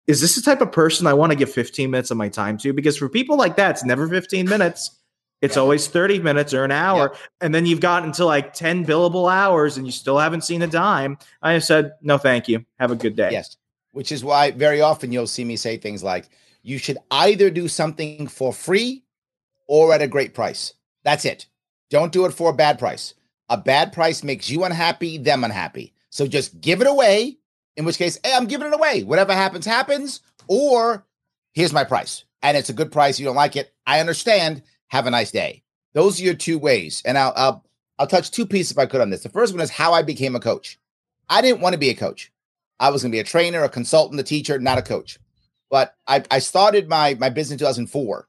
is 0.08 0.22
this 0.22 0.36
the 0.36 0.42
type 0.42 0.62
of 0.62 0.72
person 0.72 1.06
I 1.06 1.14
want 1.14 1.32
to 1.32 1.38
give 1.38 1.52
15 1.52 1.92
minutes 1.92 2.10
of 2.10 2.18
my 2.18 2.30
time 2.30 2.58
to? 2.60 2.74
Because 2.74 2.98
for 2.98 3.08
people 3.08 3.38
like 3.38 3.56
that, 3.58 3.72
it's 3.72 3.86
never 3.86 4.08
15 4.08 4.50
minutes. 4.50 4.98
It's 5.42 5.56
yeah. 5.56 5.62
always 5.62 5.88
30 5.88 6.20
minutes 6.20 6.54
or 6.54 6.66
an 6.66 6.72
hour. 6.72 7.12
Yeah. 7.14 7.20
And 7.42 7.54
then 7.56 7.68
you've 7.68 7.80
gotten 7.80 8.12
to 8.14 8.26
like 8.26 8.54
10 8.54 8.86
billable 8.86 9.32
hours 9.32 9.78
and 9.78 9.86
you 9.86 9.92
still 9.92 10.18
haven't 10.18 10.42
seen 10.42 10.64
a 10.64 10.68
dime. 10.68 11.20
I 11.44 11.54
have 11.54 11.64
said, 11.64 11.92
no, 12.02 12.18
thank 12.18 12.48
you. 12.48 12.66
Have 12.80 12.92
a 12.92 12.96
good 12.96 13.16
day. 13.16 13.30
Yes. 13.32 13.56
Which 13.92 14.12
is 14.12 14.24
why 14.24 14.52
very 14.52 14.82
often 14.82 15.12
you'll 15.12 15.28
see 15.28 15.46
me 15.46 15.56
say 15.56 15.78
things 15.78 16.04
like, 16.04 16.28
you 16.62 16.78
should 16.78 16.98
either 17.12 17.50
do 17.50 17.68
something 17.68 18.28
for 18.28 18.54
free 18.54 19.04
or 19.68 19.94
at 19.94 20.02
a 20.02 20.08
great 20.08 20.34
price. 20.34 20.74
That's 21.04 21.26
it. 21.26 21.48
Don't 21.90 22.12
do 22.12 22.26
it 22.26 22.34
for 22.34 22.50
a 22.50 22.56
bad 22.56 22.80
price. 22.80 23.14
A 23.50 23.58
bad 23.58 23.94
price 23.94 24.24
makes 24.24 24.50
you 24.50 24.64
unhappy, 24.64 25.18
them 25.18 25.44
unhappy. 25.44 25.94
So 26.10 26.28
just 26.28 26.60
give 26.62 26.82
it 26.82 26.88
away 26.88 27.38
in 27.78 27.86
which 27.86 27.98
case, 27.98 28.20
hey, 28.24 28.34
I'm 28.36 28.46
giving 28.46 28.68
it 28.68 28.74
away. 28.74 29.04
Whatever 29.04 29.34
happens, 29.34 29.66
happens. 29.66 30.22
Or 30.48 31.06
here's 31.54 31.74
my 31.74 31.84
price. 31.84 32.26
And 32.42 32.58
it's 32.58 32.70
a 32.70 32.74
good 32.74 32.92
price. 32.92 33.20
You 33.20 33.26
don't 33.26 33.36
like 33.36 33.56
it. 33.56 33.74
I 33.88 34.00
understand. 34.00 34.64
Have 34.88 35.08
a 35.08 35.12
nice 35.12 35.32
day. 35.32 35.64
Those 35.94 36.20
are 36.20 36.24
your 36.24 36.34
two 36.34 36.60
ways. 36.60 37.02
And 37.06 37.18
I'll, 37.18 37.34
I'll, 37.36 37.66
I'll 37.98 38.08
touch 38.08 38.32
two 38.32 38.46
pieces 38.46 38.72
if 38.72 38.78
I 38.78 38.86
could 38.86 39.02
on 39.02 39.10
this. 39.10 39.24
The 39.24 39.30
first 39.30 39.54
one 39.54 39.62
is 39.62 39.70
how 39.70 39.94
I 39.94 40.02
became 40.02 40.36
a 40.36 40.40
coach. 40.40 40.80
I 41.30 41.42
didn't 41.42 41.62
want 41.62 41.74
to 41.74 41.80
be 41.80 41.90
a 41.90 41.96
coach. 41.96 42.32
I 42.80 42.90
was 42.90 43.02
going 43.02 43.12
to 43.12 43.16
be 43.16 43.20
a 43.20 43.24
trainer, 43.24 43.64
a 43.64 43.70
consultant, 43.70 44.20
a 44.20 44.24
teacher, 44.24 44.58
not 44.60 44.78
a 44.78 44.82
coach. 44.82 45.20
But 45.70 45.96
I, 46.08 46.24
I 46.32 46.40
started 46.40 46.90
my, 46.90 47.16
my 47.20 47.30
business 47.30 47.54
in 47.54 47.60
2004. 47.60 48.28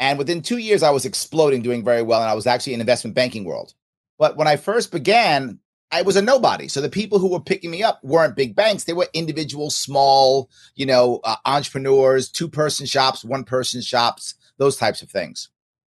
And 0.00 0.18
within 0.18 0.42
two 0.42 0.58
years, 0.58 0.82
I 0.82 0.90
was 0.90 1.04
exploding, 1.04 1.62
doing 1.62 1.84
very 1.84 2.02
well. 2.02 2.20
And 2.20 2.30
I 2.30 2.34
was 2.34 2.46
actually 2.46 2.74
in 2.74 2.80
investment 2.80 3.14
banking 3.14 3.44
world. 3.44 3.74
But 4.18 4.36
when 4.36 4.48
I 4.48 4.56
first 4.56 4.92
began, 4.92 5.58
I 5.90 6.02
was 6.02 6.16
a 6.16 6.22
nobody. 6.22 6.68
So 6.68 6.80
the 6.80 6.88
people 6.88 7.18
who 7.18 7.30
were 7.30 7.40
picking 7.40 7.70
me 7.70 7.82
up 7.82 8.02
weren't 8.02 8.36
big 8.36 8.54
banks. 8.54 8.84
They 8.84 8.92
were 8.92 9.08
individual, 9.14 9.70
small, 9.70 10.50
you 10.74 10.86
know, 10.86 11.20
uh, 11.24 11.36
entrepreneurs, 11.44 12.28
two 12.28 12.48
person 12.48 12.86
shops, 12.86 13.24
one 13.24 13.44
person 13.44 13.80
shops, 13.80 14.34
those 14.58 14.76
types 14.76 15.02
of 15.02 15.10
things. 15.10 15.48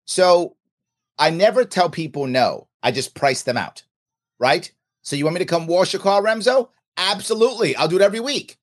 So 0.06 0.56
I 1.18 1.30
never 1.30 1.64
tell 1.64 1.90
people 1.90 2.26
no. 2.26 2.68
I 2.82 2.90
just 2.90 3.14
price 3.14 3.42
them 3.42 3.56
out. 3.56 3.84
Right. 4.38 4.72
So 5.02 5.16
you 5.16 5.24
want 5.24 5.34
me 5.34 5.40
to 5.40 5.44
come 5.44 5.66
wash 5.66 5.92
your 5.92 6.02
car, 6.02 6.22
Remso? 6.22 6.70
Absolutely. 6.96 7.76
I'll 7.76 7.88
do 7.88 7.96
it 7.96 8.02
every 8.02 8.20
week. 8.20 8.58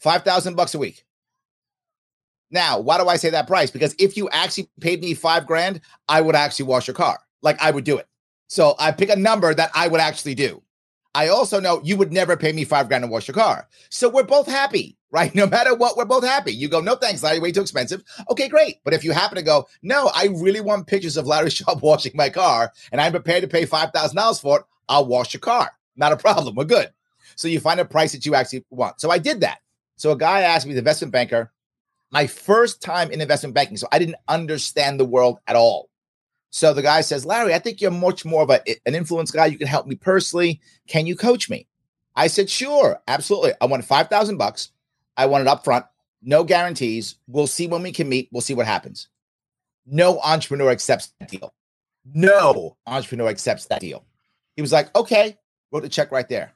5,000 0.00 0.54
bucks 0.54 0.74
a 0.74 0.78
week. 0.78 1.05
Now, 2.50 2.78
why 2.78 2.98
do 2.98 3.08
I 3.08 3.16
say 3.16 3.30
that 3.30 3.46
price? 3.46 3.70
Because 3.70 3.94
if 3.98 4.16
you 4.16 4.28
actually 4.30 4.70
paid 4.80 5.00
me 5.00 5.14
five 5.14 5.46
grand, 5.46 5.80
I 6.08 6.20
would 6.20 6.36
actually 6.36 6.66
wash 6.66 6.86
your 6.86 6.94
car. 6.94 7.18
Like 7.42 7.60
I 7.60 7.70
would 7.70 7.84
do 7.84 7.98
it. 7.98 8.06
So 8.48 8.74
I 8.78 8.92
pick 8.92 9.10
a 9.10 9.16
number 9.16 9.52
that 9.52 9.70
I 9.74 9.88
would 9.88 10.00
actually 10.00 10.34
do. 10.34 10.62
I 11.14 11.28
also 11.28 11.60
know 11.60 11.80
you 11.82 11.96
would 11.96 12.12
never 12.12 12.36
pay 12.36 12.52
me 12.52 12.64
five 12.64 12.88
grand 12.88 13.02
to 13.02 13.08
wash 13.08 13.26
your 13.26 13.34
car. 13.34 13.68
So 13.88 14.08
we're 14.08 14.22
both 14.22 14.46
happy, 14.46 14.96
right? 15.10 15.34
No 15.34 15.46
matter 15.46 15.74
what, 15.74 15.96
we're 15.96 16.04
both 16.04 16.24
happy. 16.24 16.52
You 16.52 16.68
go, 16.68 16.80
no 16.80 16.94
thanks, 16.94 17.22
Larry, 17.22 17.40
way 17.40 17.52
too 17.52 17.62
expensive. 17.62 18.02
Okay, 18.30 18.48
great. 18.48 18.76
But 18.84 18.92
if 18.92 19.02
you 19.02 19.12
happen 19.12 19.36
to 19.36 19.42
go, 19.42 19.66
no, 19.82 20.10
I 20.14 20.26
really 20.26 20.60
want 20.60 20.86
pictures 20.86 21.16
of 21.16 21.26
Larry 21.26 21.50
Sharpe 21.50 21.80
washing 21.82 22.12
my 22.14 22.28
car 22.28 22.70
and 22.92 23.00
I'm 23.00 23.12
prepared 23.12 23.42
to 23.42 23.48
pay 23.48 23.64
$5,000 23.64 24.40
for 24.40 24.60
it, 24.60 24.66
I'll 24.88 25.06
wash 25.06 25.32
your 25.32 25.40
car. 25.40 25.72
Not 25.96 26.12
a 26.12 26.16
problem. 26.16 26.54
We're 26.54 26.64
good. 26.64 26.92
So 27.34 27.48
you 27.48 27.60
find 27.60 27.80
a 27.80 27.84
price 27.84 28.12
that 28.12 28.26
you 28.26 28.34
actually 28.34 28.64
want. 28.70 29.00
So 29.00 29.10
I 29.10 29.18
did 29.18 29.40
that. 29.40 29.58
So 29.96 30.12
a 30.12 30.16
guy 30.16 30.42
asked 30.42 30.66
me, 30.66 30.74
the 30.74 30.80
investment 30.80 31.12
banker, 31.12 31.50
my 32.10 32.26
first 32.26 32.82
time 32.82 33.10
in 33.10 33.20
investment 33.20 33.54
banking. 33.54 33.76
So 33.76 33.88
I 33.92 33.98
didn't 33.98 34.16
understand 34.28 34.98
the 34.98 35.04
world 35.04 35.38
at 35.46 35.56
all. 35.56 35.88
So 36.50 36.72
the 36.72 36.82
guy 36.82 37.00
says, 37.00 37.26
Larry, 37.26 37.54
I 37.54 37.58
think 37.58 37.80
you're 37.80 37.90
much 37.90 38.24
more 38.24 38.42
of 38.42 38.50
a, 38.50 38.60
an 38.86 38.94
influence 38.94 39.30
guy. 39.30 39.46
You 39.46 39.58
can 39.58 39.66
help 39.66 39.86
me 39.86 39.94
personally. 39.94 40.60
Can 40.88 41.06
you 41.06 41.16
coach 41.16 41.50
me? 41.50 41.66
I 42.14 42.28
said, 42.28 42.48
sure, 42.48 42.98
absolutely. 43.08 43.52
I 43.60 43.66
wanted 43.66 43.84
5,000 43.84 44.38
bucks. 44.38 44.70
I 45.16 45.26
wanted 45.26 45.48
up 45.48 45.64
front, 45.64 45.84
No 46.22 46.44
guarantees. 46.44 47.16
We'll 47.26 47.46
see 47.46 47.66
when 47.66 47.82
we 47.82 47.92
can 47.92 48.08
meet. 48.08 48.28
We'll 48.32 48.40
see 48.40 48.54
what 48.54 48.66
happens. 48.66 49.08
No 49.84 50.18
entrepreneur 50.20 50.70
accepts 50.70 51.12
that 51.20 51.28
deal. 51.28 51.52
No 52.14 52.76
entrepreneur 52.86 53.28
accepts 53.28 53.66
that 53.66 53.80
deal. 53.80 54.04
He 54.54 54.62
was 54.62 54.72
like, 54.72 54.94
okay, 54.96 55.36
wrote 55.70 55.82
the 55.82 55.88
check 55.88 56.10
right 56.10 56.28
there. 56.28 56.55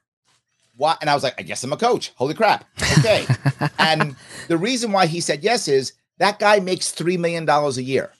Why? 0.80 0.96
And 1.02 1.10
I 1.10 1.14
was 1.14 1.22
like, 1.22 1.38
I 1.38 1.42
guess 1.42 1.62
I'm 1.62 1.74
a 1.74 1.76
coach. 1.76 2.10
Holy 2.14 2.32
crap. 2.32 2.64
Okay. 3.00 3.26
and 3.78 4.16
the 4.48 4.56
reason 4.56 4.92
why 4.92 5.04
he 5.04 5.20
said 5.20 5.44
yes 5.44 5.68
is 5.68 5.92
that 6.16 6.38
guy 6.38 6.58
makes 6.58 6.90
$3 6.90 7.18
million 7.18 7.46
a 7.46 7.70
year. 7.82 8.10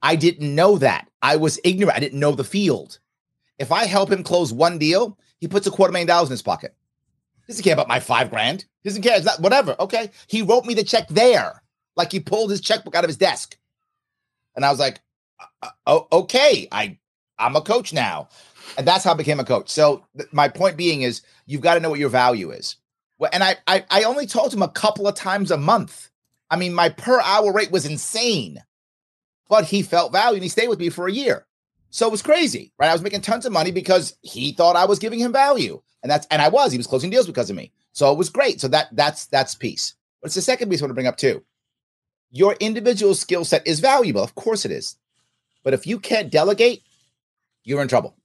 I 0.00 0.16
didn't 0.16 0.54
know 0.54 0.78
that. 0.78 1.10
I 1.20 1.36
was 1.36 1.60
ignorant. 1.64 1.94
I 1.94 2.00
didn't 2.00 2.20
know 2.20 2.32
the 2.32 2.42
field. 2.42 3.00
If 3.58 3.70
I 3.70 3.84
help 3.84 4.10
him 4.10 4.22
close 4.22 4.50
one 4.50 4.78
deal, 4.78 5.18
he 5.40 5.46
puts 5.46 5.66
a 5.66 5.70
quarter 5.70 5.92
million 5.92 6.08
dollars 6.08 6.30
in 6.30 6.32
his 6.32 6.42
pocket. 6.42 6.74
He 7.46 7.52
doesn't 7.52 7.64
care 7.64 7.74
about 7.74 7.86
my 7.86 8.00
five 8.00 8.30
grand. 8.30 8.64
He 8.82 8.88
doesn't 8.88 9.02
care. 9.02 9.18
It's 9.18 9.26
not 9.26 9.40
whatever. 9.42 9.76
Okay. 9.78 10.10
He 10.26 10.40
wrote 10.40 10.64
me 10.64 10.72
the 10.72 10.82
check 10.82 11.06
there. 11.08 11.62
Like 11.96 12.10
he 12.10 12.20
pulled 12.20 12.50
his 12.50 12.62
checkbook 12.62 12.94
out 12.94 13.04
of 13.04 13.08
his 13.08 13.18
desk. 13.18 13.58
And 14.56 14.64
I 14.64 14.70
was 14.70 14.80
like, 14.80 15.02
oh, 15.86 16.08
okay. 16.12 16.66
I 16.72 16.98
I'm 17.38 17.56
a 17.56 17.60
coach 17.60 17.92
now. 17.92 18.28
And 18.76 18.86
that's 18.86 19.04
how 19.04 19.12
I 19.12 19.14
became 19.14 19.40
a 19.40 19.44
coach. 19.44 19.70
So 19.70 20.04
th- 20.16 20.32
my 20.32 20.48
point 20.48 20.76
being 20.76 21.02
is 21.02 21.22
you've 21.46 21.60
got 21.60 21.74
to 21.74 21.80
know 21.80 21.90
what 21.90 21.98
your 21.98 22.08
value 22.08 22.50
is. 22.50 22.76
Well, 23.18 23.30
and 23.32 23.42
I, 23.42 23.56
I 23.66 23.84
I 23.90 24.02
only 24.04 24.26
told 24.26 24.54
him 24.54 24.62
a 24.62 24.68
couple 24.68 25.08
of 25.08 25.14
times 25.14 25.50
a 25.50 25.56
month. 25.56 26.10
I 26.50 26.56
mean, 26.56 26.72
my 26.74 26.88
per 26.88 27.20
hour 27.20 27.52
rate 27.52 27.72
was 27.72 27.86
insane. 27.86 28.62
But 29.48 29.64
he 29.64 29.82
felt 29.82 30.12
value 30.12 30.34
and 30.34 30.42
he 30.42 30.48
stayed 30.48 30.68
with 30.68 30.78
me 30.78 30.90
for 30.90 31.08
a 31.08 31.12
year. 31.12 31.46
So 31.90 32.06
it 32.06 32.12
was 32.12 32.22
crazy, 32.22 32.72
right? 32.78 32.90
I 32.90 32.92
was 32.92 33.02
making 33.02 33.22
tons 33.22 33.46
of 33.46 33.52
money 33.52 33.70
because 33.70 34.16
he 34.20 34.52
thought 34.52 34.76
I 34.76 34.84
was 34.84 34.98
giving 34.98 35.18
him 35.18 35.32
value. 35.32 35.80
And 36.02 36.10
that's 36.10 36.26
and 36.30 36.42
I 36.42 36.48
was. 36.48 36.70
He 36.70 36.78
was 36.78 36.86
closing 36.86 37.10
deals 37.10 37.26
because 37.26 37.50
of 37.50 37.56
me. 37.56 37.72
So 37.92 38.12
it 38.12 38.18
was 38.18 38.28
great. 38.30 38.60
So 38.60 38.68
that 38.68 38.88
that's 38.92 39.26
that's 39.26 39.54
piece. 39.54 39.94
But 40.20 40.26
it's 40.26 40.34
the 40.34 40.42
second 40.42 40.68
piece 40.68 40.80
I 40.80 40.84
want 40.84 40.90
to 40.90 40.94
bring 40.94 41.06
up 41.06 41.16
too. 41.16 41.42
Your 42.30 42.54
individual 42.60 43.14
skill 43.14 43.44
set 43.44 43.66
is 43.66 43.80
valuable. 43.80 44.22
Of 44.22 44.34
course 44.34 44.64
it 44.64 44.70
is. 44.70 44.96
But 45.64 45.74
if 45.74 45.86
you 45.86 45.98
can't 45.98 46.30
delegate, 46.30 46.82
you're 47.64 47.82
in 47.82 47.88
trouble. 47.88 48.16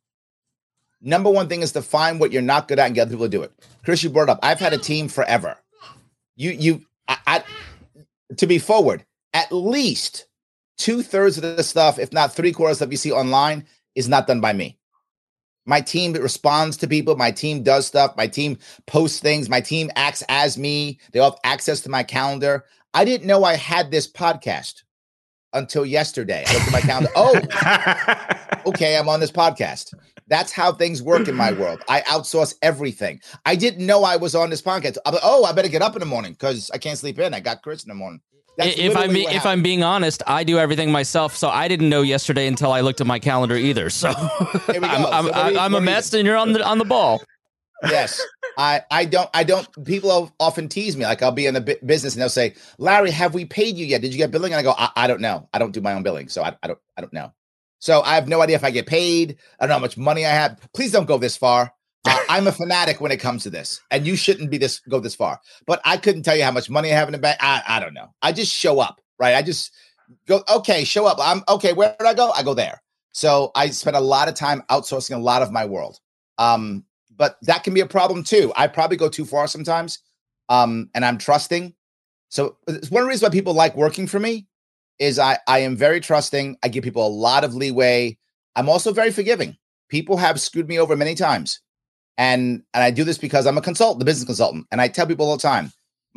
Number 1.06 1.30
one 1.30 1.50
thing 1.50 1.62
is 1.62 1.74
to 1.74 1.82
find 1.82 2.20
what 2.20 2.32
you're 2.32 2.42
not 2.42 2.70
good 2.70 2.80
at 2.80 2.86
and 2.86 2.96
get 2.96 3.04
other 3.04 3.12
people 3.12 3.26
to 3.26 3.30
do 3.30 3.44
it. 3.44 3.52
Chris, 3.84 4.02
you 4.02 4.10
brought 4.10 4.24
it 4.24 4.30
up. 4.30 4.40
I've 4.42 4.60
had 4.60 4.72
a 4.72 4.78
team 4.78 5.10
forever. 5.10 5.58
You 6.38 6.52
you 6.52 6.82
I, 7.08 7.18
I 7.28 7.44
to 8.38 8.48
be 8.48 8.58
forward, 8.58 9.06
at 9.34 9.52
least 9.52 10.28
two 10.78 11.04
thirds 11.04 11.38
of 11.38 11.44
the 11.44 11.64
stuff, 11.64 12.00
if 12.00 12.14
not 12.14 12.34
three 12.34 12.54
quarters 12.54 12.80
that 12.80 12.90
you 12.90 12.98
see 12.98 13.12
online, 13.12 13.66
is 13.96 14.08
not 14.08 14.28
done 14.28 14.42
by 14.42 14.54
me. 14.54 14.78
My 15.66 15.82
team 15.82 16.14
responds 16.14 16.78
to 16.78 16.88
people. 16.88 17.16
My 17.16 17.32
team 17.32 17.64
does 17.64 17.86
stuff. 17.86 18.16
My 18.18 18.28
team 18.28 18.58
posts 18.86 19.20
things. 19.20 19.50
My 19.50 19.62
team 19.62 19.92
acts 19.96 20.24
as 20.28 20.58
me. 20.58 21.00
They 21.12 21.20
all 21.20 21.32
have 21.32 21.40
access 21.44 21.82
to 21.82 21.90
my 21.90 22.04
calendar. 22.04 22.66
I 22.94 23.06
didn't 23.06 23.28
know 23.28 23.44
I 23.44 23.56
had 23.56 23.92
this 23.92 24.12
podcast 24.12 24.84
until 25.54 25.86
yesterday. 25.86 26.44
I 26.48 26.54
looked 26.54 26.68
at 26.68 26.72
my 26.72 26.82
calendar. 26.82 27.10
Oh, 27.16 28.70
okay, 28.70 28.98
I'm 28.98 29.10
on 29.10 29.20
this 29.20 29.32
podcast. 29.32 29.94
That's 30.28 30.52
how 30.52 30.72
things 30.72 31.02
work 31.02 31.28
in 31.28 31.36
my 31.36 31.52
world. 31.60 31.82
I 31.90 32.02
outsource 32.02 32.56
everything. 32.62 33.22
I 33.46 33.56
didn't 33.56 33.86
know 33.86 34.04
I 34.04 34.16
was 34.16 34.36
on 34.36 34.50
this 34.50 34.62
podcast. 34.62 34.98
I'm 35.06 35.14
like, 35.14 35.24
oh, 35.26 35.44
I 35.46 35.52
better 35.52 35.68
get 35.70 35.82
up 35.82 35.96
in 35.96 36.00
the 36.00 36.06
morning 36.06 36.34
because 36.34 36.72
I 36.74 36.78
can't 36.78 36.98
sleep 36.98 37.20
in. 37.20 37.34
I 37.34 37.40
got 37.40 37.62
Chris 37.64 37.84
in 37.84 37.90
the 37.90 37.96
morning. 37.96 38.22
That's 38.58 38.78
if 38.78 38.96
I'm 38.96 39.12
be, 39.12 39.24
if. 39.24 39.46
I'm 39.48 39.64
being 39.64 39.82
honest, 39.82 40.22
I 40.28 40.44
do 40.44 40.60
everything 40.60 40.92
myself, 40.92 41.36
so 41.36 41.50
I 41.50 41.68
didn't 41.68 41.90
know 41.90 42.04
yesterday 42.04 42.46
until 42.48 42.72
I 42.72 42.82
looked 42.82 43.02
at 43.02 43.08
my 43.08 43.18
calendar 43.18 43.56
either. 43.56 43.90
So 43.90 44.14
There 44.68 44.80
we 44.80 44.88
go. 44.88 44.88
I'm, 44.88 45.06
I'm, 45.14 45.26
So 45.26 45.50
do 45.50 45.58
I'm 45.60 45.74
a 45.74 45.82
mess, 45.82 46.14
and 46.14 46.26
you're 46.26 46.38
on 46.38 46.54
the 46.54 46.64
on 46.64 46.78
the 46.78 46.86
ball. 46.86 47.22
yes 47.90 48.22
i 48.58 48.82
i 48.92 49.04
don't 49.04 49.30
i 49.34 49.44
don't 49.44 49.68
people 49.84 50.32
often 50.40 50.70
tease 50.70 50.96
me 50.96 51.04
like 51.04 51.22
i'll 51.22 51.32
be 51.34 51.48
in 51.48 51.54
the 51.54 51.60
bu- 51.60 51.86
business 51.86 52.14
and 52.14 52.22
they'll 52.22 52.30
say 52.30 52.54
larry 52.78 53.12
have 53.12 53.34
we 53.34 53.44
paid 53.44 53.76
you 53.76 53.86
yet 53.86 54.00
did 54.02 54.14
you 54.14 54.18
get 54.18 54.32
billing 54.32 54.54
and 54.54 54.60
i 54.60 54.64
go 54.64 54.74
i, 54.78 54.90
I 54.96 55.08
don't 55.08 55.20
know 55.20 55.50
i 55.54 55.60
don't 55.60 55.72
do 55.74 55.82
my 55.82 55.92
own 55.94 56.02
billing 56.04 56.30
so 56.30 56.44
I, 56.44 56.56
I 56.64 56.68
don't 56.68 56.80
i 56.96 57.02
don't 57.02 57.12
know 57.12 57.34
so 57.84 58.02
i 58.04 58.16
have 58.16 58.30
no 58.30 58.42
idea 58.42 58.56
if 58.56 58.64
i 58.64 58.72
get 58.72 58.86
paid. 58.88 59.38
I 59.60 59.64
don't 59.64 59.70
know 59.70 59.76
how 59.76 59.82
much 59.82 59.98
money 59.98 60.26
i 60.26 60.30
have. 60.30 60.58
Please 60.74 60.92
don't 60.92 61.06
go 61.06 61.18
this 61.18 61.36
far. 61.36 61.74
Uh, 62.08 62.18
i'm 62.30 62.48
a 62.48 62.52
fanatic 62.52 63.02
when 63.02 63.12
it 63.12 63.20
comes 63.20 63.44
to 63.44 63.50
this 63.50 63.82
and 63.92 64.08
you 64.08 64.16
shouldn't 64.16 64.50
be 64.50 64.58
this 64.58 64.80
go 64.80 65.00
this 65.00 65.16
far. 65.16 65.40
But 65.68 65.82
i 65.84 65.98
couldn't 65.98 66.24
tell 66.24 66.38
you 66.38 66.44
how 66.44 66.52
much 66.52 66.70
money 66.70 66.92
i 66.94 66.96
have 66.96 67.10
in 67.10 67.12
the 67.12 67.18
bank. 67.18 67.38
I, 67.42 67.62
I 67.68 67.80
don't 67.80 67.94
know. 67.94 68.14
I 68.22 68.32
just 68.32 68.54
show 68.54 68.80
up 68.80 69.02
right? 69.20 69.36
I 69.36 69.42
just 69.42 69.72
go 70.28 70.44
okay 70.56 70.86
show 70.86 71.06
up. 71.06 71.18
I'm 71.20 71.44
okay 71.50 71.74
where 71.74 71.96
did 72.00 72.08
i 72.08 72.14
go? 72.14 72.32
I 72.32 72.44
go 72.44 72.54
there. 72.54 72.82
So 73.12 73.52
i 73.56 73.70
spent 73.70 73.98
a 73.98 74.08
lot 74.16 74.30
of 74.30 74.36
time 74.36 74.64
outsourcing 74.70 75.16
a 75.16 75.20
lot 75.20 75.42
of 75.42 75.52
my 75.52 75.66
world. 75.66 76.00
Um 76.38 76.86
but 77.16 77.38
that 77.44 77.64
can 77.64 77.74
be 77.74 77.82
a 77.82 77.86
problem 77.86 78.24
too. 78.24 78.52
I 78.56 78.68
probably 78.68 78.98
go 78.98 79.10
too 79.10 79.26
far 79.26 79.48
sometimes, 79.48 80.00
um, 80.50 80.90
and 80.96 81.06
I'm 81.06 81.18
trusting. 81.18 81.76
So 82.30 82.58
it's 82.68 82.90
one 82.90 83.06
reason 83.06 83.26
why 83.28 83.30
people 83.30 83.54
like 83.54 83.76
working 83.76 84.08
for 84.08 84.20
me 84.20 84.48
is 85.00 85.20
I 85.20 85.40
I 85.48 85.60
am 85.60 85.76
very 85.76 86.00
trusting. 86.00 86.58
I 86.64 86.68
give 86.68 86.84
people 86.84 87.06
a 87.06 87.10
lot 87.10 87.44
of 87.44 87.56
leeway. 87.56 88.18
I'm 88.56 88.70
also 88.70 88.94
very 88.94 89.12
forgiving. 89.12 89.58
People 89.90 90.18
have 90.18 90.40
screwed 90.40 90.68
me 90.68 90.80
over 90.80 90.96
many 90.96 91.16
times, 91.16 91.62
and 92.18 92.64
and 92.74 92.84
I 92.84 92.92
do 92.92 93.04
this 93.04 93.18
because 93.18 93.46
I'm 93.46 93.58
a 93.58 93.62
consultant, 93.62 94.00
the 94.00 94.06
business 94.06 94.26
consultant, 94.26 94.68
and 94.72 94.80
I 94.80 94.88
tell 94.88 95.08
people 95.08 95.28
all 95.28 95.38
the 95.38 95.42
time. 95.42 95.72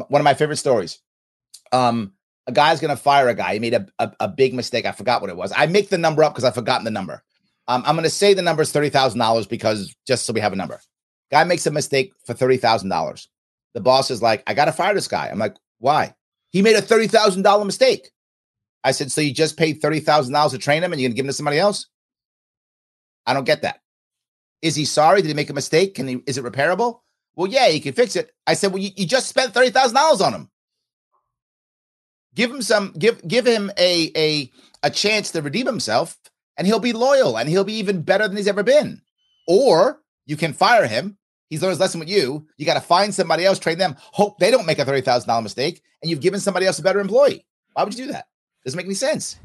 One 0.09 0.21
of 0.21 0.25
my 0.25 0.35
favorite 0.35 0.57
stories. 0.57 1.01
Um, 1.73 2.13
a 2.47 2.53
guy's 2.53 2.81
gonna 2.81 2.97
fire 2.97 3.29
a 3.29 3.35
guy. 3.35 3.55
He 3.55 3.59
made 3.59 3.75
a, 3.75 3.87
a, 3.99 4.13
a 4.21 4.29
big 4.29 4.55
mistake. 4.55 4.87
I 4.87 4.93
forgot 4.93 5.21
what 5.21 5.31
it 5.31 5.37
was. 5.37 5.53
I 5.57 5.67
make 5.67 5.89
the 5.89 5.99
number 5.99 6.23
up 6.23 6.33
because 6.33 6.45
I've 6.45 6.55
forgotten 6.55 6.85
the 6.85 6.91
number. 6.91 7.23
Um, 7.69 7.83
I'm 7.87 7.97
gonna 7.97 8.11
say 8.11 8.35
the 8.35 8.43
number 8.43 8.63
is 8.63 8.73
thirty 8.73 8.91
thousand 8.91 9.19
dollars 9.19 9.47
because 9.47 9.95
just 10.07 10.27
so 10.27 10.33
we 10.33 10.41
have 10.41 10.53
a 10.53 10.57
number. 10.57 10.81
Guy 11.31 11.43
makes 11.45 11.67
a 11.67 11.71
mistake 11.71 12.13
for 12.25 12.35
thirty 12.35 12.57
thousand 12.57 12.91
dollars. 12.91 13.29
The 13.75 13.81
boss 13.81 14.11
is 14.11 14.23
like, 14.23 14.43
I 14.47 14.55
gotta 14.55 14.73
fire 14.73 14.95
this 14.95 15.09
guy. 15.09 15.29
I'm 15.29 15.39
like, 15.39 15.57
why? 15.79 16.15
He 16.51 16.63
made 16.63 16.77
a 16.77 16.83
thirty 16.83 17.09
thousand 17.09 17.43
dollar 17.43 17.65
mistake. 17.65 18.11
I 18.85 18.93
said, 18.93 19.11
so 19.11 19.21
you 19.21 19.33
just 19.33 19.57
paid 19.57 19.81
thirty 19.81 20.01
thousand 20.01 20.33
dollars 20.33 20.53
to 20.53 20.59
train 20.59 20.83
him, 20.83 20.93
and 20.93 21.01
you're 21.01 21.09
gonna 21.09 21.17
give 21.17 21.25
him 21.25 21.31
to 21.31 21.35
somebody 21.35 21.59
else? 21.59 21.87
I 23.27 23.35
don't 23.35 23.45
get 23.45 23.63
that. 23.63 23.81
Is 24.63 24.77
he 24.77 24.85
sorry? 24.85 25.23
Did 25.23 25.29
he 25.29 25.35
make 25.35 25.51
a 25.51 25.55
mistake? 25.55 25.95
Can 25.95 26.09
he? 26.09 26.23
Is 26.27 26.39
it 26.39 26.45
repairable? 26.45 27.01
Well, 27.35 27.51
yeah, 27.51 27.69
he 27.69 27.81
can 27.81 27.93
fix 27.93 28.17
it. 28.17 28.33
I 28.47 28.55
said, 28.55 28.73
well, 28.73 28.83
you, 28.83 28.91
you 28.97 29.07
just 29.07 29.29
spent 29.29 29.53
thirty 29.53 29.71
thousand 29.71 29.97
dollars 29.97 30.21
on 30.21 30.33
him. 30.33 30.51
Give 32.35 32.51
him 32.51 32.63
some. 32.63 32.93
Give 32.99 33.21
give 33.27 33.47
him 33.47 33.71
a 33.79 34.13
a 34.17 34.53
a 34.83 34.91
chance 34.91 35.33
to 35.33 35.43
redeem 35.43 35.67
himself, 35.67 36.17
and 36.57 36.67
he'll 36.67 36.79
be 36.79 36.93
loyal, 36.93 37.39
and 37.39 37.49
he'll 37.49 37.65
be 37.65 37.75
even 37.79 38.03
better 38.03 38.29
than 38.29 38.37
he's 38.37 38.49
ever 38.49 38.63
been. 38.63 39.03
Or 39.49 40.01
you 40.27 40.37
can 40.37 40.53
fire 40.53 40.87
him. 40.87 41.19
He's 41.49 41.63
learned 41.63 41.71
his 41.71 41.81
lesson 41.81 42.01
with 42.01 42.09
you. 42.09 42.47
You 42.57 42.67
got 42.67 42.75
to 42.75 42.81
find 42.81 43.15
somebody 43.15 43.45
else, 43.45 43.59
train 43.59 43.79
them, 43.79 43.97
hope 43.99 44.39
they 44.39 44.51
don't 44.51 44.67
make 44.67 44.79
a 44.79 44.85
thirty 44.85 45.01
thousand 45.01 45.29
dollar 45.29 45.43
mistake, 45.43 45.83
and 46.03 46.11
you've 46.11 46.21
given 46.21 46.41
somebody 46.41 46.67
else 46.67 46.79
a 46.79 46.83
better 46.83 47.01
employee. 47.01 47.47
Why 47.73 47.85
would 47.85 47.97
you 47.97 48.07
do 48.07 48.13
that? 48.13 48.27
Doesn't 48.67 48.77
make 48.77 48.87
any 48.87 48.95
sense. 48.95 49.39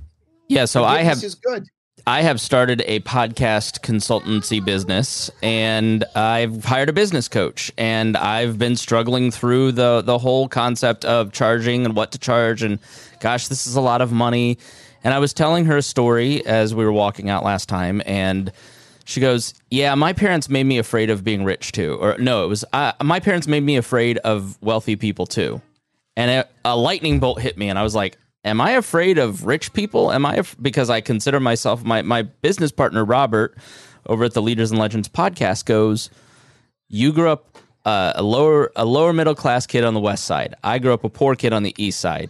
Yeah, 0.49 0.65
so 0.65 0.84
I 0.84 1.03
have 1.03 1.24
is 1.24 1.36
good. 1.36 1.69
I 2.07 2.24
have 2.24 2.41
started 2.41 2.84
a 2.88 3.01
podcast 3.01 3.82
consultancy 3.82 4.63
business 4.63 5.30
and 5.43 6.03
I've 6.15 6.65
hired 6.65 6.89
a 6.89 6.93
business 6.93 7.28
coach 7.28 7.72
and 7.78 8.17
I've 8.17 8.57
been 8.57 8.76
struggling 8.76 9.30
through 9.30 9.74
the 9.74 10.01
the 10.01 10.17
whole 10.17 10.47
concept 10.47 11.05
of 11.05 11.32
charging 11.32 11.86
and 11.86 11.95
what 11.95 12.11
to 12.13 12.17
charge 12.17 12.63
and 12.63 12.80
gosh 13.19 13.47
this 13.47 13.67
is 13.67 13.76
a 13.76 13.82
lot 13.82 14.01
of 14.01 14.11
money 14.11 14.57
and 15.03 15.13
I 15.13 15.19
was 15.19 15.34
telling 15.34 15.65
her 15.65 15.78
a 15.78 15.84
story 15.84 16.43
as 16.47 16.74
we 16.74 16.84
were 16.84 16.91
walking 16.91 17.30
out 17.30 17.43
last 17.43 17.69
time 17.69 18.01
and 18.07 18.51
she 19.05 19.19
goes, 19.19 19.53
"Yeah, 19.69 19.93
my 19.93 20.13
parents 20.13 20.49
made 20.49 20.63
me 20.63 20.80
afraid 20.80 21.11
of 21.11 21.24
being 21.24 21.43
rich 21.43 21.74
too." 21.74 21.97
Or 22.01 22.17
no, 22.17 22.45
it 22.45 22.47
was 22.47 22.65
uh, 22.74 22.93
my 23.03 23.19
parents 23.19 23.47
made 23.47 23.63
me 23.63 23.78
afraid 23.78 24.17
of 24.19 24.59
wealthy 24.61 24.95
people 24.95 25.28
too. 25.28 25.61
And 26.15 26.32
a, 26.32 26.47
a 26.65 26.76
lightning 26.76 27.19
bolt 27.19 27.39
hit 27.39 27.57
me 27.57 27.69
and 27.69 27.78
I 27.78 27.84
was 27.84 27.95
like, 27.95 28.17
am 28.43 28.61
I 28.61 28.71
afraid 28.71 29.17
of 29.17 29.45
rich 29.45 29.73
people? 29.73 30.11
Am 30.11 30.25
I 30.25 30.35
af- 30.35 30.55
because 30.61 30.89
I 30.89 31.01
consider 31.01 31.39
myself 31.39 31.83
my 31.83 32.01
my 32.01 32.23
business 32.23 32.71
partner 32.71 33.05
Robert 33.05 33.57
over 34.05 34.23
at 34.23 34.33
the 34.33 34.41
Leaders 34.41 34.71
and 34.71 34.79
Legends 34.79 35.07
podcast 35.07 35.65
goes, 35.65 36.09
you 36.87 37.13
grew 37.13 37.29
up 37.29 37.57
uh, 37.85 38.13
a 38.15 38.23
lower 38.23 38.71
a 38.75 38.85
lower 38.85 39.13
middle 39.13 39.35
class 39.35 39.65
kid 39.65 39.83
on 39.83 39.93
the 39.93 39.99
west 39.99 40.25
side. 40.25 40.55
I 40.63 40.79
grew 40.79 40.93
up 40.93 41.03
a 41.03 41.09
poor 41.09 41.35
kid 41.35 41.53
on 41.53 41.63
the 41.63 41.75
east 41.77 41.99
side. 41.99 42.29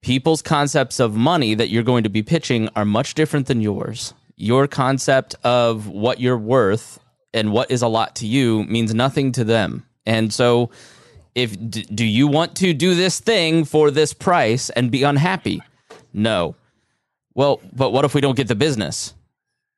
People's 0.00 0.42
concepts 0.42 1.00
of 1.00 1.14
money 1.14 1.54
that 1.54 1.68
you're 1.70 1.82
going 1.82 2.04
to 2.04 2.10
be 2.10 2.22
pitching 2.22 2.68
are 2.76 2.84
much 2.84 3.14
different 3.14 3.46
than 3.46 3.60
yours. 3.60 4.14
Your 4.36 4.68
concept 4.68 5.34
of 5.42 5.88
what 5.88 6.20
you're 6.20 6.38
worth 6.38 7.00
and 7.34 7.52
what 7.52 7.70
is 7.70 7.82
a 7.82 7.88
lot 7.88 8.14
to 8.16 8.26
you 8.26 8.62
means 8.64 8.94
nothing 8.94 9.32
to 9.32 9.42
them. 9.42 9.84
And 10.06 10.32
so 10.32 10.70
if 11.42 11.50
d- 11.70 11.86
do 12.00 12.04
you 12.04 12.26
want 12.26 12.56
to 12.56 12.72
do 12.74 12.94
this 12.94 13.20
thing 13.20 13.64
for 13.64 13.90
this 13.90 14.12
price 14.12 14.70
and 14.70 14.90
be 14.90 15.02
unhappy? 15.02 15.60
No. 16.12 16.54
Well, 17.34 17.60
but 17.72 17.90
what 17.92 18.04
if 18.04 18.14
we 18.14 18.20
don't 18.20 18.36
get 18.36 18.48
the 18.48 18.54
business? 18.56 19.14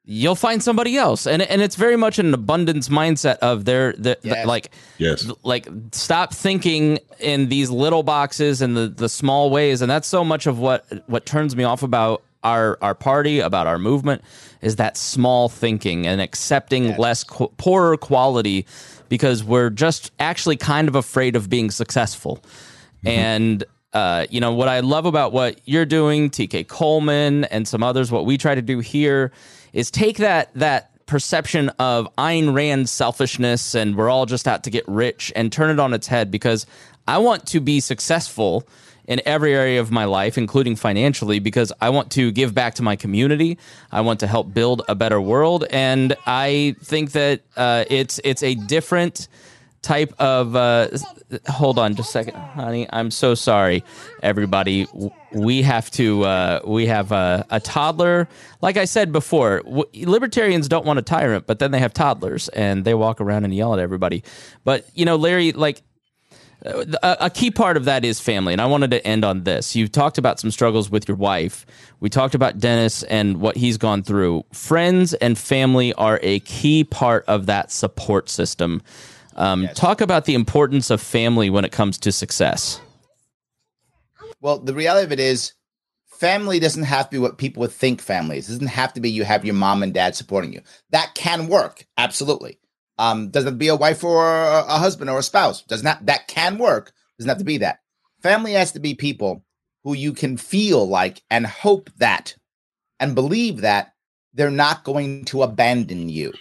You'll 0.05 0.35
find 0.35 0.63
somebody 0.63 0.97
else, 0.97 1.27
and 1.27 1.43
and 1.43 1.61
it's 1.63 1.77
very 1.77 1.97
much 1.97 2.19
an 2.19 2.33
abundance 2.35 2.89
mindset 2.89 3.37
of 3.39 3.65
their 3.65 3.93
the, 3.93 4.19
the- 4.23 4.45
like 4.47 4.71
Yes. 4.99 5.31
like 5.45 5.69
stop 5.93 6.33
thinking 6.35 6.99
in 7.21 7.49
these 7.49 7.71
little 7.71 8.03
boxes 8.03 8.63
and 8.63 8.77
the 8.77 8.89
the 8.89 9.09
small 9.09 9.51
ways, 9.51 9.83
and 9.83 9.91
that's 9.91 10.09
so 10.09 10.25
much 10.25 10.47
of 10.47 10.59
what 10.59 10.85
what 11.07 11.27
turns 11.27 11.55
me 11.55 11.65
off 11.65 11.83
about 11.83 12.23
our 12.43 12.79
our 12.81 12.95
party 12.95 13.41
about 13.41 13.67
our 13.67 13.79
movement 13.79 14.23
is 14.61 14.77
that 14.77 14.97
small 14.97 15.49
thinking 15.49 16.07
and 16.07 16.21
accepting 16.21 16.97
less 16.97 17.25
qu- 17.25 17.49
poorer 17.57 17.97
quality 17.97 18.67
because 19.09 19.43
we're 19.43 19.71
just 19.71 20.13
actually 20.19 20.57
kind 20.57 20.89
of 20.89 20.95
afraid 20.95 21.37
of 21.37 21.49
being 21.49 21.71
successful. 21.71 22.43
And 23.05 23.65
uh, 23.93 24.27
you 24.31 24.41
know, 24.41 24.53
what 24.53 24.69
I 24.69 24.81
love 24.81 25.07
about 25.07 25.33
what 25.33 25.61
you're 25.65 25.87
doing, 25.87 26.31
TK 26.31 26.69
Coleman 26.69 27.45
and 27.45 27.67
some 27.67 27.83
others, 27.83 28.13
what 28.13 28.25
we 28.25 28.39
try 28.39 28.55
to 28.55 28.63
do 28.63 28.79
here 28.79 29.33
is 29.73 29.91
take 29.91 30.19
that 30.19 30.53
that 30.55 30.91
perception 31.07 31.71
of 31.81 32.09
Ayn 32.17 32.55
Rand 32.55 32.89
selfishness 32.89 33.75
and 33.75 33.97
we're 33.97 34.09
all 34.09 34.27
just 34.27 34.47
out 34.47 34.63
to 34.65 34.71
get 34.71 34.87
rich 34.87 35.33
and 35.35 35.53
turn 35.53 35.71
it 35.71 35.81
on 35.81 35.93
its 35.93 36.07
head 36.07 36.31
because 36.31 36.67
I 37.09 37.19
want 37.19 37.47
to 37.49 37.61
be 37.61 37.81
successful 37.81 38.65
in 39.11 39.21
every 39.27 39.55
area 39.55 39.81
of 39.81 39.91
my 39.91 40.05
life, 40.05 40.39
including 40.39 40.77
financially, 40.77 41.41
because 41.41 41.73
I 41.81 41.91
want 41.91 42.13
to 42.13 42.31
give 42.31 42.55
back 42.55 42.77
to 42.77 42.83
my 42.83 42.95
community. 42.95 43.59
I 43.91 44.03
want 44.03 44.21
to 44.21 44.29
help 44.29 44.55
build 44.55 44.83
a 44.89 44.95
better 44.95 45.21
world, 45.21 45.65
and 45.69 46.17
I 46.27 46.77
think 46.81 47.11
that 47.13 47.41
uh, 47.57 47.85
it's 47.91 48.21
it's 48.23 48.45
a 48.45 48.55
different 48.55 49.27
type 49.83 50.15
of 50.21 50.55
uh, 50.55 50.89
hold 51.49 51.79
on 51.79 51.97
just 51.97 52.11
a 52.11 52.13
second 52.13 52.35
honey. 52.35 52.87
I'm 52.93 53.11
so 53.11 53.35
sorry 53.35 53.83
everybody. 54.23 54.87
We 55.33 55.63
have 55.63 55.91
to 55.93 56.25
uh, 56.25 56.61
we 56.65 56.87
have 56.87 57.11
a, 57.11 57.45
a, 57.51 57.59
toddler. 57.59 58.29
Like 58.61 58.77
i 58.77 58.85
said 58.85 59.11
before 59.11 59.63
w- 59.63 59.85
libertarians 59.95 60.69
don't 60.69 60.85
want 60.85 60.99
a 60.99 61.03
tyrant 61.03 61.47
but 61.47 61.59
then 61.59 61.71
they 61.71 61.79
have 61.79 61.95
toddlers 61.95 62.49
and 62.51 62.85
they 62.85 62.95
walk 62.95 63.21
around 63.21 63.45
and 63.45 63.55
yell 63.55 63.73
at 63.73 63.81
everybody. 63.81 64.23
But 64.65 64.87
you 64.95 65.05
know 65.05 65.17
larry 65.17 65.53
like 65.53 65.83
a, 66.65 67.31
key 67.31 67.51
part 67.51 67.77
of 67.77 67.87
that 67.87 68.05
is 68.05 68.21
family 68.21 68.53
and 68.53 68.61
i 68.61 68.67
wanted 68.67 68.91
to 68.91 69.07
end 69.07 69.25
on 69.25 69.45
this 69.45 69.75
You've 69.75 69.93
talked 69.93 70.19
about 70.19 70.39
some 70.39 70.51
struggles 70.51 70.91
with 70.91 71.09
your 71.09 71.17
wife 71.17 71.65
we 72.01 72.09
talked 72.09 72.35
about 72.35 72.59
dennis 72.59 73.03
and 73.05 73.41
what 73.41 73.57
he's 73.57 73.79
gone 73.79 74.03
through 74.03 74.45
friends 74.53 75.15
and 75.15 75.39
family 75.39 75.95
are 75.95 76.21
a 76.23 76.41
key 76.41 76.85
part 76.85 77.25
of 77.27 77.47
that 77.47 77.71
support 77.71 78.29
system 78.29 78.83
um, 79.41 79.63
yes. 79.63 79.77
Talk 79.77 80.03
about 80.03 80.27
the 80.27 80.35
importance 80.35 80.91
of 80.91 81.01
family 81.01 81.49
when 81.49 81.65
it 81.65 81.73
comes 81.73 81.97
to 81.99 82.13
success. 82.13 82.81
Well, 84.43 84.59
the 84.59 84.75
reality 84.75 85.05
of 85.05 85.13
it 85.13 85.21
is, 85.21 85.55
family 86.07 86.59
doesn't 86.59 86.85
have 86.85 87.07
to 87.07 87.11
be 87.11 87.19
what 87.19 87.39
people 87.39 87.63
would 87.63 87.73
think 87.73 88.03
family 88.03 88.37
is. 88.37 88.49
It 88.49 88.53
doesn't 88.53 88.67
have 88.69 88.93
to 88.95 89.01
be 89.01 89.11
you 89.11 89.25
have 89.25 89.45
your 89.45 89.55
mom 89.55 89.83
and 89.83 89.95
dad 89.95 90.15
supporting 90.15 90.53
you. 90.53 90.61
That 90.91 91.15
can 91.15 91.49
work, 91.49 91.87
absolutely. 91.97 92.59
Um, 93.01 93.31
doesn't 93.31 93.57
be 93.57 93.69
a 93.69 93.77
wife 93.77 94.05
or 94.05 94.27
a, 94.27 94.65
a 94.69 94.79
husband 94.79 95.09
or 95.09 95.19
a 95.19 95.23
spouse. 95.23 95.63
Does 95.63 95.83
not 95.83 96.05
that 96.05 96.29
can 96.29 96.59
work. 96.59 96.93
Doesn't 97.19 97.31
have 97.31 97.39
to 97.39 97.45
be 97.45 97.59
that. 97.59 97.81
Family 98.23 98.53
has 98.53 98.73
to 98.73 98.81
be 98.81 98.95
people 98.95 99.43
who 99.85 99.95
you 99.95 100.13
can 100.13 100.37
feel 100.37 100.87
like 100.87 101.23
and 101.31 101.47
hope 101.47 101.89
that 101.97 102.37
and 102.99 103.15
believe 103.15 103.63
that 103.63 103.95
they're 104.35 104.51
not 104.51 104.85
going 104.85 105.25
to 105.25 105.43
abandon 105.43 106.09
you 106.09 106.33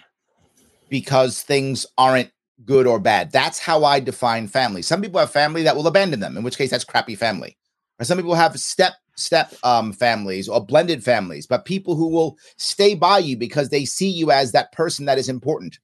because 0.90 1.42
things 1.42 1.86
aren't 1.98 2.32
good 2.66 2.86
or 2.86 3.00
bad. 3.00 3.32
That's 3.32 3.60
how 3.60 3.86
I 3.86 4.02
define 4.02 4.48
family. 4.48 4.82
Some 4.82 5.02
people 5.02 5.20
have 5.20 5.32
family 5.32 5.64
that 5.64 5.76
will 5.76 5.88
abandon 5.88 6.20
them, 6.20 6.36
in 6.36 6.44
which 6.44 6.58
case 6.58 6.72
that's 6.72 6.84
crappy 6.84 7.16
family. 7.16 7.58
Or 8.00 8.06
some 8.06 8.18
people 8.18 8.36
have 8.36 8.60
step 8.60 8.94
step 9.16 9.54
um, 9.64 9.92
families 9.92 10.48
or 10.48 10.66
blended 10.66 11.04
families, 11.04 11.46
but 11.46 11.66
people 11.66 11.96
who 11.96 12.08
will 12.08 12.38
stay 12.58 12.96
by 12.96 13.18
you 13.20 13.36
because 13.38 13.70
they 13.70 13.86
see 13.86 14.10
you 14.10 14.32
as 14.32 14.52
that 14.52 14.72
person 14.72 15.06
that 15.06 15.18
is 15.18 15.30
important. 15.30 15.80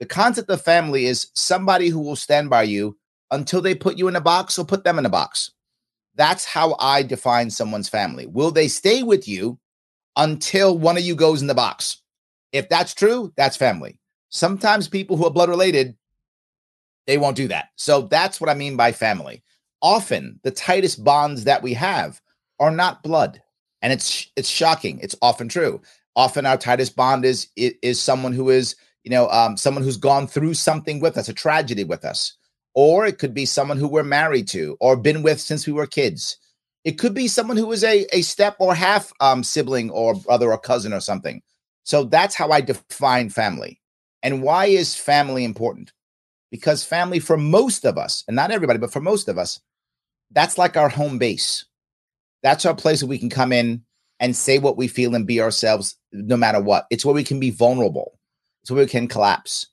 The 0.00 0.06
concept 0.06 0.50
of 0.50 0.62
family 0.62 1.06
is 1.06 1.30
somebody 1.34 1.88
who 1.88 2.00
will 2.00 2.16
stand 2.16 2.50
by 2.50 2.64
you 2.64 2.98
until 3.30 3.60
they 3.60 3.74
put 3.74 3.98
you 3.98 4.08
in 4.08 4.16
a 4.16 4.20
box 4.20 4.58
or 4.58 4.64
put 4.64 4.84
them 4.84 4.98
in 4.98 5.06
a 5.06 5.10
box. 5.10 5.52
That's 6.14 6.44
how 6.44 6.76
I 6.78 7.02
define 7.02 7.50
someone's 7.50 7.88
family. 7.88 8.26
Will 8.26 8.50
they 8.50 8.68
stay 8.68 9.02
with 9.02 9.28
you 9.28 9.58
until 10.16 10.78
one 10.78 10.96
of 10.96 11.02
you 11.02 11.14
goes 11.14 11.40
in 11.40 11.48
the 11.48 11.54
box? 11.54 12.02
If 12.52 12.68
that's 12.68 12.94
true, 12.94 13.32
that's 13.36 13.56
family. 13.56 13.98
Sometimes 14.28 14.88
people 14.88 15.16
who 15.16 15.26
are 15.26 15.30
blood 15.30 15.48
related 15.48 15.96
they 17.06 17.18
won't 17.18 17.36
do 17.36 17.48
that. 17.48 17.68
So 17.76 18.02
that's 18.02 18.40
what 18.40 18.50
I 18.50 18.54
mean 18.54 18.76
by 18.76 18.92
family. 18.92 19.42
Often 19.80 20.40
the 20.42 20.50
tightest 20.50 21.04
bonds 21.04 21.44
that 21.44 21.62
we 21.62 21.72
have 21.74 22.20
are 22.58 22.70
not 22.70 23.02
blood. 23.02 23.40
And 23.82 23.92
it's 23.92 24.30
it's 24.36 24.48
shocking. 24.48 24.98
It's 25.00 25.14
often 25.22 25.48
true. 25.48 25.80
Often 26.16 26.46
our 26.46 26.56
tightest 26.56 26.96
bond 26.96 27.24
is 27.24 27.48
is 27.56 28.00
someone 28.00 28.32
who 28.32 28.50
is, 28.50 28.74
you 29.06 29.10
know, 29.10 29.30
um, 29.30 29.56
someone 29.56 29.84
who's 29.84 29.96
gone 29.96 30.26
through 30.26 30.54
something 30.54 31.00
with 31.00 31.16
us, 31.16 31.30
a 31.30 31.34
tragedy 31.34 31.84
with 31.84 32.04
us. 32.04 32.36
Or 32.74 33.06
it 33.06 33.18
could 33.18 33.34
be 33.34 33.46
someone 33.46 33.78
who 33.78 33.88
we're 33.88 34.04
married 34.04 34.48
to 34.50 34.76
or 34.80 34.96
been 34.96 35.22
with 35.22 35.40
since 35.40 35.66
we 35.66 35.72
were 35.72 35.86
kids. 35.86 36.38
It 36.84 36.98
could 36.98 37.14
be 37.14 37.28
someone 37.28 37.56
who 37.56 37.72
is 37.72 37.84
a, 37.84 38.06
a 38.14 38.22
step 38.22 38.56
or 38.60 38.74
half 38.74 39.12
um, 39.20 39.44
sibling 39.44 39.90
or 39.90 40.16
brother 40.16 40.52
or 40.52 40.58
cousin 40.58 40.92
or 40.94 41.00
something. 41.00 41.42
So 41.84 42.04
that's 42.04 42.36
how 42.36 42.50
I 42.50 42.60
define 42.60 43.30
family. 43.30 43.80
And 44.22 44.42
why 44.42 44.66
is 44.66 44.96
family 44.96 45.44
important? 45.44 45.92
because 46.50 46.84
family 46.84 47.18
for 47.18 47.36
most 47.36 47.84
of 47.84 47.98
us, 47.98 48.24
and 48.28 48.36
not 48.36 48.50
everybody, 48.50 48.78
but 48.78 48.92
for 48.92 49.00
most 49.00 49.28
of 49.28 49.38
us, 49.38 49.60
that's 50.32 50.58
like 50.58 50.76
our 50.76 50.88
home 50.88 51.18
base. 51.18 51.66
That's 52.42 52.66
our 52.66 52.74
place 52.74 53.02
where 53.02 53.10
we 53.10 53.18
can 53.18 53.30
come 53.30 53.52
in 53.52 53.84
and 54.20 54.36
say 54.36 54.58
what 54.58 54.78
we 54.78 54.88
feel 54.88 55.14
and 55.14 55.26
be 55.26 55.40
ourselves 55.40 55.96
no 56.12 56.36
matter 56.36 56.60
what. 56.60 56.86
It's 56.90 57.04
where 57.04 57.14
we 57.14 57.24
can 57.24 57.40
be 57.40 57.50
vulnerable. 57.50 58.15
Where 58.70 58.84
we 58.84 58.88
can 58.88 59.08
collapse. 59.08 59.68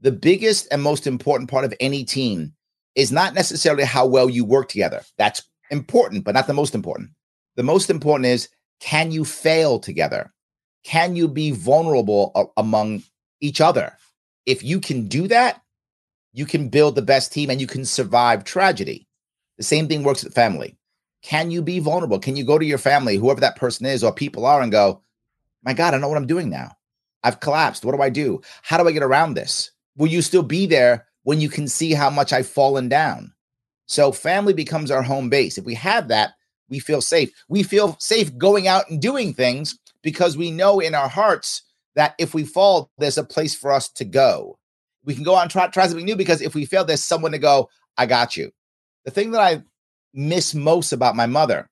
The 0.00 0.12
biggest 0.12 0.68
and 0.70 0.82
most 0.82 1.06
important 1.06 1.50
part 1.50 1.64
of 1.64 1.74
any 1.78 2.04
team 2.04 2.54
is 2.94 3.12
not 3.12 3.34
necessarily 3.34 3.84
how 3.84 4.06
well 4.06 4.28
you 4.28 4.44
work 4.44 4.68
together. 4.68 5.02
That's 5.16 5.42
important, 5.70 6.24
but 6.24 6.34
not 6.34 6.46
the 6.46 6.52
most 6.52 6.74
important. 6.74 7.10
The 7.56 7.62
most 7.62 7.90
important 7.90 8.26
is 8.26 8.48
can 8.80 9.12
you 9.12 9.24
fail 9.24 9.78
together? 9.78 10.32
Can 10.84 11.14
you 11.14 11.28
be 11.28 11.52
vulnerable 11.52 12.52
among 12.56 13.04
each 13.40 13.60
other? 13.60 13.96
If 14.44 14.64
you 14.64 14.80
can 14.80 15.06
do 15.06 15.28
that, 15.28 15.62
you 16.32 16.46
can 16.46 16.68
build 16.68 16.94
the 16.94 17.02
best 17.02 17.32
team 17.32 17.50
and 17.50 17.60
you 17.60 17.66
can 17.66 17.84
survive 17.84 18.42
tragedy. 18.42 19.06
The 19.58 19.62
same 19.62 19.86
thing 19.86 20.02
works 20.02 20.24
with 20.24 20.34
family. 20.34 20.76
Can 21.22 21.52
you 21.52 21.62
be 21.62 21.78
vulnerable? 21.78 22.18
Can 22.18 22.34
you 22.34 22.42
go 22.42 22.58
to 22.58 22.64
your 22.64 22.78
family, 22.78 23.16
whoever 23.16 23.40
that 23.40 23.56
person 23.56 23.86
is 23.86 24.02
or 24.02 24.12
people 24.12 24.44
are, 24.44 24.60
and 24.60 24.72
go, 24.72 25.02
My 25.62 25.74
God, 25.74 25.94
I 25.94 25.98
know 25.98 26.08
what 26.08 26.18
I'm 26.18 26.26
doing 26.26 26.50
now. 26.50 26.72
I've 27.24 27.40
collapsed. 27.40 27.84
What 27.84 27.94
do 27.94 28.02
I 28.02 28.10
do? 28.10 28.40
How 28.62 28.78
do 28.78 28.88
I 28.88 28.92
get 28.92 29.02
around 29.02 29.34
this? 29.34 29.70
Will 29.96 30.08
you 30.08 30.22
still 30.22 30.42
be 30.42 30.66
there 30.66 31.06
when 31.24 31.40
you 31.40 31.48
can 31.48 31.68
see 31.68 31.92
how 31.92 32.10
much 32.10 32.32
I've 32.32 32.48
fallen 32.48 32.88
down? 32.88 33.32
So, 33.86 34.12
family 34.12 34.54
becomes 34.54 34.90
our 34.90 35.02
home 35.02 35.28
base. 35.28 35.58
If 35.58 35.64
we 35.64 35.74
have 35.74 36.08
that, 36.08 36.32
we 36.68 36.78
feel 36.78 37.00
safe. 37.00 37.30
We 37.48 37.62
feel 37.62 37.96
safe 38.00 38.36
going 38.38 38.66
out 38.66 38.88
and 38.88 39.00
doing 39.02 39.34
things 39.34 39.78
because 40.02 40.36
we 40.36 40.50
know 40.50 40.80
in 40.80 40.94
our 40.94 41.08
hearts 41.08 41.62
that 41.94 42.14
if 42.18 42.32
we 42.32 42.44
fall, 42.44 42.90
there's 42.98 43.18
a 43.18 43.24
place 43.24 43.54
for 43.54 43.70
us 43.70 43.90
to 43.90 44.04
go 44.04 44.58
we 45.04 45.14
can 45.14 45.24
go 45.24 45.34
on 45.34 45.48
try, 45.48 45.66
try 45.68 45.86
something 45.86 46.04
new 46.04 46.16
because 46.16 46.40
if 46.40 46.54
we 46.54 46.64
fail, 46.64 46.84
there's 46.84 47.04
someone 47.04 47.32
to 47.32 47.38
go, 47.38 47.68
I 47.96 48.06
got 48.06 48.36
you. 48.36 48.50
The 49.04 49.10
thing 49.10 49.32
that 49.32 49.40
I 49.40 49.62
miss 50.14 50.54
most 50.54 50.92
about 50.92 51.16
my 51.16 51.26
mother 51.26 51.68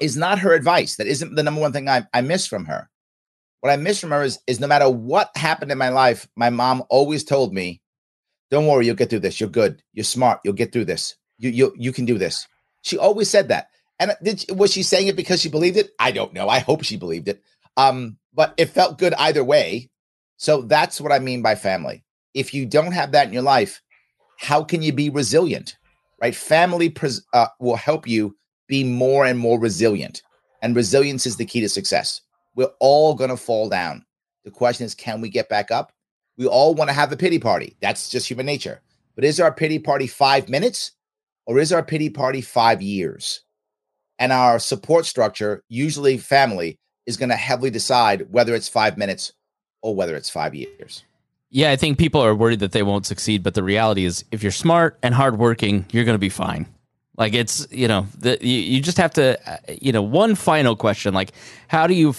is 0.00 0.16
not 0.16 0.38
her 0.40 0.52
advice. 0.52 0.96
That 0.96 1.06
isn't 1.06 1.34
the 1.34 1.42
number 1.42 1.60
one 1.60 1.72
thing 1.72 1.88
I, 1.88 2.06
I 2.12 2.20
miss 2.20 2.46
from 2.46 2.66
her. 2.66 2.88
What 3.62 3.72
I 3.72 3.76
miss 3.76 4.00
from 4.00 4.12
is, 4.12 4.38
is 4.46 4.60
no 4.60 4.66
matter 4.66 4.90
what 4.90 5.30
happened 5.36 5.72
in 5.72 5.78
my 5.78 5.88
life, 5.88 6.28
my 6.36 6.50
mom 6.50 6.82
always 6.90 7.24
told 7.24 7.54
me, 7.54 7.80
Don't 8.50 8.66
worry, 8.66 8.86
you'll 8.86 8.96
get 8.96 9.10
through 9.10 9.20
this. 9.20 9.40
You're 9.40 9.48
good. 9.48 9.82
You're 9.94 10.04
smart. 10.04 10.40
You'll 10.44 10.52
get 10.52 10.72
through 10.72 10.84
this. 10.84 11.16
You 11.38 11.50
you 11.50 11.74
you 11.76 11.92
can 11.92 12.04
do 12.04 12.18
this. 12.18 12.46
She 12.82 12.98
always 12.98 13.30
said 13.30 13.48
that. 13.48 13.68
And 13.98 14.14
did 14.22 14.44
was 14.50 14.72
she 14.72 14.82
saying 14.82 15.08
it 15.08 15.16
because 15.16 15.40
she 15.40 15.48
believed 15.48 15.78
it? 15.78 15.92
I 15.98 16.12
don't 16.12 16.34
know. 16.34 16.48
I 16.48 16.58
hope 16.58 16.84
she 16.84 16.96
believed 16.98 17.28
it. 17.28 17.42
Um, 17.78 18.18
but 18.34 18.54
it 18.58 18.66
felt 18.66 18.98
good 18.98 19.14
either 19.14 19.42
way. 19.44 19.90
So 20.36 20.62
that's 20.62 21.00
what 21.00 21.12
I 21.12 21.20
mean 21.20 21.40
by 21.40 21.54
family 21.54 22.04
if 22.34 22.54
you 22.54 22.66
don't 22.66 22.92
have 22.92 23.12
that 23.12 23.26
in 23.26 23.32
your 23.32 23.42
life, 23.42 23.82
how 24.38 24.64
can 24.64 24.82
you 24.82 24.92
be 24.92 25.10
resilient? 25.10 25.76
Right? 26.20 26.34
Family 26.34 26.88
pres- 26.88 27.24
uh, 27.32 27.48
will 27.60 27.76
help 27.76 28.06
you 28.06 28.36
be 28.68 28.84
more 28.84 29.24
and 29.24 29.38
more 29.38 29.58
resilient. 29.58 30.22
And 30.62 30.76
resilience 30.76 31.26
is 31.26 31.36
the 31.36 31.44
key 31.44 31.60
to 31.60 31.68
success. 31.68 32.20
We're 32.54 32.72
all 32.80 33.14
going 33.14 33.30
to 33.30 33.36
fall 33.36 33.68
down. 33.68 34.04
The 34.44 34.50
question 34.50 34.84
is, 34.84 34.94
can 34.94 35.20
we 35.20 35.28
get 35.28 35.48
back 35.48 35.70
up? 35.70 35.92
We 36.36 36.46
all 36.46 36.74
want 36.74 36.88
to 36.88 36.94
have 36.94 37.12
a 37.12 37.16
pity 37.16 37.38
party. 37.38 37.76
That's 37.80 38.08
just 38.08 38.28
human 38.28 38.46
nature. 38.46 38.80
But 39.14 39.24
is 39.24 39.40
our 39.40 39.52
pity 39.52 39.78
party 39.78 40.06
five 40.06 40.48
minutes 40.48 40.92
or 41.46 41.58
is 41.58 41.72
our 41.72 41.82
pity 41.82 42.10
party 42.10 42.40
five 42.40 42.82
years? 42.82 43.42
And 44.18 44.32
our 44.32 44.58
support 44.58 45.06
structure, 45.06 45.62
usually 45.68 46.18
family, 46.18 46.78
is 47.06 47.16
going 47.16 47.28
to 47.30 47.36
heavily 47.36 47.70
decide 47.70 48.32
whether 48.32 48.54
it's 48.54 48.68
five 48.68 48.96
minutes 48.96 49.32
or 49.82 49.94
whether 49.94 50.16
it's 50.16 50.30
five 50.30 50.54
years. 50.54 51.04
Yeah, 51.50 51.70
I 51.70 51.76
think 51.76 51.98
people 51.98 52.20
are 52.20 52.34
worried 52.34 52.60
that 52.60 52.72
they 52.72 52.82
won't 52.82 53.04
succeed, 53.04 53.42
but 53.42 53.54
the 53.54 53.62
reality 53.62 54.04
is, 54.04 54.24
if 54.32 54.42
you're 54.42 54.52
smart 54.52 54.98
and 55.02 55.14
hardworking, 55.14 55.84
you're 55.92 56.04
going 56.04 56.14
to 56.14 56.18
be 56.18 56.30
fine. 56.30 56.66
Like 57.18 57.34
it's 57.34 57.66
you 57.70 57.88
know 57.88 58.06
the, 58.18 58.38
you, 58.40 58.58
you 58.58 58.80
just 58.80 58.96
have 58.96 59.12
to 59.14 59.38
uh, 59.48 59.58
you 59.80 59.92
know 59.92 60.02
one 60.02 60.34
final 60.34 60.74
question 60.74 61.12
like 61.12 61.32
how 61.68 61.86
do 61.86 61.92
you 61.92 62.14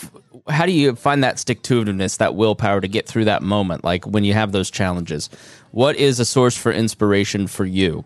how 0.49 0.65
do 0.65 0.72
you 0.72 0.95
find 0.95 1.23
that 1.23 1.39
stick 1.39 1.61
to 1.64 1.84
itiveness 1.84 2.18
that 2.18 2.35
willpower 2.35 2.81
to 2.81 2.88
get 2.88 3.07
through 3.07 3.26
that 3.26 3.41
moment 3.43 3.84
like 3.84 4.05
when 4.05 4.23
you 4.23 4.34
have 4.34 4.51
those 4.51 4.72
challenges 4.72 5.30
what 5.72 5.95
is 5.95 6.19
a 6.19 6.26
source 6.26 6.57
for 6.57 6.72
inspiration 6.72 7.47
for 7.47 7.65
you 7.65 8.03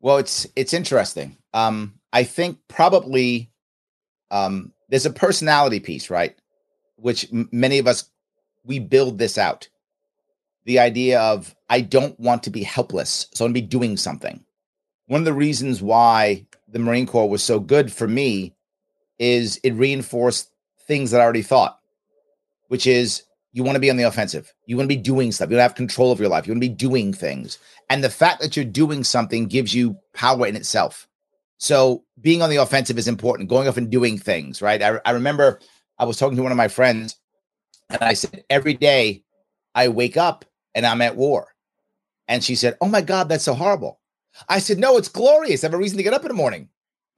well 0.00 0.18
it's 0.18 0.46
it's 0.56 0.74
interesting 0.74 1.36
um 1.54 1.94
I 2.12 2.24
think 2.24 2.58
probably 2.68 3.50
um 4.30 4.72
there's 4.88 5.06
a 5.06 5.10
personality 5.10 5.80
piece 5.80 6.10
right 6.10 6.36
which 6.96 7.26
m- 7.32 7.48
many 7.52 7.78
of 7.78 7.86
us 7.86 8.10
we 8.64 8.78
build 8.78 9.18
this 9.18 9.38
out. 9.38 9.68
The 10.66 10.78
idea 10.80 11.20
of 11.20 11.54
I 11.70 11.80
don't 11.80 12.18
want 12.20 12.42
to 12.42 12.50
be 12.50 12.62
helpless, 12.62 13.26
so 13.32 13.44
I'm 13.44 13.52
going 13.52 13.62
to 13.62 13.62
be 13.62 13.66
doing 13.68 13.96
something. 13.96 14.44
one 15.06 15.20
of 15.22 15.24
the 15.24 15.32
reasons 15.32 15.82
why 15.82 16.46
the 16.68 16.78
Marine 16.78 17.06
Corps 17.06 17.28
was 17.28 17.42
so 17.42 17.58
good 17.58 17.92
for 17.92 18.06
me 18.06 18.54
is 19.20 19.60
it 19.62 19.74
reinforced 19.74 20.50
things 20.88 21.12
that 21.12 21.20
I 21.20 21.24
already 21.24 21.42
thought, 21.42 21.78
which 22.66 22.88
is 22.88 23.22
you 23.52 23.62
want 23.62 23.76
to 23.76 23.80
be 23.80 23.90
on 23.90 23.96
the 23.96 24.04
offensive. 24.04 24.52
You 24.66 24.76
want 24.76 24.90
to 24.90 24.96
be 24.96 25.00
doing 25.00 25.30
stuff. 25.30 25.48
You 25.50 25.56
want 25.56 25.60
to 25.60 25.68
have 25.68 25.74
control 25.76 26.10
of 26.10 26.18
your 26.18 26.28
life. 26.28 26.46
You 26.46 26.52
want 26.52 26.62
to 26.62 26.68
be 26.68 26.74
doing 26.74 27.12
things. 27.12 27.58
And 27.88 28.02
the 28.02 28.10
fact 28.10 28.40
that 28.40 28.56
you're 28.56 28.64
doing 28.64 29.04
something 29.04 29.46
gives 29.46 29.72
you 29.74 29.96
power 30.14 30.46
in 30.46 30.56
itself. 30.56 31.06
So 31.58 32.04
being 32.20 32.42
on 32.42 32.50
the 32.50 32.56
offensive 32.56 32.98
is 32.98 33.06
important, 33.06 33.48
going 33.48 33.68
off 33.68 33.76
and 33.76 33.90
doing 33.90 34.18
things, 34.18 34.62
right? 34.62 34.82
I, 34.82 35.00
I 35.04 35.10
remember 35.12 35.60
I 35.98 36.04
was 36.04 36.16
talking 36.16 36.36
to 36.36 36.42
one 36.42 36.52
of 36.52 36.58
my 36.58 36.68
friends 36.68 37.16
and 37.90 38.02
I 38.02 38.14
said, 38.14 38.44
every 38.48 38.74
day 38.74 39.22
I 39.74 39.88
wake 39.88 40.16
up 40.16 40.44
and 40.74 40.86
I'm 40.86 41.02
at 41.02 41.16
war. 41.16 41.48
And 42.28 42.42
she 42.42 42.54
said, 42.54 42.78
Oh 42.80 42.86
my 42.88 43.00
God, 43.00 43.28
that's 43.28 43.44
so 43.44 43.54
horrible. 43.54 43.98
I 44.48 44.60
said, 44.60 44.78
No, 44.78 44.96
it's 44.96 45.08
glorious. 45.08 45.62
I 45.62 45.66
have 45.66 45.74
a 45.74 45.78
reason 45.78 45.96
to 45.96 46.04
get 46.04 46.14
up 46.14 46.22
in 46.22 46.28
the 46.28 46.34
morning. 46.34 46.68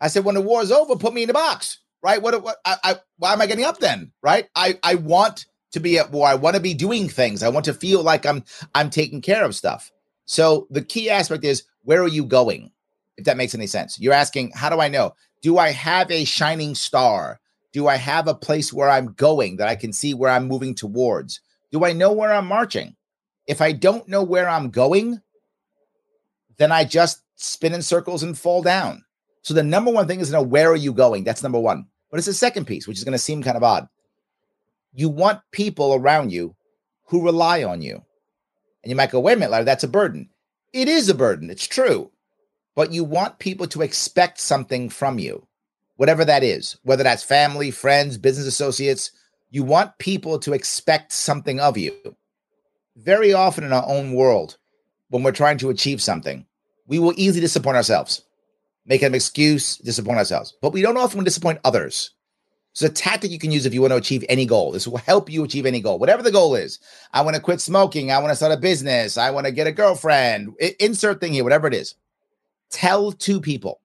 I 0.00 0.08
said, 0.08 0.24
When 0.24 0.34
the 0.34 0.40
war 0.40 0.62
is 0.62 0.72
over, 0.72 0.96
put 0.96 1.12
me 1.12 1.22
in 1.22 1.28
the 1.28 1.34
box, 1.34 1.78
right? 2.02 2.20
What, 2.20 2.42
what 2.42 2.56
I, 2.64 2.76
I, 2.82 2.96
why 3.18 3.32
am 3.32 3.40
I 3.40 3.46
getting 3.46 3.64
up 3.64 3.78
then? 3.78 4.12
Right? 4.22 4.48
I, 4.54 4.78
I 4.82 4.96
want 4.96 5.46
to 5.72 5.80
be 5.80 5.98
at 5.98 6.10
war. 6.10 6.28
I 6.28 6.34
want 6.34 6.56
to 6.56 6.62
be 6.62 6.74
doing 6.74 7.08
things. 7.08 7.42
I 7.42 7.48
want 7.48 7.64
to 7.66 7.74
feel 7.74 8.02
like 8.02 8.26
I'm 8.26 8.44
I'm 8.74 8.90
taking 8.90 9.20
care 9.20 9.44
of 9.44 9.54
stuff. 9.54 9.90
So 10.24 10.66
the 10.70 10.82
key 10.82 11.10
aspect 11.10 11.44
is 11.44 11.64
where 11.82 12.02
are 12.02 12.08
you 12.08 12.24
going? 12.24 12.70
If 13.16 13.24
that 13.24 13.36
makes 13.36 13.54
any 13.54 13.66
sense. 13.66 13.98
You're 14.00 14.14
asking, 14.14 14.52
how 14.54 14.70
do 14.70 14.80
I 14.80 14.88
know? 14.88 15.14
Do 15.42 15.58
I 15.58 15.70
have 15.70 16.10
a 16.10 16.24
shining 16.24 16.74
star? 16.74 17.40
Do 17.72 17.88
I 17.88 17.96
have 17.96 18.28
a 18.28 18.34
place 18.34 18.72
where 18.72 18.88
I'm 18.88 19.12
going 19.14 19.56
that 19.56 19.68
I 19.68 19.76
can 19.76 19.92
see 19.92 20.14
where 20.14 20.30
I'm 20.30 20.46
moving 20.46 20.74
towards? 20.74 21.40
Do 21.70 21.84
I 21.84 21.92
know 21.92 22.12
where 22.12 22.32
I'm 22.32 22.46
marching? 22.46 22.96
If 23.46 23.60
I 23.60 23.72
don't 23.72 24.08
know 24.08 24.22
where 24.22 24.48
I'm 24.48 24.70
going, 24.70 25.20
then 26.58 26.70
I 26.70 26.84
just 26.84 27.22
spin 27.36 27.74
in 27.74 27.82
circles 27.82 28.22
and 28.22 28.38
fall 28.38 28.62
down. 28.62 29.04
So 29.42 29.54
the 29.54 29.62
number 29.62 29.90
one 29.90 30.06
thing 30.06 30.20
is 30.20 30.28
to 30.28 30.34
know 30.34 30.42
where 30.42 30.70
are 30.70 30.76
you 30.76 30.92
going? 30.92 31.24
That's 31.24 31.42
number 31.42 31.58
one. 31.58 31.86
But 32.12 32.18
it's 32.18 32.28
the 32.28 32.32
second 32.32 32.66
piece, 32.66 32.86
which 32.86 32.98
is 32.98 33.02
going 33.02 33.12
to 33.12 33.18
seem 33.18 33.42
kind 33.42 33.56
of 33.56 33.64
odd. 33.64 33.88
You 34.94 35.08
want 35.08 35.40
people 35.50 35.94
around 35.94 36.30
you 36.30 36.54
who 37.06 37.24
rely 37.24 37.64
on 37.64 37.82
you. 37.82 38.04
And 38.84 38.90
you 38.90 38.94
might 38.94 39.10
go, 39.10 39.18
wait 39.18 39.32
a 39.32 39.36
minute, 39.36 39.50
Larry, 39.50 39.64
that's 39.64 39.82
a 39.82 39.88
burden. 39.88 40.28
It 40.72 40.86
is 40.86 41.08
a 41.08 41.14
burden. 41.14 41.50
It's 41.50 41.66
true. 41.66 42.12
But 42.76 42.92
you 42.92 43.02
want 43.02 43.40
people 43.40 43.66
to 43.66 43.82
expect 43.82 44.38
something 44.38 44.88
from 44.88 45.18
you, 45.18 45.48
whatever 45.96 46.24
that 46.24 46.44
is, 46.44 46.76
whether 46.84 47.02
that's 47.02 47.24
family, 47.24 47.72
friends, 47.72 48.16
business 48.16 48.46
associates. 48.46 49.10
You 49.50 49.64
want 49.64 49.98
people 49.98 50.38
to 50.38 50.52
expect 50.52 51.12
something 51.12 51.58
of 51.58 51.76
you 51.76 51.92
very 52.96 53.32
often 53.32 53.64
in 53.64 53.72
our 53.72 53.86
own 53.86 54.12
world, 54.12 54.56
when 55.08 55.22
we're 55.22 55.32
trying 55.32 55.58
to 55.58 55.70
achieve 55.70 56.02
something, 56.02 56.46
we 56.86 56.98
will 56.98 57.12
easily 57.16 57.40
disappoint 57.40 57.76
ourselves, 57.76 58.22
make 58.86 59.02
an 59.02 59.14
excuse, 59.14 59.76
disappoint 59.78 60.18
ourselves, 60.18 60.54
but 60.60 60.72
we 60.72 60.82
don't 60.82 60.96
often 60.96 61.24
disappoint 61.24 61.60
others. 61.64 62.10
It's 62.72 62.82
a 62.82 62.88
tactic 62.88 63.30
you 63.30 63.38
can 63.38 63.52
use 63.52 63.66
if 63.66 63.74
you 63.74 63.82
want 63.82 63.92
to 63.92 63.98
achieve 63.98 64.24
any 64.30 64.46
goal. 64.46 64.72
This 64.72 64.88
will 64.88 64.96
help 64.98 65.30
you 65.30 65.44
achieve 65.44 65.66
any 65.66 65.80
goal, 65.80 65.98
whatever 65.98 66.22
the 66.22 66.30
goal 66.32 66.54
is. 66.54 66.78
I 67.12 67.20
want 67.20 67.36
to 67.36 67.42
quit 67.42 67.60
smoking. 67.60 68.10
I 68.10 68.18
want 68.18 68.30
to 68.30 68.36
start 68.36 68.52
a 68.52 68.56
business. 68.56 69.18
I 69.18 69.30
want 69.30 69.46
to 69.46 69.52
get 69.52 69.66
a 69.66 69.72
girlfriend. 69.72 70.54
I- 70.60 70.74
insert 70.80 71.20
thing 71.20 71.34
here, 71.34 71.44
whatever 71.44 71.66
it 71.66 71.74
is. 71.74 71.94
Tell 72.70 73.12
two 73.12 73.40
people. 73.42 73.80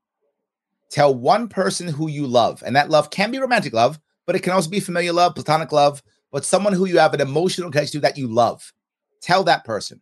Tell 0.89 1.13
one 1.13 1.49
person 1.49 1.89
who 1.89 2.07
you 2.09 2.25
love, 2.27 2.63
and 2.65 2.75
that 2.77 2.89
love 2.89 3.09
can 3.09 3.29
be 3.29 3.39
romantic 3.39 3.73
love, 3.73 3.99
but 4.25 4.37
it 4.37 4.43
can 4.43 4.53
also 4.53 4.69
be 4.69 4.79
familiar 4.79 5.11
love, 5.11 5.35
platonic 5.35 5.73
love, 5.73 6.01
but 6.31 6.45
someone 6.45 6.71
who 6.71 6.85
you 6.85 6.97
have 6.99 7.13
an 7.13 7.19
emotional 7.19 7.69
connection 7.71 7.99
to 7.99 8.07
that 8.07 8.17
you 8.17 8.27
love 8.27 8.73
tell 9.21 9.43
that 9.43 9.65
person, 9.65 10.01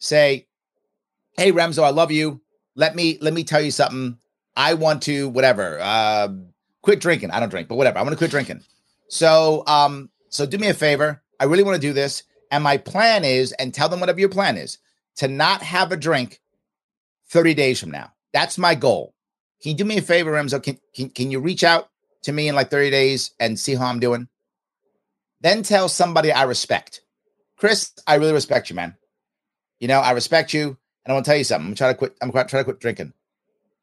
say, 0.00 0.48
"Hey 1.36 1.52
Remso, 1.52 1.84
I 1.84 1.90
love 1.90 2.10
you. 2.10 2.40
Let 2.74 2.96
me 2.96 3.18
let 3.20 3.32
me 3.32 3.44
tell 3.44 3.60
you 3.60 3.70
something. 3.70 4.18
I 4.56 4.74
want 4.74 5.02
to 5.02 5.28
whatever 5.28 5.78
uh, 5.80 6.28
quit 6.82 7.00
drinking. 7.00 7.30
I 7.30 7.40
don't 7.40 7.48
drink, 7.48 7.68
but 7.68 7.76
whatever. 7.76 7.98
I 7.98 8.02
want 8.02 8.12
to 8.12 8.18
quit 8.18 8.30
drinking. 8.30 8.62
So 9.08 9.64
um, 9.66 10.10
so 10.28 10.46
do 10.46 10.58
me 10.58 10.68
a 10.68 10.74
favor. 10.74 11.22
I 11.40 11.44
really 11.44 11.62
want 11.62 11.74
to 11.76 11.86
do 11.86 11.92
this, 11.92 12.22
and 12.50 12.62
my 12.62 12.76
plan 12.76 13.24
is, 13.24 13.52
and 13.52 13.74
tell 13.74 13.88
them 13.88 14.00
whatever 14.00 14.20
your 14.20 14.28
plan 14.28 14.56
is, 14.56 14.78
to 15.16 15.28
not 15.28 15.62
have 15.62 15.92
a 15.92 15.96
drink 15.96 16.40
thirty 17.28 17.54
days 17.54 17.80
from 17.80 17.90
now. 17.90 18.12
That's 18.32 18.58
my 18.58 18.74
goal. 18.74 19.14
Can 19.64 19.70
you 19.70 19.76
do 19.78 19.84
me 19.86 19.96
a 19.96 20.02
favor, 20.02 20.32
Remso? 20.32 20.62
Can, 20.62 20.78
can, 20.94 21.08
can 21.08 21.30
you 21.30 21.40
reach 21.40 21.64
out 21.64 21.88
to 22.24 22.32
me 22.32 22.48
in 22.48 22.54
like 22.54 22.68
30 22.68 22.90
days 22.90 23.30
and 23.40 23.58
see 23.58 23.74
how 23.74 23.86
I'm 23.86 23.98
doing? 23.98 24.28
Then 25.40 25.62
tell 25.62 25.88
somebody 25.88 26.30
I 26.30 26.42
respect. 26.42 27.00
Chris, 27.56 27.92
I 28.06 28.16
really 28.16 28.34
respect 28.34 28.68
you, 28.68 28.76
man. 28.76 28.96
You 29.78 29.88
know, 29.88 30.00
I 30.00 30.10
respect 30.10 30.52
you, 30.52 30.76
and 31.04 31.12
I 31.12 31.12
want 31.14 31.24
to 31.24 31.30
tell 31.30 31.38
you 31.38 31.44
something. 31.44 31.68
I'm 31.68 31.74
trying 31.74 31.94
to 31.94 31.98
quit. 31.98 32.14
I'm 32.20 32.30
trying 32.30 32.46
to 32.46 32.64
quit 32.64 32.80
drinking. 32.80 33.14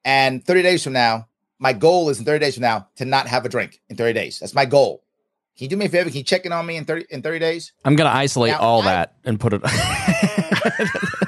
And 0.05 0.43
30 0.45 0.61
days 0.63 0.83
from 0.83 0.93
now, 0.93 1.27
my 1.59 1.73
goal 1.73 2.09
is 2.09 2.19
in 2.19 2.25
30 2.25 2.39
days 2.43 2.55
from 2.55 2.61
now 2.63 2.87
to 2.95 3.05
not 3.05 3.27
have 3.27 3.45
a 3.45 3.49
drink 3.49 3.79
in 3.89 3.97
30 3.97 4.13
days. 4.13 4.39
That's 4.39 4.55
my 4.55 4.65
goal. 4.65 5.03
Can 5.57 5.65
you 5.65 5.69
do 5.69 5.77
me 5.77 5.85
a 5.85 5.89
favor? 5.89 6.09
Can 6.09 6.17
you 6.17 6.23
check 6.23 6.45
in 6.45 6.51
on 6.53 6.65
me 6.65 6.77
in 6.77 6.85
30 6.85 7.05
in 7.11 7.21
30 7.21 7.37
days? 7.39 7.73
I'm 7.85 7.95
gonna 7.95 8.09
isolate 8.09 8.53
Now, 8.53 8.59
all 8.59 8.81
I- 8.81 8.85
that 8.85 9.15
and 9.25 9.39
put 9.39 9.53
it. 9.53 9.61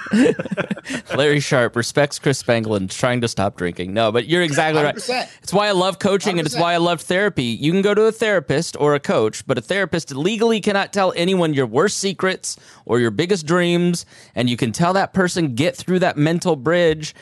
Larry 1.15 1.39
Sharpe 1.39 1.75
respects 1.75 2.19
Chris 2.19 2.39
Spangle 2.39 2.75
and 2.75 2.89
trying 2.89 3.21
to 3.21 3.27
stop 3.27 3.55
drinking. 3.57 3.93
No, 3.93 4.11
but 4.11 4.27
you're 4.27 4.41
exactly 4.41 4.81
right. 4.81 4.95
100%. 4.95 5.29
It's 5.43 5.53
why 5.53 5.67
I 5.67 5.71
love 5.71 5.99
coaching 5.99 6.39
and 6.39 6.45
it's 6.45 6.57
why 6.57 6.73
I 6.73 6.77
love 6.77 7.01
therapy. 7.01 7.43
You 7.43 7.71
can 7.71 7.81
go 7.81 7.93
to 7.93 8.03
a 8.05 8.11
therapist 8.11 8.75
or 8.79 8.95
a 8.95 8.99
coach, 8.99 9.45
but 9.45 9.57
a 9.57 9.61
therapist 9.61 10.15
legally 10.15 10.61
cannot 10.61 10.93
tell 10.93 11.13
anyone 11.15 11.53
your 11.53 11.67
worst 11.67 11.97
secrets 11.97 12.57
or 12.85 12.99
your 12.99 13.11
biggest 13.11 13.45
dreams, 13.45 14.05
and 14.35 14.49
you 14.49 14.57
can 14.57 14.71
tell 14.71 14.93
that 14.93 15.13
person 15.13 15.55
get 15.55 15.75
through 15.75 15.99
that 15.99 16.17
mental 16.17 16.55
bridge. 16.55 17.13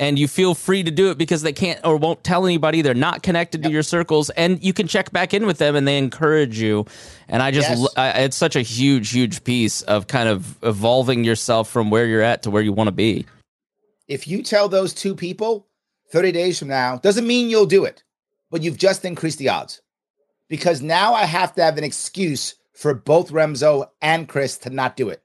And 0.00 0.16
you 0.16 0.28
feel 0.28 0.54
free 0.54 0.84
to 0.84 0.90
do 0.92 1.10
it 1.10 1.18
because 1.18 1.42
they 1.42 1.52
can't 1.52 1.80
or 1.84 1.96
won't 1.96 2.22
tell 2.22 2.46
anybody. 2.46 2.82
They're 2.82 2.94
not 2.94 3.24
connected 3.24 3.64
to 3.64 3.70
your 3.70 3.82
circles, 3.82 4.30
and 4.30 4.62
you 4.62 4.72
can 4.72 4.86
check 4.86 5.10
back 5.10 5.34
in 5.34 5.44
with 5.44 5.58
them, 5.58 5.74
and 5.74 5.88
they 5.88 5.98
encourage 5.98 6.60
you. 6.60 6.86
And 7.26 7.42
I 7.42 7.50
just 7.50 7.68
yes. 7.68 7.88
I, 7.96 8.10
it's 8.20 8.36
such 8.36 8.54
a 8.54 8.62
huge, 8.62 9.10
huge 9.10 9.42
piece 9.42 9.82
of 9.82 10.06
kind 10.06 10.28
of 10.28 10.56
evolving 10.62 11.24
yourself 11.24 11.68
from 11.68 11.90
where 11.90 12.06
you're 12.06 12.22
at 12.22 12.44
to 12.44 12.50
where 12.50 12.62
you 12.62 12.72
want 12.72 12.86
to 12.86 12.92
be. 12.92 13.26
If 14.06 14.28
you 14.28 14.42
tell 14.42 14.68
those 14.68 14.94
two 14.94 15.14
people 15.14 15.66
30 16.12 16.32
days 16.32 16.58
from 16.58 16.68
now, 16.68 16.98
doesn't 16.98 17.26
mean 17.26 17.50
you'll 17.50 17.66
do 17.66 17.84
it, 17.84 18.04
but 18.50 18.62
you've 18.62 18.78
just 18.78 19.04
increased 19.04 19.38
the 19.38 19.48
odds. 19.48 19.82
Because 20.48 20.80
now 20.80 21.12
I 21.12 21.24
have 21.24 21.54
to 21.56 21.62
have 21.62 21.76
an 21.76 21.84
excuse 21.84 22.54
for 22.72 22.94
both 22.94 23.30
Remso 23.32 23.88
and 24.00 24.28
Chris 24.28 24.56
to 24.58 24.70
not 24.70 24.96
do 24.96 25.08
it. 25.08 25.22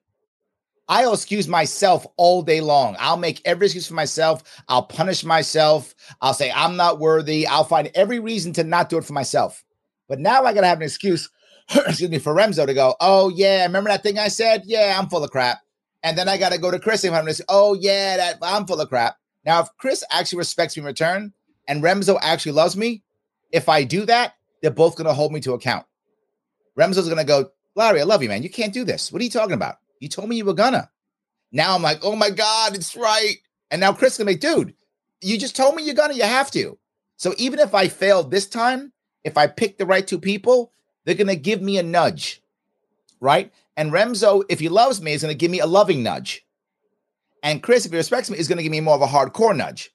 I'll 0.88 1.14
excuse 1.14 1.48
myself 1.48 2.06
all 2.18 2.42
day 2.42 2.60
long. 2.60 2.96
I'll 3.00 3.18
make 3.18 3.42
every 3.46 3.68
excuse 3.68 3.88
for 3.88 3.94
myself. 3.94 4.44
I'll 4.68 4.84
punish 4.84 5.24
myself. 5.24 5.96
I'll 6.22 6.34
say 6.34 6.52
I'm 6.52 6.76
not 6.76 7.00
worthy. 7.00 7.48
I'll 7.48 7.64
find 7.64 7.90
every 7.96 8.20
reason 8.20 8.52
to 8.54 8.64
not 8.64 8.90
do 8.90 8.98
it 8.98 9.06
for 9.06 9.14
myself. 9.14 9.64
But 10.10 10.20
now 10.20 10.44
I 10.44 10.54
gotta 10.54 10.68
have 10.68 10.80
an 10.80 10.84
excuse, 10.84 11.30
excuse 11.88 12.10
me, 12.10 12.20
for 12.20 12.36
Remso 12.36 12.66
to 12.66 12.74
go, 12.74 12.96
oh 13.00 13.30
yeah, 13.30 13.64
remember 13.64 13.90
that 13.90 14.04
thing 14.04 14.20
I 14.20 14.28
said? 14.28 14.64
Yeah, 14.66 14.98
I'm 15.00 15.10
full 15.10 15.24
of 15.24 15.32
crap. 15.32 15.60
And 16.04 16.18
then 16.18 16.28
I 16.28 16.38
gotta 16.38 16.58
go 16.58 16.70
to 16.70 16.80
Chris 16.80 17.06
and 17.06 17.28
this, 17.28 17.42
oh 17.48 17.76
yeah, 17.76 18.18
that 18.18 18.38
I'm 18.42 18.68
full 18.68 18.82
of 18.82 18.90
crap. 18.90 19.16
Now, 19.46 19.62
if 19.62 19.70
Chris 19.78 20.04
actually 20.12 20.40
respects 20.40 20.76
me 20.76 20.82
in 20.82 20.86
return 20.86 21.34
and 21.68 21.82
Remso 21.82 22.18
actually 22.22 22.52
loves 22.54 22.76
me, 22.76 23.04
if 23.52 23.70
I 23.70 23.86
do 23.86 24.06
that, 24.06 24.36
they're 24.62 24.72
both 24.72 24.98
gonna 24.98 25.14
hold 25.14 25.32
me 25.32 25.40
to 25.42 25.54
account. 25.54 25.86
Remso's 26.78 27.08
gonna 27.08 27.24
go, 27.24 27.52
Larry, 27.76 28.02
I 28.02 28.04
love 28.04 28.22
you, 28.22 28.30
man. 28.30 28.44
You 28.44 28.50
can't 28.50 28.74
do 28.74 28.84
this. 28.84 29.12
What 29.12 29.22
are 29.22 29.26
you 29.26 29.32
talking 29.32 29.54
about? 29.54 29.78
You 30.04 30.10
told 30.10 30.28
me 30.28 30.36
you 30.36 30.44
were 30.44 30.54
gonna. 30.54 30.92
Now 31.54 31.76
I'm 31.76 31.82
like, 31.82 32.00
oh 32.04 32.18
my 32.18 32.30
God, 32.30 32.76
it's 32.76 32.98
right. 32.98 33.38
And 33.72 33.80
now 33.80 33.94
Chris 33.94 34.18
can 34.18 34.26
be, 34.26 34.36
dude, 34.36 34.74
you 35.22 35.38
just 35.38 35.56
told 35.56 35.76
me 35.76 35.84
you're 35.84 35.96
gonna, 35.96 36.14
you 36.14 36.24
have 36.24 36.52
to. 36.52 36.78
So 37.16 37.34
even 37.38 37.60
if 37.60 37.74
I 37.74 37.88
failed 37.88 38.30
this 38.30 38.46
time, 38.46 38.92
if 39.24 39.38
I 39.38 39.48
pick 39.48 39.78
the 39.78 39.86
right 39.86 40.06
two 40.06 40.20
people, 40.20 40.74
they're 41.06 41.16
gonna 41.16 41.38
give 41.38 41.62
me 41.62 41.78
a 41.78 41.84
nudge, 41.84 42.42
right? 43.22 43.54
And 43.78 43.94
Remso, 43.94 44.44
if 44.50 44.60
he 44.60 44.68
loves 44.68 45.02
me, 45.02 45.14
is 45.14 45.22
gonna 45.22 45.36
give 45.36 45.50
me 45.50 45.62
a 45.62 45.66
loving 45.66 46.04
nudge. 46.04 46.46
And 47.42 47.64
Chris, 47.64 47.86
if 47.86 47.92
he 47.94 47.98
respects 47.98 48.30
me, 48.30 48.38
is 48.38 48.50
gonna 48.50 48.62
give 48.64 48.72
me 48.74 48.82
more 48.82 48.96
of 48.96 49.02
a 49.02 49.08
hardcore 49.08 49.56
nudge. 49.56 49.90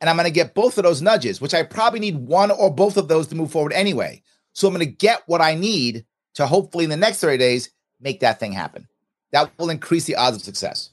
And 0.00 0.08
I'm 0.08 0.16
gonna 0.16 0.30
get 0.30 0.54
both 0.54 0.78
of 0.78 0.84
those 0.84 1.02
nudges, 1.02 1.40
which 1.40 1.54
I 1.54 1.64
probably 1.64 1.98
need 1.98 2.16
one 2.16 2.52
or 2.52 2.72
both 2.72 2.96
of 2.96 3.08
those 3.08 3.26
to 3.28 3.34
move 3.34 3.50
forward 3.50 3.72
anyway. 3.72 4.22
So 4.52 4.68
I'm 4.68 4.74
gonna 4.74 4.84
get 4.84 5.24
what 5.26 5.40
I 5.40 5.56
need 5.56 6.06
to 6.34 6.46
hopefully 6.46 6.84
in 6.84 6.90
the 6.90 6.96
next 6.96 7.18
30 7.18 7.38
days 7.38 7.70
make 8.00 8.20
that 8.20 8.38
thing 8.40 8.52
happen. 8.52 8.86
That 9.32 9.50
will 9.58 9.70
increase 9.70 10.04
the 10.04 10.16
odds 10.16 10.36
of 10.36 10.42
success. 10.42 10.90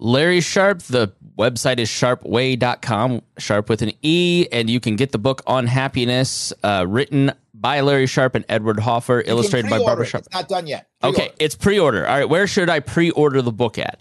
Larry 0.00 0.40
Sharpe, 0.40 0.78
the 0.82 1.12
website 1.36 1.78
is 1.78 1.88
sharpeway.com, 1.88 3.20
sharp 3.38 3.68
with 3.68 3.82
an 3.82 3.90
E, 4.02 4.46
and 4.52 4.70
you 4.70 4.78
can 4.78 4.94
get 4.94 5.10
the 5.10 5.18
book 5.18 5.42
on 5.46 5.66
happiness, 5.66 6.52
uh, 6.62 6.84
written 6.88 7.32
by 7.52 7.80
Larry 7.80 8.06
Sharpe 8.06 8.36
and 8.36 8.44
Edward 8.48 8.78
Hoffer, 8.78 9.22
You 9.26 9.32
illustrated 9.32 9.68
by 9.68 9.78
Barbara 9.80 10.04
it. 10.04 10.08
Sharp. 10.08 10.24
It's 10.26 10.32
not 10.34 10.48
done 10.48 10.68
yet. 10.68 10.86
Okay, 11.02 11.14
Pre-order. 11.16 11.34
it's 11.40 11.54
pre 11.56 11.78
order. 11.80 12.06
All 12.06 12.16
right, 12.18 12.28
where 12.28 12.46
should 12.46 12.70
I 12.70 12.78
pre 12.78 13.10
order 13.10 13.42
the 13.42 13.50
book 13.50 13.76
at? 13.76 13.98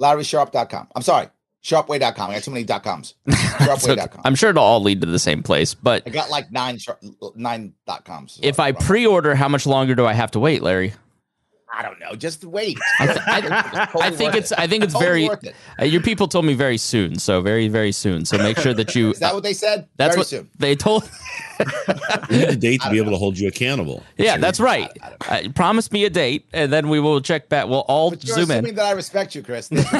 LarrySharpe.com. 0.00 0.88
I'm 0.96 1.02
sorry, 1.02 1.28
sharpeway.com. 1.62 2.30
I 2.30 2.34
got 2.34 2.42
too 2.42 2.50
many 2.50 2.64
dot 2.64 2.82
coms. 2.82 3.14
Sharpeway.com. 3.28 4.22
I'm 4.24 4.34
sure 4.34 4.50
it'll 4.50 4.64
all 4.64 4.82
lead 4.82 5.00
to 5.02 5.06
the 5.06 5.18
same 5.20 5.42
place, 5.44 5.74
but 5.74 6.02
I 6.06 6.10
got 6.10 6.28
like 6.30 6.50
nine 6.50 6.78
sharp, 6.78 7.00
nine 7.36 7.74
dot 7.86 8.04
coms. 8.04 8.40
if 8.42 8.58
I 8.58 8.72
pre 8.72 9.06
order, 9.06 9.36
how 9.36 9.48
much 9.48 9.64
longer 9.66 9.94
do 9.94 10.04
I 10.04 10.12
have 10.12 10.32
to 10.32 10.40
wait, 10.40 10.62
Larry? 10.62 10.94
I 11.76 11.82
don't 11.82 11.98
know. 12.00 12.14
Just 12.14 12.44
wait. 12.44 12.78
I, 13.00 13.06
th- 13.06 13.18
I, 13.26 13.88
I 14.00 14.10
think 14.10 14.34
it's 14.34 14.52
I 14.52 14.66
think 14.66 14.84
it's 14.84 14.96
very 14.98 15.24
It. 15.26 15.54
uh, 15.80 15.84
your 15.84 16.00
people 16.02 16.28
told 16.28 16.44
me 16.44 16.54
very 16.54 16.78
soon, 16.78 17.18
so 17.18 17.40
very 17.40 17.68
very 17.68 17.92
soon. 17.92 18.24
So 18.24 18.38
make 18.38 18.58
sure 18.58 18.74
that 18.74 18.94
you. 18.94 19.10
Is 19.12 19.18
that 19.20 19.34
what 19.34 19.42
they 19.42 19.54
said? 19.54 19.88
that's 19.96 20.14
Very 20.14 20.20
what 20.20 20.26
soon. 20.28 20.50
they 20.58 20.76
told. 20.76 21.08
We 22.30 22.38
need 22.38 22.48
a 22.48 22.56
date 22.56 22.80
to 22.82 22.90
be 22.90 22.98
able 22.98 23.10
to 23.12 23.18
hold 23.18 23.38
you 23.38 23.48
accountable. 23.48 24.02
Yeah, 24.16 24.38
that's 24.38 24.58
right. 24.58 24.90
Uh, 25.28 25.42
promise 25.54 25.92
me 25.92 26.04
a 26.04 26.10
date, 26.10 26.46
and 26.52 26.72
then 26.72 26.88
we 26.88 26.98
will 27.00 27.20
check 27.20 27.48
back. 27.48 27.68
We'll 27.68 27.80
all 27.80 28.10
But 28.10 28.24
you're 28.24 28.34
zoom 28.34 28.50
assuming 28.50 28.70
in. 28.70 28.74
that 28.76 28.86
I 28.86 28.90
respect 28.92 29.34
you, 29.34 29.42
Chris. 29.42 29.68
That's 29.68 29.90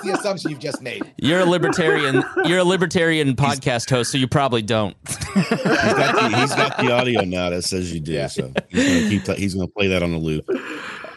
the 0.00 0.16
assumption 0.18 0.50
you've 0.50 0.60
just 0.60 0.80
made. 0.82 1.02
You're 1.18 1.40
a 1.40 1.44
libertarian. 1.44 2.22
You're 2.44 2.60
a 2.60 2.64
libertarian 2.64 3.34
podcast 3.36 3.90
host, 3.90 4.12
so 4.12 4.18
you 4.18 4.28
probably 4.28 4.62
don't. 4.62 4.96
He's 5.06 5.16
got, 5.48 6.30
the, 6.30 6.36
he's 6.38 6.54
got 6.54 6.76
the 6.78 6.92
audio 6.92 7.22
now 7.22 7.50
that 7.50 7.62
says 7.62 7.92
you 7.92 8.00
do. 8.00 8.12
Yeah. 8.12 8.28
So 8.28 8.52
he's 8.68 8.84
gonna 8.86 9.08
keep. 9.10 9.24
pla- 9.24 9.34
He's 9.34 9.54
gonna 9.54 9.68
play 9.68 9.88
that 9.88 10.02
on 10.02 10.12
the 10.12 10.18
loop. 10.18 10.48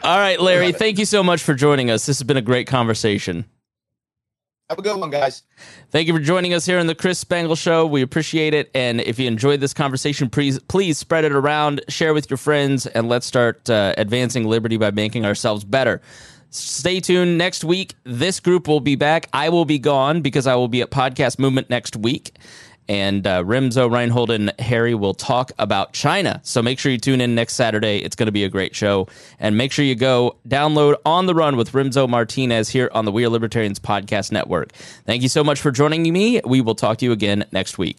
All 0.03 0.17
right, 0.17 0.39
Larry. 0.39 0.71
Thank 0.71 0.99
you 0.99 1.05
so 1.05 1.23
much 1.23 1.43
for 1.43 1.53
joining 1.53 1.89
us. 1.91 2.05
This 2.05 2.19
has 2.19 2.25
been 2.27 2.37
a 2.37 2.41
great 2.41 2.67
conversation. 2.67 3.45
Have 4.69 4.79
a 4.79 4.81
good 4.81 4.99
one, 4.99 5.09
guys. 5.09 5.43
Thank 5.91 6.07
you 6.07 6.13
for 6.13 6.19
joining 6.19 6.53
us 6.53 6.65
here 6.65 6.77
on 6.77 6.87
the 6.87 6.95
Chris 6.95 7.17
Spangle 7.17 7.55
Show. 7.55 7.85
We 7.85 8.01
appreciate 8.01 8.53
it. 8.53 8.69
And 8.75 8.99
if 8.99 9.17
you 9.17 9.25
enjoyed 9.25 9.61
this 9.61 9.73
conversation, 9.73 10.29
please 10.29 10.59
please 10.59 10.97
spread 10.97 11.23
it 11.23 11.31
around, 11.31 11.81
share 11.87 12.13
with 12.13 12.29
your 12.29 12.37
friends, 12.37 12.85
and 12.85 13.07
let's 13.07 13.25
start 13.25 13.69
uh, 13.69 13.93
advancing 13.97 14.45
liberty 14.45 14.75
by 14.75 14.91
making 14.91 15.25
ourselves 15.25 15.63
better. 15.63 16.01
Stay 16.49 16.99
tuned 16.99 17.37
next 17.37 17.63
week. 17.63 17.95
This 18.03 18.41
group 18.41 18.67
will 18.67 18.81
be 18.81 18.95
back. 18.95 19.29
I 19.31 19.47
will 19.49 19.65
be 19.65 19.79
gone 19.79 20.21
because 20.21 20.47
I 20.47 20.55
will 20.55 20.67
be 20.67 20.81
at 20.81 20.91
Podcast 20.91 21.39
Movement 21.39 21.69
next 21.69 21.95
week. 21.95 22.35
And 22.89 23.25
uh, 23.27 23.43
Remso, 23.43 23.91
Reinhold, 23.91 24.31
and 24.31 24.53
Harry 24.59 24.95
will 24.95 25.13
talk 25.13 25.51
about 25.59 25.93
China. 25.93 26.39
So 26.43 26.61
make 26.61 26.79
sure 26.79 26.91
you 26.91 26.97
tune 26.97 27.21
in 27.21 27.35
next 27.35 27.55
Saturday. 27.55 27.97
It's 27.99 28.15
going 28.15 28.27
to 28.27 28.31
be 28.31 28.43
a 28.43 28.49
great 28.49 28.75
show. 28.75 29.07
And 29.39 29.57
make 29.57 29.71
sure 29.71 29.85
you 29.85 29.95
go 29.95 30.37
download 30.47 30.95
On 31.05 31.25
the 31.25 31.35
Run 31.35 31.57
with 31.57 31.71
Remso 31.71 32.07
Martinez 32.07 32.69
here 32.69 32.89
on 32.93 33.05
the 33.05 33.11
We 33.11 33.25
Are 33.25 33.29
Libertarians 33.29 33.79
Podcast 33.79 34.31
Network. 34.31 34.71
Thank 35.05 35.21
you 35.21 35.29
so 35.29 35.43
much 35.43 35.59
for 35.59 35.71
joining 35.71 36.03
me. 36.11 36.41
We 36.45 36.61
will 36.61 36.75
talk 36.75 36.97
to 36.99 37.05
you 37.05 37.11
again 37.11 37.45
next 37.51 37.77
week. 37.77 37.95